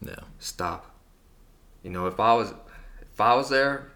Yeah. 0.00 0.16
stop"? 0.38 0.94
You 1.82 1.90
know, 1.90 2.06
if 2.06 2.18
I 2.20 2.34
was 2.34 2.52
if 3.12 3.20
I 3.20 3.34
was 3.34 3.48
there, 3.50 3.90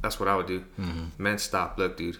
that's 0.00 0.18
what 0.18 0.28
I 0.28 0.36
would 0.36 0.46
do. 0.46 0.60
Mm-hmm. 0.80 1.22
Man, 1.22 1.38
stop. 1.38 1.78
Look, 1.78 1.96
dude, 1.96 2.18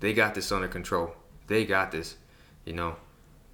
they 0.00 0.12
got 0.12 0.34
this 0.34 0.50
under 0.52 0.68
control. 0.68 1.14
They 1.46 1.64
got 1.64 1.90
this. 1.92 2.16
You 2.64 2.74
know, 2.74 2.96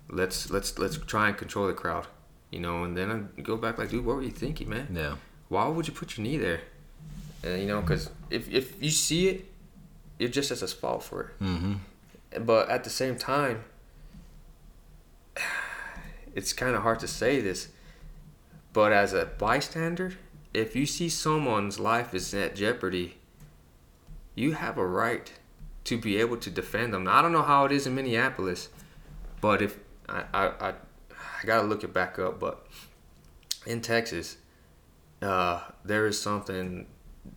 let's 0.08 0.50
let's 0.50 0.78
let's 0.78 0.96
try 0.98 1.28
and 1.28 1.36
control 1.36 1.66
the 1.66 1.74
crowd. 1.74 2.06
You 2.50 2.60
know, 2.60 2.84
and 2.84 2.96
then 2.96 3.30
I 3.36 3.40
go 3.40 3.56
back 3.56 3.78
like, 3.78 3.90
dude, 3.90 4.04
what 4.04 4.16
were 4.16 4.22
you 4.22 4.30
thinking, 4.30 4.68
man? 4.68 4.88
Yeah. 4.92 5.16
Why 5.48 5.68
would 5.68 5.86
you 5.86 5.94
put 5.94 6.16
your 6.16 6.24
knee 6.26 6.36
there? 6.38 6.60
And 7.44 7.60
you 7.60 7.68
know, 7.68 7.80
because 7.80 8.10
if 8.30 8.50
if 8.50 8.82
you 8.82 8.90
see 8.90 9.28
it, 9.28 9.44
you're 10.18 10.28
just 10.30 10.50
as 10.50 10.62
at 10.62 10.70
fault 10.70 11.02
for 11.04 11.20
it. 11.22 11.44
Mm-hmm. 11.44 12.44
But 12.44 12.68
at 12.68 12.84
the 12.84 12.90
same 12.90 13.16
time, 13.16 13.64
it's 16.36 16.52
kind 16.52 16.76
of 16.76 16.82
hard 16.82 17.00
to 17.00 17.08
say 17.08 17.40
this, 17.40 17.68
but 18.74 18.92
as 18.92 19.14
a 19.14 19.24
bystander, 19.24 20.12
if 20.52 20.76
you 20.76 20.84
see 20.84 21.08
someone's 21.08 21.80
life 21.80 22.14
is 22.14 22.32
at 22.34 22.54
jeopardy, 22.54 23.16
you 24.34 24.52
have 24.52 24.76
a 24.76 24.86
right 24.86 25.32
to 25.84 25.96
be 25.96 26.18
able 26.18 26.36
to 26.36 26.50
defend 26.50 26.92
them. 26.92 27.04
Now, 27.04 27.14
I 27.14 27.22
don't 27.22 27.32
know 27.32 27.42
how 27.42 27.64
it 27.64 27.72
is 27.72 27.86
in 27.86 27.94
Minneapolis, 27.94 28.68
but 29.40 29.62
if 29.62 29.78
I 30.08 30.24
I, 30.34 30.46
I, 30.46 30.68
I 30.70 31.46
gotta 31.46 31.66
look 31.66 31.82
it 31.82 31.94
back 31.94 32.18
up, 32.18 32.38
but 32.38 32.66
in 33.64 33.80
Texas, 33.80 34.36
uh, 35.22 35.62
there 35.86 36.06
is 36.06 36.20
something 36.20 36.86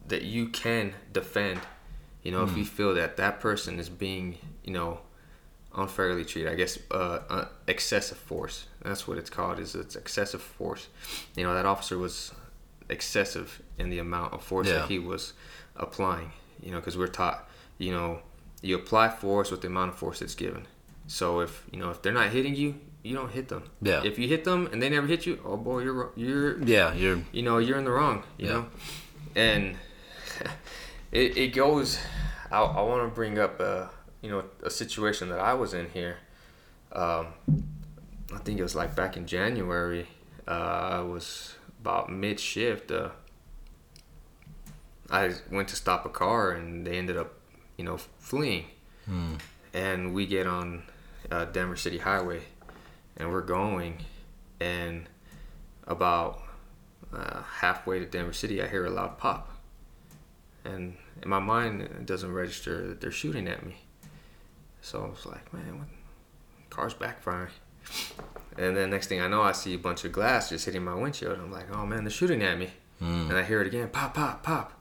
that 0.08 0.24
you 0.24 0.50
can 0.50 0.94
defend. 1.14 1.62
You 2.22 2.34
know, 2.34 2.44
if 2.44 2.58
you 2.58 2.66
feel 2.66 2.94
that 2.96 3.16
that 3.16 3.40
person 3.40 3.80
is 3.80 3.88
being, 3.88 4.38
you 4.66 4.74
know, 4.74 5.00
unfairly 5.76 6.26
treated. 6.26 6.52
I 6.52 6.56
guess 6.56 6.80
uh, 6.92 7.20
uh, 7.30 7.46
excessive 7.68 8.18
force. 8.18 8.66
That's 8.82 9.08
what 9.08 9.18
it's 9.18 9.30
called. 9.30 9.60
Is 9.60 9.76
it's 9.76 9.96
excessive 9.96 10.42
force. 10.42 10.88
You 11.36 11.44
know, 11.44 11.54
that 11.54 11.66
officer 11.66 11.98
was 11.98 12.32
excessive 12.90 13.62
in 13.78 13.90
the 13.90 14.00
amount 14.00 14.34
of 14.34 14.44
force 14.44 14.68
Yeah. 14.68 14.80
that 14.80 14.90
he 14.90 15.00
was 15.00 15.34
applying. 15.76 16.32
You 16.62 16.72
know, 16.72 16.80
because 16.80 16.98
we're 16.98 17.08
taught, 17.08 17.48
you 17.78 17.92
know, 17.92 18.20
you 18.62 18.76
apply 18.76 19.10
force 19.10 19.52
with 19.52 19.62
the 19.62 19.68
amount 19.68 19.92
of 19.92 19.98
force 19.98 20.20
that's 20.20 20.36
given. 20.36 20.66
So 21.08 21.40
if 21.40 21.64
you 21.72 21.80
know 21.80 21.90
if 21.92 22.02
they're 22.02 22.14
not 22.14 22.30
hitting 22.30 22.56
you, 22.56 22.76
you 23.04 23.16
don't 23.16 23.32
hit 23.32 23.48
them. 23.48 23.64
Yeah. 23.82 24.02
If 24.04 24.20
you 24.20 24.28
hit 24.28 24.44
them 24.44 24.68
and 24.72 24.82
they 24.82 24.90
never 24.90 25.08
hit 25.08 25.26
you, 25.26 25.40
oh 25.46 25.56
boy, 25.58 25.80
you're 25.84 26.12
you're 26.16 26.62
Yeah. 26.64 26.94
You're. 26.94 27.22
you 27.32 27.42
know 27.44 27.58
you're 27.60 27.78
in 27.78 27.86
the 27.86 27.92
wrong 27.92 28.24
you 28.38 28.48
Yeah. 28.48 28.54
know 28.54 28.66
and 29.36 29.76
it, 31.12 31.38
it 31.38 31.48
goes 31.54 32.00
i, 32.52 32.60
I 32.60 32.82
want 32.82 33.08
to 33.08 33.14
bring 33.14 33.38
up 33.40 33.60
uh, 33.62 33.86
you 34.22 34.30
know 34.30 34.44
a 34.64 34.70
situation 34.70 35.30
that 35.30 35.40
i 35.40 35.54
was 35.54 35.74
in 35.74 35.90
here 35.92 36.18
um, 36.92 37.28
i 38.34 38.38
think 38.44 38.60
it 38.60 38.64
was 38.64 38.76
like 38.76 38.96
back 38.96 39.16
in 39.18 39.26
january 39.28 40.08
uh, 40.48 40.52
i 40.52 41.00
was 41.02 41.56
about 41.82 42.12
mid 42.12 42.40
shift 42.40 42.92
uh, 42.92 43.10
i 45.10 45.32
went 45.52 45.68
to 45.68 45.76
stop 45.76 46.06
a 46.06 46.10
car 46.10 46.52
and 46.52 46.86
they 46.86 46.98
ended 46.98 47.18
up 47.18 47.34
you 47.78 47.84
know 47.84 47.98
fleeing 48.20 48.66
Hmm. 49.06 49.36
and 49.74 50.14
we 50.14 50.28
get 50.28 50.46
on 50.46 50.84
uh, 51.32 51.46
denver 51.46 51.76
city 51.76 51.98
highway 51.98 52.42
and 53.18 53.32
we're 53.32 53.42
going 53.42 53.98
and 54.60 55.08
about 55.88 56.42
uh, 57.12 57.42
halfway 57.42 57.98
to 57.98 58.06
Denver 58.06 58.34
City, 58.34 58.62
I 58.62 58.68
hear 58.68 58.86
a 58.86 58.90
loud 58.92 59.18
pop. 59.18 59.50
And 60.64 60.96
in 61.24 61.30
my 61.30 61.40
mind, 61.40 61.82
it 61.82 62.06
doesn't 62.06 62.32
register 62.32 62.88
that 62.88 63.02
they're 63.02 63.10
shooting 63.10 63.48
at 63.48 63.66
me. 63.66 63.78
So 64.82 65.04
I 65.04 65.10
was 65.10 65.26
like, 65.26 65.54
man, 65.54 65.80
what? 65.80 65.88
car's 66.70 66.94
backfiring. 66.94 67.50
And 68.58 68.76
then 68.76 68.90
next 68.90 69.08
thing 69.08 69.22
I 69.22 69.28
know, 69.28 69.42
I 69.42 69.52
see 69.52 69.74
a 69.74 69.78
bunch 69.78 70.06
of 70.06 70.12
glass 70.12 70.50
just 70.50 70.66
hitting 70.66 70.84
my 70.84 70.94
windshield. 70.94 71.38
I'm 71.38 71.52
like, 71.52 71.74
oh 71.76 71.86
man, 71.86 72.04
they're 72.04 72.12
shooting 72.12 72.44
at 72.44 72.58
me. 72.58 72.70
Mm. 73.02 73.30
And 73.30 73.38
I 73.38 73.44
hear 73.44 73.62
it 73.62 73.68
again, 73.68 73.90
pop, 73.90 74.14
pop, 74.14 74.44
pop. 74.44 74.74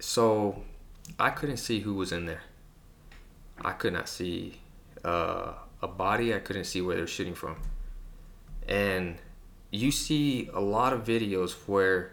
So 0.00 0.62
I 1.18 1.30
couldn't 1.30 1.58
see 1.58 1.80
who 1.80 1.94
was 1.94 2.12
in 2.12 2.26
there. 2.26 2.42
I 3.64 3.72
could 3.72 3.92
not 3.92 4.08
see 4.08 4.60
uh, 5.04 5.52
a 5.80 5.88
body. 5.88 6.34
I 6.34 6.40
couldn't 6.40 6.64
see 6.64 6.82
where 6.82 6.96
they're 6.96 7.06
shooting 7.06 7.34
from. 7.34 7.56
And 8.68 9.16
you 9.70 9.90
see 9.90 10.50
a 10.52 10.60
lot 10.60 10.92
of 10.92 11.04
videos 11.04 11.52
where, 11.66 12.12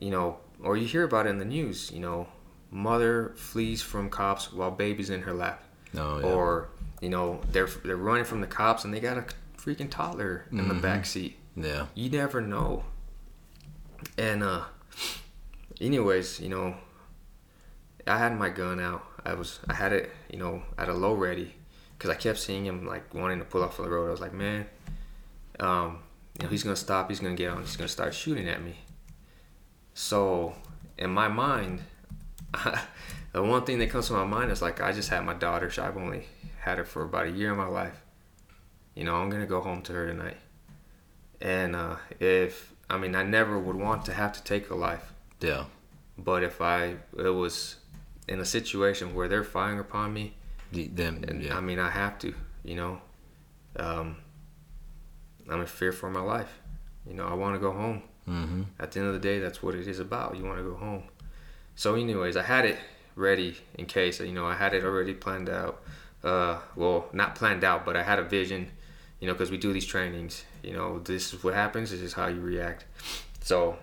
you 0.00 0.10
know, 0.10 0.38
or 0.62 0.76
you 0.76 0.86
hear 0.86 1.04
about 1.04 1.26
it 1.26 1.30
in 1.30 1.38
the 1.38 1.44
news, 1.44 1.90
you 1.92 2.00
know, 2.00 2.26
mother 2.70 3.32
flees 3.36 3.80
from 3.82 4.10
cops 4.10 4.52
while 4.52 4.70
baby's 4.70 5.10
in 5.10 5.22
her 5.22 5.32
lap. 5.34 5.62
No. 5.92 6.18
Yeah. 6.18 6.26
Or, 6.26 6.68
you 7.00 7.08
know, 7.08 7.40
they're 7.52 7.66
they're 7.84 7.96
running 7.96 8.24
from 8.24 8.40
the 8.40 8.46
cops 8.46 8.84
and 8.84 8.92
they 8.92 9.00
got 9.00 9.16
a 9.18 9.24
freaking 9.56 9.90
toddler 9.90 10.44
in 10.50 10.68
the 10.68 10.74
Mhm. 10.74 10.82
back 10.82 11.06
seat. 11.06 11.36
yeah. 11.56 11.86
You 11.94 12.10
never 12.10 12.40
know. 12.40 12.84
And 14.16 14.42
uh 14.42 14.64
anyways, 15.80 16.40
you 16.40 16.48
know, 16.48 16.76
I 18.06 18.18
had 18.18 18.36
my 18.38 18.48
gun 18.50 18.80
out. 18.80 19.04
I 19.24 19.34
was 19.34 19.60
I 19.68 19.74
had 19.74 19.92
it, 19.92 20.10
you 20.30 20.38
know, 20.38 20.62
at 20.76 20.88
a 20.88 20.94
low 20.94 21.14
ready 21.14 21.54
cuz 21.98 22.10
I 22.10 22.14
kept 22.14 22.38
seeing 22.38 22.64
him 22.66 22.86
like 22.86 23.12
wanting 23.14 23.38
to 23.40 23.44
pull 23.44 23.62
off 23.64 23.76
the 23.76 23.88
road. 23.88 24.08
I 24.08 24.10
was 24.10 24.20
like, 24.20 24.32
"Man, 24.32 24.66
um, 25.58 25.98
you 26.38 26.44
know, 26.44 26.48
he's 26.50 26.62
going 26.62 26.74
to 26.76 26.80
stop. 26.80 27.08
He's 27.10 27.18
going 27.20 27.34
to 27.34 27.42
get 27.42 27.50
on. 27.50 27.60
He's 27.62 27.76
going 27.76 27.88
to 27.88 27.92
start 27.92 28.14
shooting 28.14 28.48
at 28.48 28.62
me." 28.62 28.78
So, 29.94 30.54
in 30.96 31.10
my 31.10 31.26
mind, 31.26 31.82
the 33.32 33.42
one 33.42 33.64
thing 33.64 33.78
that 33.78 33.90
comes 33.90 34.06
to 34.08 34.12
my 34.14 34.24
mind 34.24 34.50
is 34.50 34.62
like 34.62 34.80
I 34.80 34.92
just 34.92 35.10
had 35.10 35.24
my 35.24 35.34
daughter. 35.34 35.70
So 35.70 35.82
I've 35.84 35.96
only 35.96 36.26
had 36.60 36.78
her 36.78 36.84
for 36.84 37.02
about 37.02 37.26
a 37.26 37.30
year 37.30 37.50
in 37.52 37.56
my 37.58 37.66
life. 37.66 38.00
You 38.94 39.04
know, 39.04 39.14
I'm 39.16 39.28
going 39.30 39.42
to 39.42 39.46
go 39.48 39.60
home 39.60 39.82
to 39.82 39.92
her 39.92 40.06
tonight. 40.06 40.36
And 41.40 41.76
uh, 41.76 41.96
if 42.18 42.72
I 42.90 42.98
mean, 42.98 43.14
I 43.14 43.22
never 43.22 43.58
would 43.58 43.76
want 43.76 44.04
to 44.06 44.12
have 44.14 44.32
to 44.32 44.42
take 44.42 44.70
a 44.70 44.74
life, 44.74 45.12
Yeah. 45.40 45.64
but 46.16 46.42
if 46.42 46.60
I 46.60 46.96
it 47.16 47.28
was 47.28 47.76
in 48.26 48.40
a 48.40 48.44
situation 48.44 49.14
where 49.14 49.28
they're 49.28 49.44
firing 49.44 49.78
upon 49.78 50.12
me, 50.12 50.34
and 50.72 51.42
Yeah. 51.42 51.56
I 51.56 51.60
mean, 51.60 51.78
I 51.78 51.90
have 51.90 52.18
to, 52.20 52.34
you 52.64 52.74
know, 52.76 53.00
um, 53.76 54.16
I'm 55.48 55.60
in 55.60 55.66
fear 55.66 55.92
for 55.92 56.10
my 56.10 56.20
life. 56.20 56.52
You 57.06 57.14
know, 57.14 57.26
I 57.26 57.34
want 57.34 57.54
to 57.54 57.60
go 57.60 57.72
home. 57.72 58.02
Mm-hmm. 58.28 58.62
At 58.80 58.92
the 58.92 59.00
end 59.00 59.08
of 59.08 59.14
the 59.14 59.20
day, 59.20 59.38
that's 59.38 59.62
what 59.62 59.74
it 59.74 59.86
is 59.86 60.00
about. 60.00 60.36
You 60.36 60.44
want 60.44 60.58
to 60.58 60.64
go 60.64 60.74
home. 60.74 61.04
So, 61.78 61.94
anyways, 61.94 62.36
I 62.36 62.42
had 62.42 62.64
it 62.64 62.76
ready 63.14 63.56
in 63.76 63.86
case. 63.86 64.18
You 64.18 64.32
know, 64.32 64.44
I 64.44 64.54
had 64.54 64.74
it 64.74 64.82
already 64.82 65.14
planned 65.14 65.48
out. 65.48 65.80
Uh, 66.24 66.58
well, 66.74 67.06
not 67.12 67.36
planned 67.36 67.62
out, 67.62 67.84
but 67.84 67.96
I 67.96 68.02
had 68.02 68.18
a 68.18 68.24
vision. 68.24 68.72
You 69.20 69.28
know, 69.28 69.32
because 69.32 69.52
we 69.52 69.58
do 69.58 69.72
these 69.72 69.86
trainings. 69.86 70.44
You 70.64 70.72
know, 70.72 70.98
this 70.98 71.32
is 71.32 71.44
what 71.44 71.54
happens. 71.54 71.92
This 71.92 72.00
is 72.00 72.14
how 72.14 72.26
you 72.26 72.40
react. 72.40 72.84
So, 73.42 73.76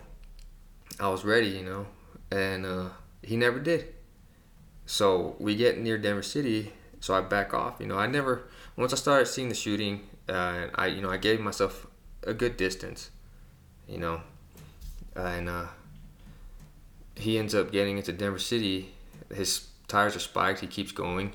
I 1.00 1.08
was 1.08 1.24
ready. 1.24 1.48
You 1.48 1.64
know, 1.64 1.88
and 2.32 2.66
uh, 2.66 2.90
he 3.24 3.38
never 3.38 3.60
did. 3.60 3.94
So 4.86 5.38
we 5.40 5.56
get 5.56 5.80
near 5.80 5.98
Denver 5.98 6.22
City. 6.22 6.74
So 7.00 7.14
I 7.14 7.22
back 7.22 7.54
off. 7.54 7.76
You 7.80 7.88
know, 7.88 7.98
I 7.98 8.08
never 8.08 8.44
once 8.76 8.92
I 8.92 8.98
started 8.98 9.28
seeing 9.28 9.48
the 9.48 9.56
shooting, 9.56 10.02
uh, 10.28 10.68
I 10.76 10.88
you 10.88 11.02
know 11.02 11.10
I 11.10 11.16
gave 11.16 11.40
myself 11.40 11.88
a 12.24 12.34
good 12.34 12.58
distance, 12.58 13.10
you 13.88 14.00
know, 14.00 14.20
and 15.16 15.48
uh, 15.48 15.68
he 17.16 17.38
ends 17.38 17.56
up 17.56 17.72
getting 17.72 17.98
into 17.98 18.12
Denver 18.12 18.40
City. 18.40 18.94
His 19.34 19.68
tires 19.88 20.16
are 20.16 20.20
spiked. 20.20 20.60
He 20.60 20.68
keeps 20.68 20.92
going, 20.92 21.34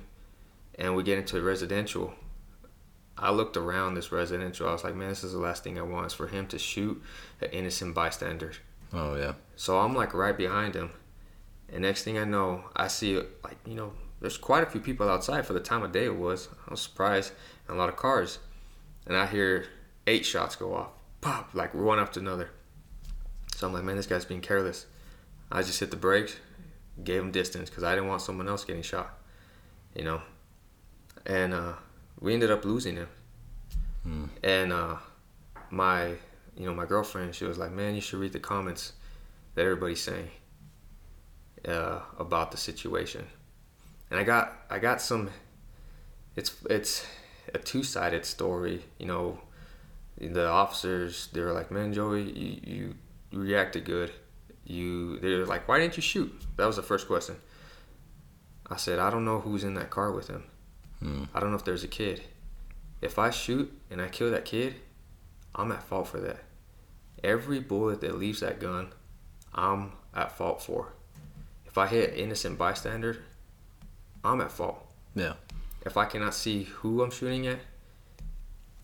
and 0.78 0.94
we 0.94 1.02
get 1.02 1.18
into 1.18 1.40
residential. 1.40 2.14
I 3.16 3.30
looked 3.30 3.56
around 3.56 3.94
this 3.94 4.12
residential. 4.12 4.68
I 4.68 4.72
was 4.72 4.84
like, 4.84 4.94
man, 4.94 5.08
this 5.08 5.24
is 5.24 5.32
the 5.32 5.38
last 5.38 5.62
thing 5.62 5.78
I 5.78 5.82
want 5.82 6.06
is 6.06 6.12
for 6.14 6.26
him 6.26 6.46
to 6.48 6.58
shoot 6.58 7.02
an 7.40 7.50
innocent 7.50 7.94
bystander. 7.94 8.52
Oh 8.92 9.14
yeah. 9.16 9.34
So 9.56 9.78
I'm 9.78 9.94
like 9.94 10.14
right 10.14 10.36
behind 10.36 10.74
him, 10.74 10.90
and 11.68 11.82
next 11.82 12.04
thing 12.04 12.18
I 12.18 12.24
know, 12.24 12.64
I 12.74 12.88
see 12.88 13.16
like 13.44 13.58
you 13.66 13.74
know, 13.74 13.92
there's 14.20 14.38
quite 14.38 14.62
a 14.62 14.66
few 14.66 14.80
people 14.80 15.08
outside 15.08 15.46
for 15.46 15.52
the 15.52 15.60
time 15.60 15.82
of 15.82 15.92
day 15.92 16.06
it 16.06 16.16
was. 16.16 16.48
I 16.66 16.70
was 16.70 16.80
surprised, 16.80 17.32
and 17.68 17.76
a 17.76 17.78
lot 17.78 17.88
of 17.88 17.96
cars, 17.96 18.38
and 19.06 19.16
I 19.16 19.26
hear 19.26 19.66
eight 20.06 20.26
shots 20.26 20.56
go 20.56 20.74
off, 20.74 20.90
pop, 21.20 21.50
like 21.54 21.74
one 21.74 21.98
after 21.98 22.20
another. 22.20 22.50
So 23.54 23.66
I'm 23.66 23.74
like, 23.74 23.84
man, 23.84 23.96
this 23.96 24.06
guy's 24.06 24.24
being 24.24 24.40
careless. 24.40 24.86
I 25.52 25.62
just 25.62 25.80
hit 25.80 25.90
the 25.90 25.96
brakes, 25.96 26.36
gave 27.02 27.22
him 27.22 27.32
distance 27.32 27.68
because 27.68 27.82
I 27.82 27.94
didn't 27.94 28.08
want 28.08 28.22
someone 28.22 28.48
else 28.48 28.64
getting 28.64 28.82
shot, 28.82 29.18
you 29.94 30.04
know. 30.04 30.22
And 31.26 31.52
uh, 31.52 31.72
we 32.20 32.34
ended 32.34 32.50
up 32.50 32.64
losing 32.64 32.96
him. 32.96 33.08
Hmm. 34.04 34.24
And 34.44 34.72
uh, 34.72 34.96
my, 35.70 36.14
you 36.56 36.66
know, 36.66 36.74
my 36.74 36.86
girlfriend, 36.86 37.34
she 37.34 37.44
was 37.44 37.58
like, 37.58 37.72
man, 37.72 37.94
you 37.94 38.00
should 38.00 38.20
read 38.20 38.32
the 38.32 38.40
comments 38.40 38.92
that 39.54 39.62
everybody's 39.62 40.00
saying 40.00 40.30
uh, 41.66 42.00
about 42.18 42.52
the 42.52 42.56
situation. 42.56 43.26
And 44.10 44.18
I 44.18 44.24
got, 44.24 44.52
I 44.70 44.78
got 44.78 45.00
some. 45.00 45.30
It's 46.36 46.54
it's 46.68 47.06
a 47.52 47.58
two-sided 47.58 48.24
story, 48.24 48.84
you 48.98 49.06
know. 49.06 49.40
The 50.18 50.46
officers, 50.48 51.28
they 51.32 51.40
were 51.40 51.52
like, 51.52 51.70
man, 51.70 51.92
Joey, 51.92 52.22
you, 52.22 52.60
you 52.62 52.94
reacted 53.32 53.84
good 53.84 54.12
you 54.70 55.18
they're 55.18 55.46
like 55.46 55.66
why 55.68 55.78
didn't 55.78 55.96
you 55.96 56.02
shoot? 56.02 56.32
That 56.56 56.66
was 56.66 56.76
the 56.76 56.82
first 56.82 57.06
question. 57.06 57.36
I 58.68 58.76
said 58.76 58.98
i 58.98 59.10
don't 59.10 59.24
know 59.24 59.40
who's 59.40 59.64
in 59.64 59.74
that 59.74 59.90
car 59.90 60.12
with 60.12 60.28
him. 60.28 60.44
Hmm. 61.00 61.24
i 61.34 61.40
don't 61.40 61.50
know 61.50 61.56
if 61.56 61.64
there's 61.64 61.84
a 61.84 61.88
kid. 61.88 62.22
If 63.02 63.18
i 63.18 63.30
shoot 63.30 63.72
and 63.90 64.00
i 64.00 64.08
kill 64.08 64.30
that 64.30 64.44
kid 64.44 64.76
i'm 65.54 65.72
at 65.72 65.82
fault 65.82 66.08
for 66.08 66.20
that. 66.20 66.44
Every 67.22 67.60
bullet 67.60 68.00
that 68.00 68.18
leaves 68.18 68.40
that 68.40 68.60
gun 68.60 68.88
i'm 69.54 69.92
at 70.14 70.36
fault 70.36 70.62
for. 70.62 70.92
If 71.66 71.76
i 71.78 71.86
hit 71.86 72.10
an 72.10 72.16
innocent 72.16 72.58
bystander 72.58 73.22
i'm 74.24 74.40
at 74.40 74.52
fault. 74.52 74.86
Yeah. 75.14 75.34
if 75.84 75.96
i 75.96 76.04
cannot 76.04 76.34
see 76.34 76.64
who 76.64 77.02
i'm 77.02 77.10
shooting 77.10 77.46
at 77.48 77.58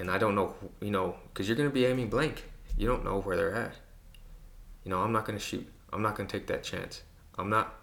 and 0.00 0.10
i 0.10 0.18
don't 0.18 0.34
know 0.34 0.54
you 0.80 0.90
know 0.90 1.14
because 1.28 1.46
you're 1.48 1.56
going 1.56 1.68
to 1.68 1.74
be 1.74 1.86
aiming 1.86 2.08
blank. 2.08 2.44
You 2.76 2.86
don't 2.86 3.04
know 3.04 3.20
where 3.20 3.36
they're 3.36 3.54
at. 3.54 3.74
You 4.84 4.90
know, 4.90 5.00
I'm 5.00 5.10
not 5.10 5.24
going 5.24 5.38
to 5.38 5.44
shoot. 5.44 5.66
I'm 5.92 6.02
not 6.02 6.16
going 6.16 6.26
to 6.26 6.38
take 6.38 6.46
that 6.48 6.62
chance. 6.62 7.02
I'm 7.38 7.50
not 7.50 7.74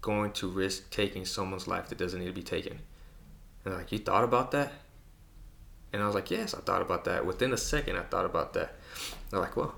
going 0.00 0.32
to 0.32 0.48
risk 0.48 0.90
taking 0.90 1.24
someone's 1.24 1.66
life 1.66 1.88
that 1.88 1.98
doesn't 1.98 2.20
need 2.20 2.26
to 2.26 2.32
be 2.32 2.42
taken. 2.42 2.78
And 3.64 3.74
like, 3.74 3.92
you 3.92 3.98
thought 3.98 4.24
about 4.24 4.52
that? 4.52 4.72
And 5.92 6.02
I 6.02 6.06
was 6.06 6.14
like, 6.14 6.30
yes, 6.30 6.54
I 6.54 6.60
thought 6.60 6.82
about 6.82 7.04
that. 7.04 7.24
Within 7.24 7.52
a 7.52 7.56
second, 7.56 7.96
I 7.96 8.02
thought 8.02 8.26
about 8.26 8.52
that. 8.54 8.74
They're 9.30 9.40
like, 9.40 9.56
well, 9.56 9.74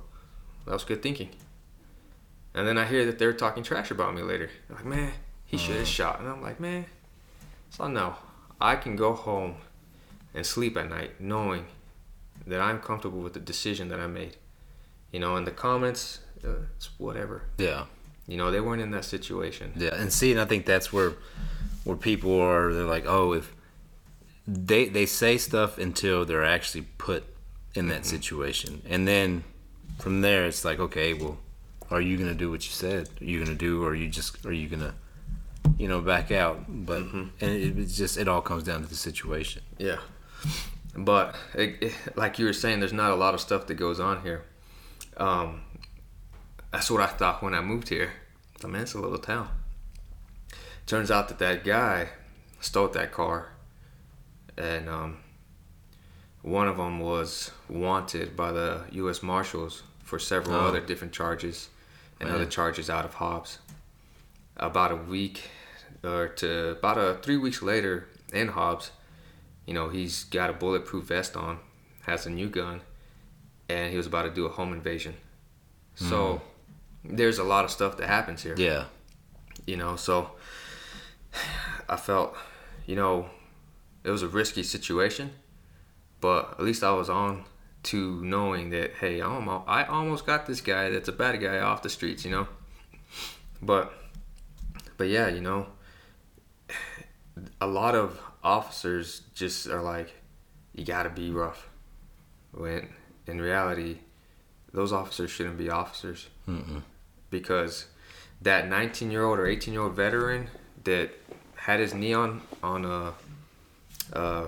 that 0.66 0.72
was 0.72 0.84
good 0.84 1.02
thinking. 1.02 1.30
And 2.54 2.66
then 2.66 2.78
I 2.78 2.84
hear 2.84 3.06
that 3.06 3.18
they're 3.18 3.32
talking 3.32 3.62
trash 3.62 3.90
about 3.90 4.14
me 4.14 4.22
later. 4.22 4.50
They're 4.68 4.76
like, 4.76 4.86
man, 4.86 5.12
he 5.46 5.56
should 5.56 5.76
have 5.76 5.86
mm. 5.86 5.90
shot. 5.90 6.20
And 6.20 6.28
I'm 6.28 6.42
like, 6.42 6.58
man, 6.58 6.86
so 7.70 7.86
no, 7.86 8.16
I 8.60 8.76
can 8.76 8.96
go 8.96 9.14
home 9.14 9.56
and 10.34 10.44
sleep 10.44 10.76
at 10.76 10.88
night 10.88 11.20
knowing 11.20 11.66
that 12.46 12.60
I'm 12.60 12.80
comfortable 12.80 13.20
with 13.20 13.34
the 13.34 13.40
decision 13.40 13.88
that 13.88 14.00
I 14.00 14.06
made. 14.06 14.36
You 15.12 15.20
know, 15.20 15.36
in 15.36 15.44
the 15.44 15.50
comments, 15.50 16.20
it's 16.44 16.90
whatever. 16.98 17.44
Yeah. 17.58 17.84
You 18.26 18.36
know, 18.36 18.50
they 18.50 18.60
weren't 18.60 18.82
in 18.82 18.92
that 18.92 19.04
situation. 19.04 19.72
Yeah, 19.76 19.94
and 19.94 20.12
see, 20.12 20.30
and 20.30 20.40
I 20.40 20.44
think 20.44 20.64
that's 20.64 20.92
where 20.92 21.14
where 21.84 21.96
people 21.96 22.40
are. 22.40 22.72
They're 22.72 22.84
like, 22.84 23.04
oh, 23.06 23.32
if 23.32 23.52
they 24.46 24.88
they 24.88 25.06
say 25.06 25.36
stuff 25.36 25.78
until 25.78 26.24
they're 26.24 26.44
actually 26.44 26.82
put 26.96 27.24
in 27.74 27.88
that 27.88 28.06
situation, 28.06 28.82
and 28.88 29.06
then 29.06 29.42
from 29.98 30.20
there, 30.20 30.46
it's 30.46 30.64
like, 30.64 30.78
okay, 30.78 31.12
well, 31.12 31.38
are 31.90 32.00
you 32.00 32.16
gonna 32.16 32.34
do 32.34 32.50
what 32.50 32.64
you 32.64 32.72
said? 32.72 33.08
Are 33.20 33.24
you 33.24 33.42
gonna 33.42 33.56
do, 33.56 33.82
or 33.82 33.90
are 33.90 33.94
you 33.96 34.08
just 34.08 34.46
are 34.46 34.52
you 34.52 34.68
gonna, 34.68 34.94
you 35.76 35.88
know, 35.88 36.00
back 36.00 36.30
out? 36.30 36.64
But 36.68 37.02
and 37.02 37.32
it, 37.40 37.78
it's 37.78 37.96
just 37.96 38.16
it 38.16 38.28
all 38.28 38.42
comes 38.42 38.62
down 38.62 38.82
to 38.82 38.88
the 38.88 38.94
situation. 38.94 39.62
Yeah. 39.76 39.98
But 40.96 41.34
it, 41.54 41.76
it, 41.80 42.16
like 42.16 42.38
you 42.38 42.46
were 42.46 42.52
saying, 42.52 42.80
there's 42.80 42.92
not 42.92 43.10
a 43.10 43.16
lot 43.16 43.34
of 43.34 43.40
stuff 43.40 43.66
that 43.66 43.74
goes 43.74 43.98
on 43.98 44.22
here. 44.22 44.44
Um, 45.16 45.62
that's 46.72 46.90
what 46.90 47.00
I 47.02 47.06
thought 47.06 47.42
when 47.42 47.54
I 47.54 47.60
moved 47.60 47.88
here. 47.88 48.12
I 48.62 48.66
mean, 48.66 48.82
it's 48.82 48.94
a 48.94 48.98
little 49.00 49.18
town. 49.18 49.48
Turns 50.86 51.10
out 51.10 51.28
that 51.28 51.38
that 51.38 51.64
guy 51.64 52.08
stole 52.60 52.88
that 52.88 53.12
car, 53.12 53.48
and 54.58 54.88
um, 54.88 55.18
one 56.42 56.68
of 56.68 56.76
them 56.76 57.00
was 57.00 57.50
wanted 57.68 58.36
by 58.36 58.52
the 58.52 58.84
U.S. 58.92 59.22
Marshals 59.22 59.82
for 60.04 60.18
several 60.18 60.56
Oh. 60.56 60.66
other 60.68 60.80
different 60.80 61.12
charges 61.12 61.68
and 62.18 62.28
Man. 62.28 62.36
other 62.36 62.46
charges 62.46 62.90
out 62.90 63.04
of 63.04 63.14
Hobbs. 63.14 63.58
About 64.56 64.90
a 64.92 64.96
week 64.96 65.48
or 66.04 66.28
to 66.28 66.70
about 66.70 66.98
a 66.98 67.18
three 67.22 67.36
weeks 67.36 67.62
later 67.62 68.08
in 68.32 68.48
Hobbs, 68.48 68.90
you 69.66 69.72
know, 69.74 69.88
he's 69.88 70.24
got 70.24 70.50
a 70.50 70.52
bulletproof 70.52 71.04
vest 71.04 71.36
on, 71.36 71.60
has 72.02 72.26
a 72.26 72.30
new 72.30 72.48
gun, 72.48 72.80
and 73.68 73.90
he 73.90 73.96
was 73.96 74.06
about 74.06 74.22
to 74.24 74.30
do 74.30 74.44
a 74.44 74.50
home 74.50 74.72
invasion. 74.72 75.14
So 75.94 76.40
there's 77.04 77.38
a 77.38 77.44
lot 77.44 77.64
of 77.64 77.70
stuff 77.70 77.96
that 77.96 78.08
happens 78.08 78.42
here. 78.42 78.54
Yeah, 78.56 78.84
you 79.66 79.76
know 79.76 79.96
so 79.96 80.32
i 81.88 81.96
felt 81.96 82.36
you 82.86 82.96
know 82.96 83.26
it 84.04 84.10
was 84.10 84.22
a 84.22 84.28
risky 84.28 84.62
situation 84.62 85.30
but 86.20 86.56
at 86.58 86.64
least 86.64 86.82
i 86.82 86.92
was 86.92 87.08
on 87.08 87.44
to 87.82 88.22
knowing 88.22 88.70
that 88.70 88.92
hey 89.00 89.22
I 89.22 89.26
almost, 89.26 89.64
I 89.66 89.84
almost 89.84 90.26
got 90.26 90.46
this 90.46 90.60
guy 90.60 90.90
that's 90.90 91.08
a 91.08 91.12
bad 91.12 91.40
guy 91.40 91.60
off 91.60 91.82
the 91.82 91.88
streets 91.88 92.24
you 92.26 92.30
know? 92.30 92.46
But 93.62 93.92
but 94.98 95.08
yeah 95.08 95.28
you 95.28 95.40
know 95.40 95.66
a 97.60 97.66
lot 97.66 97.94
of 97.94 98.20
officers 98.44 99.22
just 99.34 99.66
are 99.66 99.80
like 99.80 100.12
you 100.74 100.84
gotta 100.84 101.08
be 101.08 101.30
rough 101.30 101.70
when 102.52 102.88
in 103.26 103.40
reality 103.40 103.98
those 104.72 104.92
officers 104.92 105.30
shouldn't 105.30 105.58
be 105.58 105.70
officers. 105.70 106.28
Mm-mm. 106.48 106.82
Because 107.30 107.86
that 108.42 108.68
19 108.68 109.10
year 109.10 109.24
old 109.24 109.38
or 109.38 109.46
18 109.46 109.72
year 109.72 109.82
old 109.82 109.94
veteran 109.94 110.48
that 110.84 111.10
had 111.54 111.80
his 111.80 111.94
knee 111.94 112.12
on 112.12 112.42
on 112.62 112.84
a 112.84 113.12
uh 114.12 114.46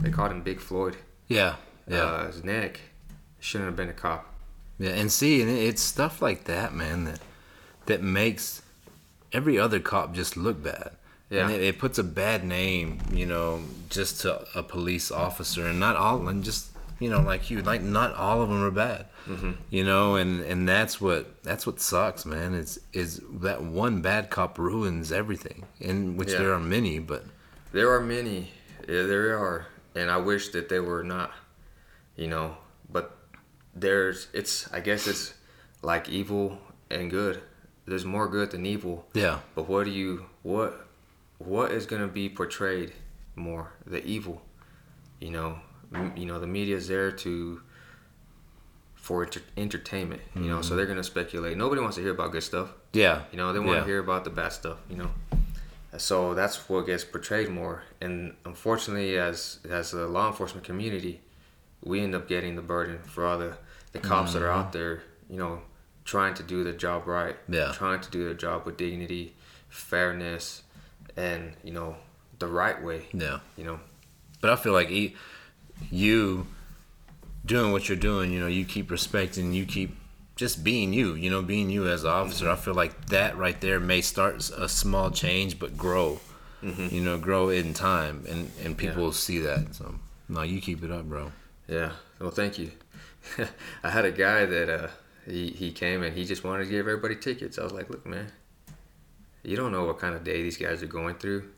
they 0.00 0.10
called 0.10 0.30
him 0.30 0.42
Big 0.42 0.60
Floyd 0.60 0.96
yeah, 1.28 1.56
yeah. 1.88 1.98
uh, 1.98 2.26
his 2.26 2.44
neck 2.44 2.80
shouldn't 3.40 3.68
have 3.68 3.76
been 3.76 3.88
a 3.88 3.92
cop 3.92 4.26
Yeah, 4.78 4.90
and 4.90 5.10
see, 5.10 5.42
and 5.42 5.50
it's 5.50 5.82
stuff 5.82 6.22
like 6.22 6.44
that, 6.44 6.74
man, 6.74 7.04
that 7.04 7.20
that 7.86 8.02
makes 8.02 8.62
every 9.32 9.58
other 9.58 9.80
cop 9.80 10.14
just 10.14 10.36
look 10.36 10.62
bad. 10.62 10.92
Yeah. 11.30 11.46
and 11.46 11.52
it, 11.52 11.62
it 11.62 11.78
puts 11.78 11.98
a 11.98 12.04
bad 12.04 12.44
name, 12.44 12.98
you 13.10 13.24
know, 13.24 13.62
just 13.88 14.20
to 14.20 14.46
a 14.54 14.62
police 14.62 15.10
officer, 15.10 15.66
and 15.66 15.80
not 15.80 15.96
all, 15.96 16.28
and 16.28 16.44
just 16.44 16.68
you 17.02 17.10
know, 17.10 17.20
like 17.20 17.50
you, 17.50 17.62
like 17.62 17.82
not 17.82 18.14
all 18.14 18.42
of 18.42 18.48
them 18.48 18.62
are 18.62 18.70
bad, 18.70 19.06
Mm-hmm. 19.26 19.52
you 19.70 19.84
know, 19.84 20.16
and 20.16 20.40
and 20.42 20.68
that's 20.68 21.00
what 21.00 21.42
that's 21.42 21.66
what 21.66 21.80
sucks, 21.80 22.24
man. 22.24 22.54
Is 22.54 22.80
is 22.92 23.20
that 23.40 23.62
one 23.62 24.00
bad 24.02 24.30
cop 24.30 24.58
ruins 24.58 25.12
everything, 25.12 25.64
in 25.80 26.16
which 26.16 26.30
Yeah. 26.32 26.38
there 26.38 26.52
are 26.52 26.60
many, 26.60 26.98
but 26.98 27.24
there 27.72 27.90
are 27.92 28.00
many 28.00 28.50
yeah, 28.88 29.02
there 29.02 29.38
are 29.38 29.66
and 29.94 30.10
I 30.10 30.16
wish 30.16 30.48
that 30.50 30.68
they 30.68 30.80
were 30.80 31.02
not 31.04 31.30
you 32.16 32.26
know 32.28 32.56
but 32.90 33.16
there's 33.74 34.28
it's 34.32 34.70
I 34.72 34.80
guess 34.80 35.06
it's 35.06 35.34
like 35.82 36.08
evil 36.08 36.58
and 36.90 37.10
good 37.10 37.40
there's 37.86 38.04
more 38.04 38.28
good 38.28 38.50
than 38.50 38.66
evil 38.66 39.06
yeah, 39.14 39.38
But 39.54 39.68
what 39.68 39.84
do 39.84 39.90
you 39.90 40.26
what 40.42 40.86
what 41.38 41.70
is 41.72 41.86
going 41.86 42.02
to 42.02 42.08
be 42.08 42.28
portrayed 42.28 42.92
more? 43.34 43.72
The 43.86 44.04
evil, 44.04 44.42
you 45.20 45.30
know. 45.30 45.58
You 46.16 46.26
know, 46.26 46.38
the 46.38 46.46
media 46.46 46.76
is 46.76 46.88
there 46.88 47.10
to 47.10 47.60
for 48.94 49.24
enter- 49.24 49.42
entertainment. 49.56 50.22
You 50.34 50.42
know, 50.42 50.62
so 50.62 50.68
mm-hmm. 50.68 50.76
they're 50.76 50.86
going 50.86 50.96
to 50.98 51.04
speculate. 51.04 51.56
Nobody 51.56 51.80
wants 51.80 51.96
to 51.96 52.02
hear 52.02 52.12
about 52.12 52.32
good 52.32 52.42
stuff. 52.44 52.72
yeah, 52.92 53.22
You 53.32 53.38
know, 53.38 53.52
they 53.52 53.58
want 53.58 53.72
Yeah. 53.72 53.80
to 53.80 53.86
hear 53.86 53.98
about 53.98 54.24
the 54.24 54.30
bad 54.30 54.52
stuff. 54.52 54.78
You 54.88 54.96
know, 54.96 55.10
so 55.98 56.34
that's 56.34 56.68
what 56.68 56.86
gets 56.86 57.04
portrayed 57.04 57.48
more. 57.48 57.82
And 58.00 58.34
unfortunately, 58.44 59.18
as 59.18 59.58
as 59.68 59.92
a 59.92 60.06
law 60.06 60.28
enforcement 60.28 60.64
community, 60.64 61.20
we 61.82 62.00
end 62.00 62.14
up 62.14 62.28
getting 62.28 62.54
the 62.54 62.62
burden 62.62 63.00
for 63.04 63.26
all 63.26 63.38
the 63.38 63.56
the 63.92 63.98
cops 63.98 64.32
that 64.32 64.42
are 64.42 64.50
out 64.50 64.66
mm-hmm. 64.70 64.78
there. 64.78 65.02
You 65.28 65.38
know, 65.38 65.62
trying 66.04 66.34
to 66.34 66.42
do 66.42 66.64
their 66.64 66.72
job 66.72 67.06
right. 67.06 67.36
Yeah. 67.48 67.72
Trying 67.72 68.00
to 68.00 68.10
do 68.10 68.24
their 68.24 68.34
job 68.34 68.66
with 68.66 68.76
dignity, 68.76 69.34
fairness, 69.68 70.62
and 71.16 71.54
you 71.64 71.72
know 71.72 71.96
the 72.38 72.46
right 72.48 72.82
way. 72.82 73.06
yeah. 73.12 73.38
You 73.56 73.64
know, 73.64 73.80
but 74.40 74.50
I 74.50 74.56
feel 74.56 74.72
like 74.72 74.88
he, 74.88 75.14
you 75.90 76.46
doing 77.44 77.72
what 77.72 77.88
you're 77.88 77.98
doing, 77.98 78.32
you 78.32 78.40
know, 78.40 78.46
you 78.46 78.64
keep 78.64 78.90
respecting, 78.90 79.52
you 79.52 79.64
keep 79.64 79.96
just 80.36 80.64
being 80.64 80.92
you, 80.92 81.14
you 81.14 81.30
know, 81.30 81.42
being 81.42 81.70
you 81.70 81.88
as 81.88 82.04
an 82.04 82.10
officer. 82.10 82.50
I 82.50 82.56
feel 82.56 82.74
like 82.74 83.06
that 83.06 83.36
right 83.36 83.60
there 83.60 83.80
may 83.80 84.00
start 84.00 84.50
a 84.50 84.68
small 84.68 85.10
change, 85.10 85.58
but 85.58 85.76
grow, 85.76 86.20
mm-hmm. 86.62 86.94
you 86.94 87.02
know, 87.02 87.18
grow 87.18 87.48
in 87.48 87.74
time, 87.74 88.24
and 88.28 88.50
and 88.62 88.76
people 88.76 88.96
yeah. 88.96 89.02
will 89.02 89.12
see 89.12 89.38
that. 89.40 89.74
So, 89.74 89.94
no, 90.28 90.42
you 90.42 90.60
keep 90.60 90.82
it 90.82 90.90
up, 90.90 91.04
bro. 91.04 91.32
Yeah. 91.68 91.92
Well, 92.18 92.30
thank 92.30 92.58
you. 92.58 92.70
I 93.84 93.90
had 93.90 94.04
a 94.04 94.12
guy 94.12 94.46
that 94.46 94.68
uh, 94.68 94.88
he 95.26 95.50
he 95.50 95.72
came 95.72 96.02
and 96.02 96.16
he 96.16 96.24
just 96.24 96.44
wanted 96.44 96.64
to 96.64 96.70
give 96.70 96.80
everybody 96.80 97.16
tickets. 97.16 97.58
I 97.58 97.64
was 97.64 97.72
like, 97.72 97.90
look, 97.90 98.06
man, 98.06 98.32
you 99.42 99.56
don't 99.56 99.72
know 99.72 99.84
what 99.84 99.98
kind 99.98 100.14
of 100.14 100.24
day 100.24 100.42
these 100.42 100.56
guys 100.56 100.82
are 100.82 100.86
going 100.86 101.16
through. 101.16 101.50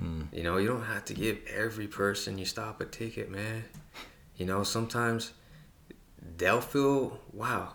Mm. 0.00 0.26
You 0.32 0.42
know, 0.42 0.58
you 0.58 0.68
don't 0.68 0.84
have 0.84 1.04
to 1.06 1.14
give 1.14 1.38
every 1.52 1.88
person 1.88 2.38
you 2.38 2.44
stop 2.44 2.80
a 2.80 2.84
ticket, 2.84 3.30
man. 3.30 3.64
You 4.36 4.46
know, 4.46 4.62
sometimes 4.62 5.32
they'll 6.36 6.60
feel, 6.60 7.18
wow, 7.32 7.72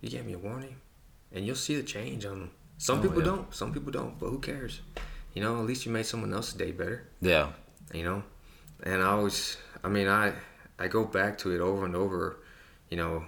you 0.00 0.08
gave 0.08 0.24
me 0.24 0.34
a 0.34 0.38
warning, 0.38 0.76
and 1.32 1.44
you'll 1.44 1.56
see 1.56 1.76
the 1.76 1.82
change 1.82 2.24
on 2.24 2.40
them. 2.40 2.50
Some 2.78 3.00
oh, 3.00 3.02
people 3.02 3.18
yeah. 3.18 3.24
don't, 3.24 3.54
some 3.54 3.72
people 3.72 3.90
don't, 3.90 4.18
but 4.18 4.28
who 4.28 4.38
cares? 4.38 4.80
You 5.34 5.42
know, 5.42 5.58
at 5.58 5.66
least 5.66 5.84
you 5.84 5.92
made 5.92 6.06
someone 6.06 6.32
else's 6.32 6.54
day 6.54 6.70
better. 6.70 7.08
Yeah. 7.20 7.50
You 7.92 8.04
know, 8.04 8.22
and 8.82 9.02
I 9.02 9.06
always, 9.06 9.56
I 9.82 9.88
mean, 9.88 10.08
I 10.08 10.32
I 10.78 10.88
go 10.88 11.04
back 11.04 11.38
to 11.38 11.54
it 11.54 11.60
over 11.60 11.84
and 11.84 11.96
over. 11.96 12.38
You 12.90 12.96
know, 12.96 13.24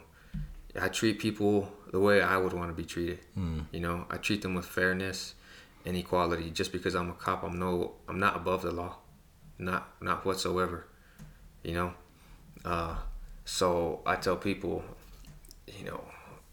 I 0.80 0.88
treat 0.88 1.18
people 1.18 1.72
the 1.90 2.00
way 2.00 2.20
I 2.20 2.36
would 2.36 2.52
want 2.52 2.70
to 2.70 2.74
be 2.74 2.84
treated. 2.84 3.20
Mm. 3.36 3.66
You 3.72 3.80
know, 3.80 4.06
I 4.10 4.16
treat 4.18 4.42
them 4.42 4.54
with 4.54 4.66
fairness 4.66 5.34
and 5.88 5.96
equality. 5.96 6.50
Just 6.50 6.70
because 6.70 6.94
I'm 6.94 7.10
a 7.10 7.14
cop, 7.14 7.42
I'm 7.42 7.58
no, 7.58 7.94
I'm 8.06 8.20
not 8.20 8.36
above 8.36 8.62
the 8.62 8.70
law, 8.70 8.96
not 9.58 9.88
not 10.00 10.24
whatsoever. 10.24 10.86
You 11.64 11.74
know, 11.74 11.94
uh, 12.64 12.96
so 13.44 14.00
I 14.06 14.16
tell 14.16 14.36
people, 14.36 14.84
you 15.66 15.86
know, 15.86 16.04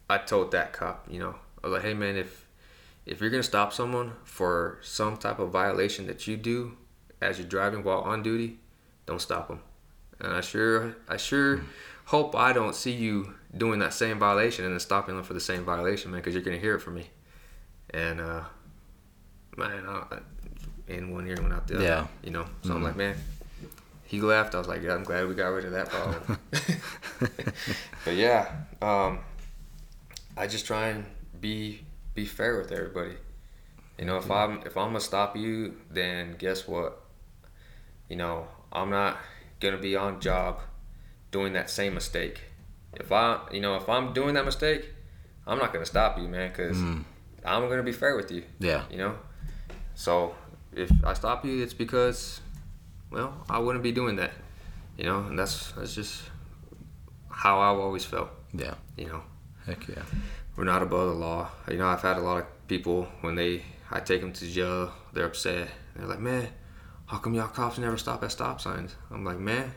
I 0.09 0.17
told 0.19 0.51
that 0.51 0.73
cop, 0.73 1.07
you 1.11 1.19
know, 1.19 1.35
I 1.61 1.67
was 1.67 1.73
like, 1.73 1.83
hey 1.83 1.93
man, 1.93 2.15
if 2.15 2.47
if 3.05 3.19
you're 3.19 3.29
gonna 3.29 3.43
stop 3.43 3.73
someone 3.73 4.13
for 4.23 4.79
some 4.81 5.17
type 5.17 5.39
of 5.39 5.49
violation 5.51 6.07
that 6.07 6.25
you 6.27 6.37
do 6.37 6.77
as 7.21 7.37
you're 7.37 7.47
driving 7.47 7.83
while 7.83 8.01
on 8.01 8.23
duty, 8.23 8.59
don't 9.05 9.21
stop 9.21 9.49
them. 9.49 9.59
And 10.19 10.33
I 10.33 10.41
sure, 10.41 10.95
I 11.09 11.17
sure 11.17 11.61
hope 12.05 12.35
I 12.35 12.53
don't 12.53 12.73
see 12.73 12.93
you 12.93 13.33
doing 13.55 13.79
that 13.79 13.93
same 13.93 14.17
violation 14.17 14.63
and 14.63 14.73
then 14.73 14.79
stopping 14.79 15.15
them 15.15 15.25
for 15.25 15.33
the 15.33 15.41
same 15.41 15.65
violation, 15.65 16.11
man, 16.11 16.21
because 16.21 16.33
you're 16.33 16.43
gonna 16.43 16.57
hear 16.57 16.75
it 16.75 16.79
from 16.79 16.95
me. 16.95 17.09
And 17.89 18.21
uh, 18.21 18.43
man, 19.57 19.85
I, 19.87 20.19
in 20.87 21.11
one 21.11 21.27
ear, 21.27 21.37
one 21.41 21.53
out 21.53 21.67
the 21.67 21.75
other. 21.75 21.83
Yeah. 21.83 22.07
You 22.23 22.31
know, 22.31 22.45
so 22.61 22.69
mm-hmm. 22.69 22.77
I'm 22.77 22.83
like, 22.83 22.95
man. 22.95 23.15
He 24.07 24.21
left. 24.21 24.53
I 24.53 24.59
was 24.59 24.67
like, 24.67 24.83
yeah, 24.83 24.93
I'm 24.93 25.03
glad 25.03 25.27
we 25.27 25.33
got 25.33 25.47
rid 25.47 25.65
of 25.65 25.71
that 25.71 25.89
problem. 25.89 26.39
but 28.05 28.13
yeah, 28.13 28.51
um, 28.79 29.19
I 30.37 30.45
just 30.45 30.67
try 30.67 30.89
and 30.89 31.05
be 31.41 31.81
be 32.13 32.25
fair 32.25 32.57
with 32.59 32.71
everybody. 32.71 33.15
You 33.97 34.05
know, 34.05 34.17
if 34.17 34.29
I'm 34.29 34.59
if 34.65 34.77
I'm 34.77 34.89
gonna 34.89 34.99
stop 34.99 35.35
you, 35.35 35.75
then 35.89 36.35
guess 36.37 36.67
what? 36.67 37.01
You 38.09 38.17
know, 38.17 38.47
I'm 38.71 38.89
not 38.89 39.17
gonna 39.59 39.77
be 39.77 39.95
on 39.95 40.19
job 40.19 40.59
doing 41.31 41.53
that 41.53 41.69
same 41.69 41.93
mistake. 41.93 42.41
If 42.93 43.11
I, 43.11 43.39
you 43.51 43.61
know, 43.61 43.75
if 43.75 43.89
I'm 43.89 44.13
doing 44.13 44.35
that 44.35 44.45
mistake, 44.45 44.85
I'm 45.47 45.57
not 45.57 45.73
gonna 45.73 45.85
stop 45.85 46.17
you, 46.17 46.27
man, 46.27 46.49
because 46.49 46.77
mm. 46.77 47.03
I'm 47.43 47.69
gonna 47.69 47.83
be 47.83 47.91
fair 47.91 48.15
with 48.15 48.31
you. 48.31 48.43
Yeah. 48.59 48.83
You 48.89 48.97
know, 48.97 49.15
so 49.95 50.35
if 50.73 50.91
I 51.03 51.13
stop 51.13 51.45
you, 51.45 51.63
it's 51.63 51.73
because, 51.73 52.41
well, 53.09 53.33
I 53.49 53.59
wouldn't 53.59 53.83
be 53.83 53.91
doing 53.91 54.17
that. 54.17 54.31
You 54.97 55.05
know, 55.05 55.19
and 55.21 55.37
that's 55.37 55.71
that's 55.71 55.95
just 55.95 56.21
how 57.29 57.59
I've 57.59 57.79
always 57.79 58.05
felt. 58.05 58.29
Yeah. 58.53 58.75
You 58.97 59.07
know. 59.07 59.21
Heck 59.65 59.87
yeah. 59.87 60.03
We're 60.55 60.65
not 60.65 60.83
above 60.83 61.07
the 61.09 61.15
law. 61.15 61.49
You 61.69 61.77
know, 61.77 61.87
I've 61.87 62.01
had 62.01 62.17
a 62.17 62.21
lot 62.21 62.37
of 62.37 62.67
people 62.67 63.07
when 63.21 63.35
they 63.35 63.63
I 63.89 63.99
take 63.99 64.21
them 64.21 64.33
to 64.33 64.47
jail, 64.47 64.91
they're 65.13 65.25
upset. 65.25 65.67
They're 65.95 66.07
like, 66.07 66.19
man, 66.19 66.47
how 67.05 67.17
come 67.17 67.33
y'all 67.33 67.47
cops 67.47 67.77
never 67.77 67.97
stop 67.97 68.23
at 68.23 68.31
stop 68.31 68.61
signs? 68.61 68.95
I'm 69.11 69.23
like, 69.23 69.39
man, 69.39 69.73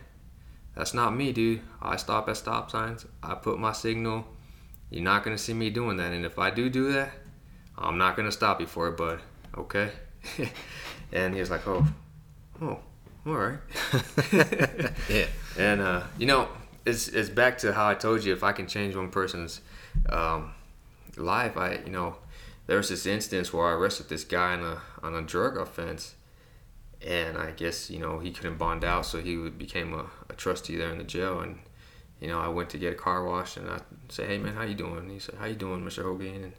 that's 0.75 0.95
not 0.95 1.15
me, 1.15 1.33
dude. 1.33 1.61
I 1.81 1.97
stop 1.97 2.29
at 2.29 2.37
stop 2.37 2.71
signs. 2.71 3.07
I 3.23 3.35
put 3.35 3.59
my 3.59 3.73
signal. 3.73 4.27
You're 4.91 5.05
not 5.05 5.25
gonna 5.25 5.39
see 5.39 5.55
me 5.55 5.71
doing 5.71 5.97
that. 5.99 6.13
And 6.13 6.25
if 6.25 6.39
I 6.39 6.51
do 6.51 6.71
do 6.71 6.93
that, 6.93 7.13
I'm 7.77 7.99
not 7.99 8.17
gonna 8.17 8.33
stop 8.33 8.61
you 8.61 8.67
for 8.67 8.89
it, 8.89 8.97
bud. 8.97 9.21
Okay? 9.57 9.91
and 11.13 11.35
he 11.35 11.41
was 11.41 11.51
like, 11.51 11.67
oh, 11.67 11.87
oh, 12.63 12.79
all 13.27 13.35
right. 13.35 13.59
yeah. 15.09 15.27
And 15.59 15.81
uh, 15.81 16.03
you 16.19 16.27
know, 16.27 16.49
it's 16.85 17.09
it's 17.09 17.29
back 17.29 17.59
to 17.59 17.73
how 17.73 17.89
I 17.89 17.95
told 17.95 18.25
you. 18.25 18.33
If 18.33 18.43
I 18.43 18.53
can 18.53 18.67
change 18.67 18.95
one 18.97 19.11
person's 19.11 19.61
um, 20.09 20.53
life, 21.17 21.57
I 21.57 21.81
you 21.85 21.91
know, 21.91 22.17
there 22.67 22.77
was 22.77 22.89
this 22.89 23.07
instance 23.07 23.53
where 23.53 23.67
I 23.67 23.73
arrested 23.73 24.09
this 24.09 24.25
guy 24.25 24.55
on 24.55 24.63
a 24.63 24.83
on 25.03 25.15
a 25.15 25.23
drug 25.23 25.57
offense 25.57 26.15
and 27.07 27.39
I 27.39 27.53
guess 27.53 27.91
you 27.91 27.99
know 27.99 28.19
he 28.19 28.31
couldn't 28.33 28.59
bond 28.59 28.85
out, 28.85 29.07
so 29.07 29.21
he 29.21 29.37
became 29.51 29.95
a, 29.95 30.07
a 30.29 30.35
trustee 30.35 30.77
there 30.77 30.91
in 30.91 30.99
the 30.99 31.05
jail. 31.05 31.41
And 31.41 31.59
you 32.21 32.29
know 32.29 32.41
I 32.41 32.49
went 32.49 32.71
to 32.71 32.79
get 32.79 32.93
a 32.93 32.97
car 32.97 33.25
wash, 33.25 33.57
and 33.57 33.69
I 33.71 33.81
said, 34.09 34.29
"Hey 34.29 34.39
man, 34.39 34.55
how 34.55 34.63
you 34.63 34.75
doing?" 34.75 34.99
And 34.99 35.11
he 35.11 35.19
said, 35.19 35.37
"How 35.37 35.47
you 35.47 35.55
doing, 35.55 35.83
Mr. 35.83 36.03
Hogan?" 36.03 36.45
And 36.45 36.53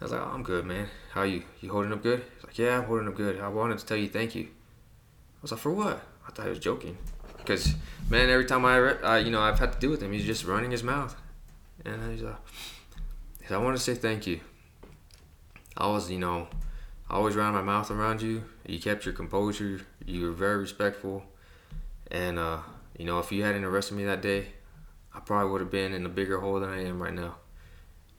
I 0.00 0.04
was 0.04 0.12
like, 0.12 0.20
oh, 0.20 0.30
"I'm 0.32 0.42
good, 0.42 0.66
man. 0.66 0.88
How 1.12 1.22
you? 1.22 1.42
You 1.60 1.70
holding 1.70 1.92
up 1.92 2.02
good?" 2.02 2.24
"Yeah, 2.54 2.78
I'm 2.78 2.84
holding 2.84 3.08
up 3.08 3.16
good. 3.16 3.40
I 3.40 3.48
wanted 3.48 3.78
to 3.78 3.86
tell 3.86 3.96
you 3.96 4.08
thank 4.08 4.34
you." 4.34 4.44
I 4.44 5.42
was 5.42 5.52
like, 5.52 5.60
"For 5.60 5.72
what?" 5.72 6.02
I 6.26 6.30
thought 6.30 6.44
he 6.44 6.50
was 6.50 6.58
joking, 6.58 6.96
because 7.38 7.74
man, 8.08 8.30
every 8.30 8.44
time 8.46 8.64
I, 8.64 8.78
uh, 8.78 9.16
you 9.16 9.30
know, 9.30 9.40
I've 9.40 9.58
had 9.58 9.72
to 9.72 9.78
deal 9.78 9.90
with 9.90 10.02
him, 10.02 10.12
he's 10.12 10.24
just 10.24 10.44
running 10.44 10.70
his 10.70 10.82
mouth, 10.82 11.16
and 11.84 12.12
he's 12.12 12.22
like, 12.22 12.36
"I 13.50 13.56
want 13.58 13.76
to 13.76 13.82
say 13.82 13.94
thank 13.94 14.26
you." 14.26 14.40
I 15.76 15.86
was, 15.88 16.10
you 16.10 16.18
know, 16.18 16.48
I 17.08 17.14
always 17.14 17.34
ran 17.34 17.52
my 17.52 17.62
mouth 17.62 17.90
around 17.90 18.22
you. 18.22 18.44
You 18.66 18.78
kept 18.78 19.04
your 19.04 19.14
composure. 19.14 19.80
You 20.04 20.26
were 20.26 20.32
very 20.32 20.58
respectful. 20.58 21.24
And, 22.10 22.38
uh, 22.38 22.58
you 22.98 23.06
know, 23.06 23.18
if 23.18 23.32
you 23.32 23.42
hadn't 23.42 23.64
arrested 23.64 23.96
me 23.96 24.04
that 24.04 24.20
day, 24.20 24.48
I 25.14 25.20
probably 25.20 25.50
would 25.50 25.60
have 25.60 25.70
been 25.70 25.92
in 25.94 26.04
a 26.04 26.10
bigger 26.10 26.40
hole 26.40 26.60
than 26.60 26.68
I 26.70 26.84
am 26.84 27.02
right 27.02 27.12
now. 27.12 27.36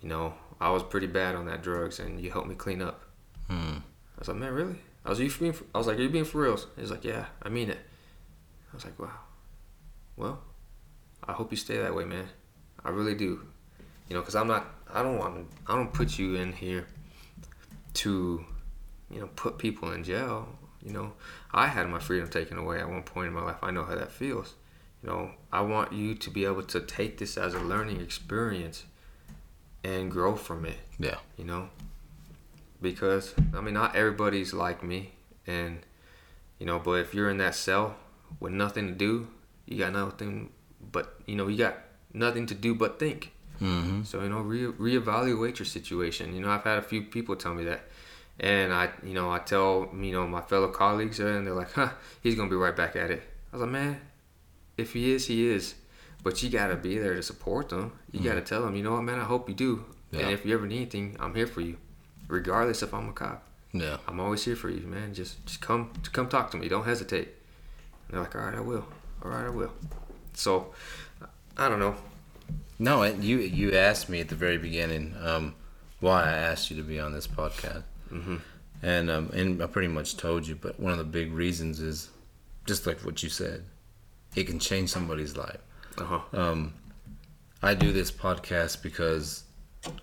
You 0.02 0.10
know, 0.10 0.34
I 0.60 0.70
was 0.72 0.84
pretty 0.84 1.08
bad 1.08 1.36
on 1.36 1.46
that 1.46 1.62
drugs, 1.62 2.00
and 2.00 2.20
you 2.20 2.32
helped 2.32 2.48
me 2.48 2.56
clean 2.56 2.82
up. 2.82 3.04
Hmm. 3.48 3.78
I 4.24 4.26
was 4.26 4.28
like, 4.30 4.38
man, 4.38 4.54
really? 4.54 4.76
I 5.04 5.10
was, 5.10 5.20
you 5.20 5.30
being, 5.30 5.54
I 5.76 5.78
was 5.78 5.88
like, 5.88 5.98
are 5.98 6.02
you 6.02 6.10
being 6.10 6.24
for 6.24 6.42
real? 6.42 6.58
He's 6.78 6.92
like, 6.92 7.04
yeah, 7.04 7.26
I 7.42 7.50
mean 7.50 7.70
it. 7.70 7.80
I 8.72 8.76
was 8.76 8.86
like, 8.86 8.98
wow. 8.98 9.20
Well, 10.16 10.40
I 11.28 11.34
hope 11.34 11.52
you 11.52 11.58
stay 11.58 11.78
that 11.78 11.94
way, 11.94 12.06
man. 12.06 12.30
I 12.86 12.90
really 12.92 13.16
do. 13.16 13.46
You 14.08 14.16
know, 14.16 14.22
because 14.22 14.36
I'm 14.36 14.48
not, 14.48 14.66
I 14.94 15.04
don't 15.04 15.18
want 15.18 15.36
to, 15.36 15.72
I 15.72 15.76
don't 15.76 15.92
put 15.92 16.18
you 16.18 16.36
in 16.36 16.54
here 16.54 16.88
to 17.96 18.46
you 19.12 19.20
know, 19.20 19.30
put 19.36 19.58
people 19.58 19.92
in 19.92 20.06
jail. 20.06 20.48
You 20.82 20.94
know, 20.94 21.14
I 21.52 21.68
had 21.68 21.90
my 21.90 22.00
freedom 22.00 22.30
taken 22.30 22.58
away 22.58 22.80
at 22.80 22.90
one 22.90 23.04
point 23.04 23.28
in 23.28 23.34
my 23.34 23.44
life. 23.44 23.58
I 23.62 23.72
know 23.72 23.84
how 23.84 23.96
that 23.96 24.12
feels. 24.12 24.56
You 25.02 25.10
know, 25.10 25.32
I 25.52 25.62
want 25.62 25.92
you 25.92 26.16
to 26.16 26.30
be 26.30 26.46
able 26.46 26.64
to 26.64 26.80
take 26.80 27.18
this 27.18 27.38
as 27.38 27.54
a 27.54 27.60
learning 27.60 28.00
experience 28.00 28.86
and 29.84 30.10
grow 30.10 30.38
from 30.38 30.66
it. 30.66 30.78
Yeah. 30.98 31.18
You 31.38 31.44
know, 31.44 31.70
because 32.84 33.34
I 33.56 33.62
mean, 33.62 33.74
not 33.74 33.96
everybody's 33.96 34.54
like 34.54 34.84
me, 34.84 35.14
and 35.48 35.80
you 36.60 36.68
know, 36.68 36.78
but 36.78 37.00
if 37.00 37.16
you're 37.16 37.32
in 37.32 37.38
that 37.38 37.56
cell 37.56 37.96
with 38.40 38.54
nothing 38.54 38.88
to 38.88 38.94
do, 38.94 39.28
you 39.66 39.80
got 39.80 39.94
nothing 39.94 40.52
but 40.92 41.16
you 41.26 41.36
know, 41.36 41.48
you 41.48 41.58
got 41.58 41.78
nothing 42.14 42.46
to 42.46 42.54
do 42.54 42.76
but 42.76 43.00
think. 43.00 43.32
Mm-hmm. 43.60 44.04
So 44.04 44.22
you 44.22 44.30
know, 44.30 44.42
re 44.42 44.66
reevaluate 44.66 45.58
your 45.58 45.66
situation. 45.66 46.36
You 46.36 46.42
know, 46.42 46.50
I've 46.50 46.64
had 46.64 46.78
a 46.78 46.84
few 46.84 47.02
people 47.02 47.36
tell 47.36 47.56
me 47.56 47.64
that 47.64 47.90
and 48.40 48.74
I, 48.74 48.90
you 49.04 49.14
know, 49.14 49.32
I 49.32 49.40
tell, 49.40 49.90
you 49.94 50.12
know, 50.12 50.28
my 50.28 50.42
fellow 50.42 50.70
colleagues, 50.70 51.20
and 51.20 51.46
they're 51.46 51.54
like, 51.54 51.72
huh, 51.74 51.90
he's 52.22 52.36
going 52.36 52.50
to 52.50 52.54
be 52.54 52.60
right 52.60 52.76
back 52.76 52.96
at 52.96 53.12
it. 53.12 53.22
I 53.52 53.58
was 53.58 53.62
like, 53.62 53.72
man, 53.72 54.02
if 54.78 54.94
he 54.94 55.12
is, 55.12 55.28
he 55.28 55.48
is. 55.48 55.76
But 56.24 56.42
you 56.42 56.50
got 56.50 56.68
to 56.68 56.76
be 56.76 56.98
there 56.98 57.16
to 57.16 57.24
support 57.24 57.70
them. 57.70 57.92
You 58.12 58.22
mm 58.22 58.24
got 58.24 58.36
to 58.36 58.42
tell 58.42 58.64
them, 58.64 58.76
you 58.76 58.84
know 58.84 58.94
what, 58.94 59.04
man, 59.04 59.20
I 59.20 59.26
hope 59.26 59.50
you 59.50 59.56
do. 59.56 59.86
Yeah. 60.12 60.22
And 60.22 60.32
if 60.32 60.46
you 60.46 60.54
ever 60.54 60.66
need 60.66 60.78
anything, 60.78 61.18
I'm 61.20 61.36
here 61.36 61.48
for 61.48 61.62
you, 61.62 61.78
regardless 62.28 62.82
if 62.84 62.94
I'm 62.94 63.10
a 63.10 63.14
cop. 63.14 63.44
Yeah. 63.72 63.98
I'm 64.08 64.20
always 64.20 64.46
here 64.46 64.56
for 64.56 64.70
you, 64.70 64.86
man. 64.86 65.14
Just 65.14 65.46
just 65.46 65.62
come 65.62 65.92
come 66.12 66.30
talk 66.30 66.52
to 66.52 66.58
me. 66.58 66.68
Don't 66.68 66.86
hesitate. 66.86 67.30
And 68.08 68.12
they're 68.12 68.22
like, 68.22 68.36
all 68.36 68.42
right, 68.42 68.56
I 68.56 68.62
will. 68.62 68.86
All 69.24 69.32
right, 69.32 69.46
I 69.46 69.50
will. 69.50 69.72
So, 70.34 70.74
I 71.58 71.70
don't 71.70 71.80
know. 71.80 71.96
No, 72.80 73.04
you 73.04 73.38
you 73.40 73.76
asked 73.76 74.10
me 74.10 74.20
at 74.20 74.30
the 74.30 74.36
very 74.36 74.58
beginning 74.58 75.16
um, 75.22 75.56
why 76.00 76.24
I 76.24 76.34
asked 76.34 76.70
you 76.70 76.78
to 76.78 76.84
be 76.84 77.00
on 77.00 77.14
this 77.14 77.28
podcast. 77.28 77.84
Mm-hmm. 78.12 78.38
And 78.84 79.10
um, 79.10 79.30
and 79.34 79.64
I 79.64 79.68
pretty 79.68 79.88
much 79.88 80.18
told 80.18 80.46
you, 80.46 80.56
but 80.56 80.80
one 80.80 80.92
of 80.92 80.98
the 80.98 81.04
big 81.06 81.32
reasons 81.32 81.80
is 81.80 82.10
just 82.66 82.86
like 82.86 83.00
what 83.00 83.24
you 83.24 83.30
said, 83.30 83.64
it 84.36 84.46
can 84.46 84.60
change 84.60 84.90
somebody's 84.90 85.38
life. 85.38 85.60
Uh-huh. 85.98 86.20
Um, 86.34 86.74
I 87.62 87.74
do 87.74 87.92
this 87.92 88.12
podcast 88.12 88.82
because 88.84 89.44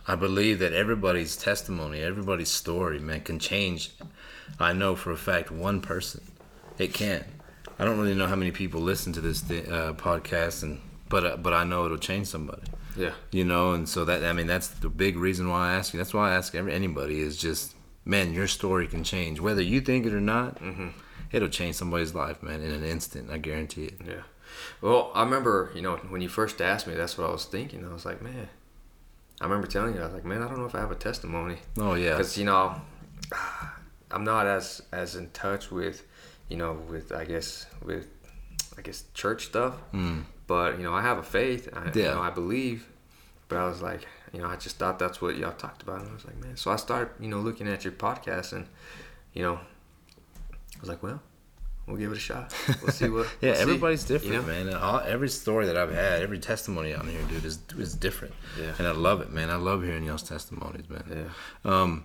I 0.06 0.14
believe 0.14 0.58
that 0.58 0.72
everybody's 0.72 1.36
testimony, 1.36 2.00
everybody's 2.00 2.50
story, 2.50 2.98
man, 2.98 3.20
can 3.22 3.38
change. 3.38 3.92
I 4.58 4.72
know 4.72 4.94
for 4.96 5.10
a 5.10 5.16
fact 5.16 5.50
one 5.50 5.80
person. 5.80 6.22
It 6.78 6.92
can. 6.92 7.24
I 7.78 7.84
don't 7.84 7.98
really 7.98 8.14
know 8.14 8.26
how 8.26 8.36
many 8.36 8.50
people 8.50 8.80
listen 8.80 9.12
to 9.14 9.20
this 9.20 9.42
uh, 9.42 9.94
podcast, 9.96 10.62
and 10.62 10.80
but 11.08 11.24
uh, 11.24 11.36
but 11.36 11.52
I 11.52 11.64
know 11.64 11.86
it'll 11.86 11.98
change 11.98 12.26
somebody. 12.26 12.62
Yeah. 12.96 13.12
You 13.30 13.44
know, 13.44 13.72
and 13.72 13.88
so 13.88 14.04
that 14.04 14.24
I 14.24 14.32
mean 14.32 14.46
that's 14.46 14.68
the 14.68 14.88
big 14.88 15.16
reason 15.16 15.48
why 15.48 15.70
I 15.70 15.74
ask 15.74 15.94
you. 15.94 15.98
That's 15.98 16.12
why 16.12 16.30
I 16.30 16.34
ask 16.34 16.54
every 16.54 16.72
anybody 16.72 17.20
is 17.20 17.36
just 17.36 17.74
man, 18.04 18.32
your 18.32 18.48
story 18.48 18.86
can 18.86 19.04
change 19.04 19.40
whether 19.40 19.62
you 19.62 19.80
think 19.80 20.06
it 20.06 20.12
or 20.12 20.20
not. 20.20 20.60
Mm-hmm. 20.60 20.88
It'll 21.32 21.48
change 21.48 21.76
somebody's 21.76 22.14
life, 22.14 22.42
man, 22.42 22.60
in 22.60 22.72
an 22.72 22.84
instant. 22.84 23.30
I 23.30 23.38
guarantee 23.38 23.84
it. 23.84 24.00
Yeah. 24.04 24.22
Well, 24.80 25.12
I 25.14 25.22
remember, 25.22 25.70
you 25.74 25.82
know, 25.82 25.96
when 26.08 26.20
you 26.20 26.28
first 26.28 26.60
asked 26.60 26.88
me, 26.88 26.94
that's 26.94 27.16
what 27.16 27.28
I 27.28 27.32
was 27.32 27.44
thinking. 27.44 27.86
I 27.86 27.92
was 27.92 28.04
like, 28.04 28.20
man, 28.20 28.48
I 29.40 29.44
remember 29.44 29.66
telling 29.66 29.94
you, 29.94 30.00
I 30.00 30.04
was 30.04 30.12
like, 30.12 30.24
man, 30.24 30.42
I 30.42 30.48
don't 30.48 30.58
know 30.58 30.66
if 30.66 30.74
I 30.74 30.80
have 30.80 30.90
a 30.90 30.96
testimony. 30.96 31.56
Oh 31.78 31.94
yeah. 31.94 32.10
Because 32.10 32.36
you 32.36 32.44
know, 32.44 32.80
I'm 34.10 34.24
not 34.24 34.46
as 34.46 34.82
as 34.92 35.16
in 35.16 35.30
touch 35.30 35.70
with, 35.70 36.06
you 36.48 36.56
know, 36.56 36.72
with 36.88 37.12
I 37.12 37.24
guess 37.24 37.66
with, 37.82 38.08
I 38.76 38.82
guess 38.82 39.04
church 39.14 39.46
stuff. 39.46 39.74
Mm. 39.92 40.24
But 40.46 40.78
you 40.78 40.84
know, 40.84 40.92
I 40.92 41.02
have 41.02 41.18
a 41.18 41.22
faith. 41.22 41.68
I, 41.72 41.86
yeah. 41.94 42.08
You 42.08 42.14
know, 42.16 42.22
I 42.22 42.30
believe. 42.30 42.88
But 43.48 43.58
I 43.58 43.64
was 43.64 43.82
like, 43.82 44.06
you 44.32 44.40
know, 44.40 44.46
I 44.46 44.56
just 44.56 44.76
thought 44.76 44.98
that's 44.98 45.20
what 45.20 45.36
y'all 45.36 45.52
talked 45.52 45.82
about, 45.82 46.00
and 46.00 46.10
I 46.10 46.12
was 46.12 46.24
like, 46.24 46.36
man. 46.36 46.56
So 46.56 46.70
I 46.70 46.76
started, 46.76 47.12
you 47.18 47.28
know, 47.28 47.40
looking 47.40 47.66
at 47.66 47.82
your 47.82 47.92
podcast, 47.92 48.52
and 48.52 48.66
you 49.32 49.42
know, 49.42 49.54
I 49.54 50.80
was 50.80 50.88
like, 50.88 51.02
well, 51.02 51.20
we'll 51.90 52.00
give 52.00 52.12
it 52.12 52.16
a 52.16 52.20
shot. 52.20 52.54
We'll 52.82 52.92
see 52.92 53.08
what. 53.08 53.26
yeah, 53.40 53.52
we'll 53.52 53.60
everybody's 53.60 54.02
see, 54.02 54.14
different, 54.14 54.34
you 54.34 54.40
know? 54.40 54.64
man. 54.64 54.74
All, 54.74 55.00
every 55.00 55.28
story 55.28 55.66
that 55.66 55.76
I've 55.76 55.92
had, 55.92 56.22
every 56.22 56.38
testimony 56.38 56.94
on 56.94 57.08
here, 57.08 57.22
dude, 57.28 57.44
is 57.44 57.58
is 57.78 57.94
different. 57.94 58.34
Yeah. 58.58 58.72
And 58.78 58.86
I 58.86 58.92
love 58.92 59.20
it, 59.20 59.30
man. 59.30 59.50
I 59.50 59.56
love 59.56 59.82
hearing 59.82 60.04
y'all's 60.04 60.22
testimonies, 60.22 60.88
man. 60.88 61.04
Yeah. 61.64 61.70
Um, 61.70 62.04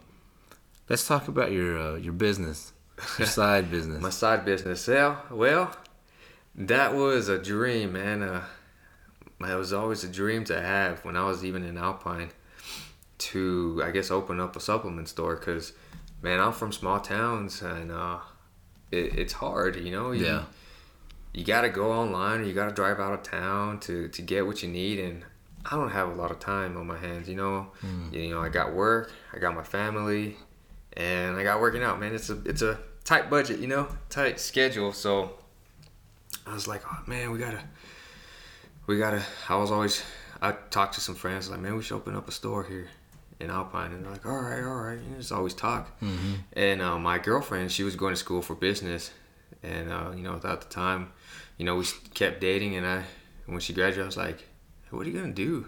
let's 0.90 1.07
talk 1.07 1.28
about 1.28 1.52
your 1.52 1.80
uh, 1.80 1.95
your 1.95 2.14
business, 2.14 2.74
your 3.18 3.28
side 3.40 3.72
business. 3.72 4.02
My 4.02 4.10
side 4.10 4.44
business. 4.45 4.88
Yeah. 4.88 5.18
Well, 5.32 5.76
that 6.56 6.94
was 6.94 7.30
a 7.30 7.38
dream, 7.38 7.94
man. 7.94 8.24
Uh, 8.24 8.44
it 9.41 9.56
was 9.56 9.74
always 9.74 10.03
a 10.03 10.07
dream 10.07 10.44
to 10.45 10.60
have 10.60 11.03
when 11.03 11.16
I 11.16 11.26
was 11.26 11.44
even 11.44 11.64
in 11.64 11.78
Alpine 11.78 12.32
to, 13.18 13.82
I 13.84 13.91
guess, 13.91 14.12
open 14.12 14.40
up 14.40 14.56
a 14.56 14.60
supplement 14.60 15.10
store 15.10 15.36
because, 15.36 15.74
man, 16.22 16.40
I'm 16.40 16.53
from 16.53 16.72
small 16.72 16.99
towns 16.99 17.62
and 17.62 17.91
uh, 17.91 18.20
it, 18.91 19.20
it's 19.20 19.34
hard, 19.34 19.76
you 19.76 19.91
know. 19.91 20.12
You, 20.12 20.26
yeah. 20.26 20.44
You 21.34 21.44
got 21.44 21.62
to 21.62 21.70
go 21.70 21.91
online 21.91 22.41
or 22.41 22.44
you 22.44 22.53
got 22.53 22.70
to 22.70 22.74
drive 22.74 22.99
out 22.99 23.14
of 23.14 23.24
town 23.24 23.80
to, 23.82 24.07
to 24.07 24.22
get 24.22 24.48
what 24.48 24.64
you 24.64 24.70
need. 24.70 24.99
And 24.99 25.24
I 25.70 25.76
don't 25.76 25.90
have 25.90 26.10
a 26.10 26.14
lot 26.14 26.32
of 26.32 26.40
time 26.40 26.78
on 26.78 26.88
my 26.88 26.98
hands, 26.98 27.28
you 27.28 27.36
know. 27.36 27.72
Mm. 27.84 28.14
You 28.14 28.30
know, 28.30 28.41
I 28.41 28.49
got 28.49 28.74
work, 28.74 29.12
I 29.34 29.40
got 29.40 29.53
my 29.53 29.64
family, 29.64 30.38
and 30.94 31.36
I 31.36 31.44
got 31.44 31.60
working 31.60 31.84
out, 31.84 31.99
man. 31.99 32.14
It's 32.16 32.30
a 32.30 32.41
it's 32.45 32.62
a 32.62 32.80
tight 33.03 33.30
budget, 33.30 33.60
you 33.60 33.68
know, 33.68 33.88
tight 34.10 34.40
schedule. 34.40 34.94
So 34.94 35.32
I 36.48 36.53
was 36.53 36.68
like, 36.68 36.84
oh 36.90 36.99
man, 37.07 37.32
we 37.32 37.40
gotta, 37.40 37.62
we 38.88 38.98
gotta. 38.98 39.24
I 39.49 39.56
was 39.56 39.72
always, 39.72 40.03
I 40.41 40.52
talked 40.52 40.94
to 40.95 41.02
some 41.02 41.16
friends 41.16 41.49
like, 41.49 41.60
man, 41.60 41.76
we 41.76 41.84
should 41.84 41.95
open 41.95 42.16
up 42.16 42.30
a 42.30 42.32
store 42.32 42.64
here 42.64 42.88
in 43.40 43.49
Alpine, 43.49 43.91
and 43.91 44.03
they're 44.03 44.12
like, 44.12 44.26
all 44.26 44.40
right, 44.40 44.64
all 44.64 44.76
right. 44.76 44.98
You 44.98 45.18
just 45.18 45.32
always 45.32 45.53
talk. 45.53 45.99
Mm-hmm. 45.99 46.34
And 46.53 46.82
uh, 46.82 46.98
my 46.98 47.18
girlfriend, 47.18 47.72
she 47.72 47.84
was 47.84 47.95
going 47.95 48.14
to 48.14 48.20
school 48.20 48.41
for 48.41 48.56
business, 48.56 49.12
and 49.64 49.91
uh, 49.91 50.12
you 50.16 50.24
know, 50.24 50.36
at 50.36 50.41
the 50.41 50.70
time, 50.70 51.12
you 51.57 51.66
know, 51.66 51.76
we 51.76 51.86
kept 52.14 52.41
dating, 52.41 52.76
and 52.76 52.86
I, 52.86 53.03
when 53.45 53.60
she 53.60 53.74
graduated, 53.74 54.03
I 54.03 54.06
was 54.06 54.18
like, 54.18 54.40
hey, 54.40 54.91
what 54.91 55.06
are 55.06 55.10
you 55.10 55.20
gonna 55.20 55.34
do? 55.34 55.68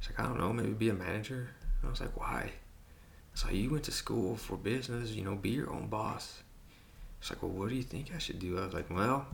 She's 0.00 0.10
like, 0.10 0.20
I 0.20 0.28
don't 0.28 0.38
know, 0.38 0.52
maybe 0.52 0.70
be 0.70 0.88
a 0.88 0.94
manager. 0.94 1.50
And 1.80 1.88
I 1.88 1.90
was 1.90 2.00
like, 2.00 2.16
why? 2.18 2.52
So 3.34 3.50
you 3.50 3.70
went 3.70 3.84
to 3.84 3.92
school 3.92 4.36
for 4.36 4.56
business, 4.56 5.10
you 5.10 5.22
know, 5.22 5.34
be 5.34 5.50
your 5.50 5.70
own 5.70 5.86
boss. 5.86 6.42
She's 7.20 7.30
like, 7.30 7.42
well, 7.42 7.52
what 7.52 7.68
do 7.68 7.74
you 7.74 7.82
think 7.82 8.10
I 8.14 8.18
should 8.18 8.38
do? 8.38 8.58
I 8.58 8.64
was 8.64 8.74
like, 8.74 8.90
well, 8.90 9.26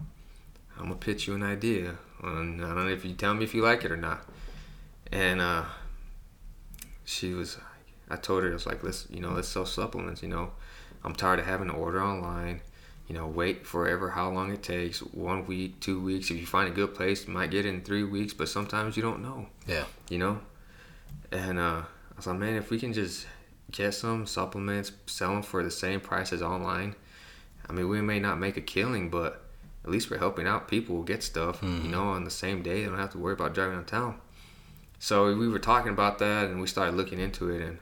I'm 0.77 0.85
gonna 0.85 0.97
pitch 0.97 1.27
you 1.27 1.35
an 1.35 1.43
idea, 1.43 1.97
and 2.23 2.63
I 2.63 2.69
don't 2.69 2.85
know 2.85 2.89
if 2.89 3.05
you 3.05 3.15
tell 3.15 3.35
me 3.35 3.45
if 3.45 3.55
you 3.55 3.63
like 3.63 3.85
it 3.85 3.93
or 3.93 3.97
not. 3.97 4.27
And 5.13 5.41
uh, 5.41 5.65
she 7.05 7.33
was, 7.33 7.59
I 8.09 8.17
told 8.17 8.43
her 8.43 8.51
I 8.51 8.53
was 8.53 8.67
like, 8.67 8.83
let's, 8.83 9.07
you 9.11 9.21
know, 9.21 9.33
let's 9.33 9.49
sell 9.49 9.67
supplements. 9.67 10.23
You 10.23 10.29
know, 10.29 10.51
I'm 11.03 11.15
tired 11.15 11.39
of 11.39 11.47
having 11.47 11.69
to 11.69 11.75
order 11.75 12.03
online. 12.03 12.61
You 13.09 13.15
know, 13.15 13.27
wait 13.27 13.67
forever 13.67 14.11
how 14.11 14.31
long 14.31 14.51
it 14.51 14.63
takes. 14.63 15.01
One 15.01 15.47
week, 15.47 15.81
two 15.81 16.01
weeks. 16.01 16.31
If 16.31 16.39
you 16.39 16.47
find 16.47 16.69
a 16.69 16.73
good 16.73 16.95
place, 16.95 17.27
you 17.27 17.35
might 17.35 17.51
get 17.51 17.67
in 17.67 17.83
three 17.83 18.05
weeks, 18.05 18.33
but 18.33 18.49
sometimes 18.49 18.97
you 18.97 19.03
don't 19.03 19.23
know. 19.23 19.47
Yeah. 19.67 19.85
You 20.09 20.19
know, 20.19 20.41
and 21.31 21.59
uh, 21.59 21.83
I 21.83 22.17
was 22.17 22.27
like, 22.27 22.39
man, 22.39 22.57
if 22.57 22.71
we 22.71 22.79
can 22.79 22.95
just 22.95 23.27
get 23.71 23.93
some 23.93 24.27
supplements, 24.27 24.93
sell 25.07 25.33
them 25.33 25.43
for 25.43 25.63
the 25.63 25.71
same 25.71 26.01
price 26.01 26.33
as 26.33 26.41
online. 26.41 26.95
I 27.69 27.73
mean, 27.73 27.89
we 27.89 28.01
may 28.01 28.21
not 28.21 28.39
make 28.39 28.57
a 28.57 28.61
killing, 28.61 29.11
but 29.11 29.43
at 29.85 29.91
least 29.91 30.11
we're 30.11 30.19
helping 30.19 30.47
out 30.47 30.69
people 30.69 31.03
get 31.03 31.23
stuff, 31.23 31.61
mm-hmm. 31.61 31.85
you 31.85 31.91
know, 31.91 32.05
on 32.05 32.25
the 32.25 32.31
same 32.31 32.63
day. 32.63 32.83
They 32.83 32.89
don't 32.89 32.99
have 32.99 33.13
to 33.13 33.19
worry 33.19 33.35
about 33.35 33.53
driving 33.53 33.77
out 33.77 33.87
town. 33.87 34.21
So 35.05 35.37
we 35.37 35.49
were 35.49 35.59
talking 35.59 35.93
about 35.93 36.19
that, 36.21 36.47
and 36.47 36.63
we 36.63 36.67
started 36.67 36.95
looking 36.95 37.19
into 37.19 37.51
it. 37.51 37.61
And 37.61 37.79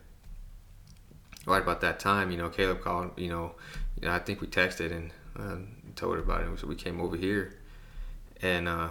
right 1.46 1.62
about 1.62 1.80
that 1.82 2.00
time, 2.00 2.32
you 2.32 2.36
know, 2.36 2.48
Caleb 2.48 2.80
called. 2.80 3.12
You 3.16 3.28
know, 3.28 3.54
you 4.00 4.08
know 4.08 4.12
I 4.12 4.18
think 4.18 4.40
we 4.40 4.48
texted 4.48 4.90
and 4.90 5.12
uh, 5.38 5.58
told 5.94 6.16
her 6.16 6.20
about 6.20 6.40
it. 6.40 6.58
So 6.58 6.66
we 6.66 6.74
came 6.74 7.00
over 7.00 7.16
here, 7.16 7.60
and 8.42 8.66
uh, 8.66 8.88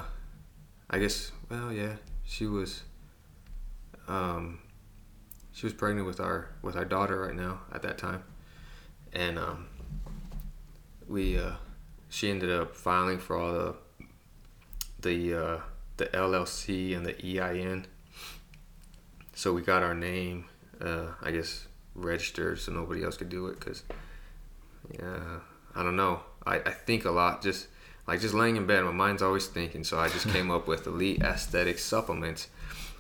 I 0.90 1.00
guess, 1.00 1.34
well, 1.50 1.74
yeah, 1.74 1.96
she 2.24 2.46
was. 2.46 2.84
Um, 4.08 4.60
she 5.52 5.66
was 5.66 5.74
pregnant 5.74 6.08
with 6.08 6.22
our 6.22 6.52
with 6.62 6.78
our 6.78 6.86
daughter 6.86 7.20
right 7.20 7.36
now 7.36 7.60
at 7.74 7.82
that 7.82 7.98
time, 7.98 8.24
and 9.12 9.38
um, 9.38 9.68
we. 11.06 11.38
Uh, 11.38 11.56
she 12.08 12.32
ended 12.32 12.50
up 12.50 12.78
filing 12.78 13.20
for 13.20 13.36
all 13.36 13.52
the 13.52 13.76
the 15.02 15.34
uh, 15.36 15.60
the 15.98 16.06
LLC 16.06 16.96
and 16.96 17.06
the 17.06 17.42
EIN. 17.42 17.88
So 19.34 19.54
we 19.54 19.62
got 19.62 19.84
our 19.84 19.94
name, 19.94 20.46
uh, 20.80 21.08
I 21.22 21.32
guess, 21.32 21.68
registered 21.96 22.60
so 22.60 22.72
nobody 22.72 23.04
else 23.04 23.18
could 23.18 23.30
do 23.30 23.48
it. 23.48 23.60
Cause, 23.60 23.84
yeah, 24.92 25.40
I 25.76 25.84
don't 25.84 25.96
know. 25.96 26.22
I, 26.46 26.56
I 26.58 26.72
think 26.72 27.06
a 27.06 27.12
lot. 27.12 27.42
Just 27.42 27.68
like 28.08 28.20
just 28.20 28.34
laying 28.34 28.56
in 28.58 28.66
bed, 28.66 28.84
my 28.84 28.92
mind's 28.92 29.22
always 29.22 29.48
thinking. 29.48 29.84
So 29.84 30.00
I 30.00 30.10
just 30.10 30.28
came 30.30 30.52
up 30.52 30.68
with 30.68 30.88
Elite 30.88 31.22
Aesthetic 31.22 31.80
Supplements. 31.80 32.48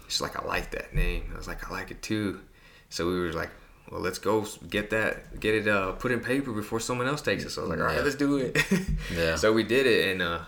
It's 0.05 0.21
like 0.21 0.41
I 0.41 0.45
like 0.45 0.71
that 0.71 0.93
name. 0.93 1.31
I 1.33 1.37
was 1.37 1.47
like 1.47 1.69
I 1.69 1.73
like 1.73 1.91
it 1.91 2.01
too. 2.01 2.41
So 2.89 3.07
we 3.07 3.19
were 3.19 3.33
like, 3.33 3.49
well, 3.89 4.01
let's 4.01 4.19
go 4.19 4.45
get 4.69 4.89
that, 4.91 5.39
get 5.39 5.55
it 5.55 5.67
uh, 5.67 5.93
put 5.93 6.11
in 6.11 6.19
paper 6.19 6.51
before 6.51 6.79
someone 6.79 7.07
else 7.07 7.21
takes 7.21 7.43
it. 7.43 7.49
So 7.49 7.61
I 7.61 7.63
was 7.63 7.69
like, 7.71 7.79
all 7.79 7.85
right, 7.85 7.97
yeah. 7.97 8.03
let's 8.03 8.15
do 8.15 8.37
it. 8.37 8.57
yeah. 9.15 9.35
So 9.35 9.51
we 9.51 9.63
did 9.63 9.85
it, 9.85 10.09
and 10.09 10.21
uh, 10.21 10.39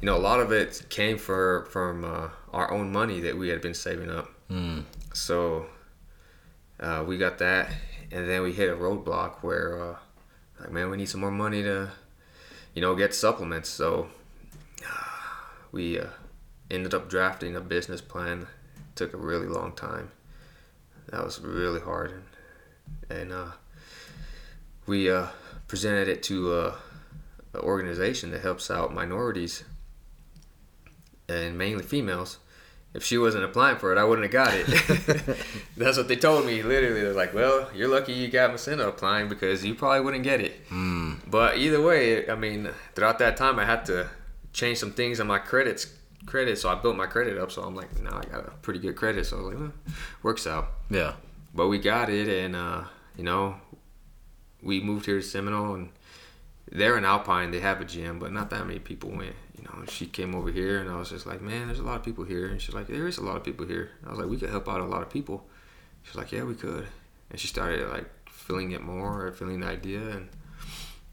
you 0.00 0.06
know, 0.06 0.16
a 0.16 0.18
lot 0.18 0.40
of 0.40 0.52
it 0.52 0.86
came 0.88 1.18
for 1.18 1.66
from 1.70 2.04
uh, 2.04 2.28
our 2.52 2.70
own 2.72 2.92
money 2.92 3.20
that 3.20 3.36
we 3.36 3.48
had 3.48 3.60
been 3.60 3.74
saving 3.74 4.10
up. 4.10 4.30
Mm. 4.50 4.84
So 5.18 5.66
uh, 6.80 7.04
we 7.06 7.18
got 7.18 7.38
that, 7.38 7.70
and 8.10 8.28
then 8.28 8.42
we 8.42 8.52
hit 8.52 8.70
a 8.70 8.76
roadblock 8.76 9.42
where, 9.42 9.82
uh, 9.82 9.96
like, 10.60 10.70
man, 10.70 10.90
we 10.90 10.96
need 10.96 11.08
some 11.08 11.20
more 11.20 11.30
money 11.30 11.62
to, 11.62 11.90
you 12.74 12.82
know, 12.82 12.94
get 12.94 13.14
supplements. 13.14 13.68
So 13.68 14.08
we 15.72 15.98
uh, 15.98 16.06
ended 16.70 16.94
up 16.94 17.08
drafting 17.08 17.56
a 17.56 17.60
business 17.60 18.00
plan. 18.00 18.42
It 18.42 18.96
took 18.96 19.14
a 19.14 19.18
really 19.18 19.46
long 19.46 19.72
time. 19.72 20.10
That 21.10 21.24
was 21.24 21.40
really 21.40 21.80
hard 21.80 22.22
and 23.10 23.32
uh, 23.32 23.50
we 24.86 25.10
uh, 25.10 25.26
presented 25.66 26.08
it 26.08 26.22
to 26.24 26.52
uh, 26.52 26.74
an 27.54 27.60
organization 27.60 28.30
that 28.30 28.42
helps 28.42 28.70
out 28.70 28.94
minorities 28.94 29.64
and 31.28 31.56
mainly 31.56 31.84
females. 31.84 32.38
If 32.94 33.04
she 33.04 33.18
wasn't 33.18 33.44
applying 33.44 33.76
for 33.76 33.92
it, 33.92 33.98
I 33.98 34.04
wouldn't 34.04 34.24
have 34.24 34.32
got 34.32 34.54
it. 34.54 34.66
That's 35.76 35.98
what 35.98 36.08
they 36.08 36.16
told 36.16 36.46
me. 36.46 36.62
Literally, 36.62 37.02
they're 37.02 37.12
like, 37.12 37.34
"Well, 37.34 37.68
you're 37.74 37.88
lucky 37.88 38.14
you 38.14 38.28
got 38.28 38.50
Macenta 38.50 38.88
applying 38.88 39.28
because 39.28 39.64
you 39.64 39.74
probably 39.74 40.00
wouldn't 40.00 40.24
get 40.24 40.40
it." 40.40 40.68
Mm. 40.70 41.18
But 41.30 41.58
either 41.58 41.82
way, 41.82 42.28
I 42.28 42.34
mean, 42.34 42.70
throughout 42.94 43.18
that 43.18 43.36
time, 43.36 43.58
I 43.58 43.66
had 43.66 43.84
to 43.86 44.08
change 44.52 44.78
some 44.78 44.92
things 44.92 45.20
on 45.20 45.26
my 45.26 45.38
credits 45.38 45.86
credit, 46.26 46.58
so 46.58 46.68
I 46.68 46.74
built 46.76 46.96
my 46.96 47.06
credit 47.06 47.38
up. 47.38 47.50
So 47.50 47.62
I'm 47.62 47.74
like, 47.74 48.00
now 48.00 48.18
I 48.18 48.24
got 48.24 48.46
a 48.46 48.50
pretty 48.62 48.80
good 48.80 48.96
credit. 48.96 49.26
So 49.26 49.36
I 49.36 49.40
was 49.40 49.48
like, 49.48 49.60
well, 49.60 49.72
works 50.22 50.46
out. 50.46 50.68
Yeah. 50.90 51.14
But 51.54 51.68
we 51.68 51.78
got 51.78 52.08
it, 52.10 52.28
and 52.28 52.56
uh, 52.56 52.84
you 53.16 53.24
know, 53.24 53.56
we 54.62 54.80
moved 54.80 55.06
here 55.06 55.16
to 55.16 55.22
Seminole 55.22 55.74
and 55.74 55.88
they're 56.70 56.98
in 56.98 57.04
Alpine. 57.04 57.50
They 57.50 57.60
have 57.60 57.80
a 57.80 57.84
gym, 57.84 58.18
but 58.18 58.32
not 58.32 58.50
that 58.50 58.66
many 58.66 58.78
people 58.78 59.10
went. 59.10 59.34
You 59.58 59.64
know, 59.64 59.84
she 59.86 60.06
came 60.06 60.34
over 60.34 60.50
here 60.50 60.78
and 60.78 60.88
I 60.88 60.96
was 60.96 61.10
just 61.10 61.26
like, 61.26 61.40
man, 61.40 61.66
there's 61.66 61.80
a 61.80 61.84
lot 61.84 61.96
of 61.96 62.04
people 62.04 62.24
here. 62.24 62.46
And 62.46 62.60
she's 62.60 62.74
like, 62.74 62.86
there 62.86 63.08
is 63.08 63.18
a 63.18 63.24
lot 63.24 63.36
of 63.36 63.44
people 63.44 63.66
here. 63.66 63.90
I 64.06 64.10
was 64.10 64.18
like, 64.18 64.28
we 64.28 64.38
could 64.38 64.50
help 64.50 64.68
out 64.68 64.80
a 64.80 64.84
lot 64.84 65.02
of 65.02 65.10
people. 65.10 65.46
She's 66.02 66.14
like, 66.14 66.32
yeah, 66.32 66.44
we 66.44 66.54
could. 66.54 66.86
And 67.30 67.38
she 67.38 67.48
started 67.48 67.88
like 67.88 68.08
feeling 68.28 68.72
it 68.72 68.82
more 68.82 69.26
or 69.26 69.32
feeling 69.32 69.60
the 69.60 69.66
idea. 69.66 70.00
And, 70.00 70.28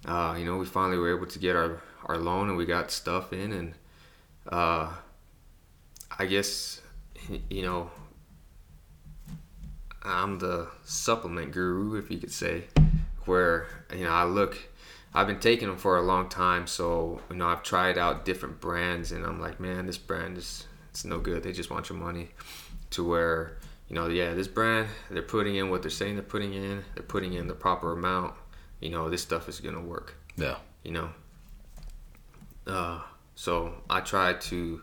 uh, 0.06 0.36
you 0.38 0.46
know, 0.46 0.58
we 0.58 0.66
finally 0.66 0.98
were 0.98 1.16
able 1.16 1.28
to 1.28 1.40
get 1.40 1.56
our, 1.56 1.82
our 2.06 2.18
loan 2.18 2.50
and 2.50 2.58
we 2.58 2.66
got 2.66 2.92
stuff 2.92 3.34
in. 3.34 3.52
And 3.52 3.74
uh, 4.50 4.92
I 6.18 6.26
guess, 6.26 6.82
you 7.50 7.64
know, 7.64 7.90
I'm 10.06 10.38
the 10.38 10.68
supplement 10.84 11.52
guru, 11.52 11.96
if 11.96 12.12
you 12.12 12.20
could 12.20 12.32
say, 12.32 12.66
where 13.26 13.68
you 13.92 14.04
know 14.04 14.12
I 14.12 14.24
look, 14.24 14.56
I've 15.16 15.28
been 15.28 15.40
taking 15.40 15.70
them 15.70 15.78
for 15.78 15.98
a 15.98 16.02
long 16.02 16.28
time, 16.28 16.68
so 16.68 17.22
you 17.30 17.38
know 17.38 17.48
I've 17.48 17.64
tried 17.64 17.98
out 17.98 18.26
different 18.26 18.60
brands, 18.60 19.14
and 19.14 19.26
I'm 19.26 19.40
like, 19.40 19.62
man, 19.62 19.86
this 19.86 19.98
brand 19.98 20.38
is 20.38 20.68
it's 20.90 21.06
no 21.06 21.20
good. 21.20 21.42
They 21.42 21.54
just 21.54 21.72
want 21.72 21.90
your 21.90 21.98
money. 21.98 22.30
To 22.92 23.08
where 23.08 23.58
you 23.88 23.96
know, 23.96 24.08
yeah, 24.08 24.34
this 24.34 24.48
brand 24.48 24.88
they're 25.10 25.22
putting 25.22 25.56
in 25.56 25.70
what 25.70 25.82
they're 25.82 25.92
saying 25.92 26.16
they're 26.16 26.24
putting 26.24 26.54
in. 26.54 26.84
They're 26.96 27.04
putting 27.04 27.34
in 27.34 27.48
the 27.48 27.54
proper 27.54 27.94
amount. 27.94 28.34
You 28.82 28.90
know, 28.90 29.10
this 29.10 29.22
stuff 29.22 29.48
is 29.48 29.62
gonna 29.62 29.82
work. 29.82 30.16
Yeah. 30.36 30.58
You 30.84 30.92
know. 30.92 31.10
Uh, 32.68 33.02
so 33.36 33.74
I 33.90 34.02
try 34.02 34.34
to 34.34 34.82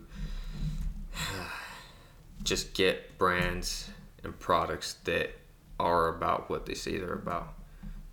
just 2.42 2.72
get 2.72 3.18
brands 3.18 3.90
and 4.24 4.38
products 4.38 4.94
that 5.04 5.30
are 5.78 6.08
about 6.08 6.48
what 6.48 6.64
they 6.64 6.74
say 6.74 6.96
they're 6.96 7.12
about. 7.12 7.54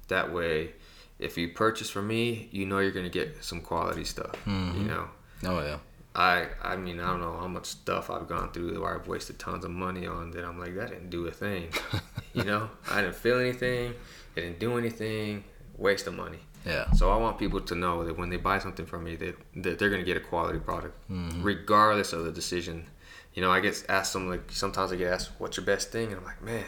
That 0.08 0.34
way, 0.34 0.74
if 1.20 1.38
you 1.38 1.50
purchase 1.50 1.90
from 1.90 2.08
me, 2.08 2.48
you 2.52 2.66
know 2.66 2.80
you're 2.80 2.92
gonna 2.92 3.10
get 3.10 3.44
some 3.44 3.62
quality 3.62 4.06
stuff. 4.06 4.34
Mm-hmm. 4.46 4.82
You 4.82 4.88
know. 4.88 5.08
Oh 5.46 5.60
yeah. 5.62 5.78
I 6.16 6.48
I 6.64 6.76
mean 6.76 7.00
I 7.00 7.08
don't 7.08 7.22
know 7.22 7.38
how 7.38 7.48
much 7.48 7.66
stuff 7.66 8.10
I've 8.10 8.28
gone 8.28 8.52
through 8.52 8.82
where 8.82 8.96
I've 8.96 9.08
wasted 9.08 9.38
tons 9.38 9.64
of 9.64 9.72
money 9.72 10.08
on 10.08 10.32
that 10.32 10.44
I'm 10.44 10.60
like 10.60 10.76
that 10.76 10.90
didn't 10.90 11.10
do 11.10 11.28
a 11.28 11.32
thing. 11.32 11.70
you 12.34 12.44
know, 12.44 12.70
I 12.90 13.02
didn't 13.02 13.16
feel 13.16 13.40
anything. 13.40 13.94
It 14.36 14.42
didn't 14.42 14.60
do 14.60 14.78
anything. 14.78 15.44
Waste 15.78 16.08
of 16.08 16.16
money. 16.16 16.40
Yeah. 16.66 16.92
So 16.92 17.12
I 17.12 17.18
want 17.18 17.38
people 17.38 17.62
to 17.62 17.76
know 17.76 18.04
that 18.04 18.18
when 18.18 18.30
they 18.30 18.38
buy 18.38 18.60
something 18.60 18.86
from 18.86 19.06
me, 19.06 19.16
that, 19.18 19.36
that 19.58 19.80
they're 19.80 19.90
gonna 19.90 20.04
get 20.04 20.18
a 20.18 20.22
quality 20.22 20.60
product, 20.60 20.96
mm-hmm. 21.10 21.44
regardless 21.44 22.14
of 22.14 22.26
the 22.26 22.32
decision. 22.32 22.86
You 23.34 23.42
know, 23.44 23.52
I 23.52 23.60
get 23.60 23.86
asked 23.88 24.12
some 24.12 24.30
like 24.30 24.52
sometimes 24.52 24.92
I 24.92 24.96
get 24.96 25.14
asked, 25.14 25.32
"What's 25.38 25.56
your 25.56 25.66
best 25.66 25.92
thing?" 25.92 26.08
And 26.08 26.18
I'm 26.18 26.26
like, 26.26 26.42
man, 26.42 26.66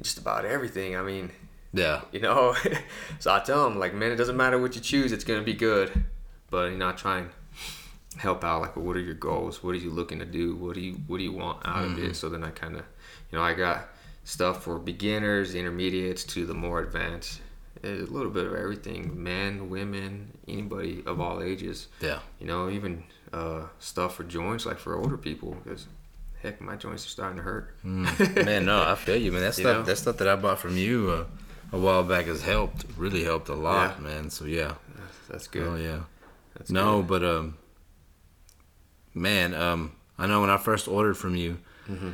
just 0.00 0.18
about 0.18 0.44
everything. 0.44 0.96
I 0.96 1.02
mean, 1.02 1.30
yeah. 1.72 2.02
You 2.12 2.20
know, 2.20 2.54
so 3.18 3.32
I 3.32 3.40
tell 3.40 3.68
them 3.68 3.78
like, 3.78 3.94
man, 3.94 4.12
it 4.12 4.16
doesn't 4.16 4.36
matter 4.36 4.58
what 4.58 4.74
you 4.74 4.80
choose, 4.80 5.12
it's 5.12 5.24
gonna 5.24 5.42
be 5.42 5.54
good. 5.54 6.04
But 6.50 6.72
you 6.72 6.78
know, 6.78 6.88
I 6.88 6.92
try 6.92 7.18
and 7.18 7.30
help 8.16 8.44
out 8.44 8.60
like, 8.60 8.76
well, 8.76 8.84
what 8.84 8.96
are 8.96 9.00
your 9.00 9.14
goals? 9.14 9.62
What 9.62 9.70
are 9.70 9.78
you 9.78 9.90
looking 9.90 10.18
to 10.18 10.24
do? 10.24 10.56
What 10.56 10.74
do 10.74 10.80
you 10.80 10.94
what 11.06 11.18
do 11.18 11.24
you 11.24 11.32
want 11.32 11.64
out 11.64 11.76
mm-hmm. 11.76 11.92
of 11.92 11.98
it? 11.98 12.02
Mm-hmm. 12.02 12.12
So 12.12 12.28
then 12.28 12.44
I 12.44 12.50
kind 12.50 12.76
of, 12.76 12.84
you 13.30 13.38
know, 13.38 13.44
I 13.44 13.54
got 13.54 13.88
stuff 14.24 14.64
for 14.64 14.78
beginners, 14.78 15.54
intermediates 15.54 16.24
to 16.24 16.46
the 16.46 16.54
more 16.54 16.80
advanced. 16.80 17.40
It's 17.82 18.10
A 18.10 18.12
little 18.12 18.30
bit 18.30 18.46
of 18.46 18.54
everything, 18.54 19.22
men, 19.22 19.70
women, 19.70 20.32
anybody 20.46 21.02
of 21.06 21.20
all 21.20 21.42
ages. 21.42 21.88
Yeah. 22.00 22.18
You 22.38 22.46
know, 22.46 22.68
even 22.68 23.04
uh, 23.32 23.62
stuff 23.78 24.16
for 24.16 24.24
joints, 24.24 24.66
like 24.66 24.78
for 24.78 24.96
older 24.96 25.16
people, 25.16 25.56
because 25.62 25.86
heck, 26.42 26.60
my 26.60 26.76
joints 26.76 27.06
are 27.06 27.08
starting 27.08 27.38
to 27.38 27.42
hurt. 27.42 27.74
Mm. 27.82 28.44
man, 28.44 28.66
no, 28.66 28.82
I 28.82 28.96
feel 28.96 29.16
you, 29.16 29.32
man. 29.32 29.42
That 29.42 29.54
stuff, 29.54 29.86
that 29.86 29.96
stuff 29.96 30.18
that 30.18 30.28
I 30.28 30.36
bought 30.36 30.58
from 30.58 30.76
you 30.76 31.10
uh, 31.10 31.24
a 31.72 31.78
while 31.78 32.02
back 32.02 32.26
has 32.26 32.42
helped, 32.42 32.84
really 32.96 33.24
helped 33.24 33.48
a 33.48 33.54
lot, 33.54 33.96
yeah. 33.98 34.04
man. 34.04 34.30
So 34.30 34.44
yeah, 34.44 34.74
that's, 34.96 35.28
that's 35.28 35.46
good. 35.46 35.66
Oh 35.66 35.76
yeah. 35.76 36.00
That's 36.54 36.70
no, 36.70 36.98
good. 37.02 37.08
but 37.08 37.24
um, 37.24 37.56
man, 39.14 39.54
um, 39.54 39.92
I 40.18 40.26
know 40.26 40.40
when 40.40 40.50
I 40.50 40.56
first 40.56 40.88
ordered 40.88 41.16
from 41.16 41.36
you, 41.36 41.58
mm-hmm. 41.88 42.10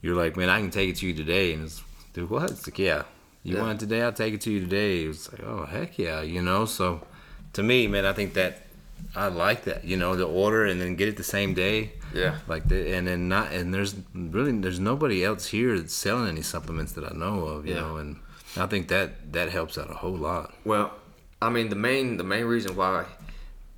you're 0.00 0.16
like, 0.16 0.36
man, 0.36 0.48
I 0.48 0.60
can 0.60 0.70
take 0.70 0.90
it 0.90 0.96
to 0.96 1.06
you 1.06 1.14
today, 1.14 1.52
and 1.52 1.64
it's, 1.64 1.82
dude, 2.12 2.30
what? 2.30 2.50
It's 2.50 2.66
like, 2.66 2.78
yeah, 2.78 3.04
you 3.42 3.56
yeah. 3.56 3.62
want 3.62 3.76
it 3.76 3.80
today? 3.80 4.02
I'll 4.02 4.12
take 4.12 4.34
it 4.34 4.40
to 4.42 4.50
you 4.50 4.60
today. 4.60 5.02
It's 5.02 5.30
like, 5.32 5.42
oh 5.42 5.64
heck 5.64 5.98
yeah, 5.98 6.22
you 6.22 6.42
know. 6.42 6.64
So, 6.64 7.06
to 7.54 7.62
me, 7.62 7.86
man, 7.86 8.06
I 8.06 8.12
think 8.12 8.34
that 8.34 8.66
I 9.14 9.28
like 9.28 9.64
that, 9.64 9.84
you 9.84 9.96
know, 9.96 10.16
the 10.16 10.26
order 10.26 10.64
and 10.64 10.80
then 10.80 10.96
get 10.96 11.08
it 11.08 11.16
the 11.16 11.24
same 11.24 11.54
day. 11.54 11.92
Yeah. 12.14 12.38
Like 12.46 12.68
the, 12.68 12.94
and 12.94 13.06
then 13.06 13.28
not 13.28 13.52
and 13.52 13.72
there's 13.72 13.94
really 14.14 14.52
there's 14.52 14.80
nobody 14.80 15.24
else 15.24 15.46
here 15.46 15.78
that's 15.78 15.94
selling 15.94 16.28
any 16.28 16.42
supplements 16.42 16.92
that 16.92 17.04
I 17.04 17.14
know 17.16 17.46
of, 17.46 17.66
you 17.66 17.74
yeah. 17.74 17.80
know, 17.80 17.96
and 17.96 18.20
I 18.56 18.66
think 18.66 18.88
that 18.88 19.32
that 19.32 19.50
helps 19.50 19.78
out 19.78 19.90
a 19.90 19.94
whole 19.94 20.16
lot. 20.16 20.54
Well, 20.64 20.92
I 21.40 21.50
mean 21.50 21.68
the 21.68 21.76
main 21.76 22.16
the 22.16 22.24
main 22.24 22.44
reason 22.44 22.76
why 22.76 23.06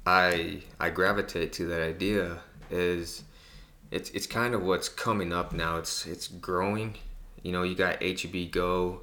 I 0.07 0.63
I 0.81 0.91
gravitate 0.91 1.53
to 1.55 1.67
that 1.67 1.81
idea 1.81 2.41
is 2.71 3.23
it's 3.91 4.11
it's 4.11 4.27
kind 4.27 4.55
of 4.55 4.63
what's 4.63 4.89
coming 4.89 5.33
up 5.33 5.53
now. 5.53 5.77
It's 5.77 6.07
it's 6.07 6.29
growing. 6.29 6.97
You 7.43 7.53
know, 7.53 7.63
you 7.63 7.75
got 7.75 8.03
HEB 8.03 8.51
Go, 8.51 9.03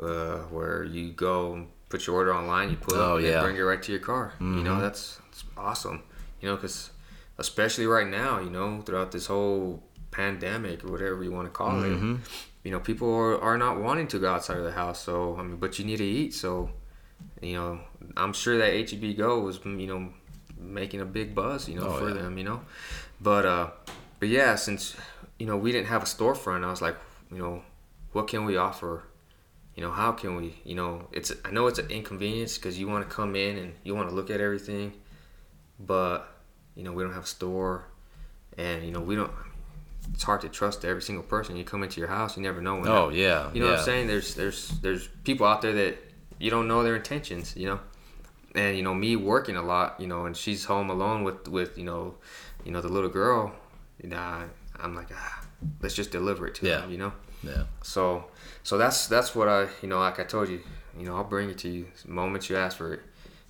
uh, 0.00 0.38
where 0.50 0.84
you 0.84 1.10
go 1.12 1.66
put 1.88 2.06
your 2.06 2.16
order 2.16 2.34
online, 2.34 2.70
you 2.70 2.76
pull 2.76 2.98
oh, 2.98 3.16
up, 3.16 3.22
yeah. 3.22 3.40
bring 3.40 3.56
it 3.56 3.60
right 3.60 3.82
to 3.82 3.92
your 3.92 4.00
car. 4.00 4.32
Mm-hmm. 4.34 4.58
You 4.58 4.64
know, 4.64 4.72
mm-hmm. 4.72 4.82
that's, 4.82 5.20
that's 5.30 5.44
awesome. 5.56 6.02
You 6.40 6.48
know, 6.48 6.56
because 6.56 6.90
especially 7.38 7.86
right 7.86 8.06
now, 8.06 8.40
you 8.40 8.50
know, 8.50 8.82
throughout 8.82 9.12
this 9.12 9.26
whole 9.26 9.82
pandemic 10.10 10.84
or 10.84 10.92
whatever 10.92 11.22
you 11.22 11.30
want 11.30 11.46
to 11.46 11.50
call 11.50 11.72
mm-hmm. 11.72 12.16
it, 12.16 12.20
you 12.68 12.72
know, 12.74 12.80
people 12.80 13.10
are, 13.10 13.40
are 13.40 13.56
not 13.56 13.80
wanting 13.80 14.06
to 14.08 14.18
go 14.18 14.30
outside 14.30 14.58
of 14.58 14.64
the 14.64 14.72
house. 14.72 15.00
So 15.00 15.34
I 15.38 15.42
mean, 15.42 15.56
but 15.56 15.78
you 15.78 15.86
need 15.86 15.96
to 15.96 16.04
eat. 16.04 16.34
So, 16.34 16.68
you 17.40 17.54
know, 17.54 17.80
I'm 18.14 18.34
sure 18.34 18.58
that 18.58 18.90
HEB 18.90 19.16
Go 19.16 19.40
was, 19.40 19.58
you 19.64 19.86
know, 19.86 20.10
making 20.58 21.00
a 21.00 21.06
big 21.06 21.34
buzz, 21.34 21.66
you 21.66 21.76
know, 21.76 21.86
oh, 21.86 21.98
for 21.98 22.08
yeah. 22.08 22.20
them, 22.20 22.36
you 22.36 22.44
know. 22.44 22.60
But 23.22 23.46
uh, 23.46 23.70
but 24.20 24.28
yeah, 24.28 24.54
since 24.56 24.94
you 25.38 25.46
know 25.46 25.56
we 25.56 25.72
didn't 25.72 25.86
have 25.86 26.02
a 26.02 26.04
storefront, 26.04 26.62
I 26.62 26.68
was 26.68 26.82
like, 26.82 26.96
you 27.32 27.38
know, 27.38 27.62
what 28.12 28.28
can 28.28 28.44
we 28.44 28.58
offer? 28.58 29.04
You 29.74 29.82
know, 29.82 29.90
how 29.90 30.12
can 30.12 30.36
we? 30.36 30.54
You 30.62 30.74
know, 30.74 31.08
it's 31.10 31.32
I 31.46 31.50
know 31.50 31.68
it's 31.68 31.78
an 31.78 31.90
inconvenience 31.90 32.58
because 32.58 32.78
you 32.78 32.86
want 32.86 33.08
to 33.08 33.10
come 33.10 33.34
in 33.34 33.56
and 33.56 33.72
you 33.82 33.94
want 33.94 34.10
to 34.10 34.14
look 34.14 34.28
at 34.28 34.42
everything, 34.42 34.92
but 35.80 36.28
you 36.74 36.84
know 36.84 36.92
we 36.92 37.02
don't 37.02 37.14
have 37.14 37.24
a 37.24 37.34
store, 37.38 37.86
and 38.58 38.84
you 38.84 38.92
know 38.92 39.00
we 39.00 39.16
don't. 39.16 39.32
It's 40.14 40.22
hard 40.22 40.40
to 40.40 40.48
trust 40.48 40.84
every 40.84 41.02
single 41.02 41.24
person. 41.24 41.56
You 41.56 41.64
come 41.64 41.82
into 41.82 42.00
your 42.00 42.08
house, 42.08 42.36
you 42.36 42.42
never 42.42 42.60
know. 42.60 42.76
When 42.76 42.88
oh 42.88 43.08
yeah, 43.10 43.52
you 43.52 43.60
know 43.60 43.66
yeah. 43.66 43.72
what 43.72 43.78
I'm 43.80 43.84
saying? 43.84 44.06
There's 44.06 44.34
there's 44.34 44.68
there's 44.80 45.08
people 45.24 45.46
out 45.46 45.62
there 45.62 45.72
that 45.72 45.98
you 46.38 46.50
don't 46.50 46.68
know 46.68 46.82
their 46.82 46.96
intentions. 46.96 47.54
You 47.56 47.66
know, 47.66 47.80
and 48.54 48.76
you 48.76 48.82
know 48.82 48.94
me 48.94 49.16
working 49.16 49.56
a 49.56 49.62
lot, 49.62 50.00
you 50.00 50.06
know, 50.06 50.26
and 50.26 50.36
she's 50.36 50.64
home 50.64 50.90
alone 50.90 51.24
with 51.24 51.48
with 51.48 51.78
you 51.78 51.84
know, 51.84 52.14
you 52.64 52.72
know 52.72 52.80
the 52.80 52.88
little 52.88 53.10
girl. 53.10 53.52
You 54.02 54.10
know, 54.10 54.44
I'm 54.80 54.94
like, 54.94 55.08
ah, 55.14 55.44
let's 55.82 55.94
just 55.94 56.10
deliver 56.10 56.46
it 56.46 56.54
to 56.56 56.66
yeah. 56.66 56.80
them, 56.80 56.90
you 56.90 56.98
know. 56.98 57.12
Yeah. 57.42 57.64
So 57.82 58.24
so 58.62 58.78
that's 58.78 59.06
that's 59.06 59.34
what 59.34 59.48
I 59.48 59.68
you 59.82 59.88
know 59.88 59.98
like 59.98 60.18
I 60.18 60.24
told 60.24 60.48
you, 60.48 60.60
you 60.98 61.06
know 61.06 61.16
I'll 61.16 61.24
bring 61.24 61.50
it 61.50 61.58
to 61.58 61.68
you 61.68 61.86
the 62.04 62.10
moment 62.10 62.48
you 62.50 62.56
ask 62.56 62.76
for 62.76 62.94
it. 62.94 63.00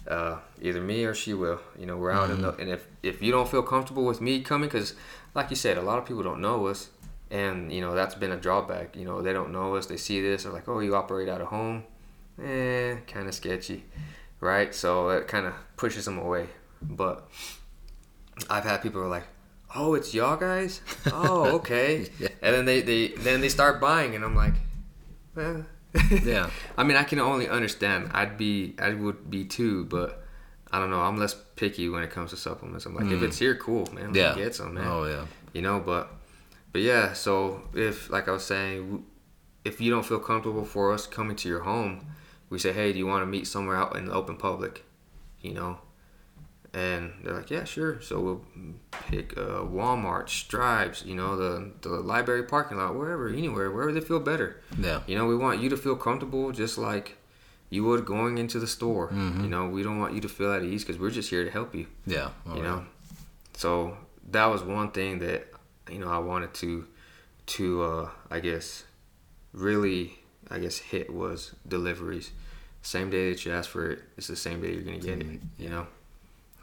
Uh, 0.06 0.38
either 0.62 0.80
me 0.80 1.04
or 1.04 1.14
she 1.14 1.34
will. 1.34 1.60
You 1.78 1.86
know 1.86 1.96
we're 1.96 2.10
out 2.10 2.30
mm-hmm. 2.30 2.36
in 2.36 2.42
the, 2.42 2.52
and 2.54 2.70
if 2.70 2.86
if 3.02 3.22
you 3.22 3.30
don't 3.30 3.48
feel 3.48 3.62
comfortable 3.62 4.04
with 4.04 4.20
me 4.20 4.40
coming, 4.40 4.68
because 4.68 4.94
like 5.38 5.50
you 5.50 5.56
said, 5.56 5.78
a 5.78 5.82
lot 5.82 5.98
of 5.98 6.04
people 6.04 6.22
don't 6.22 6.40
know 6.40 6.66
us, 6.66 6.90
and 7.30 7.72
you 7.72 7.80
know 7.80 7.94
that's 7.94 8.14
been 8.14 8.32
a 8.32 8.36
drawback. 8.36 8.96
You 8.96 9.04
know 9.04 9.22
they 9.22 9.32
don't 9.32 9.52
know 9.52 9.76
us, 9.76 9.86
they 9.86 9.96
see 9.96 10.20
this, 10.20 10.42
they're 10.42 10.52
like, 10.52 10.68
oh 10.68 10.80
you 10.80 10.94
operate 10.94 11.28
out 11.28 11.40
of 11.40 11.48
home, 11.48 11.84
eh, 12.42 12.96
kind 13.06 13.26
of 13.28 13.34
sketchy 13.34 13.84
right? 14.40 14.74
So 14.74 15.10
it 15.10 15.28
kind 15.28 15.46
of 15.46 15.54
pushes 15.76 16.04
them 16.04 16.18
away. 16.18 16.48
But 16.82 17.28
I've 18.48 18.64
had 18.64 18.82
people 18.82 19.00
who 19.00 19.06
are 19.06 19.10
like, 19.10 19.26
"Oh, 19.74 19.94
it's 19.94 20.14
y'all 20.14 20.36
guys? 20.36 20.80
Oh, 21.06 21.44
okay." 21.56 22.08
yeah. 22.18 22.28
And 22.42 22.54
then 22.54 22.64
they, 22.64 22.82
they 22.82 23.08
then 23.08 23.40
they 23.40 23.48
start 23.48 23.80
buying, 23.80 24.14
and 24.14 24.24
I'm 24.24 24.36
like, 24.36 24.54
well, 25.34 25.64
yeah. 26.22 26.50
I 26.76 26.84
mean, 26.84 26.96
I 26.96 27.02
can 27.02 27.18
only 27.18 27.48
understand. 27.48 28.10
I'd 28.12 28.36
be, 28.36 28.74
I 28.78 28.94
would 28.94 29.30
be 29.30 29.44
too, 29.44 29.84
but 29.86 30.22
I 30.70 30.78
don't 30.78 30.90
know. 30.90 31.00
I'm 31.00 31.18
less 31.18 31.34
picky 31.58 31.88
when 31.88 32.02
it 32.02 32.10
comes 32.10 32.30
to 32.30 32.36
supplements. 32.36 32.86
I'm 32.86 32.94
like, 32.94 33.06
mm. 33.06 33.16
if 33.16 33.22
it's 33.22 33.38
here, 33.38 33.54
cool, 33.56 33.86
man. 33.92 34.14
Yeah. 34.14 34.34
Get 34.34 34.54
some, 34.54 34.74
man. 34.74 34.86
Oh 34.86 35.04
yeah. 35.04 35.26
You 35.52 35.62
know, 35.62 35.80
but 35.80 36.10
but 36.72 36.82
yeah. 36.82 37.12
So 37.12 37.62
if 37.74 38.08
like 38.10 38.28
I 38.28 38.32
was 38.32 38.44
saying, 38.44 39.04
if 39.64 39.80
you 39.80 39.90
don't 39.90 40.06
feel 40.06 40.20
comfortable 40.20 40.64
for 40.64 40.92
us 40.92 41.06
coming 41.06 41.36
to 41.36 41.48
your 41.48 41.60
home 41.60 42.06
we 42.50 42.58
say, 42.58 42.72
hey, 42.72 42.92
do 42.92 42.98
you 42.98 43.06
want 43.06 43.22
to 43.22 43.26
meet 43.26 43.46
somewhere 43.46 43.76
out 43.76 43.96
in 43.96 44.06
the 44.06 44.12
open 44.12 44.36
public? 44.36 44.84
You 45.40 45.54
know? 45.54 45.78
And 46.74 47.12
they're 47.22 47.34
like, 47.34 47.50
yeah, 47.50 47.64
sure. 47.64 48.00
So 48.00 48.20
we'll 48.20 48.44
pick 49.08 49.36
uh, 49.36 49.62
Walmart, 49.62 50.28
Stripes, 50.28 51.04
you 51.04 51.14
know, 51.14 51.36
the, 51.36 51.72
the 51.80 51.88
library 51.88 52.44
parking 52.44 52.78
lot, 52.78 52.94
wherever, 52.94 53.28
anywhere, 53.28 53.70
wherever 53.70 53.92
they 53.92 54.00
feel 54.00 54.20
better. 54.20 54.62
Yeah. 54.78 55.00
You 55.06 55.16
know, 55.16 55.26
we 55.26 55.36
want 55.36 55.60
you 55.60 55.68
to 55.70 55.76
feel 55.76 55.96
comfortable 55.96 56.52
just 56.52 56.78
like 56.78 57.17
you 57.70 57.84
would 57.84 58.04
going 58.04 58.38
into 58.38 58.58
the 58.58 58.66
store. 58.66 59.08
Mm-hmm. 59.08 59.44
You 59.44 59.48
know, 59.48 59.68
we 59.68 59.82
don't 59.82 59.98
want 59.98 60.14
you 60.14 60.20
to 60.20 60.28
feel 60.28 60.52
at 60.52 60.62
ease 60.62 60.84
because 60.84 60.98
we're 60.98 61.10
just 61.10 61.30
here 61.30 61.44
to 61.44 61.50
help 61.50 61.74
you. 61.74 61.86
Yeah. 62.06 62.30
You 62.54 62.62
know? 62.62 62.84
So 63.54 63.96
that 64.30 64.46
was 64.46 64.62
one 64.62 64.90
thing 64.90 65.18
that, 65.18 65.48
you 65.90 65.98
know, 65.98 66.08
I 66.08 66.18
wanted 66.18 66.54
to, 66.54 66.86
to, 67.46 67.82
uh, 67.82 68.10
I 68.30 68.40
guess, 68.40 68.84
really 69.52 70.18
I 70.50 70.58
guess 70.58 70.78
hit 70.78 71.12
was 71.12 71.54
deliveries. 71.66 72.30
Same 72.82 73.10
day 73.10 73.30
that 73.30 73.44
you 73.44 73.52
ask 73.52 73.68
for 73.68 73.90
it, 73.90 74.02
it's 74.16 74.28
the 74.28 74.36
same 74.36 74.60
day 74.60 74.72
you're 74.72 74.82
gonna 74.82 74.98
get 74.98 75.20
it. 75.20 75.40
You 75.58 75.68
know. 75.68 75.86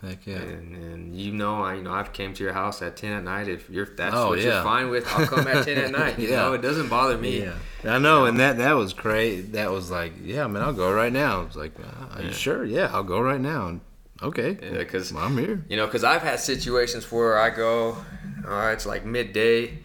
Heck 0.05 0.25
yeah. 0.25 0.35
And, 0.35 0.75
and 0.75 1.15
you 1.15 1.31
know, 1.31 1.63
I 1.63 1.75
you 1.75 1.81
know 1.81 1.93
I've 1.93 2.13
came 2.13 2.33
to 2.33 2.43
your 2.43 2.53
house 2.53 2.81
at 2.81 2.97
ten 2.97 3.13
at 3.13 3.23
night. 3.23 3.47
If 3.47 3.69
you're 3.69 3.85
that's 3.85 4.15
oh, 4.15 4.29
what 4.29 4.39
yeah. 4.39 4.55
you're 4.55 4.63
fine 4.63 4.89
with, 4.89 5.07
I'll 5.07 5.25
come 5.25 5.47
at 5.47 5.65
ten 5.65 5.77
at 5.77 5.91
night. 5.99 6.19
You 6.19 6.29
yeah. 6.29 6.35
know, 6.37 6.53
it 6.53 6.61
doesn't 6.61 6.89
bother 6.89 7.17
me. 7.17 7.41
Yeah, 7.41 7.53
I 7.83 7.85
know, 7.85 7.95
you 7.95 7.99
know, 7.99 8.25
and 8.25 8.39
that 8.39 8.57
that 8.57 8.73
was 8.73 8.93
great. 8.93 9.53
That 9.53 9.71
was 9.71 9.89
like, 9.89 10.13
yeah, 10.23 10.47
man, 10.47 10.61
I'll 10.61 10.73
go 10.73 10.93
right 10.93 11.13
now. 11.13 11.41
It's 11.41 11.55
like, 11.55 11.73
uh, 11.79 12.21
yeah. 12.21 12.31
sure? 12.31 12.65
Yeah, 12.65 12.89
I'll 12.91 13.03
go 13.03 13.19
right 13.19 13.41
now. 13.41 13.79
Okay. 14.21 14.57
Yeah, 14.61 14.77
because 14.77 15.11
I'm 15.13 15.37
here. 15.37 15.63
You 15.67 15.77
know, 15.77 15.85
because 15.85 16.03
I've 16.03 16.21
had 16.21 16.39
situations 16.39 17.11
where 17.11 17.37
I 17.37 17.49
go, 17.49 17.97
all 18.45 18.49
right, 18.49 18.71
it's 18.71 18.85
like 18.85 19.05
midday 19.05 19.79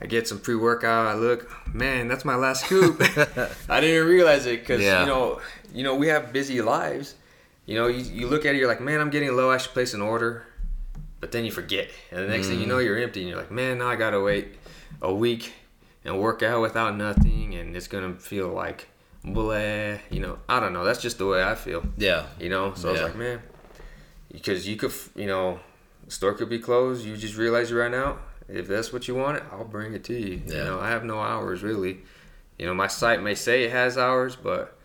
I 0.00 0.06
get 0.06 0.28
some 0.28 0.38
pre 0.38 0.54
workout. 0.54 1.06
I 1.06 1.14
look, 1.14 1.50
man, 1.74 2.08
that's 2.08 2.24
my 2.24 2.36
last 2.36 2.64
scoop. 2.64 3.00
I 3.68 3.80
didn't 3.80 4.06
realize 4.06 4.46
it 4.46 4.60
because 4.60 4.80
yeah. 4.80 5.00
you 5.00 5.06
know, 5.06 5.40
you 5.74 5.82
know, 5.82 5.96
we 5.96 6.08
have 6.08 6.32
busy 6.32 6.62
lives, 6.62 7.14
you 7.68 7.74
know, 7.74 7.86
you, 7.86 8.02
you 8.02 8.26
look 8.28 8.46
at 8.46 8.54
it, 8.54 8.58
you're 8.58 8.66
like, 8.66 8.80
man, 8.80 8.98
I'm 8.98 9.10
getting 9.10 9.36
low. 9.36 9.50
I 9.50 9.58
should 9.58 9.72
place 9.72 9.92
an 9.92 10.00
order, 10.00 10.42
but 11.20 11.32
then 11.32 11.44
you 11.44 11.50
forget, 11.50 11.90
and 12.10 12.20
the 12.20 12.26
next 12.26 12.46
mm. 12.46 12.50
thing 12.50 12.60
you 12.60 12.66
know, 12.66 12.78
you're 12.78 12.96
empty, 12.96 13.20
and 13.20 13.28
you're 13.28 13.38
like, 13.38 13.50
man, 13.50 13.76
now 13.76 13.88
I 13.88 13.96
gotta 13.96 14.22
wait 14.22 14.56
a 15.02 15.12
week 15.12 15.52
and 16.02 16.18
work 16.18 16.42
out 16.42 16.62
without 16.62 16.96
nothing, 16.96 17.54
and 17.54 17.76
it's 17.76 17.86
gonna 17.86 18.14
feel 18.14 18.48
like 18.48 18.88
blah. 19.22 19.98
You 20.08 20.20
know, 20.20 20.38
I 20.48 20.60
don't 20.60 20.72
know. 20.72 20.82
That's 20.82 21.02
just 21.02 21.18
the 21.18 21.26
way 21.26 21.44
I 21.44 21.54
feel. 21.56 21.84
Yeah. 21.98 22.24
You 22.40 22.48
know, 22.48 22.72
so 22.72 22.86
yeah. 22.86 22.88
I 22.88 22.92
was 22.92 23.02
like, 23.02 23.16
man, 23.16 23.42
because 24.32 24.66
you 24.66 24.76
could, 24.76 24.94
you 25.14 25.26
know, 25.26 25.60
store 26.08 26.32
could 26.32 26.48
be 26.48 26.60
closed. 26.60 27.04
You 27.04 27.18
just 27.18 27.36
realize 27.36 27.68
you 27.68 27.78
ran 27.78 27.92
out. 27.92 28.18
If 28.48 28.66
that's 28.66 28.94
what 28.94 29.06
you 29.08 29.14
want, 29.14 29.42
I'll 29.52 29.64
bring 29.64 29.92
it 29.92 30.04
to 30.04 30.14
you. 30.14 30.40
Yeah. 30.46 30.54
You 30.54 30.64
know, 30.64 30.80
I 30.80 30.88
have 30.88 31.04
no 31.04 31.20
hours 31.20 31.62
really. 31.62 31.98
You 32.58 32.64
know, 32.64 32.72
my 32.72 32.86
site 32.86 33.22
may 33.22 33.34
say 33.34 33.64
it 33.64 33.72
has 33.72 33.98
hours, 33.98 34.36
but 34.36 34.78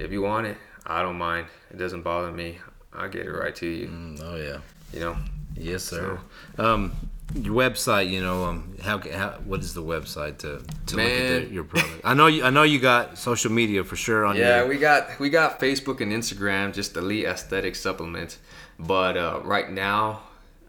if 0.00 0.10
you 0.10 0.22
want 0.22 0.46
it, 0.46 0.56
I 0.86 1.02
don't 1.02 1.16
mind. 1.18 1.46
It 1.70 1.78
doesn't 1.78 2.02
bother 2.02 2.30
me. 2.30 2.58
I'll 2.92 3.08
get 3.08 3.26
it 3.26 3.30
right 3.30 3.54
to 3.56 3.66
you. 3.66 3.88
Mm, 3.88 4.20
oh 4.22 4.36
yeah. 4.36 4.58
You 4.92 5.00
know. 5.00 5.16
Yes, 5.56 5.84
sir. 5.84 6.18
So, 6.56 6.64
um, 6.64 6.92
your 7.34 7.54
website, 7.54 8.10
you 8.10 8.20
know, 8.20 8.44
um, 8.44 8.76
how, 8.82 8.98
how 8.98 9.30
what 9.44 9.60
is 9.60 9.74
the 9.74 9.82
website 9.82 10.38
to, 10.38 10.62
to 10.86 10.96
Man. 10.96 11.06
look 11.06 11.42
at 11.42 11.48
the, 11.48 11.54
your 11.54 11.64
product? 11.64 12.00
I 12.04 12.14
know 12.14 12.26
you, 12.26 12.44
I 12.44 12.50
know 12.50 12.62
you 12.62 12.78
got 12.78 13.18
social 13.18 13.50
media 13.50 13.82
for 13.82 13.96
sure 13.96 14.24
on. 14.24 14.36
Yeah, 14.36 14.58
your... 14.58 14.68
we 14.68 14.78
got 14.78 15.18
we 15.18 15.30
got 15.30 15.58
Facebook 15.58 16.00
and 16.00 16.12
Instagram, 16.12 16.72
just 16.72 16.96
Elite 16.96 17.24
Aesthetic 17.24 17.76
Supplements. 17.76 18.38
But 18.78 19.16
uh, 19.16 19.40
right 19.44 19.70
now, 19.70 20.22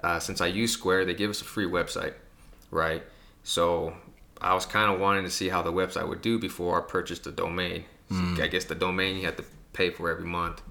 uh, 0.03 0.19
since 0.19 0.41
I 0.41 0.47
use 0.47 0.71
Square, 0.71 1.05
they 1.05 1.13
give 1.13 1.29
us 1.29 1.41
a 1.41 1.45
free 1.45 1.65
website, 1.65 2.13
right? 2.71 3.03
So 3.43 3.95
I 4.41 4.53
was 4.53 4.65
kind 4.65 4.91
of 4.91 4.99
wanting 4.99 5.23
to 5.23 5.31
see 5.31 5.49
how 5.49 5.61
the 5.61 5.73
website 5.73 6.07
would 6.07 6.21
do 6.21 6.39
before 6.39 6.81
I 6.81 6.89
purchased 6.89 7.23
the 7.23 7.31
domain. 7.31 7.85
Mm. 8.11 8.39
I 8.39 8.47
guess 8.47 8.65
the 8.65 8.75
domain 8.75 9.17
you 9.17 9.25
have 9.25 9.37
to 9.37 9.45
pay 9.75 9.91
for 9.91 10.09
every 10.09 10.25
month. 10.25 10.61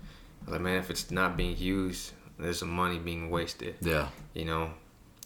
I 0.43 0.44
was 0.47 0.52
like, 0.52 0.62
man, 0.62 0.78
if 0.78 0.90
it's 0.90 1.10
not 1.10 1.36
being 1.36 1.56
used, 1.56 2.12
there's 2.39 2.59
some 2.59 2.70
money 2.70 2.98
being 2.98 3.31
wasted. 3.31 3.76
Yeah. 3.81 4.09
You 4.35 4.47
know, 4.47 4.70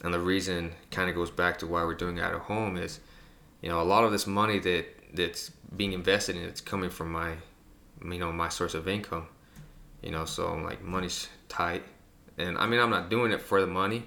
and 0.02 0.12
the 0.12 0.20
reason 0.20 0.72
kind 0.90 1.08
of 1.08 1.16
goes 1.16 1.30
back 1.30 1.58
to 1.60 1.66
why 1.66 1.84
we're 1.84 1.94
doing 1.94 2.18
it 2.18 2.22
at 2.22 2.34
home 2.34 2.76
is, 2.76 3.00
you 3.62 3.68
know, 3.68 3.80
a 3.80 3.84
lot 3.84 4.04
of 4.04 4.12
this 4.12 4.26
money 4.26 4.58
that 4.58 4.86
that's 5.14 5.50
being 5.76 5.92
invested 5.92 6.36
in 6.36 6.42
it's 6.42 6.60
coming 6.60 6.90
from 6.90 7.10
my, 7.10 7.34
you 8.04 8.18
know, 8.18 8.30
my 8.32 8.48
source 8.48 8.74
of 8.74 8.86
income. 8.86 9.26
You 10.02 10.12
know, 10.12 10.26
so 10.26 10.54
like 10.54 10.80
money's 10.80 11.28
tight, 11.48 11.82
and 12.36 12.56
I 12.56 12.66
mean 12.66 12.78
I'm 12.78 12.90
not 12.90 13.10
doing 13.10 13.32
it 13.32 13.40
for 13.40 13.60
the 13.60 13.66
money. 13.66 14.04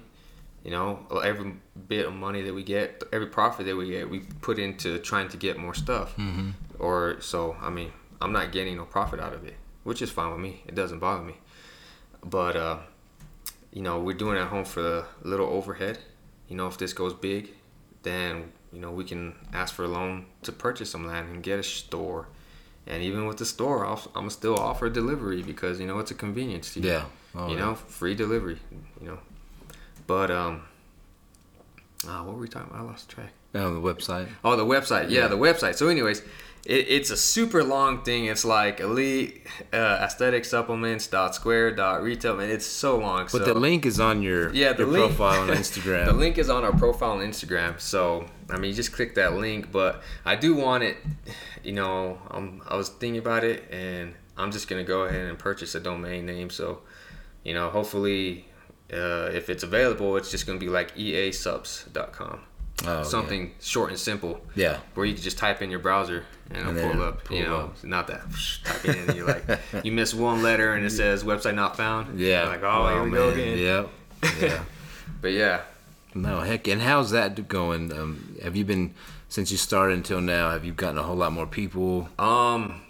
You 0.64 0.70
know, 0.70 1.06
every 1.22 1.56
bit 1.86 2.06
of 2.06 2.14
money 2.14 2.40
that 2.42 2.54
we 2.54 2.62
get, 2.62 3.02
every 3.12 3.26
profit 3.26 3.66
that 3.66 3.76
we 3.76 3.90
get, 3.90 4.08
we 4.08 4.20
put 4.40 4.58
into 4.58 4.98
trying 5.00 5.28
to 5.28 5.36
get 5.36 5.58
more 5.58 5.74
stuff. 5.74 6.16
Mm-hmm. 6.16 6.50
Or 6.78 7.20
so 7.20 7.56
I 7.60 7.68
mean, 7.68 7.92
I'm 8.22 8.32
not 8.32 8.52
getting 8.52 8.78
no 8.78 8.86
profit 8.86 9.20
out 9.20 9.34
of 9.34 9.44
it, 9.44 9.54
which 9.84 10.02
is 10.02 10.10
fine 10.10 10.30
with 10.30 10.40
me. 10.40 10.62
It 10.66 10.74
doesn't 10.74 10.98
bother 10.98 11.22
me. 11.22 11.34
But 12.24 12.56
uh, 12.56 12.78
you 13.72 13.82
know, 13.82 14.00
we're 14.00 14.16
doing 14.16 14.36
it 14.36 14.40
at 14.40 14.48
home 14.48 14.64
for 14.64 14.98
a 14.98 15.06
little 15.22 15.46
overhead. 15.46 15.98
You 16.48 16.56
know, 16.56 16.66
if 16.66 16.78
this 16.78 16.92
goes 16.92 17.14
big, 17.14 17.50
then 18.02 18.52
you 18.72 18.80
know 18.80 18.90
we 18.90 19.04
can 19.04 19.34
ask 19.52 19.74
for 19.74 19.84
a 19.84 19.88
loan 19.88 20.26
to 20.42 20.52
purchase 20.52 20.90
some 20.90 21.06
land 21.06 21.30
and 21.30 21.42
get 21.42 21.58
a 21.58 21.62
store. 21.62 22.28
And 22.86 23.02
even 23.02 23.26
with 23.26 23.36
the 23.36 23.46
store, 23.46 23.86
i 23.86 23.96
am 24.16 24.28
still 24.28 24.58
offer 24.58 24.90
delivery 24.90 25.42
because 25.42 25.78
you 25.80 25.86
know 25.86 25.98
it's 25.98 26.10
a 26.10 26.14
convenience. 26.14 26.74
To 26.74 26.80
you 26.80 26.88
yeah. 26.88 27.04
Oh, 27.34 27.48
you 27.48 27.54
yeah. 27.54 27.60
know, 27.60 27.74
free 27.74 28.14
delivery. 28.14 28.58
You 29.00 29.08
know, 29.08 29.18
but 30.06 30.30
um, 30.30 30.62
uh, 32.06 32.22
what 32.22 32.34
were 32.34 32.40
we 32.40 32.48
talking 32.48 32.70
about? 32.70 32.82
I 32.82 32.84
lost 32.84 33.08
track. 33.08 33.32
Oh, 33.54 33.72
the 33.74 33.80
website. 33.80 34.28
Oh, 34.44 34.56
the 34.56 34.64
website. 34.64 35.10
Yeah, 35.10 35.22
yeah. 35.22 35.28
the 35.28 35.36
website. 35.36 35.76
So, 35.76 35.88
anyways, 35.88 36.22
it, 36.64 36.86
it's 36.88 37.10
a 37.10 37.16
super 37.16 37.64
long 37.64 38.02
thing. 38.02 38.26
It's 38.26 38.44
like 38.44 38.80
elite 38.80 39.46
uh, 39.72 39.98
aesthetic 40.00 40.44
supplements 40.44 41.06
dot 41.06 41.34
square 41.34 41.74
dot 41.74 42.02
retail, 42.02 42.38
and 42.40 42.50
it's 42.50 42.66
so 42.66 42.98
long. 42.98 43.24
But 43.24 43.30
so. 43.30 43.38
the 43.38 43.54
link 43.54 43.84
is 43.84 43.98
on 43.98 44.22
your 44.22 44.52
yeah 44.54 44.72
the 44.72 44.84
your 44.84 44.92
link, 44.92 45.16
profile 45.16 45.42
on 45.42 45.48
Instagram. 45.56 46.06
the 46.06 46.12
link 46.12 46.38
is 46.38 46.48
on 46.48 46.64
our 46.64 46.72
profile 46.72 47.12
on 47.12 47.20
Instagram. 47.20 47.80
So 47.80 48.26
I 48.50 48.58
mean, 48.58 48.70
you 48.70 48.76
just 48.76 48.92
click 48.92 49.14
that 49.16 49.34
link. 49.34 49.72
But 49.72 50.02
I 50.24 50.36
do 50.36 50.54
want 50.54 50.84
it. 50.84 50.96
You 51.64 51.72
know, 51.72 52.18
um, 52.30 52.62
I 52.68 52.76
was 52.76 52.88
thinking 52.88 53.18
about 53.18 53.44
it, 53.44 53.64
and 53.70 54.14
I'm 54.36 54.52
just 54.52 54.68
gonna 54.68 54.84
go 54.84 55.02
ahead 55.02 55.28
and 55.28 55.38
purchase 55.38 55.74
a 55.74 55.80
domain 55.80 56.26
name. 56.26 56.50
So 56.50 56.80
you 57.44 57.54
know, 57.54 57.70
hopefully, 57.70 58.46
uh, 58.92 59.30
if 59.32 59.50
it's 59.50 59.64
available, 59.64 60.16
it's 60.16 60.30
just 60.30 60.46
gonna 60.46 60.60
be 60.60 60.68
like 60.68 60.94
easubs.com. 60.96 62.40
Oh, 62.86 63.02
something 63.02 63.42
yeah. 63.42 63.52
short 63.60 63.90
and 63.90 63.98
simple. 63.98 64.40
Yeah. 64.54 64.78
Where 64.94 65.06
you 65.06 65.14
can 65.14 65.22
just 65.22 65.38
type 65.38 65.62
in 65.62 65.70
your 65.70 65.80
browser 65.80 66.24
and, 66.50 66.68
and 66.68 66.78
it'll 66.78 66.92
pull 66.92 67.02
up. 67.02 67.24
Pull 67.24 67.36
you 67.36 67.44
know, 67.44 67.56
up. 67.56 67.84
not 67.84 68.06
that 68.08 68.22
type 68.64 68.84
in 68.84 69.08
and 69.08 69.16
you're 69.16 69.26
like 69.26 69.44
you 69.84 69.92
miss 69.92 70.14
one 70.14 70.42
letter 70.42 70.74
and 70.74 70.84
it 70.84 70.90
says 70.90 71.24
website 71.24 71.54
not 71.54 71.76
found. 71.76 72.18
Yeah. 72.18 72.42
You're 72.42 72.52
like, 72.52 72.62
oh, 72.62 72.68
oh 72.70 72.88
here 72.88 73.02
we 73.04 73.10
man. 73.10 73.20
go 73.20 73.28
again. 73.30 73.58
Yep. 73.58 73.88
Yeah. 74.40 74.64
but 75.20 75.32
yeah. 75.32 75.60
No 76.14 76.40
heck, 76.40 76.68
and 76.68 76.82
how's 76.82 77.10
that 77.12 77.48
going? 77.48 77.90
Um, 77.90 78.36
have 78.42 78.54
you 78.54 78.66
been 78.66 78.94
since 79.30 79.50
you 79.50 79.56
started 79.56 79.96
until 79.96 80.20
now? 80.20 80.50
Have 80.50 80.62
you 80.62 80.72
gotten 80.72 80.98
a 80.98 81.02
whole 81.02 81.16
lot 81.16 81.32
more 81.32 81.46
people? 81.46 82.06
Um, 82.18 82.82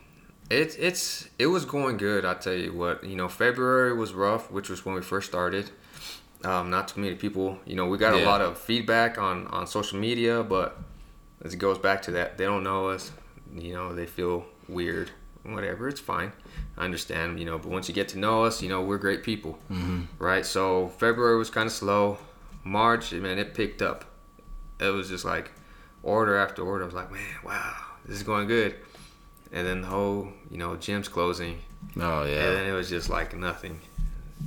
it's 0.51 0.75
it's 0.75 1.29
it 1.39 1.47
was 1.47 1.65
going 1.65 1.99
good. 1.99 2.25
I 2.25 2.35
tell 2.35 2.55
you 2.55 2.73
what, 2.73 3.05
you 3.05 3.15
know, 3.15 3.29
February 3.29 3.97
was 3.97 4.13
rough, 4.13 4.51
which 4.51 4.69
was 4.69 4.85
when 4.85 4.97
we 4.97 5.03
first 5.03 5.29
started 5.29 5.71
um, 6.45 6.71
not 6.71 6.89
too 6.89 7.01
many 7.01 7.15
people. 7.15 7.59
You 7.67 7.77
know, 7.77 7.87
we 7.87 7.99
got 7.99 8.17
yeah. 8.17 8.25
a 8.25 8.27
lot 8.27 8.41
of 8.41 8.59
feedback 8.59 9.19
on 9.19 9.47
on 9.49 9.67
social 9.67 9.99
media, 9.99 10.43
but 10.43 10.79
as 11.45 11.55
it 11.55 11.59
goes 11.59 11.79
back 11.79 12.03
to 12.03 12.13
that, 12.13 12.39
they 12.39 12.45
don't 12.45 12.63
know 12.63 12.89
us. 12.89 13.13
You 13.55 13.75
know, 13.75 13.95
they 13.95 14.07
feel 14.07 14.47
weird. 14.69 15.11
Whatever, 15.45 15.89
it's 15.89 16.01
fine. 16.01 16.33
I 16.77 16.85
understand. 16.85 17.39
You 17.39 17.47
know, 17.47 17.59
but 17.59 17.71
once 17.71 17.89
you 17.89 17.95
get 17.95 18.09
to 18.09 18.19
know 18.19 18.45
us, 18.45 18.63
you 18.63 18.69
know, 18.69 18.83
we're 18.83 18.99
great 18.99 19.23
people, 19.23 19.59
mm-hmm. 19.71 20.03
right? 20.19 20.47
So 20.47 20.89
February 20.99 21.37
was 21.37 21.51
kind 21.51 21.67
of 21.67 21.73
slow. 21.73 22.19
March, 22.65 23.13
man, 23.13 23.39
it 23.39 23.55
picked 23.55 23.83
up. 23.83 24.05
It 24.79 24.91
was 24.91 25.09
just 25.09 25.25
like 25.25 25.51
order 26.03 26.37
after 26.37 26.63
order. 26.63 26.85
I 26.85 26.87
was 26.87 26.95
like, 26.95 27.11
man, 27.11 27.21
wow, 27.45 27.75
this 28.05 28.17
is 28.17 28.23
going 28.23 28.47
good. 28.47 28.75
And 29.53 29.67
then 29.67 29.83
the 29.83 29.89
whole, 29.89 30.29
you 30.51 30.59
know, 30.59 30.77
gym's 30.77 31.09
closing. 31.09 31.59
Oh 31.97 32.25
yeah. 32.25 32.45
And 32.45 32.57
then 32.57 32.67
it 32.67 32.73
was 32.73 32.89
just 32.89 33.11
like 33.11 33.37
nothing. 33.37 33.81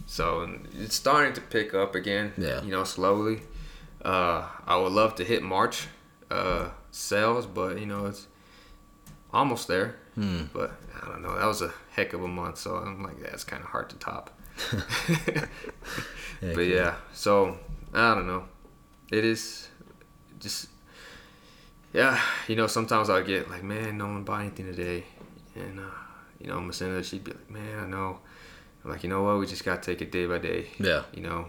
So 0.05 0.49
it's 0.73 0.95
starting 0.95 1.33
to 1.33 1.41
pick 1.41 1.73
up 1.73 1.95
again. 1.95 2.33
Yeah. 2.37 2.61
You 2.63 2.71
know, 2.71 2.83
slowly. 2.83 3.41
Uh, 4.03 4.47
I 4.67 4.77
would 4.77 4.91
love 4.91 5.15
to 5.15 5.23
hit 5.23 5.41
March 5.41 5.87
uh, 6.29 6.69
sales, 6.91 7.45
but 7.45 7.79
you 7.79 7.85
know 7.85 8.05
it's 8.05 8.27
almost 9.33 9.67
there. 9.67 9.95
Hmm. 10.15 10.43
But 10.53 10.73
I 11.01 11.07
don't 11.07 11.21
know. 11.21 11.37
That 11.37 11.45
was 11.45 11.61
a 11.61 11.73
heck 11.91 12.13
of 12.13 12.23
a 12.23 12.27
month, 12.27 12.57
so 12.57 12.75
I'm 12.75 13.03
like, 13.03 13.19
that's 13.19 13.43
kind 13.43 13.63
of 13.63 13.69
hard 13.69 13.89
to 13.89 13.95
top. 13.97 14.31
but 16.41 16.61
yeah, 16.61 16.95
so 17.13 17.57
I 17.93 18.13
don't 18.13 18.27
know. 18.27 18.45
It 19.11 19.25
is 19.25 19.67
just 20.39 20.67
yeah. 21.93 22.19
You 22.47 22.55
know, 22.55 22.67
sometimes 22.67 23.09
I 23.09 23.21
get 23.21 23.49
like, 23.49 23.63
man, 23.63 23.97
no 23.97 24.05
one 24.05 24.23
buy 24.23 24.41
anything 24.41 24.67
today, 24.67 25.03
and 25.55 25.79
uh, 25.79 25.83
you 26.39 26.47
know, 26.47 26.59
Masenda, 26.59 27.03
she'd 27.03 27.23
be 27.23 27.31
like, 27.31 27.49
man, 27.49 27.79
I 27.79 27.87
know 27.87 28.19
I'm 28.85 28.91
like, 28.91 29.03
you 29.03 29.09
know 29.09 29.23
what? 29.23 29.39
We 29.39 29.47
just 29.47 29.65
gotta 29.65 29.81
take 29.81 30.01
it 30.01 30.11
day 30.11 30.27
by 30.27 30.37
day. 30.37 30.67
Yeah. 30.79 31.03
You 31.11 31.23
know, 31.23 31.47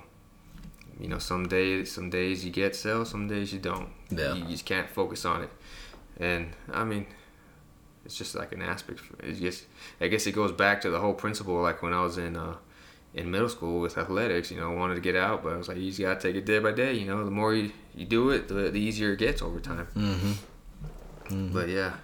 you 0.98 1.06
know, 1.06 1.18
some 1.18 1.46
days, 1.46 1.92
some 1.92 2.08
days 2.08 2.44
you 2.44 2.50
get 2.50 2.74
sales, 2.74 3.10
some 3.10 3.28
days 3.28 3.52
you 3.52 3.58
don't. 3.58 3.90
Yeah. 4.10 4.32
You, 4.32 4.44
you 4.44 4.50
just 4.52 4.64
can't 4.64 4.88
focus 4.88 5.26
on 5.26 5.42
it, 5.42 5.50
and 6.18 6.54
I 6.72 6.84
mean, 6.84 7.06
it's 8.06 8.16
just 8.16 8.34
like 8.34 8.52
an 8.52 8.62
aspect. 8.62 9.00
It's 9.22 9.38
just, 9.38 9.66
I 10.00 10.08
guess 10.08 10.26
it 10.26 10.32
goes 10.32 10.52
back 10.52 10.80
to 10.80 10.90
the 10.90 10.98
whole 10.98 11.12
principle. 11.12 11.60
Like 11.60 11.82
when 11.82 11.92
I 11.92 12.00
was 12.00 12.16
in 12.16 12.36
uh, 12.36 12.54
in 13.12 13.30
middle 13.30 13.50
school 13.50 13.82
with 13.82 13.98
athletics, 13.98 14.50
you 14.50 14.58
know, 14.58 14.70
wanted 14.70 14.94
to 14.94 15.02
get 15.02 15.14
out, 15.14 15.42
but 15.42 15.52
I 15.52 15.56
was 15.56 15.68
like, 15.68 15.76
you 15.76 15.88
just 15.88 16.00
gotta 16.00 16.18
take 16.18 16.36
it 16.36 16.46
day 16.46 16.58
by 16.58 16.72
day. 16.72 16.94
You 16.94 17.06
know, 17.06 17.22
the 17.22 17.30
more 17.30 17.54
you, 17.54 17.72
you 17.94 18.06
do 18.06 18.30
it, 18.30 18.48
the, 18.48 18.70
the 18.70 18.80
easier 18.80 19.12
it 19.12 19.18
gets 19.18 19.42
over 19.42 19.60
time. 19.60 19.88
Mm-hmm. 19.94 21.34
Mm-hmm. 21.34 21.52
But 21.52 21.68
yeah. 21.68 21.96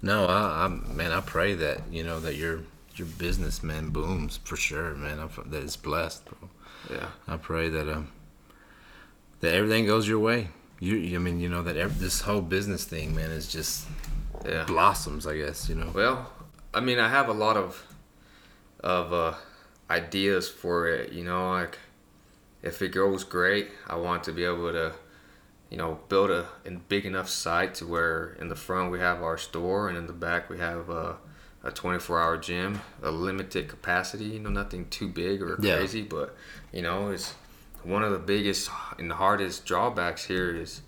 No, 0.00 0.26
I, 0.26 0.64
I 0.64 0.68
man, 0.68 1.12
I 1.12 1.20
pray 1.20 1.54
that 1.54 1.82
you 1.92 2.02
know 2.02 2.18
that 2.18 2.34
you're 2.34 2.62
your 2.98 3.08
business, 3.08 3.62
man, 3.62 3.90
booms 3.90 4.38
for 4.44 4.56
sure, 4.56 4.94
man. 4.94 5.18
I'm, 5.18 5.30
that 5.50 5.62
is 5.62 5.76
blessed, 5.76 6.24
bro. 6.26 6.48
Yeah. 6.90 7.08
I 7.28 7.36
pray 7.36 7.68
that 7.68 7.88
um 7.88 8.08
that 9.40 9.54
everything 9.54 9.86
goes 9.86 10.08
your 10.08 10.18
way. 10.18 10.48
You, 10.80 11.16
I 11.16 11.18
mean, 11.18 11.38
you 11.38 11.48
know 11.48 11.62
that 11.62 11.76
every, 11.76 12.00
this 12.00 12.22
whole 12.22 12.40
business 12.40 12.84
thing, 12.84 13.14
man, 13.14 13.30
is 13.30 13.46
just 13.46 13.86
yeah 14.44 14.64
blossoms. 14.64 15.26
I 15.26 15.36
guess 15.36 15.68
you 15.68 15.74
know. 15.74 15.90
Well, 15.94 16.30
I 16.74 16.80
mean, 16.80 16.98
I 16.98 17.08
have 17.08 17.28
a 17.28 17.32
lot 17.32 17.56
of 17.56 17.86
of 18.80 19.12
uh, 19.12 19.34
ideas 19.90 20.48
for 20.48 20.88
it. 20.88 21.12
You 21.12 21.24
know, 21.24 21.50
like 21.50 21.78
if 22.62 22.82
it 22.82 22.88
goes 22.88 23.24
great, 23.24 23.70
I 23.86 23.96
want 23.96 24.24
to 24.24 24.32
be 24.32 24.44
able 24.44 24.72
to, 24.72 24.92
you 25.70 25.76
know, 25.76 26.00
build 26.08 26.30
a, 26.30 26.48
a 26.64 26.70
big 26.70 27.06
enough 27.06 27.28
site 27.28 27.74
to 27.76 27.86
where 27.86 28.36
in 28.40 28.48
the 28.48 28.56
front 28.56 28.90
we 28.90 28.98
have 28.98 29.22
our 29.22 29.38
store 29.38 29.88
and 29.88 29.96
in 29.96 30.06
the 30.06 30.12
back 30.12 30.50
we 30.50 30.58
have. 30.58 30.90
Uh, 30.90 31.14
a 31.64 31.70
24 31.70 32.20
hour 32.20 32.36
gym, 32.36 32.80
a 33.02 33.10
limited 33.10 33.68
capacity, 33.68 34.24
you 34.24 34.40
know, 34.40 34.50
nothing 34.50 34.88
too 34.88 35.08
big 35.08 35.42
or 35.42 35.56
yeah. 35.60 35.76
crazy, 35.76 36.02
but 36.02 36.34
you 36.72 36.82
know, 36.82 37.10
it's 37.10 37.34
one 37.84 38.02
of 38.02 38.12
the 38.12 38.18
biggest 38.18 38.70
and 38.98 39.10
the 39.10 39.14
hardest 39.14 39.64
drawbacks 39.64 40.24
here 40.24 40.54
is 40.54 40.82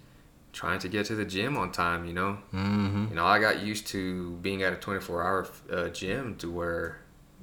trying 0.52 0.78
to 0.78 0.88
get 0.88 1.06
to 1.06 1.14
the 1.14 1.24
gym 1.24 1.56
on 1.56 1.72
time, 1.72 2.06
you 2.06 2.12
know. 2.12 2.38
Mm-hmm. 2.52 3.06
You 3.10 3.16
know, 3.16 3.26
I 3.26 3.40
got 3.40 3.60
used 3.60 3.86
to 3.88 4.32
being 4.36 4.62
at 4.62 4.72
a 4.72 4.76
24 4.76 5.22
hour 5.22 5.48
uh, 5.70 5.88
gym 5.88 6.36
to 6.36 6.50
where, 6.50 7.00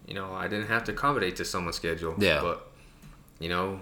you 0.07 0.13
know, 0.13 0.33
I 0.33 0.47
didn't 0.47 0.67
have 0.67 0.85
to 0.85 0.93
accommodate 0.93 1.35
to 1.37 1.45
someone's 1.45 1.75
schedule. 1.75 2.15
Yeah. 2.17 2.41
But, 2.41 2.71
you 3.39 3.49
know, 3.49 3.81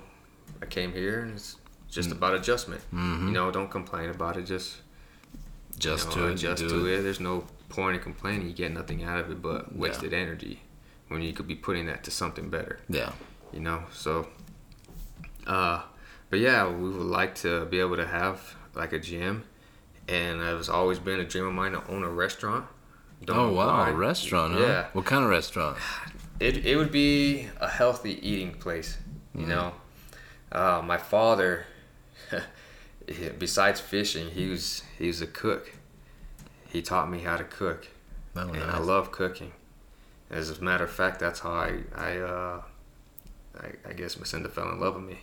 I 0.62 0.66
came 0.66 0.94
here 0.94 1.22
and 1.22 1.34
it's 1.34 1.58
just 1.90 2.12
about 2.12 2.34
adjustment. 2.34 2.82
Mm-hmm. 2.94 3.28
You 3.28 3.34
know, 3.34 3.52
don't 3.52 3.70
complain 3.70 4.10
about 4.10 4.38
it. 4.38 4.46
Just 4.46 4.78
Just 5.78 6.10
you 6.10 6.22
know, 6.22 6.28
to 6.28 6.34
adjust 6.34 6.64
do 6.64 6.70
to 6.70 6.86
it. 6.88 7.02
There's 7.02 7.20
no 7.20 7.46
point 7.70 7.96
in 7.98 8.02
complaining. 8.02 8.48
You 8.48 8.54
get 8.54 8.72
nothing 8.74 9.04
out 9.04 9.20
of 9.20 9.32
it 9.32 9.42
but 9.42 9.68
Yeah. 9.72 9.78
wasted 9.80 10.14
energy 10.14 10.62
when 11.08 11.22
you 11.22 11.34
could 11.34 11.48
be 11.48 11.56
putting 11.56 11.86
that 11.88 12.04
to 12.06 12.12
something 12.12 12.50
better. 12.50 12.80
Yeah. 12.90 13.12
You 13.54 13.60
know, 13.62 13.84
so. 13.92 14.28
Uh, 15.48 15.82
but 16.30 16.40
yeah, 16.40 16.68
we 16.70 16.90
would 16.90 17.08
like 17.08 17.36
to 17.36 17.66
be 17.66 17.80
able 17.80 17.96
to 17.96 18.06
have 18.06 18.56
like 18.76 18.94
a 18.94 19.00
gym, 19.00 19.44
and 20.08 20.42
it's 20.42 20.70
always 20.70 21.00
been 21.00 21.20
a 21.20 21.24
dream 21.26 21.48
of 21.48 21.54
mine 21.54 21.72
to 21.72 21.82
own 21.90 22.04
a 22.04 22.10
restaurant. 22.10 22.66
Don't 23.26 23.38
Oh 23.38 23.52
wow, 23.54 23.68
why. 23.80 23.90
a 23.90 23.94
restaurant, 23.94 24.54
huh? 24.54 24.60
Yeah. 24.60 24.88
What 24.94 25.06
kind 25.06 25.24
of 25.24 25.30
restaurant? 25.30 25.78
It, 26.40 26.66
it 26.66 26.76
would 26.78 26.92
be 26.92 27.48
a 27.60 27.68
healthy 27.68 28.14
eating 28.26 28.54
place, 28.54 28.98
you 29.36 29.46
know. 29.48 29.74
Uh, 30.52 30.82
my 30.86 30.98
father, 30.98 31.66
besides 33.40 33.80
fishing, 33.80 34.30
he 34.30 34.48
was 34.48 34.84
he 34.98 35.08
was 35.08 35.22
a 35.22 35.28
cook. 35.28 35.74
He 36.70 36.82
taught 36.82 37.10
me 37.10 37.20
how 37.20 37.36
to 37.38 37.44
cook, 37.44 37.88
Oh, 38.36 38.42
and 38.42 38.54
nice. 38.54 38.74
I 38.76 38.78
love 38.80 39.12
cooking. 39.12 39.52
As 40.30 40.50
a 40.58 40.64
matter 40.64 40.84
of 40.86 40.92
fact, 40.92 41.20
that's 41.20 41.40
how 41.42 41.52
I 41.52 41.80
I 41.96 42.18
uh, 42.20 42.62
I, 43.60 43.90
I 43.90 43.94
guess 43.94 44.16
Macinda 44.18 44.50
fell 44.50 44.70
in 44.70 44.80
love 44.80 44.96
with 44.96 45.04
me. 45.06 45.18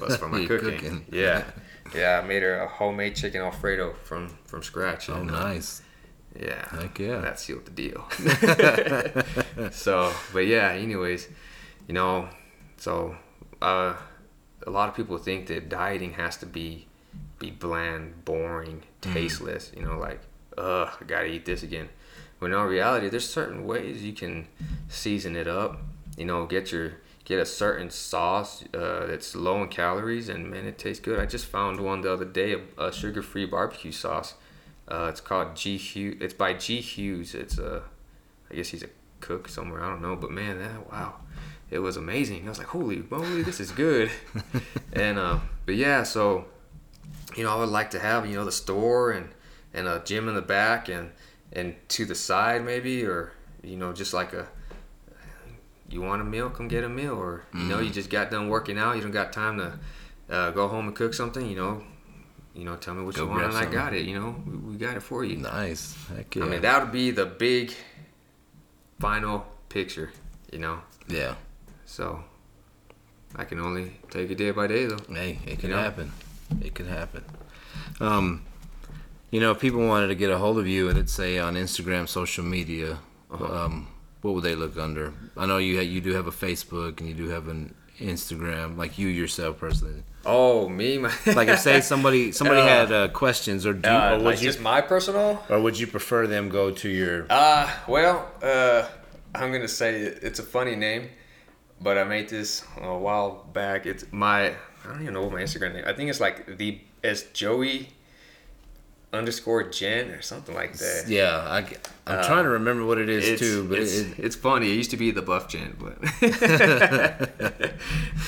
Was 0.00 0.16
for 0.16 0.28
my 0.34 0.46
cooking. 0.46 0.78
cooking. 0.78 1.04
Yeah, 1.12 1.44
yeah. 1.94 2.20
I 2.22 2.26
made 2.26 2.42
her 2.42 2.60
a 2.60 2.66
homemade 2.68 3.14
chicken 3.14 3.42
alfredo 3.42 3.94
from 4.04 4.28
from 4.46 4.62
scratch. 4.62 5.10
Oh, 5.10 5.14
and, 5.16 5.30
uh, 5.30 5.38
nice. 5.48 5.82
yeah. 6.34 6.66
Heck 6.80 6.98
yeah. 6.98 7.18
That 7.20 7.38
sealed 7.38 7.66
the 7.66 7.70
deal. 7.72 8.08
so, 9.72 10.12
but 10.32 10.46
yeah, 10.46 10.70
anyways, 10.72 11.28
you 11.86 11.94
know, 11.94 12.28
so 12.78 13.16
uh, 13.60 13.94
a 14.66 14.70
lot 14.70 14.88
of 14.88 14.94
people 14.94 15.18
think 15.18 15.46
that 15.48 15.68
dieting 15.68 16.12
has 16.14 16.36
to 16.38 16.46
be 16.46 16.86
be 17.38 17.50
bland, 17.50 18.24
boring, 18.24 18.82
Mm. 19.02 19.14
tasteless, 19.14 19.72
you 19.74 19.82
know, 19.82 19.98
like, 19.98 20.20
ugh, 20.60 20.90
I 21.00 21.04
gotta 21.04 21.26
eat 21.26 21.44
this 21.44 21.62
again. 21.62 21.88
When 22.38 22.52
in 22.52 22.60
reality, 22.60 23.08
there's 23.08 23.28
certain 23.28 23.66
ways 23.66 24.02
you 24.02 24.12
can 24.12 24.48
season 24.88 25.36
it 25.36 25.46
up, 25.46 25.80
you 26.16 26.24
know, 26.24 26.46
get 26.46 26.72
your 26.72 26.94
get 27.24 27.38
a 27.38 27.46
certain 27.46 27.90
sauce 27.90 28.64
uh, 28.74 29.06
that's 29.06 29.36
low 29.36 29.62
in 29.62 29.68
calories 29.68 30.28
and 30.28 30.50
man, 30.50 30.66
it 30.66 30.78
tastes 30.78 31.00
good. 31.02 31.20
I 31.20 31.26
just 31.26 31.46
found 31.46 31.80
one 31.80 32.00
the 32.00 32.12
other 32.12 32.24
day, 32.24 32.56
a, 32.76 32.86
a 32.86 32.92
sugar-free 32.92 33.46
barbecue 33.46 33.92
sauce. 33.92 34.34
Uh, 34.88 35.06
it's 35.08 35.20
called 35.20 35.54
G 35.54 35.76
Hughes. 35.76 36.16
It's 36.20 36.34
by 36.34 36.54
G 36.54 36.80
Hughes. 36.80 37.34
It's 37.34 37.58
a, 37.58 37.82
I 38.50 38.54
guess 38.56 38.68
he's 38.68 38.82
a 38.82 38.88
cook 39.20 39.48
somewhere. 39.48 39.84
I 39.84 39.88
don't 39.88 40.02
know, 40.02 40.16
but 40.16 40.32
man, 40.32 40.58
that 40.58 40.90
wow, 40.90 41.16
it 41.70 41.78
was 41.78 41.96
amazing. 41.96 42.46
I 42.46 42.48
was 42.48 42.58
like, 42.58 42.66
holy 42.68 43.04
moly, 43.08 43.42
this 43.42 43.60
is 43.60 43.70
good. 43.70 44.10
and 44.92 45.18
uh, 45.18 45.38
but 45.66 45.76
yeah, 45.76 46.02
so 46.02 46.46
you 47.36 47.44
know, 47.44 47.54
I 47.54 47.60
would 47.60 47.68
like 47.68 47.90
to 47.92 48.00
have 48.00 48.26
you 48.26 48.34
know 48.34 48.44
the 48.44 48.52
store 48.52 49.12
and 49.12 49.28
and 49.74 49.86
a 49.88 50.00
gym 50.04 50.28
in 50.28 50.34
the 50.34 50.42
back 50.42 50.88
and 50.88 51.10
and 51.52 51.74
to 51.88 52.04
the 52.04 52.14
side 52.14 52.64
maybe 52.64 53.04
or 53.04 53.32
you 53.62 53.76
know 53.76 53.92
just 53.92 54.12
like 54.14 54.32
a 54.32 54.46
you 55.88 56.00
want 56.00 56.22
a 56.22 56.24
meal 56.24 56.48
come 56.50 56.68
get 56.68 56.84
a 56.84 56.88
meal 56.88 57.14
or 57.14 57.44
you 57.54 57.64
know 57.64 57.80
you 57.80 57.90
just 57.90 58.10
got 58.10 58.30
done 58.30 58.48
working 58.48 58.78
out 58.78 58.94
you 58.96 59.02
don't 59.02 59.10
got 59.10 59.32
time 59.32 59.58
to 59.58 59.78
uh, 60.34 60.50
go 60.52 60.68
home 60.68 60.86
and 60.86 60.94
cook 60.94 61.12
something 61.12 61.46
you 61.48 61.56
know 61.56 61.82
you 62.54 62.64
know 62.64 62.76
tell 62.76 62.94
me 62.94 63.02
what 63.04 63.14
Go 63.16 63.24
you 63.24 63.28
want 63.30 63.42
and 63.44 63.56
I 63.56 63.64
got 63.66 63.92
it 63.94 64.04
you 64.06 64.18
know 64.18 64.36
we, 64.46 64.56
we 64.56 64.76
got 64.76 64.96
it 64.96 65.00
for 65.02 65.24
you 65.24 65.36
Nice. 65.36 65.96
Heck 66.08 66.34
yeah. 66.36 66.44
I 66.44 66.48
mean 66.48 66.62
that 66.62 66.82
would 66.82 66.92
be 66.92 67.10
the 67.10 67.26
big 67.26 67.72
final 68.98 69.46
picture 69.68 70.12
you 70.52 70.58
know 70.58 70.80
yeah. 71.08 71.34
so 71.86 72.22
I 73.34 73.44
can 73.44 73.58
only 73.60 73.92
take 74.10 74.30
it 74.30 74.36
day 74.36 74.50
by 74.52 74.66
day 74.68 74.86
though 74.86 74.98
Hey, 75.12 75.38
it 75.46 75.58
can 75.58 75.70
You 75.70 75.76
know? 75.76 75.82
happen. 75.82 76.12
It 76.60 76.74
can 76.74 76.86
happen. 76.86 77.24
Um, 78.00 78.42
you 79.30 79.40
know, 79.40 79.52
if 79.52 79.60
people 79.60 79.86
wanted 79.86 80.08
to 80.08 80.14
get 80.14 80.30
a 80.30 80.38
hold 80.38 80.58
of 80.58 80.66
you, 80.66 80.88
and 80.88 80.96
let's 80.98 81.12
say 81.12 81.38
on 81.38 81.54
Instagram, 81.54 82.08
social 82.08 82.44
media, 82.44 82.98
um, 83.30 83.88
what 84.22 84.34
would 84.34 84.44
they 84.44 84.54
look 84.54 84.76
under? 84.78 85.12
I 85.36 85.46
know 85.46 85.58
you 85.58 85.80
you 85.80 86.00
do 86.00 86.12
have 86.14 86.26
a 86.26 86.32
Facebook 86.32 87.00
and 87.00 87.08
you 87.08 87.14
do 87.14 87.28
have 87.28 87.48
an 87.48 87.74
Instagram, 87.98 88.76
like 88.76 88.98
you 88.98 89.08
yourself 89.08 89.58
personally. 89.58 90.02
oh 90.26 90.68
me 90.68 90.98
my 90.98 91.12
Like 91.26 91.48
if 91.48 91.60
say 91.60 91.80
somebody 91.80 92.32
somebody 92.32 92.60
Uh, 92.60 92.66
had 92.66 92.92
uh, 92.92 93.08
questions, 93.08 93.66
or 93.66 93.72
do 93.74 93.88
you, 93.88 93.94
uh, 93.94 94.10
or 94.10 94.16
would 94.16 94.24
like 94.24 94.40
you 94.42 94.48
just 94.48 94.60
my 94.60 94.80
personal 94.80 95.42
or 95.48 95.60
would 95.60 95.78
you 95.78 95.86
prefer 95.86 96.26
them 96.26 96.48
go 96.48 96.70
to 96.70 96.88
your? 96.88 97.26
Uh, 97.30 97.68
well, 97.88 98.30
uh, 98.42 98.86
I'm 99.34 99.52
gonna 99.52 99.68
say 99.68 100.00
it's 100.00 100.38
a 100.38 100.42
funny 100.42 100.76
name, 100.76 101.08
but 101.80 101.96
I 101.98 102.04
made 102.04 102.28
this 102.28 102.64
a 102.80 102.96
while 102.98 103.44
back. 103.52 103.86
It's 103.86 104.04
my 104.12 104.40
I 104.84 104.86
don't 104.88 105.02
even 105.02 105.14
know 105.14 105.22
what 105.22 105.32
my 105.32 105.42
Instagram 105.42 105.74
name. 105.74 105.84
I 105.86 105.92
think 105.92 106.10
it's 106.10 106.20
like 106.20 106.56
the 106.58 106.80
it's 107.02 107.22
Joey 107.32 107.88
underscore 109.12 109.64
Jen 109.64 110.10
or 110.10 110.22
something 110.22 110.54
like 110.54 110.74
that. 110.74 111.04
Yeah, 111.08 111.38
I, 111.38 111.58
am 112.12 112.24
trying 112.24 112.44
to 112.44 112.50
remember 112.50 112.84
what 112.84 112.98
it 112.98 113.08
is 113.08 113.28
Uh, 113.28 113.32
It's, 113.32 113.40
too, 113.40 113.68
but 113.68 113.78
it's, 113.78 113.98
it, 113.98 114.18
it's 114.18 114.36
funny. 114.36 114.70
It 114.70 114.76
used 114.76 114.90
to 114.92 114.96
be 114.96 115.10
the 115.10 115.22
Buff 115.22 115.48
Jen, 115.48 115.76
but 115.78 116.00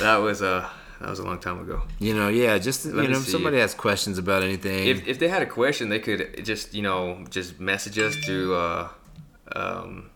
that 0.00 0.16
was 0.16 0.42
uh 0.42 0.68
that 1.00 1.10
was 1.10 1.18
a 1.18 1.24
long 1.24 1.40
time 1.40 1.60
ago. 1.60 1.82
you 1.98 2.14
know, 2.14 2.28
yeah, 2.28 2.58
just 2.58 2.84
you 2.84 2.92
Let 2.92 3.06
me 3.06 3.12
know, 3.12 3.18
if 3.18 3.28
somebody 3.28 3.58
has 3.58 3.74
questions 3.74 4.18
about 4.18 4.44
anything. 4.44 4.86
If, 4.86 5.06
if 5.08 5.18
they 5.18 5.28
had 5.28 5.42
a 5.42 5.46
question, 5.46 5.88
they 5.88 5.98
could 5.98 6.44
just 6.44 6.74
you 6.74 6.82
know 6.82 7.24
just 7.30 7.60
message 7.60 7.98
us 7.98 8.14
through 8.16 8.54
uh, 8.54 8.88
um, 9.54 10.10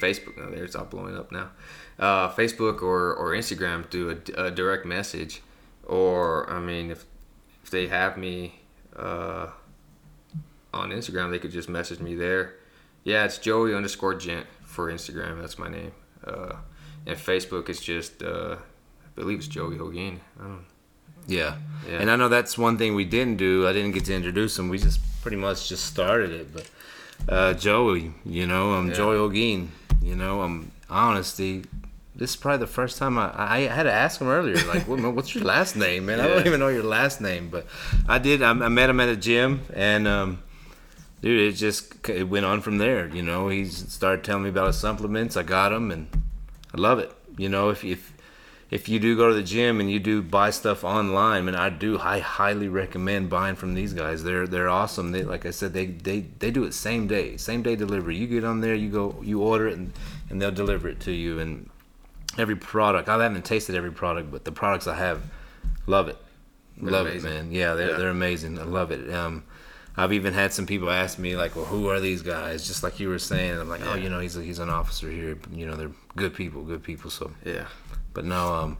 Facebook. 0.00 0.34
Oh, 0.38 0.50
there 0.50 0.64
it's 0.64 0.76
all 0.76 0.84
blowing 0.84 1.16
up 1.16 1.32
now. 1.32 1.50
Uh, 1.98 2.30
Facebook 2.30 2.82
or, 2.82 3.14
or 3.14 3.32
Instagram 3.32 3.88
through 3.88 4.22
a, 4.36 4.46
a 4.46 4.50
direct 4.50 4.86
message, 4.86 5.42
or 5.84 6.48
I 6.50 6.58
mean 6.60 6.90
if 6.90 7.04
if 7.64 7.70
they 7.70 7.88
have 7.88 8.16
me 8.16 8.61
uh, 8.96 9.48
on 10.72 10.90
Instagram, 10.90 11.30
they 11.30 11.38
could 11.38 11.50
just 11.52 11.68
message 11.68 12.00
me 12.00 12.14
there. 12.14 12.54
Yeah, 13.04 13.24
it's 13.24 13.38
Joey 13.38 13.74
underscore 13.74 14.14
Gent 14.14 14.46
for 14.64 14.90
Instagram. 14.92 15.40
That's 15.40 15.58
my 15.58 15.68
name. 15.68 15.92
Uh, 16.26 16.54
and 17.06 17.18
Facebook 17.18 17.68
is 17.68 17.80
just 17.80 18.22
uh, 18.22 18.56
I 18.58 19.08
believe 19.14 19.38
it's 19.38 19.48
Joey 19.48 19.76
Hogan. 19.76 20.20
Yeah. 21.26 21.56
Yeah. 21.88 21.98
And 21.98 22.10
I 22.10 22.16
know 22.16 22.28
that's 22.28 22.56
one 22.56 22.78
thing 22.78 22.94
we 22.94 23.04
didn't 23.04 23.36
do. 23.36 23.66
I 23.68 23.72
didn't 23.72 23.92
get 23.92 24.04
to 24.06 24.14
introduce 24.14 24.58
him. 24.58 24.68
We 24.68 24.78
just 24.78 25.00
pretty 25.20 25.36
much 25.36 25.68
just 25.68 25.84
started 25.86 26.30
it. 26.32 26.52
But 26.52 26.70
uh, 27.28 27.54
Joey, 27.54 28.12
you 28.24 28.46
know, 28.46 28.72
I'm 28.72 28.88
Yeah. 28.88 28.94
Joey 28.94 29.16
Ogeen. 29.16 29.68
You 30.00 30.16
know, 30.16 30.42
I'm 30.42 30.72
honesty. 30.90 31.64
This 32.14 32.30
is 32.30 32.36
probably 32.36 32.58
the 32.58 32.66
first 32.66 32.98
time 32.98 33.16
I, 33.16 33.32
I 33.36 33.60
had 33.60 33.84
to 33.84 33.92
ask 33.92 34.20
him 34.20 34.28
earlier, 34.28 34.56
like, 34.66 34.86
what, 34.86 35.00
what's 35.14 35.34
your 35.34 35.44
last 35.44 35.76
name, 35.76 36.06
man? 36.06 36.20
I 36.20 36.28
don't 36.28 36.46
even 36.46 36.60
know 36.60 36.68
your 36.68 36.82
last 36.82 37.22
name, 37.22 37.48
but 37.48 37.66
I 38.06 38.18
did. 38.18 38.42
I, 38.42 38.50
I 38.50 38.68
met 38.68 38.90
him 38.90 39.00
at 39.00 39.08
a 39.08 39.16
gym, 39.16 39.62
and 39.72 40.06
um, 40.06 40.42
dude, 41.22 41.40
it 41.40 41.56
just 41.56 42.08
it 42.10 42.24
went 42.24 42.44
on 42.44 42.60
from 42.60 42.76
there. 42.76 43.08
You 43.08 43.22
know, 43.22 43.48
he 43.48 43.64
started 43.64 44.24
telling 44.24 44.42
me 44.42 44.50
about 44.50 44.66
his 44.66 44.78
supplements. 44.78 45.38
I 45.38 45.42
got 45.42 45.70
them, 45.70 45.90
and 45.90 46.06
I 46.74 46.78
love 46.78 46.98
it. 46.98 47.10
You 47.38 47.48
know, 47.48 47.70
if 47.70 47.82
if 47.82 48.12
if 48.70 48.88
you 48.88 48.98
do 48.98 49.16
go 49.16 49.28
to 49.28 49.34
the 49.34 49.42
gym 49.42 49.80
and 49.80 49.90
you 49.90 49.98
do 49.98 50.22
buy 50.22 50.50
stuff 50.50 50.84
online, 50.84 51.46
man, 51.46 51.54
I 51.54 51.70
do. 51.70 51.98
I 51.98 52.20
highly 52.20 52.68
recommend 52.68 53.30
buying 53.30 53.54
from 53.54 53.72
these 53.74 53.94
guys. 53.94 54.22
They're 54.22 54.46
they're 54.46 54.68
awesome. 54.68 55.12
They 55.12 55.22
like 55.22 55.46
I 55.46 55.50
said, 55.50 55.72
they 55.72 55.86
they 55.86 56.20
they 56.38 56.50
do 56.50 56.64
it 56.64 56.74
same 56.74 57.06
day, 57.06 57.38
same 57.38 57.62
day 57.62 57.74
delivery. 57.74 58.16
You 58.16 58.26
get 58.26 58.44
on 58.44 58.60
there, 58.60 58.74
you 58.74 58.90
go, 58.90 59.16
you 59.22 59.42
order 59.42 59.68
it, 59.68 59.78
and 59.78 59.92
and 60.28 60.40
they'll 60.40 60.50
deliver 60.50 60.88
it 60.88 61.00
to 61.00 61.12
you. 61.12 61.38
And 61.38 61.70
every 62.38 62.56
product, 62.56 63.08
I 63.08 63.22
haven't 63.22 63.44
tasted 63.44 63.74
every 63.74 63.92
product, 63.92 64.30
but 64.30 64.44
the 64.44 64.52
products 64.52 64.86
I 64.86 64.96
have, 64.96 65.22
love 65.86 66.08
it, 66.08 66.16
They're 66.80 66.90
love 66.92 67.06
amazing. 67.06 67.30
it, 67.30 67.34
man. 67.34 67.52
Yeah, 67.52 67.74
they're 67.74 67.90
Yeah. 67.90 67.96
they're 67.98 68.10
amazing. 68.10 68.58
I 68.58 68.62
love 68.64 68.90
it. 68.90 69.12
Um, 69.12 69.44
I've 69.96 70.12
even 70.14 70.32
had 70.32 70.54
some 70.54 70.64
people 70.64 70.90
ask 70.90 71.18
me 71.18 71.36
like, 71.36 71.54
"Well, 71.54 71.66
who 71.66 71.88
are 71.90 72.00
these 72.00 72.22
guys?" 72.22 72.66
Just 72.66 72.82
like 72.82 72.98
you 72.98 73.08
were 73.10 73.18
saying. 73.18 73.58
I'm 73.60 73.68
like, 73.68 73.82
"Oh, 73.84 73.94
you 73.94 74.08
know, 74.08 74.20
he's 74.20 74.36
a, 74.38 74.42
he's 74.42 74.58
an 74.58 74.70
officer 74.70 75.10
here. 75.10 75.36
You 75.52 75.66
know, 75.66 75.76
they're 75.76 75.90
good 76.16 76.34
people, 76.34 76.62
good 76.62 76.82
people." 76.82 77.10
So 77.10 77.30
Yeah. 77.44 77.66
but 78.14 78.24
no, 78.24 78.54
um, 78.54 78.78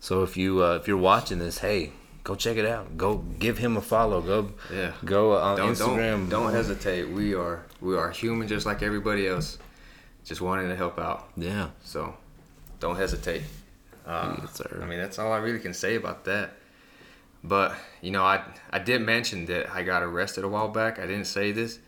so 0.00 0.22
if 0.24 0.36
you 0.36 0.64
uh, 0.64 0.76
if 0.76 0.88
you're 0.88 0.96
watching 0.96 1.38
this, 1.38 1.58
hey, 1.58 1.92
go 2.24 2.34
check 2.34 2.56
it 2.56 2.66
out. 2.66 2.96
Go 2.96 3.18
give 3.38 3.58
him 3.58 3.76
a 3.76 3.80
follow. 3.80 4.20
Go 4.20 4.50
Yeah. 4.74 4.92
go 5.04 5.34
uh, 5.34 5.40
on 5.40 5.56
don't, 5.56 5.72
Instagram. 5.74 6.28
Don't, 6.28 6.44
don't 6.44 6.52
hesitate. 6.52 7.08
We 7.08 7.34
are 7.34 7.64
we 7.80 7.96
are 7.96 8.10
human 8.10 8.48
just 8.48 8.66
like 8.66 8.82
everybody 8.82 9.28
else, 9.28 9.58
just 10.24 10.40
wanting 10.40 10.68
to 10.70 10.76
help 10.76 10.98
out. 10.98 11.28
Yeah, 11.36 11.68
So, 11.84 12.14
don't 12.80 12.96
hesitate. 12.96 13.42
Uh, 14.06 14.36
Yes, 14.40 14.54
sir. 14.54 14.80
I 14.82 14.86
mean, 14.86 14.98
that's 14.98 15.18
all 15.18 15.32
I 15.32 15.38
really 15.38 15.60
can 15.60 15.74
say 15.74 15.94
about 15.94 16.24
that. 16.24 16.54
But 17.44 17.74
you 18.02 18.10
know, 18.10 18.24
I 18.24 18.42
I 18.70 18.78
did 18.78 19.00
mention 19.02 19.46
that 19.46 19.70
I 19.70 19.82
got 19.82 20.02
arrested 20.02 20.44
a 20.44 20.48
while 20.48 20.68
back. 20.68 20.98
I 20.98 21.06
didn't 21.06 21.26
say 21.26 21.52
this. 21.52 21.78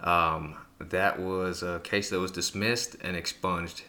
Um, 0.00 0.56
that 0.78 1.18
was 1.20 1.62
a 1.62 1.80
case 1.80 2.10
that 2.10 2.18
was 2.20 2.30
dismissed 2.30 2.96
and 3.02 3.16
expunged. 3.16 3.82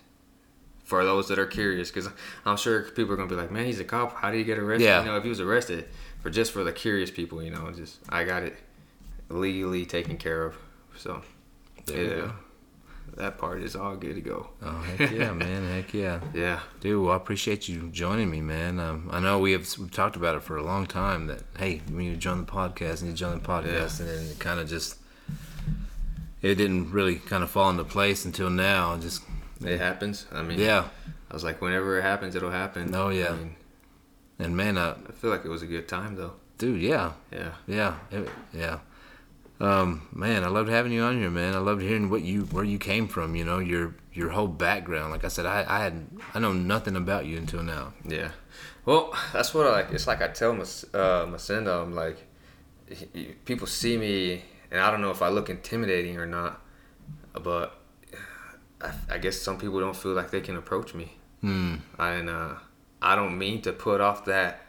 For 0.83 1.03
those 1.03 1.27
that 1.27 1.37
are 1.37 1.45
curious, 1.45 1.91
because 1.91 2.09
I'm 2.45 2.55
sure 2.55 2.83
people 2.83 3.11
are 3.13 3.17
gonna 3.17 3.27
be 3.29 3.35
like, 3.35 3.51
"Man, 3.51 3.65
he's 3.65 3.79
a 3.81 3.83
cop. 3.83 4.13
How 4.15 4.31
did 4.31 4.37
he 4.37 4.43
get 4.45 4.57
arrested?" 4.57 4.85
Yeah. 4.85 4.99
You 5.01 5.07
know, 5.07 5.17
if 5.17 5.23
he 5.23 5.27
was 5.29 5.41
arrested, 5.41 5.85
for 6.21 6.29
just 6.29 6.53
for 6.53 6.63
the 6.63 6.71
curious 6.71 7.11
people, 7.11 7.43
you 7.43 7.51
know, 7.51 7.69
just 7.71 7.99
I 8.07 8.23
got 8.23 8.43
it 8.43 8.55
legally 9.29 9.85
taken 9.85 10.15
care 10.17 10.43
of. 10.45 10.55
So, 10.95 11.21
There 11.85 11.97
you 12.03 12.09
yeah, 12.09 12.15
go. 12.15 12.31
That 13.17 13.37
part 13.37 13.61
is 13.61 13.75
all 13.75 13.95
good 13.95 14.15
to 14.15 14.21
go. 14.21 14.49
Oh 14.61 14.81
heck 14.81 15.11
yeah, 15.11 15.31
man! 15.33 15.67
Heck 15.69 15.93
yeah. 15.93 16.21
Yeah, 16.33 16.61
dude. 16.79 17.03
Well, 17.03 17.13
I 17.13 17.17
appreciate 17.17 17.67
you 17.67 17.89
joining 17.89 18.29
me, 18.29 18.41
man. 18.41 18.79
Um, 18.79 19.09
I 19.11 19.19
know 19.19 19.39
we 19.39 19.51
have 19.51 19.67
we've 19.77 19.91
talked 19.91 20.15
about 20.15 20.35
it 20.35 20.43
for 20.43 20.57
a 20.57 20.63
long 20.63 20.85
time. 20.85 21.27
That 21.27 21.43
hey, 21.57 21.81
we 21.91 22.05
need 22.05 22.13
to 22.13 22.17
join 22.17 22.45
the 22.45 22.51
podcast, 22.51 23.03
need 23.03 23.11
to 23.11 23.15
join 23.15 23.39
the 23.39 23.47
podcast, 23.47 23.99
yeah. 23.99 24.05
and 24.05 24.09
then 24.09 24.25
it 24.31 24.39
kind 24.39 24.59
of 24.59 24.69
just 24.69 24.97
it 26.41 26.55
didn't 26.55 26.91
really 26.91 27.15
kind 27.15 27.43
of 27.43 27.49
fall 27.49 27.69
into 27.69 27.83
place 27.83 28.25
until 28.25 28.49
now. 28.49 28.93
And 28.93 29.01
just 29.01 29.23
it 29.61 29.79
happens. 29.79 30.25
I 30.31 30.43
mean, 30.43 30.59
yeah. 30.59 30.87
I 31.29 31.33
was 31.33 31.43
like, 31.43 31.61
whenever 31.61 31.99
it 31.99 32.03
happens, 32.03 32.35
it'll 32.35 32.51
happen. 32.51 32.93
Oh 32.95 33.09
yeah. 33.09 33.29
I 33.29 33.35
mean, 33.35 33.55
and 34.39 34.55
man, 34.55 34.77
I, 34.77 34.91
I 34.91 35.11
feel 35.13 35.29
like 35.29 35.43
it 35.43 35.49
was 35.49 35.61
a 35.61 35.67
good 35.67 35.87
time 35.87 36.15
though. 36.15 36.33
Dude, 36.57 36.81
yeah. 36.81 37.13
Yeah. 37.31 37.53
Yeah. 37.67 37.95
It, 38.11 38.29
yeah. 38.53 38.79
Um, 39.59 40.07
man, 40.13 40.43
I 40.43 40.47
loved 40.47 40.69
having 40.69 40.91
you 40.91 41.01
on 41.01 41.19
here, 41.19 41.31
man. 41.31 41.55
I 41.55 41.57
loved 41.57 41.81
hearing 41.81 42.09
what 42.09 42.21
you 42.21 42.43
where 42.45 42.63
you 42.63 42.77
came 42.77 43.07
from. 43.07 43.35
You 43.35 43.43
know 43.43 43.59
your 43.59 43.95
your 44.13 44.29
whole 44.29 44.47
background. 44.47 45.11
Like 45.11 45.23
I 45.23 45.29
said, 45.29 45.45
I 45.45 45.65
I 45.67 45.79
had 45.79 46.07
I 46.33 46.39
know 46.39 46.53
nothing 46.53 46.95
about 46.95 47.25
you 47.25 47.37
until 47.37 47.63
now. 47.63 47.93
Yeah, 48.07 48.29
well, 48.85 49.13
that's 49.33 49.53
what 49.53 49.67
I 49.67 49.71
like. 49.71 49.91
It's 49.91 50.07
like 50.07 50.21
I 50.21 50.29
tell 50.29 50.53
my 50.53 50.61
uh, 50.61 51.25
Masenda, 51.25 51.83
I'm 51.83 51.93
like, 51.93 52.25
people 53.45 53.67
see 53.67 53.97
me, 53.97 54.43
and 54.71 54.79
I 54.79 54.91
don't 54.91 55.01
know 55.01 55.11
if 55.11 55.21
I 55.21 55.29
look 55.29 55.49
intimidating 55.49 56.17
or 56.17 56.25
not, 56.25 56.61
but 57.33 57.79
I, 58.81 58.91
I 59.09 59.17
guess 59.17 59.37
some 59.37 59.57
people 59.57 59.79
don't 59.79 59.95
feel 59.95 60.13
like 60.13 60.31
they 60.31 60.41
can 60.41 60.55
approach 60.55 60.93
me. 60.93 61.17
Mm. 61.43 61.81
And 61.99 62.29
uh, 62.29 62.53
I 63.01 63.15
don't 63.15 63.37
mean 63.37 63.61
to 63.63 63.73
put 63.73 64.01
off 64.01 64.25
that 64.25 64.61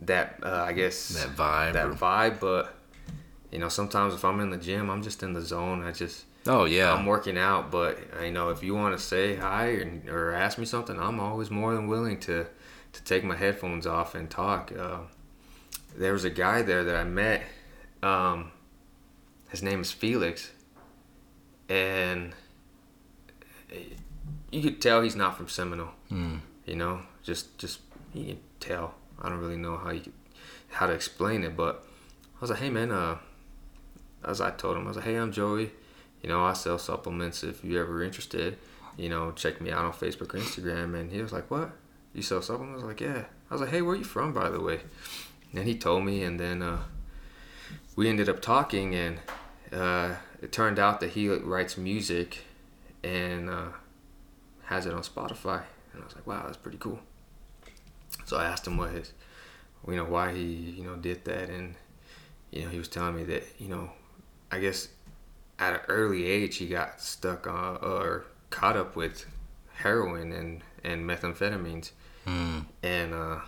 that 0.00 0.40
uh, 0.42 0.64
I 0.66 0.72
guess 0.72 1.08
that 1.08 1.36
vibe 1.36 1.72
that 1.74 1.86
or... 1.86 1.94
vibe, 1.94 2.40
but 2.40 2.74
you 3.54 3.60
know, 3.60 3.68
sometimes 3.68 4.14
if 4.14 4.24
I'm 4.24 4.40
in 4.40 4.50
the 4.50 4.56
gym, 4.56 4.90
I'm 4.90 5.00
just 5.00 5.22
in 5.22 5.32
the 5.32 5.40
zone. 5.40 5.84
I 5.84 5.92
just 5.92 6.24
oh 6.48 6.64
yeah, 6.64 6.92
I'm 6.92 7.06
working 7.06 7.38
out. 7.38 7.70
But 7.70 7.96
you 8.20 8.32
know, 8.32 8.50
if 8.50 8.64
you 8.64 8.74
want 8.74 8.98
to 8.98 9.02
say 9.02 9.36
hi 9.36 9.66
or, 9.68 10.00
or 10.10 10.32
ask 10.34 10.58
me 10.58 10.64
something, 10.64 10.98
I'm 10.98 11.20
always 11.20 11.52
more 11.52 11.72
than 11.72 11.86
willing 11.86 12.18
to 12.20 12.46
to 12.94 13.04
take 13.04 13.22
my 13.22 13.36
headphones 13.36 13.86
off 13.86 14.16
and 14.16 14.28
talk. 14.28 14.72
Uh, 14.76 15.02
there 15.96 16.12
was 16.12 16.24
a 16.24 16.30
guy 16.30 16.62
there 16.62 16.82
that 16.82 16.96
I 16.96 17.04
met. 17.04 17.44
Um, 18.02 18.50
his 19.50 19.62
name 19.62 19.80
is 19.82 19.92
Felix, 19.92 20.50
and 21.68 22.34
you 24.50 24.62
could 24.62 24.82
tell 24.82 25.00
he's 25.00 25.14
not 25.14 25.36
from 25.36 25.48
Seminole. 25.48 25.92
Mm. 26.10 26.40
You 26.66 26.74
know, 26.74 27.02
just 27.22 27.56
just 27.56 27.78
you 28.12 28.24
can 28.24 28.40
tell. 28.58 28.94
I 29.22 29.28
don't 29.28 29.38
really 29.38 29.56
know 29.56 29.76
how 29.76 29.92
you 29.92 30.12
how 30.70 30.88
to 30.88 30.92
explain 30.92 31.44
it, 31.44 31.56
but 31.56 31.86
I 32.36 32.40
was 32.40 32.50
like, 32.50 32.58
hey 32.58 32.68
man, 32.68 32.90
uh, 32.90 33.18
as 34.26 34.40
I 34.40 34.50
told 34.50 34.76
him, 34.76 34.84
I 34.84 34.88
was 34.88 34.96
like, 34.96 35.06
hey, 35.06 35.16
I'm 35.16 35.32
Joey. 35.32 35.70
You 36.22 36.28
know, 36.28 36.44
I 36.44 36.54
sell 36.54 36.78
supplements. 36.78 37.44
If 37.44 37.62
you're 37.64 37.82
ever 37.82 38.02
interested, 38.02 38.58
you 38.96 39.08
know, 39.08 39.32
check 39.32 39.60
me 39.60 39.70
out 39.70 39.84
on 39.84 39.92
Facebook 39.92 40.34
or 40.34 40.38
Instagram. 40.38 40.98
And 40.98 41.12
he 41.12 41.20
was 41.20 41.32
like, 41.32 41.50
what? 41.50 41.72
You 42.14 42.22
sell 42.22 42.40
supplements? 42.40 42.82
I 42.82 42.86
was 42.86 42.94
like, 42.94 43.00
yeah. 43.00 43.24
I 43.50 43.54
was 43.54 43.60
like, 43.60 43.70
hey, 43.70 43.82
where 43.82 43.96
you 43.96 44.04
from, 44.04 44.32
by 44.32 44.48
the 44.48 44.60
way? 44.60 44.80
And 45.52 45.66
he 45.66 45.76
told 45.76 46.04
me, 46.04 46.22
and 46.22 46.40
then 46.40 46.62
uh, 46.62 46.80
we 47.94 48.08
ended 48.08 48.28
up 48.28 48.40
talking, 48.40 48.94
and 48.94 49.20
uh, 49.72 50.14
it 50.40 50.50
turned 50.50 50.78
out 50.78 51.00
that 51.00 51.10
he 51.10 51.28
writes 51.28 51.76
music 51.76 52.44
and 53.02 53.50
uh, 53.50 53.68
has 54.64 54.86
it 54.86 54.94
on 54.94 55.02
Spotify. 55.02 55.62
And 55.92 56.02
I 56.02 56.06
was 56.06 56.14
like, 56.14 56.26
wow, 56.26 56.42
that's 56.46 56.56
pretty 56.56 56.78
cool. 56.78 56.98
So 58.24 58.36
I 58.36 58.44
asked 58.44 58.66
him 58.66 58.76
what 58.76 58.90
his, 58.90 59.12
you 59.86 59.96
know, 59.96 60.04
why 60.04 60.32
he, 60.32 60.42
you 60.42 60.84
know, 60.84 60.96
did 60.96 61.24
that, 61.26 61.50
and 61.50 61.74
you 62.50 62.62
know, 62.62 62.70
he 62.70 62.78
was 62.78 62.88
telling 62.88 63.16
me 63.16 63.24
that, 63.24 63.44
you 63.58 63.68
know, 63.68 63.90
I 64.54 64.60
guess 64.60 64.88
at 65.58 65.74
an 65.74 65.80
early 65.88 66.26
age 66.26 66.56
he 66.56 66.68
got 66.68 67.00
stuck 67.00 67.46
on 67.48 67.78
or 67.82 68.24
caught 68.50 68.76
up 68.76 68.94
with 68.94 69.26
heroin 69.74 70.32
and 70.32 70.62
and 70.84 71.08
methamphetamines, 71.08 71.90
mm. 72.24 72.64
and 72.82 73.14
uh, 73.14 73.40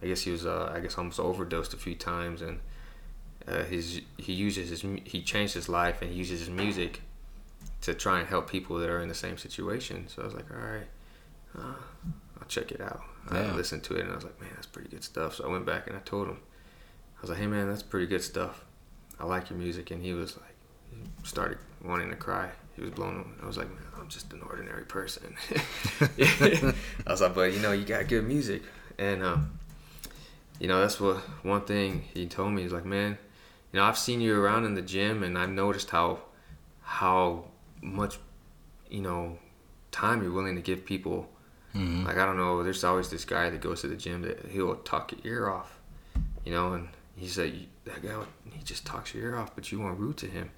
I 0.00 0.06
guess 0.06 0.22
he 0.22 0.30
was 0.30 0.46
uh, 0.46 0.72
I 0.72 0.78
guess 0.78 0.96
almost 0.96 1.18
overdosed 1.18 1.74
a 1.74 1.76
few 1.76 1.96
times, 1.96 2.42
and 2.42 2.60
uh, 3.48 3.64
his 3.64 4.02
he 4.18 4.32
uses 4.32 4.70
his 4.70 4.84
he 5.04 5.22
changed 5.22 5.54
his 5.54 5.68
life 5.68 6.00
and 6.00 6.12
he 6.12 6.16
uses 6.16 6.38
his 6.40 6.50
music 6.50 7.02
to 7.80 7.92
try 7.92 8.20
and 8.20 8.28
help 8.28 8.48
people 8.48 8.78
that 8.78 8.88
are 8.88 9.00
in 9.00 9.08
the 9.08 9.14
same 9.14 9.36
situation. 9.36 10.06
So 10.06 10.22
I 10.22 10.24
was 10.24 10.34
like, 10.34 10.48
all 10.52 10.58
right, 10.58 10.86
uh, 11.58 11.74
I'll 12.38 12.46
check 12.46 12.70
it 12.70 12.80
out. 12.80 13.02
Yeah. 13.32 13.52
I 13.52 13.54
listened 13.54 13.82
to 13.84 13.96
it 13.96 14.02
and 14.02 14.12
I 14.12 14.14
was 14.14 14.24
like, 14.24 14.40
man, 14.40 14.50
that's 14.54 14.66
pretty 14.66 14.88
good 14.88 15.02
stuff. 15.02 15.34
So 15.36 15.44
I 15.44 15.50
went 15.50 15.66
back 15.66 15.88
and 15.88 15.96
I 15.96 16.00
told 16.00 16.28
him, 16.28 16.38
I 17.18 17.20
was 17.20 17.30
like, 17.30 17.40
hey 17.40 17.48
man, 17.48 17.68
that's 17.68 17.82
pretty 17.82 18.06
good 18.06 18.22
stuff. 18.22 18.64
I 19.18 19.26
like 19.26 19.50
your 19.50 19.58
music, 19.58 19.90
and 19.90 20.02
he 20.02 20.12
was 20.12 20.36
like 20.36 20.51
started 21.22 21.58
wanting 21.84 22.10
to 22.10 22.16
cry. 22.16 22.50
He 22.74 22.82
was 22.82 22.90
blown. 22.90 23.34
I 23.42 23.46
was 23.46 23.56
like, 23.56 23.68
man, 23.68 23.84
I'm 23.98 24.08
just 24.08 24.32
an 24.32 24.42
ordinary 24.42 24.84
person. 24.84 25.34
I 26.00 26.74
was 27.06 27.20
like, 27.20 27.34
but 27.34 27.52
you 27.52 27.60
know, 27.60 27.72
you 27.72 27.84
got 27.84 28.08
good 28.08 28.26
music, 28.26 28.62
and 28.98 29.22
uh, 29.22 29.36
you 30.58 30.68
know, 30.68 30.80
that's 30.80 31.00
what 31.00 31.18
one 31.44 31.62
thing 31.62 32.04
he 32.14 32.26
told 32.26 32.52
me. 32.52 32.62
He's 32.62 32.72
like, 32.72 32.86
man, 32.86 33.18
you 33.72 33.78
know, 33.78 33.84
I've 33.84 33.98
seen 33.98 34.20
you 34.20 34.40
around 34.40 34.64
in 34.64 34.74
the 34.74 34.82
gym, 34.82 35.22
and 35.22 35.38
I've 35.38 35.50
noticed 35.50 35.90
how 35.90 36.20
how 36.82 37.44
much 37.80 38.18
you 38.90 39.00
know 39.00 39.38
time 39.90 40.22
you're 40.22 40.32
willing 40.32 40.56
to 40.56 40.62
give 40.62 40.84
people. 40.84 41.28
Mm-hmm. 41.74 42.06
Like 42.06 42.16
I 42.16 42.26
don't 42.26 42.36
know, 42.36 42.62
there's 42.62 42.84
always 42.84 43.10
this 43.10 43.24
guy 43.24 43.50
that 43.50 43.60
goes 43.60 43.80
to 43.82 43.88
the 43.88 43.96
gym 43.96 44.22
that 44.22 44.46
he'll 44.50 44.76
talk 44.76 45.12
your 45.12 45.34
ear 45.34 45.48
off, 45.50 45.78
you 46.44 46.52
know, 46.52 46.74
and 46.74 46.88
he 47.16 47.28
said 47.28 47.54
that 47.84 48.02
guy 48.02 48.14
he 48.50 48.62
just 48.62 48.84
talks 48.84 49.14
your 49.14 49.24
ear 49.24 49.38
off, 49.38 49.54
but 49.54 49.72
you 49.72 49.80
want 49.80 49.98
rude 49.98 50.16
to 50.18 50.26
him. 50.26 50.50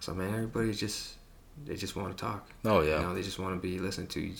So 0.00 0.14
man, 0.14 0.32
everybody 0.32 0.72
just 0.72 1.14
they 1.64 1.76
just 1.76 1.96
want 1.96 2.16
to 2.16 2.24
talk. 2.24 2.48
Oh 2.64 2.80
yeah. 2.80 3.00
You 3.00 3.06
know, 3.06 3.14
they 3.14 3.22
just 3.22 3.38
want 3.38 3.54
to 3.54 3.60
be 3.60 3.78
listened 3.78 4.10
to. 4.10 4.32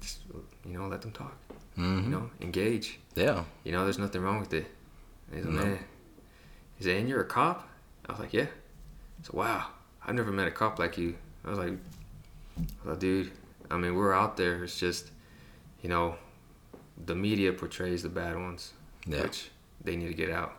Just 0.00 0.20
you 0.64 0.78
know, 0.78 0.88
let 0.88 1.02
them 1.02 1.12
talk. 1.12 1.36
Mm-hmm. 1.78 2.04
You 2.04 2.10
know, 2.10 2.30
engage. 2.40 2.98
Yeah. 3.14 3.44
You 3.64 3.72
know, 3.72 3.84
there's 3.84 3.98
nothing 3.98 4.22
wrong 4.22 4.40
with 4.40 4.52
it. 4.52 4.66
He's 5.32 5.44
like, 5.44 5.54
no. 5.54 5.64
man. 5.64 5.78
He 6.78 6.84
said, 6.84 6.96
and 6.98 7.08
you're 7.08 7.20
a 7.20 7.26
cop? 7.26 7.68
I 8.06 8.12
was 8.12 8.20
like, 8.20 8.32
yeah. 8.32 8.46
So 9.22 9.32
wow, 9.34 9.66
I've 10.06 10.14
never 10.14 10.30
met 10.30 10.46
a 10.46 10.50
cop 10.50 10.78
like 10.78 10.98
you. 10.98 11.16
I 11.44 11.50
was 11.50 11.58
like, 11.58 11.72
I 11.72 12.60
was 12.60 12.86
like, 12.86 12.98
dude. 12.98 13.30
I 13.70 13.76
mean, 13.76 13.96
we're 13.96 14.12
out 14.12 14.36
there. 14.36 14.62
It's 14.62 14.78
just, 14.78 15.10
you 15.82 15.88
know, 15.88 16.14
the 17.04 17.14
media 17.14 17.52
portrays 17.52 18.02
the 18.02 18.08
bad 18.08 18.36
ones, 18.36 18.72
yeah. 19.06 19.22
which 19.22 19.50
they 19.82 19.96
need 19.96 20.08
to 20.08 20.14
get 20.14 20.30
out. 20.30 20.56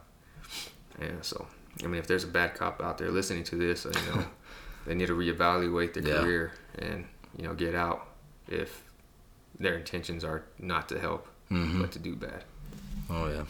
Yeah. 0.99 1.22
So 1.22 1.48
I 1.84 1.88
mean, 1.88 1.99
if 1.99 2.08
there's 2.08 2.24
a 2.24 2.28
bad 2.28 2.56
cop 2.56 2.82
out 2.82 2.98
there 2.98 3.12
listening 3.12 3.44
to 3.45 3.56
this, 3.56 3.86
you 3.86 3.91
know, 4.14 4.26
they 4.86 4.95
need 4.95 5.08
to 5.08 5.16
reevaluate 5.16 5.94
their 5.94 6.04
yeah. 6.04 6.22
career 6.22 6.52
and 6.80 7.06
you 7.38 7.44
know 7.44 7.54
get 7.54 7.76
out 7.76 8.08
if 8.48 8.84
their 9.60 9.76
intentions 9.76 10.24
are 10.24 10.44
not 10.60 10.90
to 10.90 10.99
help 10.99 11.28
mm-hmm. 11.52 11.82
but 11.82 11.91
to 11.91 11.99
do 11.99 12.16
bad. 12.16 12.44
Oh 13.10 13.28
yeah. 13.30 13.44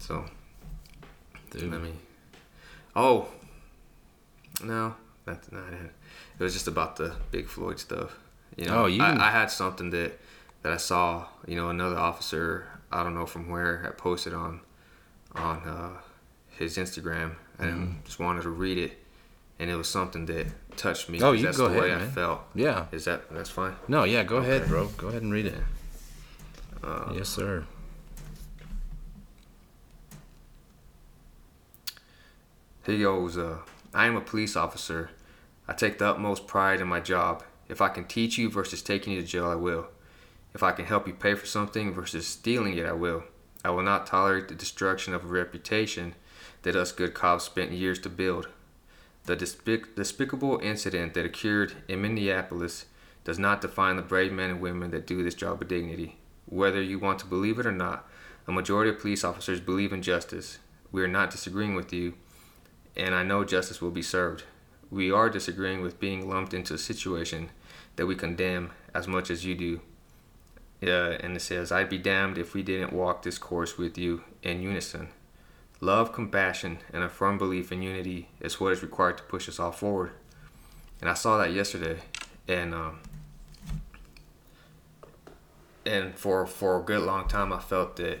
So, 0.00 0.24
Dude. 1.50 1.72
I 1.74 1.78
mean, 1.78 1.98
oh 2.94 3.28
no, 4.62 4.94
that's 5.24 5.50
not 5.52 5.72
it. 5.72 5.92
It 6.38 6.42
was 6.42 6.52
just 6.52 6.68
about 6.68 6.96
the 6.96 7.14
Big 7.30 7.48
Floyd 7.48 7.78
stuff. 7.78 8.18
You 8.56 8.66
know, 8.66 8.82
oh, 8.82 8.86
you... 8.86 9.02
I, 9.02 9.28
I 9.28 9.30
had 9.30 9.50
something 9.50 9.90
that 9.90 10.18
that 10.62 10.72
I 10.72 10.76
saw. 10.76 11.26
You 11.46 11.56
know, 11.56 11.68
another 11.68 11.96
officer. 11.98 12.66
I 12.90 13.02
don't 13.02 13.14
know 13.14 13.26
from 13.26 13.48
where 13.48 13.84
I 13.86 13.90
posted 13.90 14.34
on 14.34 14.60
on 15.34 15.56
uh, 15.66 16.00
his 16.50 16.76
Instagram 16.76 17.36
and 17.62 18.04
just 18.04 18.18
wanted 18.18 18.42
to 18.42 18.50
read 18.50 18.78
it, 18.78 18.98
and 19.58 19.70
it 19.70 19.76
was 19.76 19.88
something 19.88 20.26
that 20.26 20.46
touched 20.76 21.08
me. 21.08 21.20
Oh, 21.22 21.32
you 21.32 21.44
that's 21.44 21.56
go 21.56 21.68
the 21.68 21.78
ahead, 21.78 21.82
way 21.82 21.88
man. 21.96 22.08
I 22.08 22.10
felt. 22.10 22.42
Yeah. 22.54 22.86
Is 22.92 23.04
that 23.04 23.30
that's 23.30 23.50
fine? 23.50 23.74
No, 23.88 24.04
yeah, 24.04 24.22
go 24.24 24.36
okay. 24.38 24.56
ahead, 24.56 24.68
bro. 24.68 24.88
Go 24.96 25.08
ahead 25.08 25.22
and 25.22 25.32
read 25.32 25.46
it. 25.46 25.54
Uh, 26.82 27.12
yes, 27.14 27.28
sir. 27.28 27.64
He 32.84 32.98
goes, 32.98 33.38
uh, 33.38 33.58
I 33.94 34.06
am 34.06 34.16
a 34.16 34.20
police 34.20 34.56
officer. 34.56 35.10
I 35.68 35.72
take 35.72 35.98
the 35.98 36.08
utmost 36.08 36.48
pride 36.48 36.80
in 36.80 36.88
my 36.88 36.98
job. 36.98 37.44
If 37.68 37.80
I 37.80 37.88
can 37.88 38.04
teach 38.04 38.36
you 38.36 38.50
versus 38.50 38.82
taking 38.82 39.12
you 39.12 39.20
to 39.22 39.26
jail, 39.26 39.46
I 39.46 39.54
will. 39.54 39.86
If 40.52 40.62
I 40.62 40.72
can 40.72 40.84
help 40.84 41.06
you 41.06 41.14
pay 41.14 41.34
for 41.34 41.46
something 41.46 41.94
versus 41.94 42.26
stealing 42.26 42.76
it, 42.76 42.84
I 42.84 42.92
will. 42.92 43.22
I 43.64 43.70
will 43.70 43.84
not 43.84 44.06
tolerate 44.06 44.48
the 44.48 44.56
destruction 44.56 45.14
of 45.14 45.24
a 45.24 45.28
reputation 45.28 46.14
that 46.62 46.76
us 46.76 46.92
good 46.92 47.14
cops 47.14 47.44
spent 47.44 47.72
years 47.72 47.98
to 48.00 48.08
build. 48.08 48.48
The 49.24 49.36
despic- 49.36 49.94
despicable 49.94 50.58
incident 50.62 51.14
that 51.14 51.24
occurred 51.24 51.74
in 51.88 52.02
Minneapolis 52.02 52.86
does 53.24 53.38
not 53.38 53.60
define 53.60 53.96
the 53.96 54.02
brave 54.02 54.32
men 54.32 54.50
and 54.50 54.60
women 54.60 54.90
that 54.90 55.06
do 55.06 55.22
this 55.22 55.34
job 55.34 55.60
with 55.60 55.68
dignity. 55.68 56.16
Whether 56.46 56.82
you 56.82 56.98
want 56.98 57.20
to 57.20 57.26
believe 57.26 57.58
it 57.58 57.66
or 57.66 57.72
not, 57.72 58.08
a 58.48 58.52
majority 58.52 58.90
of 58.90 58.98
police 58.98 59.22
officers 59.22 59.60
believe 59.60 59.92
in 59.92 60.02
justice. 60.02 60.58
We 60.90 61.02
are 61.02 61.08
not 61.08 61.30
disagreeing 61.30 61.74
with 61.74 61.92
you, 61.92 62.14
and 62.96 63.14
I 63.14 63.22
know 63.22 63.44
justice 63.44 63.80
will 63.80 63.92
be 63.92 64.02
served. 64.02 64.42
We 64.90 65.10
are 65.10 65.30
disagreeing 65.30 65.80
with 65.80 66.00
being 66.00 66.28
lumped 66.28 66.52
into 66.52 66.74
a 66.74 66.78
situation 66.78 67.50
that 67.96 68.06
we 68.06 68.16
condemn 68.16 68.72
as 68.92 69.06
much 69.06 69.30
as 69.30 69.44
you 69.44 69.54
do. 69.54 69.80
Uh, 70.82 71.16
and 71.20 71.36
it 71.36 71.40
says, 71.40 71.70
I'd 71.70 71.88
be 71.88 71.98
damned 71.98 72.38
if 72.38 72.54
we 72.54 72.62
didn't 72.62 72.92
walk 72.92 73.22
this 73.22 73.38
course 73.38 73.78
with 73.78 73.96
you 73.96 74.24
in 74.42 74.60
unison. 74.60 75.08
Love, 75.82 76.12
compassion, 76.12 76.78
and 76.92 77.02
a 77.02 77.08
firm 77.08 77.36
belief 77.36 77.72
in 77.72 77.82
unity 77.82 78.28
is 78.40 78.60
what 78.60 78.72
is 78.72 78.84
required 78.84 79.18
to 79.18 79.24
push 79.24 79.48
us 79.48 79.58
all 79.58 79.72
forward. 79.72 80.12
And 81.00 81.10
I 81.10 81.14
saw 81.14 81.38
that 81.38 81.52
yesterday, 81.52 81.98
and 82.46 82.72
um, 82.72 83.00
and 85.84 86.14
for 86.14 86.46
for 86.46 86.78
a 86.78 86.82
good 86.84 87.02
long 87.02 87.26
time, 87.26 87.52
I 87.52 87.58
felt 87.58 87.96
that 87.96 88.20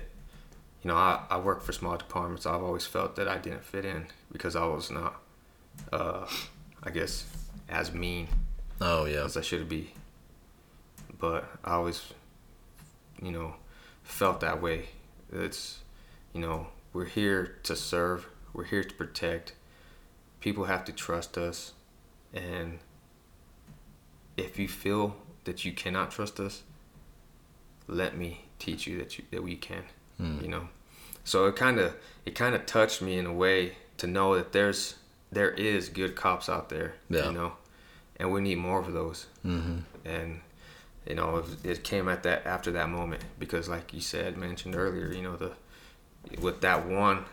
you 0.82 0.88
know 0.88 0.96
I, 0.96 1.22
I 1.30 1.38
work 1.38 1.62
for 1.62 1.70
small 1.70 1.96
departments. 1.96 2.46
I've 2.46 2.64
always 2.64 2.84
felt 2.84 3.14
that 3.14 3.28
I 3.28 3.38
didn't 3.38 3.62
fit 3.62 3.84
in 3.84 4.06
because 4.32 4.56
I 4.56 4.64
was 4.64 4.90
not, 4.90 5.22
uh, 5.92 6.26
I 6.82 6.90
guess, 6.90 7.26
as 7.68 7.94
mean. 7.94 8.26
Oh 8.80 9.04
yeah. 9.04 9.24
As 9.24 9.36
I 9.36 9.40
should 9.40 9.68
be. 9.68 9.94
But 11.16 11.48
I 11.64 11.74
always, 11.74 12.02
you 13.22 13.30
know, 13.30 13.54
felt 14.02 14.40
that 14.40 14.60
way. 14.60 14.86
It's, 15.32 15.78
you 16.32 16.40
know, 16.40 16.66
we're 16.92 17.06
here 17.06 17.58
to 17.64 17.76
serve. 17.76 18.26
We're 18.52 18.64
here 18.64 18.84
to 18.84 18.94
protect. 18.94 19.54
People 20.40 20.64
have 20.64 20.84
to 20.84 20.92
trust 20.92 21.38
us, 21.38 21.72
and 22.34 22.78
if 24.36 24.58
you 24.58 24.68
feel 24.68 25.16
that 25.44 25.64
you 25.64 25.72
cannot 25.72 26.10
trust 26.10 26.40
us, 26.40 26.62
let 27.86 28.16
me 28.16 28.44
teach 28.58 28.86
you 28.86 28.98
that 28.98 29.18
you 29.18 29.24
that 29.30 29.42
we 29.42 29.56
can. 29.56 29.84
Mm. 30.20 30.42
You 30.42 30.48
know, 30.48 30.68
so 31.24 31.46
it 31.46 31.56
kind 31.56 31.78
of 31.78 31.94
it 32.26 32.34
kind 32.34 32.54
of 32.54 32.66
touched 32.66 33.02
me 33.02 33.18
in 33.18 33.26
a 33.26 33.32
way 33.32 33.76
to 33.98 34.06
know 34.06 34.34
that 34.36 34.52
there's 34.52 34.96
there 35.30 35.50
is 35.50 35.88
good 35.88 36.14
cops 36.14 36.48
out 36.48 36.68
there. 36.68 36.94
Yeah. 37.08 37.26
You 37.26 37.32
know, 37.32 37.52
and 38.16 38.32
we 38.32 38.40
need 38.40 38.58
more 38.58 38.80
of 38.80 38.92
those. 38.92 39.26
Mm-hmm. 39.44 39.78
And 40.04 40.40
you 41.06 41.14
know, 41.14 41.38
it, 41.38 41.64
it 41.64 41.84
came 41.84 42.08
at 42.08 42.22
that 42.24 42.46
after 42.46 42.70
that 42.72 42.88
moment 42.88 43.24
because, 43.38 43.68
like 43.68 43.92
you 43.92 44.00
said, 44.00 44.36
mentioned 44.36 44.76
earlier, 44.76 45.12
you 45.12 45.22
know, 45.22 45.36
the 45.36 45.52
with 46.40 46.60
that 46.60 46.86
one 46.86 47.24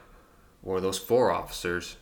or 0.63 0.81
those 0.81 0.97
four 0.97 1.31
officers, 1.31 1.97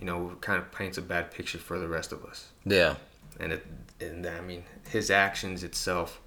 you 0.00 0.06
know, 0.06 0.36
kind 0.40 0.60
of 0.60 0.70
paints 0.72 0.98
a 0.98 1.02
bad 1.02 1.30
picture 1.30 1.58
for 1.58 1.78
the 1.78 1.88
rest 1.88 2.12
of 2.12 2.24
us. 2.24 2.48
Yeah. 2.64 2.96
And 3.40 3.52
it, 3.52 3.66
and 4.00 4.26
I 4.26 4.40
mean, 4.40 4.64
his 4.88 5.10
actions 5.10 5.64
itself, 5.64 6.20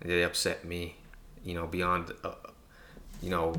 they 0.00 0.22
upset 0.22 0.64
me, 0.64 0.96
you 1.44 1.54
know, 1.54 1.66
beyond, 1.66 2.12
uh, 2.24 2.34
you 3.22 3.30
know, 3.30 3.54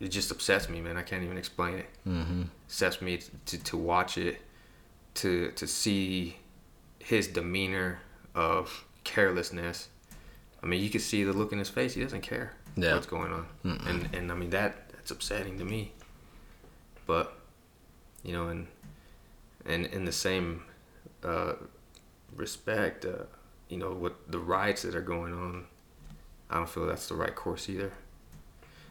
it 0.00 0.08
just 0.08 0.30
upsets 0.30 0.68
me, 0.68 0.80
man. 0.80 0.96
I 0.96 1.02
can't 1.02 1.22
even 1.22 1.38
explain 1.38 1.78
it. 1.78 1.88
Mm-hmm. 2.06 2.42
Upsets 2.66 3.00
me 3.00 3.20
to, 3.46 3.58
to 3.62 3.76
watch 3.76 4.18
it, 4.18 4.40
to 5.14 5.52
to 5.52 5.66
see 5.66 6.36
his 6.98 7.28
demeanor 7.28 8.00
of 8.34 8.84
carelessness. 9.04 9.88
I 10.62 10.66
mean, 10.66 10.82
you 10.82 10.90
can 10.90 11.00
see 11.00 11.22
the 11.22 11.32
look 11.32 11.52
in 11.52 11.58
his 11.58 11.68
face. 11.68 11.94
He 11.94 12.02
doesn't 12.02 12.22
care 12.22 12.54
yeah. 12.76 12.94
what's 12.94 13.06
going 13.06 13.32
on, 13.32 13.46
Mm-mm. 13.64 13.88
and 13.88 14.14
and 14.14 14.32
I 14.32 14.34
mean 14.34 14.50
that 14.50 14.90
that's 14.90 15.10
upsetting 15.10 15.58
to 15.58 15.64
me. 15.64 15.92
But 17.06 17.34
you 18.22 18.32
know, 18.32 18.48
and 18.48 18.66
and 19.66 19.86
in 19.86 20.04
the 20.04 20.12
same 20.12 20.64
uh, 21.24 21.54
respect, 22.34 23.04
uh, 23.04 23.24
you 23.68 23.76
know, 23.76 23.92
with 23.92 24.12
the 24.28 24.38
riots 24.38 24.82
that 24.82 24.94
are 24.94 25.02
going 25.02 25.32
on, 25.32 25.66
I 26.50 26.56
don't 26.56 26.68
feel 26.68 26.86
that's 26.86 27.08
the 27.08 27.14
right 27.14 27.34
course 27.34 27.68
either. 27.68 27.92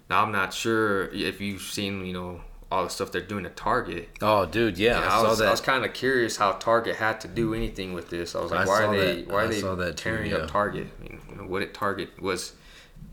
Now 0.10 0.24
I'm 0.24 0.32
not 0.32 0.54
sure 0.54 1.08
if 1.10 1.40
you've 1.40 1.62
seen, 1.62 2.06
you 2.06 2.14
know, 2.14 2.42
all 2.72 2.86
the 2.86 2.90
stuff 2.90 3.12
they're 3.12 3.22
doing 3.22 3.46
at 3.46 3.56
Target. 3.56 4.10
Oh, 4.22 4.46
dude, 4.46 4.78
yeah, 4.78 5.00
I, 5.00 5.20
I, 5.20 5.28
was, 5.28 5.40
that. 5.40 5.48
I 5.50 5.52
was 5.52 5.62
kind 5.62 5.84
of 5.84 5.94
curious 5.94 6.38
how 6.38 6.54
Target 6.54 6.96
had 6.96 7.20
to 7.22 7.28
do 7.28 7.54
anything 7.54 7.94
with 7.94 8.10
this. 8.10 8.34
I 8.34 8.42
was 8.42 8.52
like, 8.52 8.62
I 8.62 8.66
why 8.66 8.84
are 8.84 8.96
they 8.96 9.22
that. 9.22 9.28
why 9.28 9.44
are 9.44 9.76
they 9.76 9.92
tearing 9.92 10.34
up 10.34 10.50
Target? 10.50 10.88
I 11.00 11.04
mean, 11.04 11.22
you 11.30 11.36
know, 11.36 11.44
what 11.44 11.62
at 11.62 11.74
Target 11.74 12.22
was, 12.22 12.54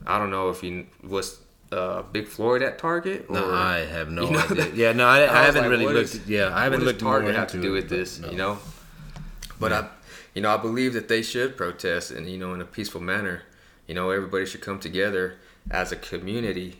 I 0.06 0.18
don't 0.18 0.30
know 0.30 0.50
if 0.50 0.60
he 0.60 0.86
was 1.02 1.40
uh, 1.72 2.02
Big 2.02 2.28
Floyd 2.28 2.62
at 2.62 2.78
Target. 2.78 3.26
Or, 3.28 3.34
no, 3.34 3.54
I 3.54 3.78
have 3.78 4.10
no 4.10 4.24
you 4.26 4.30
know, 4.32 4.38
idea. 4.38 4.68
Yeah, 4.74 4.92
no, 4.92 5.06
I, 5.06 5.20
I, 5.20 5.40
I 5.40 5.42
haven't 5.44 5.62
like, 5.62 5.70
really 5.70 5.86
looked. 5.86 6.14
Is, 6.14 6.28
yeah, 6.28 6.54
I 6.54 6.64
haven't 6.64 6.84
looked. 6.84 7.00
Target 7.00 7.34
have 7.34 7.48
to 7.48 7.60
do 7.60 7.72
with 7.72 7.88
this? 7.88 8.20
No. 8.20 8.30
You 8.30 8.36
know, 8.36 8.58
but 9.60 9.70
yeah. 9.70 9.80
I, 9.80 9.88
you 10.34 10.42
know, 10.42 10.54
I 10.54 10.56
believe 10.56 10.92
that 10.94 11.08
they 11.08 11.22
should 11.22 11.56
protest 11.56 12.10
and 12.10 12.28
you 12.28 12.38
know 12.38 12.54
in 12.54 12.60
a 12.60 12.64
peaceful 12.66 13.00
manner. 13.00 13.42
You 13.86 13.94
know, 13.94 14.10
everybody 14.10 14.44
should 14.44 14.60
come 14.60 14.78
together 14.78 15.36
as 15.70 15.92
a 15.92 15.96
community 15.96 16.78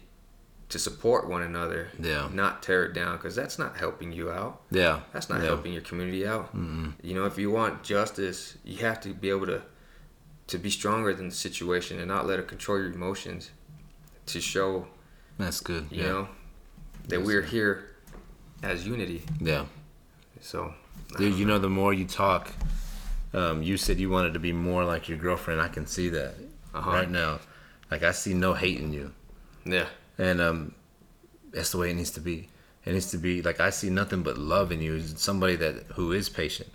to 0.69 0.79
support 0.79 1.29
one 1.29 1.43
another. 1.43 1.89
Yeah. 1.99 2.29
Not 2.33 2.63
tear 2.63 2.85
it 2.85 2.93
down 2.93 3.17
because 3.17 3.35
that's 3.35 3.59
not 3.59 3.77
helping 3.77 4.13
you 4.13 4.31
out. 4.31 4.61
Yeah. 4.71 5.01
That's 5.13 5.29
not 5.29 5.41
yeah. 5.41 5.47
helping 5.47 5.73
your 5.73 5.83
community 5.83 6.27
out. 6.27 6.55
mm 6.55 6.93
You 7.03 7.15
know, 7.15 7.25
if 7.25 7.39
you 7.39 7.51
want 7.51 7.83
justice, 7.83 8.59
you 8.65 8.79
have 8.79 9.01
to 9.01 9.11
be 9.11 9.31
able 9.31 9.47
to 9.47 9.63
to 10.49 10.59
be 10.59 10.71
stronger 10.71 11.15
than 11.15 11.29
the 11.29 11.35
situation 11.35 11.99
and 11.99 12.09
not 12.09 12.27
let 12.27 12.39
it 12.39 12.49
control 12.49 12.79
your 12.79 12.93
emotions. 12.93 13.51
To 14.27 14.41
show. 14.41 14.87
That's 15.39 15.61
good. 15.61 15.87
You 15.91 16.03
yeah. 16.03 16.09
know, 16.09 16.29
that 17.07 17.23
we're 17.23 17.43
here 17.43 17.91
as 18.63 18.87
unity. 18.87 19.23
Yeah. 19.41 19.65
So. 20.41 20.75
Dude, 21.17 21.37
you 21.37 21.47
know, 21.47 21.59
the 21.59 21.71
more 21.71 21.95
you 21.95 22.05
talk, 22.05 22.53
um, 23.33 23.63
you 23.63 23.79
said 23.79 23.99
you 23.99 24.11
wanted 24.11 24.35
to 24.35 24.39
be 24.39 24.53
more 24.53 24.85
like 24.85 25.09
your 25.09 25.17
girlfriend. 25.17 25.63
I 25.63 25.69
can 25.69 25.87
see 25.87 26.11
that 26.11 26.35
uh-huh. 26.75 26.91
right 26.91 27.11
now. 27.11 27.41
Like 27.91 28.03
I 28.03 28.13
see 28.13 28.35
no 28.35 28.53
hate 28.53 28.79
in 28.79 28.93
you. 28.93 29.13
Yeah 29.65 29.87
and 30.19 30.41
um, 30.41 30.75
that's 31.53 31.71
the 31.71 31.79
way 31.79 31.91
it 31.91 31.95
needs 31.95 32.11
to 32.11 32.21
be. 32.21 32.49
It 32.85 32.93
needs 32.93 33.11
to 33.13 33.19
be 33.19 33.41
like 33.43 33.61
I 33.61 33.71
see 33.71 33.91
nothing 33.91 34.23
but 34.23 34.37
love 34.37 34.73
in 34.73 34.83
you. 34.83 35.01
Somebody 35.01 35.57
that 35.57 35.85
who 35.95 36.13
is 36.13 36.29
patient, 36.29 36.71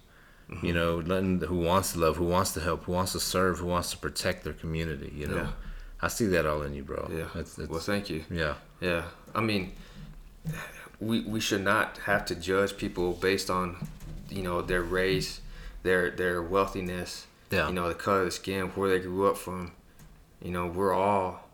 mm-hmm. 0.50 0.66
you 0.66 0.74
know, 0.74 0.98
letting 0.98 1.40
who 1.40 1.60
wants 1.60 1.94
to 1.94 2.00
love, 2.00 2.18
who 2.18 2.26
wants 2.26 2.54
to 2.54 2.60
help, 2.60 2.86
who 2.86 2.92
wants 2.92 3.14
to 3.14 3.20
serve, 3.20 3.60
who 3.60 3.68
wants 3.68 3.92
to 3.92 3.98
protect 3.98 4.44
their 4.44 4.54
community. 4.54 5.12
You 5.16 5.28
know, 5.28 5.36
yeah. 5.38 5.52
I 6.02 6.08
see 6.08 6.26
that 6.28 6.46
all 6.46 6.62
in 6.64 6.74
you, 6.74 6.84
bro. 6.84 7.10
Yeah. 7.12 7.28
That's, 7.34 7.56
that's, 7.56 7.70
well, 7.70 7.80
thank 7.80 8.10
you. 8.10 8.24
Yeah. 8.30 8.56
Yeah. 8.82 9.04
I 9.34 9.42
mean, 9.42 9.74
we 11.00 11.22
we 11.22 11.40
should 11.40 11.64
not 11.64 11.98
have 12.06 12.26
to 12.26 12.36
judge 12.36 12.78
people 12.78 13.14
based 13.14 13.50
on, 13.50 13.88
you 14.30 14.44
know, 14.44 14.62
their 14.62 14.82
race, 14.82 15.42
their 15.84 16.12
their 16.12 16.42
wealthiness. 16.42 17.28
Yeah. 17.52 17.68
You 17.68 17.74
know, 17.74 17.88
the 17.88 17.96
color 17.96 18.20
of 18.20 18.26
the 18.26 18.32
skin, 18.32 18.68
where 18.70 18.90
they 18.90 19.00
grew 19.00 19.28
up 19.28 19.38
from. 19.38 19.72
You 20.42 20.52
know, 20.52 20.68
we're 20.68 20.94
all 20.94 21.48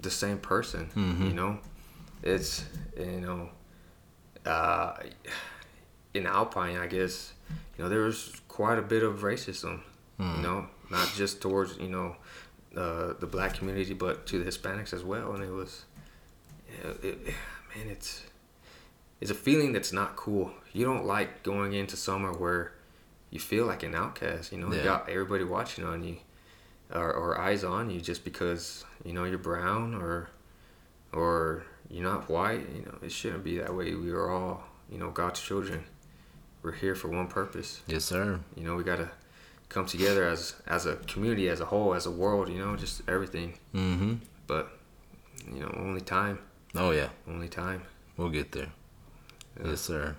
the 0.00 0.10
same 0.10 0.38
person. 0.38 0.90
Mm-hmm. 0.94 1.26
You 1.28 1.32
know, 1.32 1.58
it's 2.22 2.64
you 2.98 3.20
know, 3.20 3.48
uh, 4.44 4.94
in 6.16 6.26
Alpine, 6.26 6.76
I 6.76 6.86
guess, 6.86 7.32
you 7.76 7.84
know, 7.84 7.90
there 7.90 8.00
was 8.00 8.32
quite 8.48 8.78
a 8.78 8.82
bit 8.82 9.02
of 9.02 9.20
racism. 9.20 9.80
Mm. 10.18 10.36
You 10.36 10.42
know, 10.42 10.66
not 10.90 11.12
just 11.14 11.42
towards 11.42 11.76
you 11.78 11.88
know 11.88 12.16
uh, 12.76 13.12
the 13.20 13.26
black 13.26 13.54
community, 13.54 13.94
but 13.94 14.26
to 14.28 14.42
the 14.42 14.50
Hispanics 14.50 14.92
as 14.92 15.04
well. 15.04 15.32
And 15.32 15.44
it 15.44 15.50
was, 15.50 15.84
it, 16.82 17.04
it, 17.04 17.26
man, 17.26 17.88
it's 17.90 18.22
it's 19.20 19.30
a 19.30 19.34
feeling 19.34 19.72
that's 19.72 19.92
not 19.92 20.16
cool. 20.16 20.52
You 20.72 20.86
don't 20.86 21.04
like 21.04 21.42
going 21.42 21.74
into 21.74 21.96
summer 21.96 22.32
where 22.32 22.72
you 23.30 23.38
feel 23.38 23.66
like 23.66 23.82
an 23.82 23.94
outcast. 23.94 24.52
You 24.52 24.58
know, 24.58 24.70
yeah. 24.70 24.78
you 24.78 24.84
got 24.84 25.08
everybody 25.10 25.44
watching 25.44 25.84
on 25.84 26.02
you 26.02 26.16
or, 26.92 27.12
or 27.12 27.40
eyes 27.40 27.64
on 27.64 27.90
you 27.90 28.00
just 28.00 28.24
because 28.24 28.84
you 29.04 29.12
know 29.12 29.24
you're 29.24 29.38
brown 29.38 29.94
or 29.94 30.28
or 31.12 31.64
you're 31.90 32.04
not 32.04 32.28
white 32.28 32.66
you 32.74 32.82
know 32.82 32.94
it 33.02 33.10
shouldn't 33.10 33.44
be 33.44 33.58
that 33.58 33.74
way 33.74 33.94
we 33.94 34.10
are 34.10 34.30
all 34.30 34.62
you 34.90 34.98
know 34.98 35.10
god's 35.10 35.40
children 35.40 35.84
we're 36.66 36.72
here 36.72 36.96
for 36.96 37.06
one 37.06 37.28
purpose 37.28 37.80
yes 37.86 38.04
sir 38.04 38.40
you 38.56 38.64
know 38.64 38.74
we 38.74 38.82
gotta 38.82 39.08
come 39.68 39.86
together 39.86 40.26
as 40.26 40.56
as 40.66 40.84
a 40.84 40.96
community 40.96 41.48
as 41.48 41.60
a 41.60 41.64
whole 41.64 41.94
as 41.94 42.06
a 42.06 42.10
world 42.10 42.48
you 42.48 42.58
know 42.58 42.74
just 42.74 43.02
everything 43.08 43.54
mm-hmm. 43.72 44.14
but 44.48 44.76
you 45.54 45.60
know 45.60 45.72
only 45.78 46.00
time 46.00 46.40
oh 46.74 46.90
yeah 46.90 47.08
only 47.28 47.48
time 47.48 47.82
we'll 48.16 48.28
get 48.28 48.50
there 48.50 48.70
yeah. 49.60 49.70
yes 49.70 49.80
sir 49.80 50.16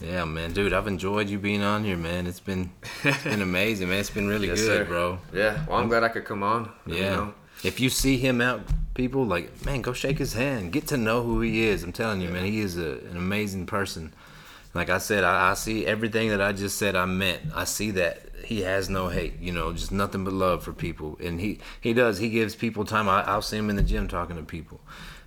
yeah, 0.00 0.24
man, 0.24 0.52
dude, 0.52 0.72
I've 0.72 0.88
enjoyed 0.88 1.28
you 1.28 1.38
being 1.38 1.62
on 1.62 1.84
here, 1.84 1.96
man. 1.96 2.26
It's 2.26 2.40
been 2.40 2.72
it's 3.04 3.22
been 3.22 3.40
amazing, 3.50 3.88
man. 3.88 4.00
It's 4.00 4.10
been 4.10 4.26
really 4.26 4.48
yes, 4.48 4.58
good, 4.58 4.78
sir. 4.78 4.84
bro. 4.84 5.20
Yeah, 5.32 5.64
well, 5.68 5.78
I'm 5.78 5.86
glad 5.86 6.02
I 6.02 6.08
could 6.08 6.24
come 6.24 6.42
on. 6.42 6.72
Yeah. 6.86 6.96
You 6.96 7.02
know? 7.02 7.34
If 7.62 7.78
you 7.78 7.88
see 7.88 8.16
him 8.16 8.40
out, 8.40 8.62
people 8.94 9.24
like, 9.24 9.64
man, 9.64 9.80
go 9.80 9.92
shake 9.92 10.18
his 10.18 10.32
hand. 10.32 10.72
Get 10.72 10.88
to 10.88 10.96
know 10.96 11.22
who 11.22 11.40
he 11.40 11.68
is. 11.68 11.84
I'm 11.84 11.92
telling 11.92 12.20
you, 12.20 12.26
yeah. 12.26 12.34
man, 12.34 12.46
he 12.46 12.58
is 12.58 12.76
a, 12.76 12.94
an 13.10 13.16
amazing 13.16 13.66
person. 13.66 14.12
Like 14.74 14.88
I 14.88 14.98
said, 14.98 15.24
I, 15.24 15.50
I 15.50 15.54
see 15.54 15.86
everything 15.86 16.30
that 16.30 16.40
I 16.40 16.52
just 16.52 16.78
said. 16.78 16.96
I 16.96 17.04
meant. 17.04 17.42
I 17.54 17.64
see 17.64 17.90
that 17.92 18.22
he 18.44 18.62
has 18.62 18.88
no 18.88 19.08
hate. 19.08 19.38
You 19.40 19.52
know, 19.52 19.72
just 19.72 19.92
nothing 19.92 20.24
but 20.24 20.32
love 20.32 20.62
for 20.62 20.72
people, 20.72 21.18
and 21.22 21.40
he 21.40 21.58
he 21.80 21.92
does. 21.92 22.18
He 22.18 22.30
gives 22.30 22.54
people 22.54 22.84
time. 22.84 23.08
I, 23.08 23.22
I'll 23.22 23.42
see 23.42 23.58
him 23.58 23.70
in 23.70 23.76
the 23.76 23.82
gym 23.82 24.08
talking 24.08 24.36
to 24.36 24.42
people. 24.42 24.80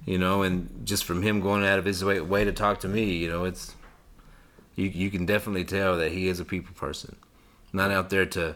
You 0.06 0.18
know, 0.18 0.44
and 0.44 0.82
just 0.84 1.04
from 1.04 1.24
him 1.24 1.42
going 1.42 1.66
out 1.66 1.80
of 1.80 1.86
his 1.86 2.04
way, 2.04 2.22
way 2.22 2.44
to 2.44 2.52
talk 2.52 2.82
to 2.82 2.88
me, 2.88 3.14
you 3.14 3.28
know, 3.28 3.46
it's 3.46 3.76
you 4.76 4.86
you 4.86 5.10
can 5.10 5.26
definitely 5.26 5.66
tell 5.66 5.98
that 5.98 6.12
he 6.12 6.28
is 6.28 6.40
a 6.40 6.46
people 6.46 6.76
person, 6.76 7.16
not 7.74 7.92
out 7.92 8.10
there 8.10 8.26
to 8.28 8.56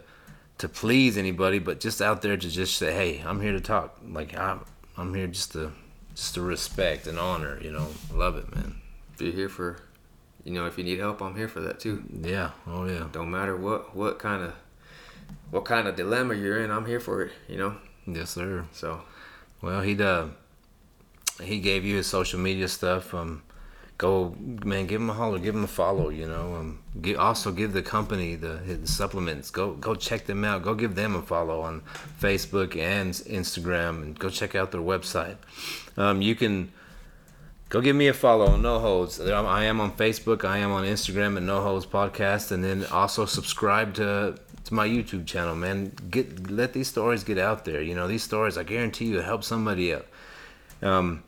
to 0.59 0.69
please 0.69 1.17
anybody, 1.17 1.57
but 1.57 1.79
just 1.79 2.01
out 2.01 2.21
there 2.21 2.37
to 2.37 2.49
just 2.49 2.77
say, 2.77 2.93
hey, 2.93 3.23
I'm 3.25 3.41
here 3.41 3.53
to 3.53 3.61
talk. 3.61 3.97
Like 4.07 4.37
I'm 4.37 4.65
I'm 4.97 5.13
here 5.13 5.27
just 5.27 5.53
to 5.53 5.71
just 6.13 6.35
to 6.35 6.41
respect 6.41 7.07
and 7.07 7.17
honor. 7.17 7.59
You 7.61 7.71
know, 7.71 7.87
love 8.13 8.35
it, 8.35 8.53
man. 8.53 8.75
Be 9.17 9.31
here 9.31 9.49
for, 9.49 9.79
you 10.43 10.53
know, 10.53 10.65
if 10.65 10.77
you 10.77 10.83
need 10.83 10.99
help, 10.99 11.21
I'm 11.21 11.35
here 11.35 11.47
for 11.47 11.61
that 11.61 11.79
too. 11.79 12.03
Yeah. 12.21 12.51
Oh 12.67 12.85
yeah. 12.85 13.07
Don't 13.11 13.31
matter 13.31 13.55
what 13.55 13.95
what 13.95 14.19
kind 14.19 14.43
of 14.43 14.53
what 15.51 15.65
kind 15.65 15.87
of 15.87 15.95
dilemma 15.95 16.35
you're 16.35 16.63
in, 16.63 16.71
I'm 16.71 16.85
here 16.85 16.99
for 16.99 17.23
it. 17.23 17.31
You 17.47 17.57
know. 17.57 17.75
Yes, 18.07 18.31
sir. 18.31 18.65
So. 18.71 19.01
Well, 19.61 19.81
he 19.81 20.01
uh, 20.01 20.27
he 21.43 21.59
gave 21.59 21.83
you 21.85 21.97
his 21.97 22.07
social 22.07 22.39
media 22.39 22.67
stuff. 22.67 23.13
Um, 23.13 23.43
go 23.99 24.33
man 24.39 24.87
give 24.87 25.01
him 25.01 25.09
a 25.09 25.13
holler 25.13 25.37
give 25.37 25.53
him 25.53 25.65
a 25.65 25.67
follow 25.67 26.07
you 26.07 26.25
know 26.25 26.55
um, 26.55 26.79
get, 27.01 27.17
also 27.17 27.51
give 27.51 27.73
the 27.73 27.81
company 27.81 28.33
the, 28.33 28.61
the, 28.65 28.87
supplements 28.87 29.51
go 29.51 29.73
go 29.73 29.93
check 29.93 30.25
them 30.25 30.45
out 30.45 30.63
go 30.63 30.73
give 30.73 30.95
them 30.95 31.17
a 31.17 31.21
follow 31.21 31.59
on 31.59 31.81
facebook 32.17 32.77
and 32.77 33.13
instagram 33.13 34.01
and 34.01 34.17
go 34.17 34.29
check 34.29 34.55
out 34.55 34.71
their 34.71 34.79
website 34.79 35.35
um, 35.97 36.21
you 36.21 36.33
can 36.33 36.71
go 37.69 37.81
give 37.81 37.95
me 37.95 38.07
a 38.07 38.13
follow 38.13 38.47
on 38.47 38.61
no 38.61 38.79
holds. 38.79 39.19
I 39.21 39.63
am 39.63 39.79
on 39.79 39.91
facebook 39.93 40.43
i 40.43 40.57
am 40.57 40.71
on 40.71 40.83
instagram 40.83 41.37
at 41.37 41.43
no 41.43 41.61
holds 41.61 41.85
podcast 41.85 42.51
and 42.51 42.63
then 42.63 42.85
also 42.91 43.25
subscribe 43.25 43.93
to 43.95 44.35
to 44.65 44.73
my 44.73 44.87
youtube 44.87 45.25
channel 45.25 45.55
man. 45.55 45.93
Get 46.09 46.49
let 46.49 46.73
these 46.73 46.87
stories 46.87 47.23
get 47.23 47.37
out 47.37 47.65
there 47.65 47.81
you 47.81 47.95
know 47.95 48.07
these 48.07 48.23
stories 48.23 48.57
i 48.57 48.63
guarantee 48.63 49.05
you 49.05 49.21
help 49.21 49.43
somebody 49.43 49.93
out 49.93 50.07
um, 50.81 51.23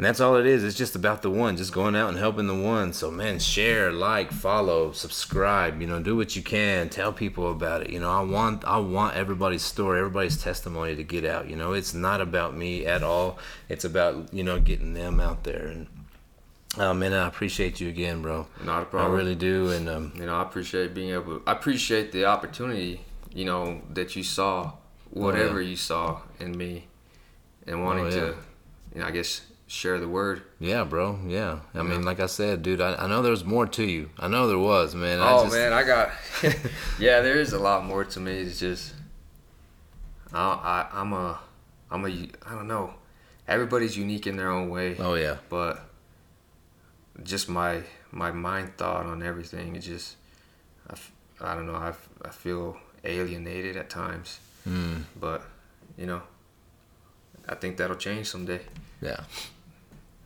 and 0.00 0.06
that's 0.06 0.18
all 0.18 0.36
it 0.36 0.46
is. 0.46 0.64
It's 0.64 0.78
just 0.78 0.96
about 0.96 1.20
the 1.20 1.28
one, 1.28 1.58
just 1.58 1.74
going 1.74 1.94
out 1.94 2.08
and 2.08 2.16
helping 2.16 2.46
the 2.46 2.54
one. 2.54 2.94
So 2.94 3.10
man, 3.10 3.38
share, 3.38 3.92
like, 3.92 4.32
follow, 4.32 4.92
subscribe. 4.92 5.78
You 5.78 5.86
know, 5.86 6.00
do 6.00 6.16
what 6.16 6.34
you 6.34 6.42
can. 6.42 6.88
Tell 6.88 7.12
people 7.12 7.50
about 7.50 7.82
it. 7.82 7.90
You 7.90 8.00
know, 8.00 8.10
I 8.10 8.22
want 8.22 8.64
I 8.64 8.78
want 8.78 9.14
everybody's 9.14 9.60
story, 9.62 9.98
everybody's 9.98 10.42
testimony 10.42 10.96
to 10.96 11.04
get 11.04 11.26
out. 11.26 11.50
You 11.50 11.56
know, 11.56 11.74
it's 11.74 11.92
not 11.92 12.22
about 12.22 12.56
me 12.56 12.86
at 12.86 13.02
all. 13.02 13.38
It's 13.68 13.84
about 13.84 14.32
you 14.32 14.42
know 14.42 14.58
getting 14.58 14.94
them 14.94 15.20
out 15.20 15.44
there. 15.44 15.66
And 15.66 15.86
oh 16.78 16.94
man, 16.94 17.12
I 17.12 17.28
appreciate 17.28 17.78
you 17.78 17.90
again, 17.90 18.22
bro. 18.22 18.46
Not 18.64 18.84
a 18.84 18.86
problem. 18.86 19.12
I 19.12 19.14
really 19.14 19.34
do. 19.34 19.68
And 19.68 19.86
um, 19.86 20.12
you 20.14 20.24
know, 20.24 20.34
I 20.34 20.40
appreciate 20.40 20.94
being 20.94 21.10
able. 21.10 21.42
I 21.46 21.52
appreciate 21.52 22.10
the 22.10 22.24
opportunity. 22.24 23.02
You 23.34 23.44
know 23.44 23.82
that 23.92 24.16
you 24.16 24.22
saw 24.22 24.72
whatever 25.10 25.58
oh, 25.58 25.60
yeah. 25.60 25.68
you 25.68 25.76
saw 25.76 26.22
in 26.38 26.56
me, 26.56 26.86
and 27.66 27.84
wanting 27.84 28.06
oh, 28.06 28.08
yeah. 28.08 28.14
to, 28.14 28.34
you 28.94 29.00
know, 29.02 29.06
I 29.06 29.10
guess 29.10 29.42
share 29.70 30.00
the 30.00 30.08
word. 30.08 30.42
Yeah, 30.58 30.82
bro. 30.82 31.20
Yeah. 31.26 31.60
I 31.74 31.78
yeah. 31.78 31.82
mean, 31.84 32.02
like 32.02 32.18
I 32.18 32.26
said, 32.26 32.62
dude, 32.62 32.80
I, 32.80 32.94
I 32.96 33.06
know 33.06 33.22
there's 33.22 33.44
more 33.44 33.66
to 33.68 33.84
you. 33.84 34.10
I 34.18 34.26
know 34.26 34.48
there 34.48 34.58
was, 34.58 34.96
man. 34.96 35.20
I 35.20 35.32
oh 35.32 35.44
just... 35.44 35.54
man, 35.54 35.72
I 35.72 35.84
got. 35.84 36.10
yeah, 36.98 37.20
there 37.20 37.38
is 37.38 37.52
a 37.52 37.58
lot 37.58 37.84
more 37.84 38.04
to 38.04 38.20
me. 38.20 38.32
It's 38.32 38.58
just, 38.58 38.92
I, 40.32 40.88
I 40.92 41.00
I'm 41.00 41.12
a, 41.12 41.38
I'm 41.88 42.04
a, 42.04 42.08
I 42.08 42.54
don't 42.54 42.66
know. 42.66 42.94
Everybody's 43.46 43.96
unique 43.96 44.26
in 44.26 44.36
their 44.36 44.50
own 44.50 44.70
way. 44.70 44.96
Oh 44.98 45.14
yeah. 45.14 45.36
But 45.48 45.84
just 47.22 47.48
my 47.48 47.82
my 48.10 48.32
mind 48.32 48.76
thought 48.76 49.06
on 49.06 49.22
everything. 49.22 49.76
It 49.76 49.80
just, 49.80 50.16
I, 50.88 50.96
I 51.40 51.54
don't 51.54 51.66
know. 51.66 51.76
I 51.76 51.92
I 52.24 52.30
feel 52.30 52.76
alienated 53.04 53.76
at 53.76 53.88
times. 53.88 54.40
Mm. 54.68 55.04
But 55.18 55.42
you 55.96 56.06
know, 56.06 56.22
I 57.48 57.54
think 57.54 57.76
that'll 57.76 57.96
change 57.96 58.28
someday. 58.28 58.62
Yeah. 59.00 59.20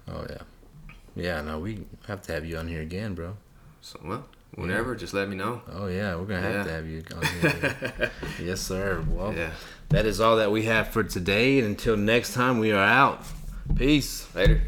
Oh 0.09 0.27
yeah, 0.29 0.43
yeah. 1.17 1.41
No, 1.41 1.59
we 1.59 1.85
have 2.07 2.23
to 2.23 2.33
have 2.33 2.45
you 2.45 2.57
on 2.57 2.69
here 2.69 2.83
again, 2.83 3.15
bro. 3.15 3.37
So 3.81 4.01
well, 4.05 4.29
whenever, 4.55 4.93
yeah. 4.93 4.99
just 4.99 5.15
let 5.15 5.29
me 5.29 5.37
know. 5.37 5.63
Oh 5.73 5.87
yeah, 5.87 6.15
we're 6.17 6.27
gonna 6.27 6.41
have 6.41 6.55
yeah. 6.55 6.65
to 6.65 6.71
have 6.71 6.87
you 6.87 7.03
on 7.15 7.27
here. 7.27 8.11
yes, 8.41 8.61
sir. 8.61 9.05
Well, 9.09 9.35
yeah. 9.35 9.51
that 9.91 10.07
is 10.07 10.21
all 10.21 10.37
that 10.37 10.51
we 10.51 10.65
have 10.65 10.89
for 10.89 11.05
today. 11.05 11.59
And 11.59 11.69
until 11.69 11.97
next 11.97 12.35
time, 12.35 12.59
we 12.59 12.73
are 12.73 12.85
out. 12.85 13.23
Peace. 13.77 14.33
Later. 14.35 14.63